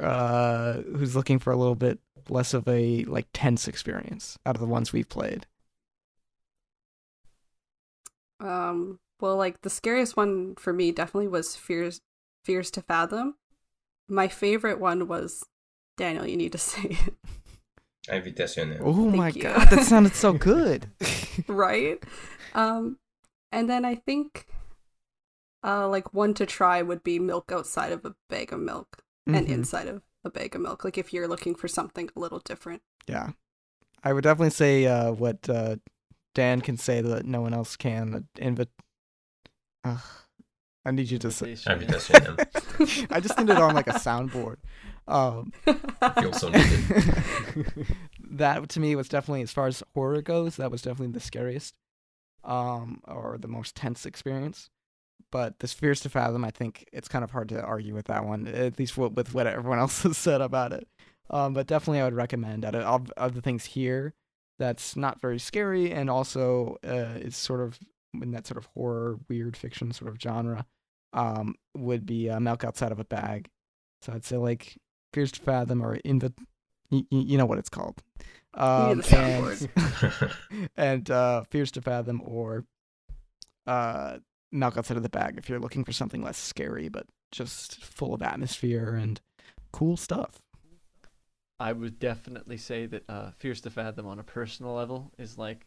uh, 0.00 0.80
who's 0.96 1.14
looking 1.14 1.38
for 1.38 1.52
a 1.52 1.56
little 1.56 1.74
bit 1.74 1.98
less 2.30 2.54
of 2.54 2.66
a 2.66 3.04
like 3.04 3.26
tense 3.34 3.68
experience 3.68 4.38
out 4.46 4.56
of 4.56 4.60
the 4.62 4.66
ones 4.66 4.94
we've 4.94 5.08
played? 5.10 5.46
Um, 8.40 8.98
well, 9.20 9.36
like 9.36 9.62
the 9.62 9.70
scariest 9.70 10.16
one 10.16 10.54
for 10.56 10.72
me 10.72 10.92
definitely 10.92 11.28
was 11.28 11.56
Fears 11.56 12.00
Fears 12.44 12.70
to 12.72 12.82
Fathom. 12.82 13.36
My 14.08 14.28
favorite 14.28 14.80
one 14.80 15.06
was 15.08 15.44
Daniel, 15.96 16.26
you 16.26 16.36
need 16.36 16.52
to 16.52 16.58
say 16.72 16.82
it. 17.06 17.14
Invitational. 18.08 18.78
Oh 18.80 19.04
Thank 19.10 19.16
my 19.16 19.28
you. 19.28 19.42
god, 19.42 19.68
that 19.70 19.84
sounded 19.84 20.14
so 20.14 20.32
good. 20.32 20.86
right? 21.46 22.02
Um 22.54 22.98
and 23.52 23.68
then 23.68 23.84
I 23.84 23.94
think 23.94 24.46
uh 25.64 25.86
like 25.88 26.14
one 26.14 26.34
to 26.34 26.46
try 26.46 26.82
would 26.82 27.02
be 27.02 27.18
milk 27.18 27.52
outside 27.52 27.92
of 27.92 28.04
a 28.04 28.14
bag 28.28 28.52
of 28.52 28.60
milk 28.60 29.02
and 29.26 29.46
Mhm. 29.46 29.50
inside 29.50 29.86
of 29.88 30.02
a 30.24 30.30
bag 30.30 30.54
of 30.54 30.62
milk. 30.62 30.84
Like 30.84 30.98
if 30.98 31.12
you're 31.12 31.28
looking 31.28 31.54
for 31.54 31.68
something 31.68 32.08
a 32.16 32.20
little 32.20 32.40
different. 32.40 32.82
Yeah. 33.06 33.30
I 34.02 34.12
would 34.14 34.24
definitely 34.24 34.50
say 34.50 34.86
uh, 34.86 35.12
what 35.12 35.46
uh, 35.48 35.76
Dan 36.34 36.62
can 36.62 36.78
say 36.78 37.02
that 37.02 37.26
no 37.26 37.42
one 37.42 37.52
else 37.52 37.76
can. 37.76 38.26
Invi- 38.36 38.66
Ugh. 39.84 40.00
I 40.84 40.92
need 40.92 41.10
you 41.10 41.18
to 41.18 41.30
say. 41.30 41.56
I 43.10 43.20
just 43.20 43.38
need 43.38 43.50
it 43.50 43.58
on 43.58 43.74
like 43.74 43.86
a 43.86 43.92
soundboard. 43.92 44.56
Um, 45.06 45.52
Feels 46.20 46.40
so 46.40 46.48
needed. 46.48 47.86
that 48.30 48.68
to 48.70 48.80
me 48.80 48.96
was 48.96 49.08
definitely, 49.08 49.42
as 49.42 49.52
far 49.52 49.66
as 49.66 49.82
horror 49.94 50.22
goes, 50.22 50.56
that 50.56 50.70
was 50.70 50.82
definitely 50.82 51.12
the 51.12 51.20
scariest, 51.20 51.74
um, 52.44 53.02
or 53.06 53.36
the 53.38 53.48
most 53.48 53.76
tense 53.76 54.06
experience. 54.06 54.70
But 55.30 55.58
this 55.58 55.72
Fears 55.72 56.00
to 56.00 56.08
Fathom, 56.08 56.44
I 56.44 56.50
think 56.50 56.88
it's 56.92 57.08
kind 57.08 57.24
of 57.24 57.30
hard 57.30 57.50
to 57.50 57.62
argue 57.62 57.94
with 57.94 58.06
that 58.06 58.24
one, 58.24 58.46
at 58.48 58.78
least 58.78 58.96
with, 58.96 59.12
with 59.12 59.34
what 59.34 59.46
everyone 59.46 59.78
else 59.78 60.02
has 60.04 60.16
said 60.16 60.40
about 60.40 60.72
it. 60.72 60.88
Um, 61.28 61.52
but 61.52 61.66
definitely, 61.66 62.00
I 62.00 62.04
would 62.04 62.14
recommend 62.14 62.64
that. 62.64 62.74
Of, 62.74 63.12
of 63.16 63.34
the 63.34 63.42
things 63.42 63.66
here, 63.66 64.14
that's 64.58 64.96
not 64.96 65.20
very 65.20 65.38
scary, 65.38 65.92
and 65.92 66.08
also 66.08 66.78
uh, 66.84 67.18
is 67.18 67.36
sort 67.36 67.60
of 67.60 67.78
in 68.14 68.30
that 68.32 68.46
sort 68.46 68.58
of 68.58 68.66
horror, 68.74 69.18
weird 69.28 69.56
fiction 69.56 69.92
sort 69.92 70.10
of 70.10 70.20
genre, 70.20 70.66
um, 71.12 71.54
would 71.76 72.06
be 72.06 72.28
uh, 72.30 72.40
Milk 72.40 72.64
Outside 72.64 72.92
of 72.92 72.98
a 73.00 73.04
Bag. 73.04 73.48
So 74.02 74.12
I'd 74.12 74.24
say 74.24 74.36
like 74.36 74.76
Fears 75.12 75.32
to 75.32 75.40
Fathom 75.40 75.82
or 75.82 75.98
Invi- 75.98 76.32
y- 76.90 77.04
y- 77.10 77.24
you 77.26 77.38
know 77.38 77.46
what 77.46 77.58
it's 77.58 77.68
called. 77.68 78.02
Um, 78.54 79.00
the 79.00 79.68
and 80.50 80.70
and 80.76 81.10
uh, 81.10 81.42
Fears 81.50 81.70
to 81.72 81.82
Fathom 81.82 82.20
or 82.24 82.64
uh, 83.66 84.18
Milk 84.52 84.76
Outside 84.76 84.96
of 84.96 85.02
the 85.02 85.08
Bag 85.08 85.36
if 85.38 85.48
you're 85.48 85.60
looking 85.60 85.84
for 85.84 85.92
something 85.92 86.22
less 86.22 86.38
scary 86.38 86.88
but 86.88 87.06
just 87.30 87.82
full 87.84 88.12
of 88.14 88.22
atmosphere 88.22 88.94
and 88.94 89.20
cool 89.72 89.96
stuff. 89.96 90.40
I 91.60 91.72
would 91.72 91.98
definitely 91.98 92.56
say 92.56 92.86
that 92.86 93.04
uh, 93.08 93.30
Fears 93.36 93.60
to 93.62 93.70
Fathom 93.70 94.06
on 94.06 94.18
a 94.18 94.24
personal 94.24 94.72
level 94.72 95.12
is 95.18 95.36
like 95.36 95.66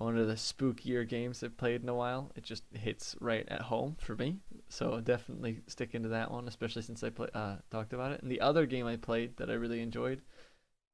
one 0.00 0.16
of 0.16 0.28
the 0.28 0.34
spookier 0.34 1.06
games 1.06 1.42
I've 1.42 1.58
played 1.58 1.82
in 1.82 1.88
a 1.88 1.94
while. 1.94 2.32
It 2.34 2.42
just 2.42 2.64
hits 2.72 3.14
right 3.20 3.46
at 3.48 3.60
home 3.60 3.96
for 4.00 4.16
me. 4.16 4.38
So 4.70 4.98
definitely 5.00 5.60
stick 5.66 5.94
into 5.94 6.08
that 6.08 6.30
one, 6.30 6.48
especially 6.48 6.82
since 6.82 7.04
I 7.04 7.10
play, 7.10 7.28
uh, 7.34 7.56
talked 7.70 7.92
about 7.92 8.12
it. 8.12 8.22
And 8.22 8.30
the 8.30 8.40
other 8.40 8.64
game 8.64 8.86
I 8.86 8.96
played 8.96 9.36
that 9.36 9.50
I 9.50 9.54
really 9.54 9.82
enjoyed, 9.82 10.22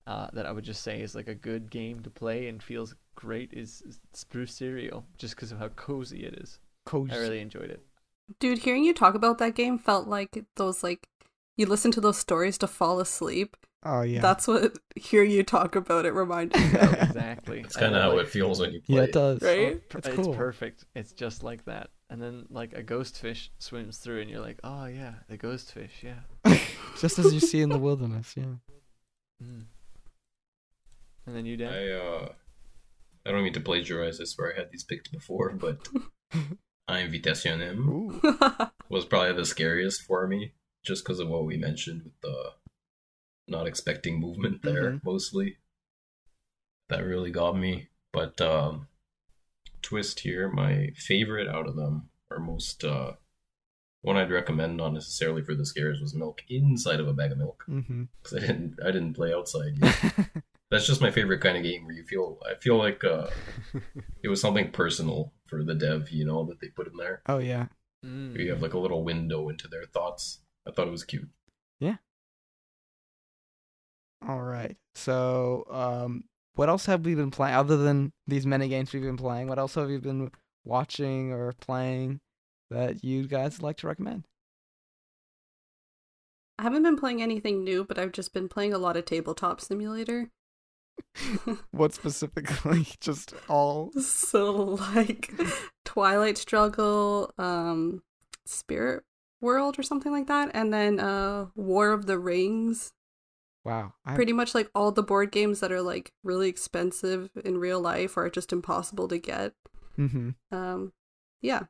uh, 0.09 0.27
that 0.33 0.45
I 0.45 0.51
would 0.51 0.65
just 0.65 0.83
say 0.83 1.01
is 1.03 1.15
like 1.15 1.29
a 1.29 1.37
good 1.37 1.71
game 1.71 2.01
to 2.01 2.11
play 2.11 2.49
and 2.49 2.61
feels 2.61 2.97
great, 3.15 3.53
is, 3.53 3.81
is 3.87 4.01
Sprucerio, 4.13 5.05
just 5.19 5.37
because 5.37 5.53
of 5.53 5.59
how 5.61 5.69
cozy 5.69 6.25
it 6.25 6.35
is. 6.35 6.59
Cozy. 6.85 7.13
I 7.13 7.19
really 7.19 7.41
enjoyed 7.41 7.71
it. 7.71 7.87
Dude, 8.41 8.59
hearing 8.59 8.83
you 8.83 8.93
talk 8.93 9.15
about 9.15 9.39
that 9.39 9.55
game 9.55 9.79
felt 9.79 10.09
like 10.09 10.45
those 10.57 10.83
like 10.83 11.09
you 11.57 11.67
listen 11.67 11.93
to 11.93 12.01
those 12.01 12.19
stories 12.19 12.59
to 12.59 12.67
fall 12.67 12.99
asleep. 12.99 13.57
Oh 13.89 14.03
yeah. 14.03 14.21
That's 14.21 14.49
what 14.49 14.77
hearing 14.97 15.31
you 15.31 15.43
talk 15.45 15.77
about 15.77 16.07
it 16.07 16.13
reminded 16.13 16.61
me 16.61 16.79
of. 16.81 16.93
Exactly. 17.17 17.61
It's 17.61 17.77
kind 17.77 17.95
of 17.95 18.03
how 18.03 18.17
like- 18.17 18.27
it 18.27 18.29
feels 18.31 18.61
when 18.61 18.73
you 18.73 18.81
play. 18.83 18.97
yeah, 18.97 19.03
it 19.03 19.13
does. 19.13 19.41
Right? 19.43 19.89
per- 19.89 19.99
It's 19.99 20.09
it's 20.09 20.17
cool. 20.17 20.35
perfect. 20.35 20.85
It's 20.95 21.13
just 21.13 21.43
like 21.43 21.65
that. 21.67 21.91
And 22.11 22.21
then 22.21 22.47
like 22.51 22.73
a 22.73 22.83
ghost 22.83 23.19
fish 23.19 23.51
swims 23.59 23.99
through, 23.99 24.21
and 24.23 24.31
you're 24.31 24.41
like, 24.41 24.59
oh 24.65 24.87
yeah, 24.87 25.15
the 25.29 25.37
ghost 25.37 25.73
fish, 25.73 26.03
yeah. 26.03 26.21
Just 27.01 27.19
as 27.19 27.33
you 27.35 27.41
see 27.41 27.61
in 27.61 27.69
the 27.69 27.79
wilderness. 27.79 28.33
Yeah. 28.37 28.45
Mm. 29.43 29.65
And 31.27 31.37
then 31.37 31.47
you, 31.47 31.57
Dan? 31.57 31.73
I 31.73 31.91
uh, 31.91 32.29
I 33.27 33.31
don't 33.33 33.43
mean 33.43 33.53
to 33.55 33.61
plagiarize. 33.61 34.21
I 34.21 34.25
swear 34.25 34.53
I 34.55 34.59
had 34.61 34.71
these 34.71 34.85
picked 34.85 35.11
before, 35.13 35.51
but 35.51 35.89
Invitationem 36.89 37.79
Ooh. 37.79 38.21
was 38.89 39.05
probably 39.05 39.33
the 39.33 39.45
scariest 39.45 40.03
for 40.03 40.27
me, 40.29 40.53
just 40.85 41.05
because 41.05 41.19
of 41.19 41.29
what 41.29 41.45
we 41.45 41.57
mentioned 41.57 42.03
with 42.05 42.21
the 42.23 42.51
not 43.49 43.67
expecting 43.67 44.19
movement 44.21 44.63
there 44.63 44.93
Mhm. 44.93 45.05
mostly. 45.05 45.57
That 46.89 47.05
really 47.05 47.31
got 47.31 47.57
me. 47.57 47.89
But 48.13 48.41
um, 48.41 48.89
twist 49.83 50.21
here, 50.21 50.49
my 50.51 50.91
favorite 50.97 51.49
out 51.49 51.67
of 51.67 51.77
them, 51.77 52.09
or 52.31 52.39
most 52.39 52.85
uh, 52.85 53.13
one 54.03 54.17
I'd 54.17 54.31
recommend, 54.31 54.77
not 54.77 54.93
necessarily 54.95 55.43
for 55.43 55.55
the 55.55 55.67
scares, 55.67 56.01
was 56.01 56.15
milk 56.15 56.43
inside 56.49 57.01
of 57.01 57.09
a 57.09 57.13
bag 57.13 57.33
of 57.33 57.39
milk 57.39 57.65
Mm-hmm. 57.69 58.05
because 58.23 58.39
I 58.39 58.47
didn't 58.47 58.77
I 58.85 58.91
didn't 58.91 59.15
play 59.15 59.33
outside 59.35 59.73
yet. 59.81 59.97
That's 60.71 60.87
just 60.87 61.01
my 61.01 61.11
favorite 61.13 61.41
kind 61.41 61.57
of 61.57 61.63
game 61.63 61.85
where 61.85 61.95
you 61.95 62.03
feel 62.05 62.39
I 62.49 62.55
feel 62.57 62.77
like 62.77 63.05
uh, 63.05 63.29
it 64.23 64.29
was 64.29 64.41
something 64.41 64.71
personal 64.73 65.33
for 65.47 65.63
the 65.63 65.75
dev, 65.75 66.11
you 66.11 66.25
know, 66.25 66.45
that 66.47 66.61
they 66.61 66.69
put 66.69 66.89
in 66.89 66.97
there. 66.97 67.23
oh 67.29 67.39
yeah. 67.39 67.67
Mm. 68.05 68.39
You 68.39 68.51
have 68.51 68.63
like 68.63 68.75
a 68.75 68.79
little 68.79 69.03
window 69.05 69.49
into 69.49 69.69
their 69.69 69.85
thoughts. 69.85 70.41
I 70.67 70.71
thought 70.73 70.89
it 70.89 70.93
was 70.93 71.05
cute. 71.05 71.29
All 74.27 74.43
right. 74.43 74.77
So, 74.95 75.67
um, 75.71 76.25
what 76.55 76.69
else 76.69 76.87
have 76.87 77.05
we 77.05 77.15
been 77.15 77.31
playing 77.31 77.55
other 77.55 77.77
than 77.77 78.13
these 78.27 78.47
many 78.47 78.69
games 78.69 78.93
we've 78.93 79.03
been 79.03 79.17
playing? 79.17 79.49
What 79.49 79.59
else 79.59 79.75
have 79.75 79.91
you 79.91 80.01
been 80.01 80.31
watching 80.65 81.33
or 81.33 81.53
playing 81.53 82.21
that 82.71 83.05
you 83.05 83.29
guys 83.29 83.63
like 83.63 83.77
to 83.79 83.87
recommend? 83.87 84.25
I 86.59 86.63
haven't 86.63 86.83
been 86.83 86.97
playing 86.97 87.21
anything 87.21 87.63
new, 87.63 87.85
but 87.85 87.99
I've 87.99 88.13
just 88.13 88.33
been 88.33 88.49
playing 88.49 88.73
a 88.73 88.79
lot 88.79 88.97
of 88.97 89.05
tabletop 89.05 89.61
simulator. 89.61 90.31
what 91.71 91.93
specifically? 91.93 92.87
Just 93.01 93.35
all. 93.49 93.93
so 94.01 94.79
like 94.95 95.31
Twilight 95.85 96.39
Struggle, 96.39 97.33
um 97.37 98.03
Spirit 98.47 99.05
World 99.43 99.79
or 99.79 99.83
something 99.83 100.11
like 100.11 100.27
that, 100.29 100.51
and 100.55 100.73
then 100.73 100.99
uh 100.99 101.47
War 101.55 101.93
of 101.93 102.07
the 102.07 102.19
Rings. 102.19 102.93
Wow. 103.67 103.95
I, 104.05 104.15
Pretty 104.15 104.33
much 104.33 104.55
like 104.55 104.71
all 104.75 104.93
the 104.93 105.03
board 105.03 105.33
games 105.33 105.59
that 105.61 105.73
are 105.73 105.83
like 105.83 106.13
really 106.23 106.49
expensive 106.49 107.31
in 107.45 107.59
real 107.59 107.81
life 107.81 108.17
or 108.17 108.31
just 108.31 108.53
impossible 108.53 109.09
to 109.09 109.19
get. 109.19 109.55
mm-hmm. 109.99 110.31
Um 110.55 110.93
yeah. 111.43 111.65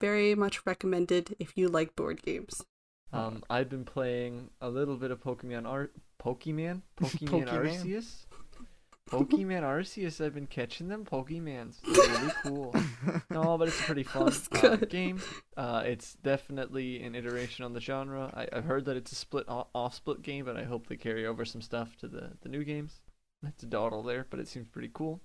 Very 0.00 0.34
much 0.34 0.66
recommended 0.66 1.36
if 1.38 1.56
you 1.56 1.68
like 1.68 1.96
board 1.96 2.22
games. 2.22 2.64
Um, 3.12 3.44
I've 3.48 3.70
been 3.70 3.84
playing 3.84 4.50
a 4.60 4.68
little 4.68 4.96
bit 4.96 5.10
of 5.10 5.22
Pokemon 5.22 5.66
Ar- 5.66 5.90
Pokemon? 6.22 6.82
Pokemon 7.00 7.46
Pokemon. 7.46 7.48
Arceus? 7.48 8.25
Pokemon 9.10 9.62
Arceus, 9.62 10.24
I've 10.24 10.34
been 10.34 10.48
catching 10.48 10.88
them 10.88 11.04
Pokemans. 11.04 11.76
They're 11.82 12.18
really 12.18 12.32
cool. 12.42 12.74
No, 13.30 13.56
but 13.56 13.68
it's 13.68 13.78
a 13.78 13.84
pretty 13.84 14.02
fun 14.02 14.32
uh, 14.62 14.76
game. 14.76 15.20
Uh, 15.56 15.82
it's 15.86 16.14
definitely 16.14 17.02
an 17.02 17.14
iteration 17.14 17.64
on 17.64 17.72
the 17.72 17.80
genre. 17.80 18.32
I, 18.34 18.48
I've 18.56 18.64
heard 18.64 18.84
that 18.86 18.96
it's 18.96 19.12
a 19.12 19.14
split 19.14 19.46
off 19.48 19.94
split 19.94 20.22
game, 20.22 20.44
but 20.44 20.56
I 20.56 20.64
hope 20.64 20.88
they 20.88 20.96
carry 20.96 21.24
over 21.24 21.44
some 21.44 21.62
stuff 21.62 21.96
to 21.98 22.08
the, 22.08 22.32
the 22.42 22.48
new 22.48 22.64
games. 22.64 23.00
It's 23.46 23.62
a 23.62 23.66
dawdle 23.66 24.02
there, 24.02 24.26
but 24.28 24.40
it 24.40 24.48
seems 24.48 24.66
pretty 24.66 24.90
cool. 24.92 25.20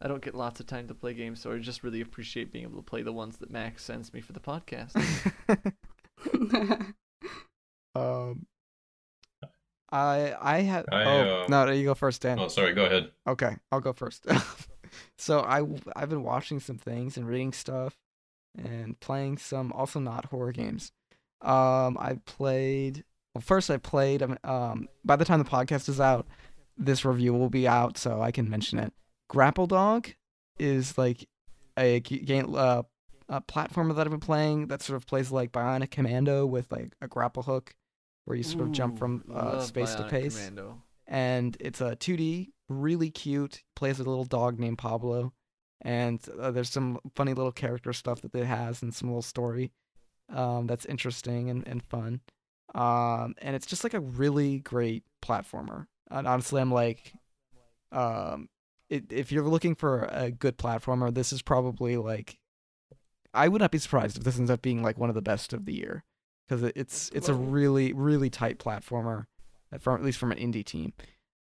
I 0.00 0.08
don't 0.08 0.22
get 0.22 0.34
lots 0.34 0.60
of 0.60 0.66
time 0.66 0.86
to 0.88 0.94
play 0.94 1.12
games, 1.12 1.40
so 1.40 1.52
I 1.52 1.58
just 1.58 1.82
really 1.82 2.00
appreciate 2.00 2.52
being 2.52 2.64
able 2.64 2.76
to 2.76 2.82
play 2.82 3.02
the 3.02 3.12
ones 3.12 3.38
that 3.38 3.50
Max 3.50 3.84
sends 3.84 4.14
me 4.14 4.20
for 4.20 4.32
the 4.32 4.40
podcast. 4.40 4.94
um. 7.94 8.46
I 9.92 10.34
I 10.40 10.60
have. 10.60 10.86
I, 10.90 11.04
oh 11.04 11.08
uh, 11.08 11.46
no, 11.48 11.66
no, 11.66 11.72
you 11.72 11.84
go 11.84 11.94
first, 11.94 12.22
Dan. 12.22 12.38
Oh, 12.38 12.48
sorry. 12.48 12.74
Go 12.74 12.84
ahead. 12.84 13.10
Okay, 13.26 13.56
I'll 13.72 13.80
go 13.80 13.92
first. 13.92 14.26
so 15.18 15.40
I 15.40 15.62
I've 15.96 16.08
been 16.10 16.22
watching 16.22 16.60
some 16.60 16.78
things 16.78 17.16
and 17.16 17.26
reading 17.26 17.52
stuff 17.52 17.96
and 18.56 18.98
playing 19.00 19.38
some 19.38 19.72
also 19.72 20.00
not 20.00 20.26
horror 20.26 20.52
games. 20.52 20.92
Um 21.42 21.96
I 21.98 22.18
played 22.26 23.04
well 23.34 23.42
first 23.42 23.70
I 23.70 23.78
played 23.78 24.22
um, 24.22 24.38
um 24.44 24.88
by 25.04 25.16
the 25.16 25.24
time 25.24 25.38
the 25.38 25.44
podcast 25.44 25.88
is 25.88 26.00
out 26.00 26.26
this 26.76 27.04
review 27.04 27.34
will 27.34 27.50
be 27.50 27.66
out 27.68 27.98
so 27.98 28.20
I 28.20 28.30
can 28.30 28.48
mention 28.48 28.78
it. 28.78 28.92
Grapple 29.28 29.66
Dog 29.66 30.08
is 30.58 30.96
like 30.98 31.28
a 31.76 32.00
game 32.00 32.54
uh 32.54 32.82
a 33.28 33.40
platformer 33.40 33.94
that 33.94 34.06
I've 34.06 34.10
been 34.10 34.20
playing 34.20 34.66
that 34.66 34.82
sort 34.82 34.96
of 34.96 35.06
plays 35.06 35.30
like 35.30 35.52
Bionic 35.52 35.90
Commando 35.90 36.44
with 36.46 36.70
like 36.72 36.92
a 37.00 37.06
grapple 37.06 37.44
hook 37.44 37.74
where 38.24 38.36
you 38.36 38.42
sort 38.42 38.64
of 38.64 38.72
jump 38.72 38.98
from 38.98 39.24
uh, 39.30 39.34
love 39.34 39.64
space 39.66 39.94
to 39.94 40.02
Bionic 40.02 40.10
pace 40.10 40.36
Commando. 40.36 40.82
and 41.06 41.56
it's 41.60 41.80
a 41.80 41.96
2D, 41.96 42.50
really 42.68 43.10
cute. 43.10 43.62
Plays 43.74 43.98
with 43.98 44.06
a 44.06 44.10
little 44.10 44.24
dog 44.24 44.58
named 44.58 44.78
Pablo, 44.78 45.32
and 45.80 46.20
uh, 46.38 46.50
there's 46.50 46.70
some 46.70 46.98
funny 47.16 47.34
little 47.34 47.52
character 47.52 47.92
stuff 47.92 48.20
that 48.22 48.34
it 48.34 48.46
has, 48.46 48.82
and 48.82 48.94
some 48.94 49.08
little 49.08 49.22
story 49.22 49.72
um, 50.28 50.66
that's 50.66 50.84
interesting 50.86 51.50
and, 51.50 51.66
and 51.66 51.82
fun. 51.82 52.20
Um, 52.74 53.34
and 53.42 53.56
it's 53.56 53.66
just 53.66 53.84
like 53.84 53.94
a 53.94 54.00
really 54.00 54.60
great 54.60 55.04
platformer. 55.22 55.86
And 56.10 56.26
honestly, 56.26 56.60
I'm 56.60 56.72
like, 56.72 57.12
um, 57.92 58.48
it, 58.88 59.12
if 59.12 59.32
you're 59.32 59.44
looking 59.44 59.74
for 59.74 60.04
a 60.10 60.30
good 60.30 60.58
platformer, 60.58 61.12
this 61.12 61.32
is 61.32 61.42
probably 61.42 61.96
like, 61.96 62.38
I 63.32 63.48
would 63.48 63.60
not 63.60 63.70
be 63.70 63.78
surprised 63.78 64.18
if 64.18 64.24
this 64.24 64.38
ends 64.38 64.50
up 64.50 64.62
being 64.62 64.82
like 64.82 64.98
one 64.98 65.08
of 65.08 65.14
the 65.14 65.22
best 65.22 65.52
of 65.52 65.64
the 65.64 65.74
year 65.74 66.04
because 66.50 66.72
it's 66.74 67.10
it's 67.14 67.28
a 67.28 67.34
really 67.34 67.92
really 67.92 68.28
tight 68.28 68.58
platformer, 68.58 69.26
uh, 69.72 69.78
from 69.78 69.94
at 69.94 70.04
least 70.04 70.18
from 70.18 70.32
an 70.32 70.38
indie 70.38 70.64
team. 70.64 70.92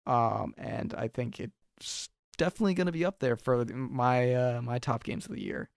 Um, 0.06 0.54
and 0.56 0.94
I 0.94 1.08
think 1.08 1.40
it's 1.40 2.08
definitely 2.38 2.74
going 2.74 2.86
to 2.86 2.92
be 2.92 3.04
up 3.04 3.18
there 3.20 3.36
for 3.36 3.64
my 3.66 4.32
uh, 4.34 4.62
my 4.62 4.78
top 4.78 5.04
games 5.04 5.26
of 5.26 5.32
the 5.32 5.42
year. 5.42 5.68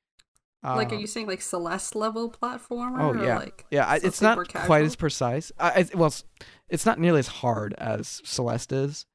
like 0.64 0.92
are 0.92 0.96
Um, 0.96 1.02
you 1.02 1.08
saying 1.08 1.28
like 1.28 1.42
Celeste 1.42 1.96
level 1.96 2.32
platformer? 2.32 3.02
Oh 3.02 3.10
or 3.10 3.24
yeah, 3.24 3.38
like 3.38 3.66
yeah. 3.70 3.86
I, 3.86 3.98
it's 3.98 4.22
not 4.22 4.38
more 4.38 4.46
quite 4.46 4.86
as 4.86 4.96
precise. 4.96 5.52
I, 5.60 5.70
I, 5.70 5.86
well, 5.94 6.08
it's, 6.08 6.24
it's 6.70 6.86
not 6.86 7.00
nearly 7.00 7.20
as 7.20 7.28
hard 7.28 7.74
as 7.78 8.22
Celeste 8.24 8.72
is. 8.72 9.06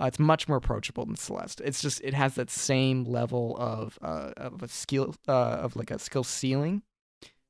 Uh, 0.00 0.06
it's 0.06 0.18
much 0.18 0.48
more 0.48 0.56
approachable 0.56 1.04
than 1.04 1.16
Celeste. 1.16 1.60
It's 1.64 1.82
just 1.82 2.00
it 2.02 2.14
has 2.14 2.34
that 2.34 2.50
same 2.50 3.04
level 3.04 3.56
of 3.58 3.98
uh 4.02 4.32
of 4.36 4.62
a 4.62 4.68
skill 4.68 5.14
uh 5.28 5.32
of 5.62 5.76
like 5.76 5.90
a 5.90 5.98
skill 5.98 6.24
ceiling, 6.24 6.82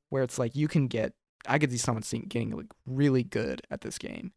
where 0.09 0.21
it's 0.23 0.37
like 0.37 0.55
you 0.55 0.67
can 0.67 0.87
get. 0.87 1.13
I 1.47 1.59
could 1.59 1.71
see 1.71 1.77
someone 1.77 2.03
seeing, 2.03 2.23
getting 2.23 2.51
like 2.51 2.71
really 2.85 3.23
good 3.23 3.61
at 3.69 3.81
this 3.81 3.97
game. 3.97 4.33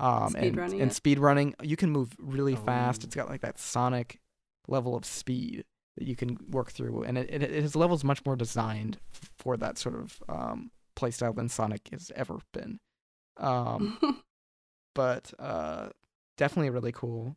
Um, 0.00 0.34
and 0.36 0.56
Speedrunning 0.56 0.82
and 0.82 0.90
it? 0.90 0.94
speed 0.94 1.18
running, 1.18 1.54
you 1.62 1.76
can 1.76 1.90
move 1.90 2.14
really 2.18 2.54
fast. 2.54 3.02
Oh. 3.02 3.06
It's 3.06 3.16
got 3.16 3.28
like 3.28 3.40
that 3.40 3.58
Sonic 3.58 4.20
level 4.68 4.96
of 4.96 5.04
speed 5.04 5.64
that 5.96 6.06
you 6.06 6.14
can 6.14 6.38
work 6.50 6.70
through, 6.70 7.02
and 7.02 7.18
it, 7.18 7.28
it, 7.28 7.42
it 7.42 7.50
his 7.50 7.74
level's 7.74 8.04
much 8.04 8.24
more 8.24 8.36
designed 8.36 8.98
for 9.38 9.56
that 9.56 9.76
sort 9.78 9.96
of 9.96 10.22
um, 10.28 10.70
playstyle 10.96 11.34
than 11.34 11.48
Sonic 11.48 11.88
has 11.90 12.12
ever 12.14 12.38
been. 12.52 12.78
Um, 13.38 13.98
but 14.94 15.32
uh, 15.38 15.88
definitely 16.36 16.70
really 16.70 16.92
cool. 16.92 17.36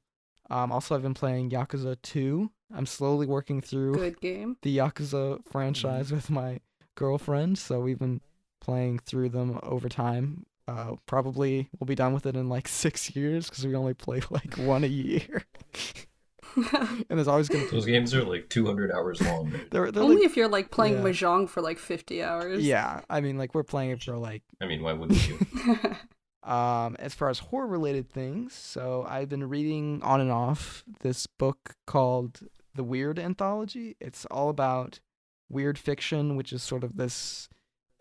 Um, 0.50 0.72
also, 0.72 0.96
I've 0.96 1.02
been 1.02 1.14
playing 1.14 1.50
Yakuza 1.50 1.98
2. 2.02 2.52
I'm 2.76 2.86
slowly 2.86 3.26
working 3.26 3.62
through 3.62 3.94
Good 3.96 4.20
game. 4.20 4.58
the 4.62 4.78
Yakuza 4.78 5.40
franchise 5.50 6.12
with 6.12 6.30
my 6.30 6.60
girlfriend, 6.96 7.58
so 7.58 7.80
we've 7.80 8.00
been 8.00 8.22
playing 8.62 9.00
through 9.00 9.30
them 9.30 9.60
over 9.64 9.90
time. 9.90 10.46
Uh, 10.68 10.96
probably 11.06 11.68
we'll 11.78 11.86
be 11.88 11.96
done 11.96 12.14
with 12.14 12.26
it 12.26 12.36
in 12.38 12.48
like 12.48 12.68
six 12.86 13.14
years 13.16 13.50
because 13.50 13.66
we 13.68 13.76
only 13.76 13.94
play 13.94 14.22
like 14.30 14.54
one 14.56 14.84
a 14.86 14.88
year, 14.88 15.44
and 16.56 17.06
there's 17.10 17.28
always 17.28 17.50
gonna 17.50 17.66
Those 17.66 17.86
games 17.86 18.14
are 18.14 18.24
like 18.24 18.48
200 18.50 18.92
hours 18.92 19.22
long. 19.22 19.52
they're, 19.72 19.92
they're 19.92 20.04
Only 20.04 20.18
like 20.18 20.26
if 20.26 20.38
you're 20.38 20.48
like 20.48 20.72
playing 20.72 20.96
yeah. 20.96 21.04
mahjong 21.04 21.50
for 21.50 21.62
like 21.62 21.78
50 21.80 22.24
hours. 22.24 22.66
yeah. 22.66 23.02
I 23.10 23.20
mean, 23.22 23.38
like 23.38 23.54
we're 23.56 23.64
playing 23.64 23.92
it 23.92 24.04
for 24.04 24.18
like 24.18 24.44
I 24.62 24.66
mean, 24.68 24.82
why 24.82 24.94
wouldn't 24.94 25.28
you? 25.28 25.40
Um, 26.44 26.96
as 26.98 27.14
far 27.14 27.30
as 27.30 27.38
horror 27.38 27.68
related 27.68 28.10
things, 28.10 28.56
so 28.56 29.06
I've 29.08 29.30
been 29.30 29.48
reading 29.48 30.02
on 30.02 30.20
and 30.20 30.32
off 30.32 30.84
this 31.02 31.28
book 31.28 31.76
called 31.86 32.40
the 32.74 32.84
Weird 32.84 33.20
Anthology. 33.20 33.96
It's 34.02 34.26
all 34.26 34.50
about 34.50 35.02
weird 35.50 35.78
fiction, 35.78 36.36
which 36.36 36.52
is 36.52 36.64
sort 36.64 36.84
of 36.84 36.98
this. 36.98 37.48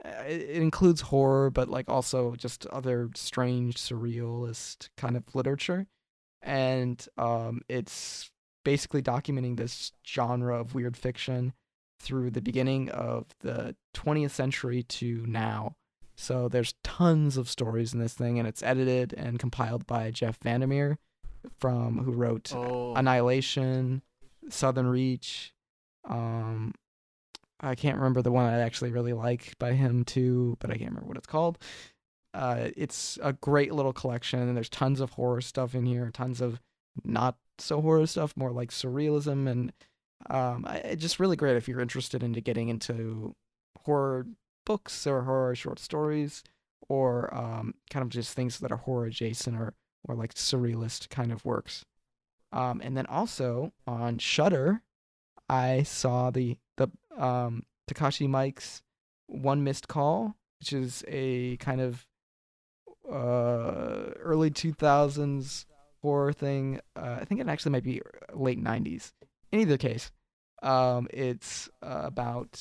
It 0.04 0.40
it 0.50 0.62
includes 0.62 1.02
horror, 1.02 1.50
but 1.50 1.68
like 1.68 1.88
also 1.88 2.34
just 2.36 2.66
other 2.66 3.10
strange, 3.14 3.76
surrealist 3.76 4.88
kind 4.96 5.16
of 5.16 5.34
literature, 5.34 5.86
and 6.42 7.04
um, 7.18 7.60
it's 7.68 8.30
basically 8.64 9.02
documenting 9.02 9.56
this 9.56 9.92
genre 10.06 10.60
of 10.60 10.74
weird 10.74 10.96
fiction 10.96 11.52
through 11.98 12.30
the 12.30 12.40
beginning 12.40 12.88
of 12.90 13.26
the 13.40 13.76
20th 13.94 14.30
century 14.30 14.82
to 14.82 15.24
now. 15.26 15.76
So 16.16 16.48
there's 16.48 16.74
tons 16.84 17.36
of 17.36 17.48
stories 17.48 17.94
in 17.94 18.00
this 18.00 18.14
thing, 18.14 18.38
and 18.38 18.46
it's 18.46 18.62
edited 18.62 19.14
and 19.14 19.38
compiled 19.38 19.86
by 19.86 20.10
Jeff 20.10 20.38
Vandermeer, 20.42 20.98
from 21.58 22.04
who 22.04 22.12
wrote 22.12 22.52
Oh, 22.54 22.94
Annihilation, 22.94 24.02
Southern 24.48 24.86
Reach. 24.86 25.54
Um, 26.08 26.74
I 27.60 27.74
can't 27.74 27.96
remember 27.96 28.22
the 28.22 28.32
one 28.32 28.46
I 28.46 28.60
actually 28.60 28.90
really 28.90 29.12
like 29.12 29.54
by 29.58 29.72
him 29.72 30.04
too, 30.04 30.56
but 30.60 30.70
I 30.70 30.74
can't 30.74 30.90
remember 30.90 31.08
what 31.08 31.16
it's 31.18 31.26
called. 31.26 31.58
Uh, 32.32 32.68
it's 32.76 33.18
a 33.22 33.32
great 33.32 33.72
little 33.74 33.92
collection, 33.92 34.40
and 34.40 34.56
there's 34.56 34.68
tons 34.68 35.00
of 35.00 35.12
horror 35.12 35.40
stuff 35.40 35.74
in 35.74 35.84
here, 35.84 36.10
tons 36.12 36.40
of 36.40 36.60
not 37.04 37.36
so 37.58 37.80
horror 37.80 38.06
stuff, 38.06 38.36
more 38.36 38.52
like 38.52 38.70
surrealism, 38.70 39.48
and 39.48 39.72
um, 40.28 40.64
I, 40.66 40.94
just 40.96 41.18
really 41.20 41.36
great 41.36 41.56
if 41.56 41.68
you're 41.68 41.80
interested 41.80 42.22
into 42.22 42.40
getting 42.40 42.68
into 42.68 43.34
horror 43.84 44.26
books 44.64 45.06
or 45.06 45.22
horror 45.22 45.54
short 45.54 45.78
stories, 45.78 46.44
or 46.88 47.34
um, 47.34 47.74
kind 47.90 48.02
of 48.04 48.10
just 48.10 48.34
things 48.34 48.60
that 48.60 48.72
are 48.72 48.76
horror 48.78 49.06
adjacent 49.06 49.56
or 49.56 49.74
or 50.08 50.14
like 50.14 50.34
surrealist 50.34 51.10
kind 51.10 51.32
of 51.32 51.44
works. 51.44 51.84
Um, 52.52 52.80
and 52.82 52.96
then 52.96 53.06
also 53.06 53.72
on 53.86 54.18
Shudder, 54.18 54.82
I 55.48 55.82
saw 55.82 56.30
the 56.30 56.56
um, 57.16 57.64
Takashi 57.90 58.28
Miike's 58.28 58.82
One 59.26 59.64
Missed 59.64 59.88
Call, 59.88 60.36
which 60.58 60.72
is 60.72 61.04
a 61.08 61.56
kind 61.58 61.80
of 61.80 62.06
uh, 63.10 64.12
early 64.20 64.50
2000s 64.50 65.64
horror 66.02 66.32
thing. 66.32 66.80
Uh, 66.96 67.18
I 67.20 67.24
think 67.24 67.40
it 67.40 67.48
actually 67.48 67.72
might 67.72 67.84
be 67.84 68.00
late 68.32 68.62
90s. 68.62 69.12
In 69.52 69.60
either 69.60 69.76
case, 69.76 70.10
um, 70.62 71.08
it's 71.10 71.68
uh, 71.82 72.02
about 72.04 72.60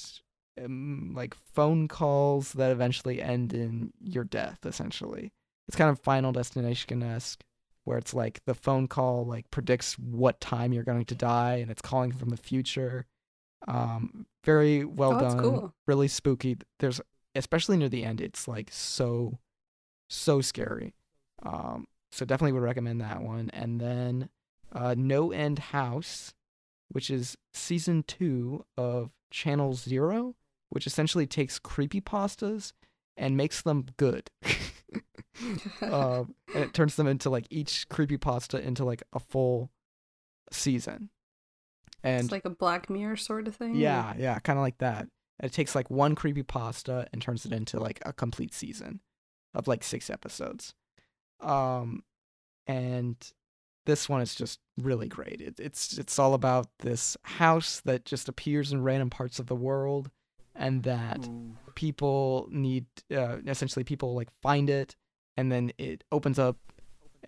um, 0.63 1.13
like 1.15 1.35
phone 1.53 1.87
calls 1.87 2.53
that 2.53 2.71
eventually 2.71 3.21
end 3.21 3.53
in 3.53 3.91
your 4.01 4.23
death, 4.23 4.59
essentially. 4.65 5.31
It's 5.67 5.77
kind 5.77 5.89
of 5.89 5.99
Final 5.99 6.31
Destination 6.31 7.03
esque, 7.03 7.43
where 7.83 7.97
it's 7.97 8.13
like 8.13 8.41
the 8.45 8.55
phone 8.55 8.87
call 8.87 9.25
like 9.25 9.51
predicts 9.51 9.93
what 9.99 10.41
time 10.41 10.73
you're 10.73 10.83
going 10.83 11.05
to 11.05 11.15
die, 11.15 11.57
and 11.57 11.69
it's 11.69 11.81
calling 11.81 12.11
from 12.11 12.29
the 12.29 12.37
future. 12.37 13.05
Um, 13.68 14.26
very 14.43 14.86
well 14.86 15.16
Oh, 15.16 15.20
done, 15.20 15.39
cool. 15.39 15.74
really 15.88 16.07
spooky. 16.07 16.57
There's 16.80 17.01
especially 17.36 17.78
near 17.78 17.89
the 17.89 18.03
end, 18.03 18.22
it's 18.22 18.47
like 18.47 18.70
so, 18.72 19.38
so 20.10 20.41
scary. 20.41 20.93
Um, 21.43 21.88
so 22.12 22.26
definitely 22.26 22.53
would 22.53 22.64
recommend 22.64 23.01
that 23.01 23.22
one. 23.22 23.49
And 23.53 23.80
then 23.80 24.30
uh, 24.74 24.95
No 24.97 25.32
End 25.32 25.60
House, 25.60 26.34
which 26.89 27.10
is 27.10 27.38
season 27.53 28.03
two 28.03 28.66
of 28.78 29.12
Channel 29.30 29.74
Zero, 29.76 30.36
which 30.70 30.88
essentially 30.88 31.28
takes 31.28 31.60
creepy 31.60 32.01
pastas 32.01 32.74
and 33.16 33.38
makes 33.38 33.62
them 33.62 33.86
good. 33.97 34.30
um, 35.82 36.34
and 36.53 36.64
it 36.64 36.74
turns 36.74 36.95
them 36.95 37.07
into 37.07 37.30
like 37.30 37.45
each 37.49 37.88
creepy 37.89 38.18
pasta 38.18 38.60
into 38.60 38.84
like 38.84 39.03
a 39.14 39.20
full 39.20 39.70
season. 40.51 41.10
And 42.03 42.23
it's 42.23 42.31
like 42.31 42.45
a 42.45 42.49
Black 42.49 42.89
Mirror 42.89 43.17
sort 43.17 43.47
of 43.47 43.55
thing. 43.55 43.76
yeah, 43.76 44.14
yeah, 44.18 44.39
kind 44.39 44.57
of 44.57 44.64
like 44.64 44.77
that. 44.80 45.07
And 45.39 45.49
it 45.49 45.53
takes 45.53 45.76
like 45.76 45.89
one 45.89 46.15
creepy 46.15 46.43
pasta 46.43 47.07
and 47.11 47.22
turns 47.22 47.45
it 47.45 47.53
into 47.53 47.80
like 47.80 47.99
a 48.05 48.14
complete 48.14 48.53
season 48.53 48.99
of 49.53 49.68
like 49.68 49.84
six 49.84 50.09
episodes. 50.09 50.73
Um, 51.39 52.03
and 52.68 53.15
this 53.85 54.07
one 54.07 54.22
is 54.22 54.35
just 54.35 54.59
really 54.77 55.07
great. 55.07 55.41
It, 55.41 55.59
it's 55.59 55.97
it's 55.97 56.19
all 56.19 56.34
about 56.34 56.68
this 56.80 57.18
house 57.23 57.81
that 57.85 58.05
just 58.05 58.30
appears 58.30 58.72
in 58.72 58.84
random 58.84 59.09
parts 59.09 59.39
of 59.39 59.47
the 59.47 59.55
world, 59.55 60.11
and 60.55 60.84
that 60.84 61.26
ooh, 61.26 61.55
people 61.76 62.47
need 62.51 62.85
uh, 63.11 63.38
essentially 63.47 63.84
people 63.84 64.14
like 64.14 64.30
find 64.41 64.69
it, 64.69 64.95
and 65.38 65.51
then 65.51 65.72
it 65.77 66.03
opens 66.11 66.38
up 66.38 66.57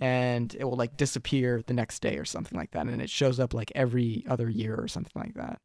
and 0.02 0.56
it 0.56 0.64
will 0.64 0.76
like 0.76 0.98
disappear 0.98 1.62
the 1.68 1.76
next 1.76 2.02
day 2.02 2.18
or 2.18 2.26
something 2.26 2.58
like 2.58 2.72
that 2.72 2.88
and 2.88 3.02
it 3.02 3.10
shows 3.10 3.40
up 3.40 3.54
like 3.54 3.72
every 3.76 4.26
other 4.28 4.50
year 4.50 4.76
or 4.76 4.88
something 4.88 5.14
like 5.16 5.36
that. 5.36 5.62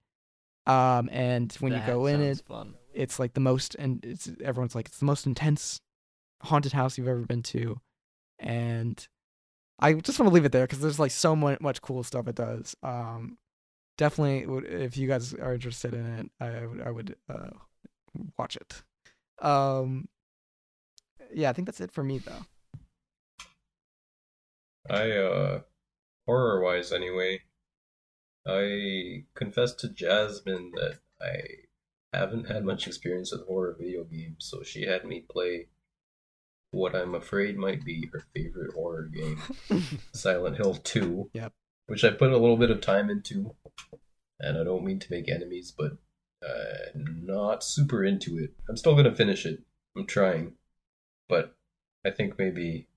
Um 0.70 1.08
and 1.10 1.52
when 1.54 1.72
you 1.72 1.80
go 1.86 2.06
in 2.06 2.20
it 2.20 2.42
fun. 2.46 2.74
it's 2.92 3.18
like 3.18 3.32
the 3.32 3.40
most 3.40 3.74
and 3.76 4.04
it's 4.04 4.30
everyone's 4.44 4.74
like 4.74 4.86
it's 4.88 4.98
the 4.98 5.06
most 5.06 5.26
intense 5.26 5.80
haunted 6.42 6.72
house 6.72 6.98
you've 6.98 7.08
ever 7.08 7.24
been 7.24 7.42
to 7.42 7.80
and 8.38 9.08
i 9.78 9.94
just 9.94 10.18
want 10.18 10.28
to 10.28 10.34
leave 10.34 10.44
it 10.44 10.52
there 10.52 10.64
because 10.64 10.80
there's 10.80 10.98
like 10.98 11.10
so 11.10 11.34
much, 11.34 11.58
much 11.60 11.80
cool 11.80 12.02
stuff 12.02 12.28
it 12.28 12.34
does. 12.34 12.76
Um 12.82 13.38
definitely 13.96 14.44
if 14.66 14.98
you 14.98 15.08
guys 15.08 15.32
are 15.32 15.54
interested 15.54 15.94
in 15.94 16.04
it 16.04 16.30
i 16.40 16.66
would 16.66 16.82
i 16.82 16.90
would 16.90 17.16
uh 17.30 17.50
watch 18.38 18.56
it. 18.56 18.82
Um 19.40 20.08
yeah 21.32 21.48
i 21.48 21.54
think 21.54 21.64
that's 21.66 21.80
it 21.80 21.90
for 21.90 22.04
me 22.04 22.18
though 22.18 22.44
I 24.90 25.10
uh 25.12 25.60
horror 26.26 26.62
wise 26.62 26.92
anyway, 26.92 27.42
I 28.46 29.24
confessed 29.34 29.80
to 29.80 29.88
Jasmine 29.88 30.72
that 30.74 30.98
I 31.20 32.16
haven't 32.16 32.48
had 32.48 32.64
much 32.64 32.86
experience 32.86 33.32
with 33.32 33.46
horror 33.46 33.76
video 33.78 34.04
games, 34.04 34.46
so 34.50 34.62
she 34.62 34.82
had 34.82 35.04
me 35.04 35.24
play 35.28 35.68
what 36.70 36.94
I'm 36.94 37.14
afraid 37.14 37.56
might 37.56 37.84
be 37.84 38.08
her 38.12 38.24
favorite 38.34 38.74
horror 38.74 39.08
game, 39.12 39.40
Silent 40.12 40.56
Hill 40.56 40.74
2. 40.74 41.30
Yep. 41.32 41.52
Which 41.86 42.04
I 42.04 42.10
put 42.10 42.32
a 42.32 42.38
little 42.38 42.56
bit 42.56 42.70
of 42.70 42.80
time 42.80 43.10
into, 43.10 43.54
and 44.40 44.58
I 44.58 44.64
don't 44.64 44.84
mean 44.84 44.98
to 44.98 45.10
make 45.10 45.28
enemies, 45.28 45.72
but 45.76 45.92
uh, 46.46 46.90
not 46.94 47.62
super 47.62 48.04
into 48.04 48.38
it. 48.38 48.54
I'm 48.68 48.76
still 48.76 48.96
gonna 48.96 49.14
finish 49.14 49.46
it. 49.46 49.60
I'm 49.96 50.06
trying, 50.06 50.54
but 51.28 51.54
I 52.04 52.10
think 52.10 52.38
maybe 52.38 52.88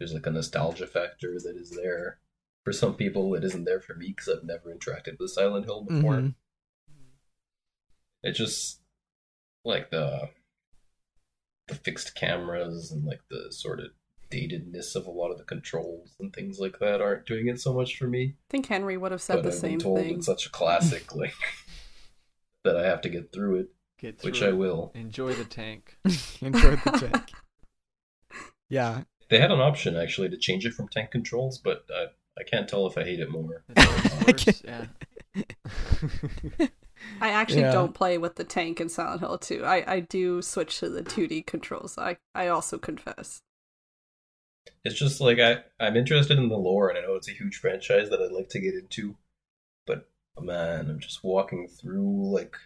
there's 0.00 0.12
like 0.14 0.26
a 0.26 0.30
nostalgia 0.32 0.86
factor 0.88 1.34
that 1.44 1.56
is 1.56 1.70
there 1.70 2.18
for 2.64 2.72
some 2.72 2.94
people. 2.94 3.34
It 3.34 3.44
isn't 3.44 3.64
there 3.64 3.80
for 3.80 3.94
me 3.94 4.08
because 4.16 4.28
I've 4.28 4.44
never 4.44 4.74
interacted 4.74 5.18
with 5.20 5.30
Silent 5.30 5.66
Hill 5.66 5.82
before. 5.84 6.14
Mhm. 6.14 6.34
It 8.24 8.32
just 8.32 8.80
like 9.64 9.90
the 9.90 10.30
the 11.68 11.74
fixed 11.76 12.16
cameras 12.16 12.90
and 12.90 13.04
like 13.04 13.20
the 13.30 13.52
sort 13.52 13.78
of 13.78 13.86
datedness 14.30 14.96
of 14.96 15.06
a 15.06 15.10
lot 15.10 15.30
of 15.30 15.38
the 15.38 15.44
controls 15.44 16.14
and 16.18 16.32
things 16.32 16.58
like 16.58 16.78
that 16.80 17.00
aren't 17.00 17.26
doing 17.26 17.46
it 17.48 17.60
so 17.60 17.72
much 17.72 17.96
for 17.96 18.06
me. 18.08 18.34
I 18.48 18.50
think 18.50 18.66
Henry 18.66 18.96
would 18.96 19.12
have 19.12 19.22
said 19.22 19.36
but 19.36 19.42
the 19.42 19.48
I've 19.50 19.54
same 19.54 19.70
been 19.72 19.80
told 19.80 19.98
thing. 19.98 20.16
it's 20.16 20.26
such 20.26 20.46
a 20.46 20.50
classic, 20.50 21.14
like 21.14 21.34
that 22.64 22.76
I 22.76 22.86
have 22.86 23.00
to 23.02 23.08
get 23.08 23.32
through 23.32 23.56
it, 23.60 23.68
Get 23.98 24.18
through 24.20 24.30
which 24.30 24.42
it. 24.42 24.48
I 24.48 24.52
will. 24.52 24.90
Enjoy 24.94 25.32
the 25.34 25.44
tank. 25.44 25.96
Enjoy 26.40 26.76
the 26.76 27.10
tank 27.12 27.30
yeah 28.68 29.02
They 29.30 29.38
had 29.38 29.50
an 29.52 29.60
option 29.60 29.96
actually 29.96 30.28
to 30.30 30.36
change 30.36 30.66
it 30.66 30.74
from 30.74 30.88
tank 30.88 31.10
controls, 31.10 31.58
but 31.58 31.84
I 31.94 32.06
I 32.38 32.42
can't 32.44 32.68
tell 32.68 32.86
if 32.86 32.96
I 32.98 33.04
hate 33.04 33.20
it 33.20 33.30
more. 33.30 33.64
It's 33.68 33.86
always 33.86 34.46
worse, 34.46 34.62
yeah. 34.64 34.86
I 37.20 37.30
actually 37.30 37.62
Yeah. 37.62 37.72
don't 37.72 37.94
play 37.94 38.18
with 38.18 38.36
the 38.36 38.44
tank 38.44 38.80
in 38.80 38.88
Silent 38.88 39.20
Hill 39.20 39.38
2. 39.38 39.64
I, 39.64 39.94
I 39.94 40.00
do 40.00 40.42
switch 40.42 40.78
to 40.80 40.88
the 40.88 41.02
2D 41.02 41.46
controls. 41.46 41.96
I, 41.98 42.18
I 42.34 42.48
also 42.48 42.78
confess. 42.78 43.42
It's 44.84 44.98
just 44.98 45.20
like 45.20 45.38
I 45.38 45.64
I'm 45.78 45.96
interested 45.96 46.38
in 46.38 46.48
the 46.48 46.56
lore, 46.56 46.88
and 46.88 46.98
I 46.98 47.02
know 47.02 47.14
it's 47.14 47.28
a 47.28 47.32
huge 47.32 47.56
franchise 47.56 48.10
that 48.10 48.20
I'd 48.20 48.32
like 48.32 48.48
to 48.50 48.60
get 48.60 48.74
into, 48.74 49.16
but 49.86 50.08
man, 50.38 50.88
I'm 50.90 51.00
just 51.00 51.22
walking 51.24 51.68
through 51.68 52.32
like 52.32 52.56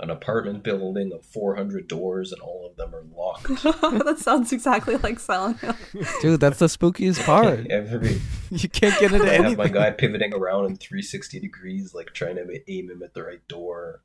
an 0.00 0.10
apartment 0.10 0.62
building 0.62 1.12
of 1.12 1.24
400 1.26 1.88
doors, 1.88 2.30
and 2.32 2.40
all 2.40 2.66
of 2.70 2.76
them 2.76 2.94
are 2.94 3.04
locked. 3.16 3.48
that 4.04 4.18
sounds 4.18 4.52
exactly 4.52 4.96
like 4.96 5.18
Silent 5.18 5.58
Hill. 5.58 5.74
dude 6.20 6.40
that's 6.40 6.60
the 6.60 6.66
spookiest 6.66 7.24
part 7.24 7.66
Every 7.70 8.20
you 8.50 8.68
can't 8.68 8.98
get 9.00 9.12
into 9.12 9.28
I 9.28 9.42
have 9.42 9.58
my 9.58 9.68
guy 9.68 9.90
pivoting 9.90 10.32
around 10.32 10.66
in 10.66 10.76
360 10.76 11.40
degrees, 11.40 11.94
like 11.94 12.12
trying 12.14 12.36
to 12.36 12.70
aim 12.70 12.90
him 12.90 13.02
at 13.02 13.14
the 13.14 13.24
right 13.24 13.46
door, 13.48 14.02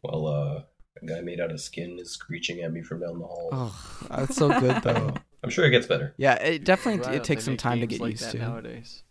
while 0.00 0.26
uh, 0.26 0.62
a 1.02 1.06
guy 1.06 1.20
made 1.22 1.40
out 1.40 1.50
of 1.50 1.60
skin 1.60 1.98
is 1.98 2.10
screeching 2.10 2.60
at 2.60 2.72
me 2.72 2.82
from 2.82 3.00
down 3.00 3.18
the 3.18 3.26
hall. 3.26 3.48
oh 3.52 4.06
that's 4.10 4.36
so 4.36 4.48
good 4.60 4.82
though 4.82 5.14
I'm 5.42 5.48
sure 5.50 5.64
it 5.64 5.70
gets 5.70 5.86
better. 5.86 6.12
yeah 6.18 6.34
it 6.34 6.64
definitely 6.64 7.06
Right, 7.06 7.16
it 7.16 7.24
takes 7.24 7.44
some 7.44 7.56
time 7.56 7.80
to 7.80 7.86
get 7.86 8.00
like 8.00 8.10
used 8.12 8.30
to 8.32 8.38
nowadays. 8.38 9.04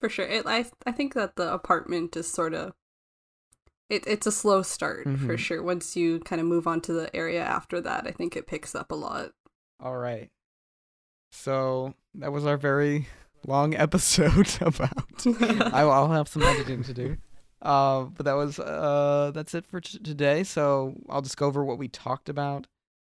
For 0.00 0.08
sure. 0.08 0.26
It, 0.26 0.46
I, 0.46 0.64
I 0.86 0.92
think 0.92 1.12
that 1.14 1.36
the 1.36 1.52
apartment 1.52 2.16
is 2.16 2.30
sort 2.30 2.54
of. 2.54 2.72
It, 3.90 4.04
it's 4.06 4.26
a 4.26 4.32
slow 4.32 4.62
start, 4.62 5.04
for 5.04 5.10
Mhm. 5.34 5.38
sure. 5.38 5.62
Once 5.62 5.96
you 5.96 6.20
kind 6.20 6.40
of 6.40 6.46
move 6.46 6.66
on 6.66 6.80
to 6.82 6.92
the 6.92 7.14
area 7.14 7.42
after 7.44 7.80
that, 7.82 8.06
I 8.06 8.12
think 8.12 8.36
it 8.36 8.46
picks 8.46 8.74
up 8.74 8.90
a 8.90 8.94
lot. 8.94 9.32
All 9.80 9.96
right. 9.98 10.30
So 11.32 11.94
that 12.14 12.32
was 12.32 12.46
our 12.46 12.56
very 12.56 13.08
long 13.46 13.74
episode 13.86 14.56
about. 14.60 15.26
I, 15.74 15.82
I'll 15.82 16.10
have 16.10 16.28
some 16.28 16.42
editing 16.42 16.82
to 16.84 16.94
do. 16.94 17.16
Uh, 17.62 18.04
but 18.04 18.24
that 18.24 18.32
was 18.34 18.58
uh, 18.58 19.32
that's 19.34 19.54
it 19.54 19.66
for 19.66 19.80
t- 19.80 19.98
today. 19.98 20.44
So 20.44 20.94
I'll 21.08 21.20
just 21.22 21.36
go 21.36 21.46
over 21.46 21.64
what 21.64 21.78
we 21.78 21.88
talked 21.88 22.28
about. 22.28 22.66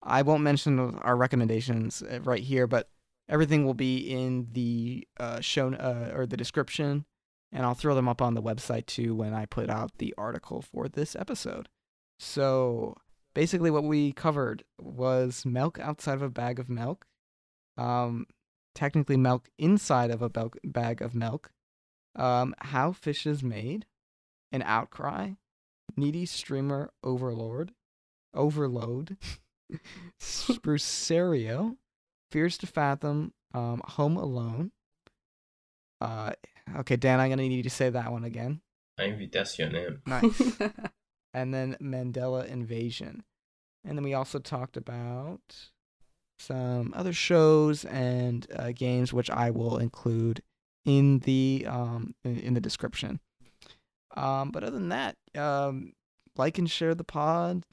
I 0.04 0.24
won't 0.24 0.42
mention 0.42 0.80
our 0.80 1.16
recommendations 1.16 2.02
uh, 2.02 2.22
right 2.24 2.42
here, 2.42 2.66
but 2.66 2.90
everything 3.30 3.66
will 3.66 3.76
be 3.76 3.98
in 3.98 4.48
the 4.54 5.08
uh, 5.20 5.42
show 5.42 5.74
uh, 5.74 6.12
or 6.16 6.26
the 6.26 6.38
description, 6.38 7.06
and 7.52 7.66
I'll 7.66 7.74
throw 7.74 7.96
them 7.96 8.08
up 8.08 8.22
on 8.22 8.34
the 8.34 8.42
website 8.42 8.86
too 8.86 9.14
when 9.16 9.34
I 9.34 9.46
put 9.46 9.70
out 9.70 9.98
the 9.98 10.14
article 10.18 10.62
for 10.62 10.88
this 10.88 11.16
episode. 11.16 11.70
So 12.20 12.96
basically, 13.34 13.72
what 13.72 13.84
we 13.84 14.14
covered 14.14 14.64
was 14.80 15.46
milk 15.46 15.80
outside 15.80 16.16
of 16.16 16.22
a 16.22 16.30
bag 16.30 16.60
of 16.60 16.70
milk, 16.70 17.06
um, 17.78 18.26
technically 18.76 19.18
milk 19.18 19.50
inside 19.58 20.12
of 20.12 20.22
a 20.22 20.30
bel- 20.30 20.54
bag 20.64 21.02
of 21.02 21.16
milk, 21.16 21.52
um, 22.16 22.54
how 22.60 22.92
fish 22.92 23.26
is 23.26 23.44
made, 23.44 23.86
an 24.52 24.62
outcry, 24.64 25.32
needy 25.98 26.26
streamer 26.26 26.92
overlord, 27.04 27.74
overload, 28.34 29.18
Sprucerio, 30.20 31.78
Fears 32.30 32.58
to 32.60 32.68
Fathom, 32.68 33.34
um, 33.54 33.82
Home 33.86 34.18
Alone. 34.18 34.72
Uh, 36.00 36.32
okay, 36.80 36.96
Dan, 36.96 37.20
I'm 37.20 37.30
gonna 37.30 37.44
need 37.44 37.56
you 37.56 37.64
to 37.64 37.70
say 37.70 37.90
that 37.90 38.12
one 38.12 38.24
again. 38.24 38.62
Invitationem. 39.00 40.00
Nice. 40.06 40.58
and 41.34 41.54
then 41.54 41.78
Mandela 41.82 42.46
Invasion. 42.46 43.24
And 43.84 43.98
then 43.98 44.04
we 44.04 44.14
also 44.14 44.40
talked 44.40 44.78
about 44.78 45.70
some 46.40 46.94
other 46.96 47.14
shows 47.14 47.86
and 47.86 48.48
uh, 48.56 48.72
games, 48.72 49.14
which 49.14 49.30
I 49.30 49.50
will 49.52 49.78
include 49.78 50.42
in 50.86 51.20
the 51.20 51.66
um 51.70 52.16
in, 52.24 52.40
in 52.40 52.54
the 52.54 52.62
description. 52.62 53.20
Um, 54.16 54.52
but 54.52 54.64
other 54.64 54.78
than 54.78 54.90
that, 54.90 55.16
um, 55.38 55.94
like 56.36 56.58
and 56.58 56.70
share 56.70 56.96
the 56.96 57.04
pod. 57.04 57.64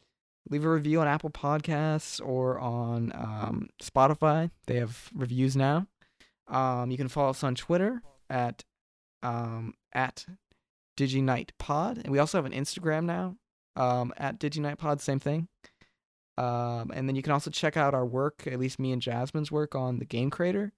Leave 0.51 0.65
a 0.65 0.71
review 0.71 1.01
on 1.01 1.09
Apple 1.09 1.31
Podcasts 1.31 2.25
or 2.25 2.59
on 2.59 3.13
um, 3.15 3.69
Spotify. 3.83 4.51
They 4.67 4.77
have 4.77 5.11
reviews 5.15 5.57
now. 5.57 5.87
Um, 6.47 6.91
you 6.91 6.97
can 6.97 7.09
follow 7.09 7.31
us 7.31 7.45
on 7.45 7.55
Twitter 7.55 8.03
at 8.31 8.65
um, 9.23 9.75
at 9.93 10.27
DigiNightPod, 10.97 12.03
and 12.03 12.09
we 12.09 12.19
also 12.19 12.39
have 12.39 12.47
an 12.47 12.53
Instagram 12.53 13.05
now 13.05 13.37
um, 13.77 14.13
at 14.17 14.39
DigiNightPod. 14.39 15.01
Same 15.01 15.21
thing. 15.21 15.49
Um, 16.37 16.93
and 16.95 17.09
then 17.09 17.17
you 17.17 17.23
can 17.23 17.33
also 17.33 17.51
check 17.51 17.77
out 17.77 17.95
our 17.95 18.07
work, 18.07 18.47
at 18.47 18.61
least 18.61 18.79
me 18.79 18.93
and 18.93 19.03
Jasmine's 19.03 19.51
work 19.51 19.75
on 19.75 19.99
the 19.99 20.05
Game 20.05 20.31
Creator. 20.31 20.73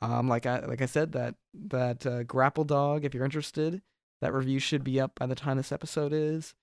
Um, 0.00 0.28
like 0.28 0.46
I 0.46 0.60
like 0.60 0.80
I 0.80 0.86
said, 0.86 1.12
that 1.12 1.34
that 1.68 2.06
uh, 2.06 2.22
Grapple 2.22 2.64
Dog. 2.64 3.04
If 3.04 3.12
you're 3.12 3.24
interested, 3.24 3.82
that 4.20 4.32
review 4.32 4.58
should 4.58 4.84
be 4.84 5.00
up 5.00 5.12
by 5.16 5.26
the 5.26 5.34
time 5.34 5.56
this 5.56 5.72
episode 5.72 6.12
is, 6.12 6.54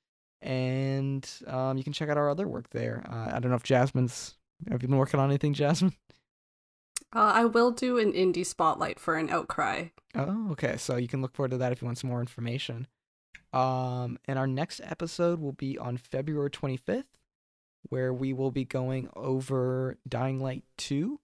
and 0.41 1.29
um, 1.47 1.77
you 1.77 1.83
can 1.83 1.93
check 1.93 2.09
out 2.09 2.17
our 2.17 2.29
other 2.29 2.47
work 2.47 2.69
there. 2.71 3.05
Uh, 3.09 3.35
I 3.35 3.39
don't 3.39 3.51
know 3.51 3.57
if 3.57 3.63
Jasmine's. 3.63 4.35
Have 4.69 4.81
you 4.81 4.87
been 4.89 4.97
working 4.97 5.19
on 5.19 5.29
anything, 5.29 5.53
Jasmine? 5.53 5.93
Uh, 7.13 7.31
I 7.33 7.45
will 7.45 7.71
do 7.71 7.97
an 7.97 8.13
indie 8.13 8.45
spotlight 8.45 8.99
for 8.99 9.15
an 9.15 9.29
outcry. 9.29 9.87
Oh, 10.15 10.51
okay. 10.51 10.77
So 10.77 10.97
you 10.97 11.07
can 11.07 11.21
look 11.21 11.35
forward 11.35 11.51
to 11.51 11.57
that 11.57 11.71
if 11.71 11.81
you 11.81 11.85
want 11.85 11.97
some 11.97 12.09
more 12.09 12.21
information. 12.21 12.87
Um, 13.51 14.19
and 14.25 14.37
our 14.37 14.47
next 14.47 14.79
episode 14.83 15.39
will 15.39 15.53
be 15.53 15.77
on 15.77 15.97
February 15.97 16.51
25th, 16.51 17.05
where 17.89 18.13
we 18.13 18.31
will 18.33 18.51
be 18.51 18.63
going 18.63 19.09
over 19.15 19.97
Dying 20.07 20.39
Light 20.39 20.63
2. 20.77 21.19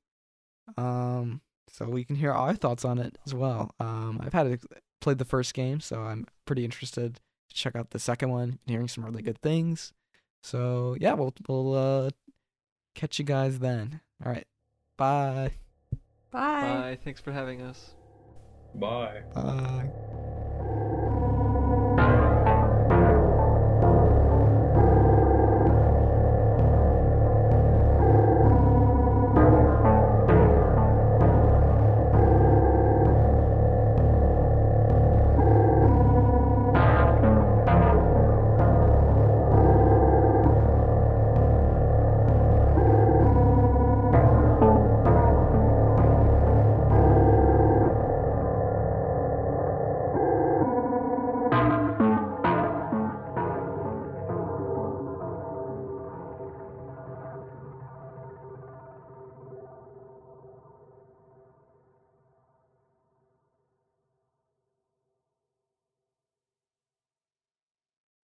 Um, 0.78 1.42
so 1.68 1.86
we 1.86 2.04
can 2.04 2.16
hear 2.16 2.32
our 2.32 2.56
thoughts 2.56 2.84
on 2.84 2.98
it 2.98 3.18
as 3.26 3.34
well. 3.34 3.76
Um, 3.80 4.20
I've 4.24 4.34
had 4.34 4.48
it, 4.48 4.62
played 5.02 5.20
the 5.20 5.26
first 5.26 5.54
game, 5.54 5.80
so 5.80 6.02
I'm 6.02 6.26
pretty 6.46 6.66
interested 6.66 7.20
to 7.50 7.56
check 7.56 7.76
out 7.76 7.92
the 7.92 8.00
second 8.00 8.30
one. 8.30 8.60
Hearing 8.66 8.88
some 8.88 9.06
really 9.06 9.22
good 9.22 9.40
things. 9.42 9.94
So 10.42 10.96
yeah, 11.00 11.14
we'll 11.14 11.34
we'll 11.48 11.74
uh, 11.74 12.10
catch 12.96 13.20
you 13.20 13.26
guys 13.26 13.60
then. 13.60 14.02
All 14.24 14.32
right, 14.32 14.48
bye. 14.98 15.52
Bye. 16.36 16.62
Bye. 16.62 16.98
Thanks 17.04 17.22
for 17.22 17.32
having 17.32 17.62
us. 17.62 17.92
Bye. 18.76 19.22
Bye. 19.34 20.25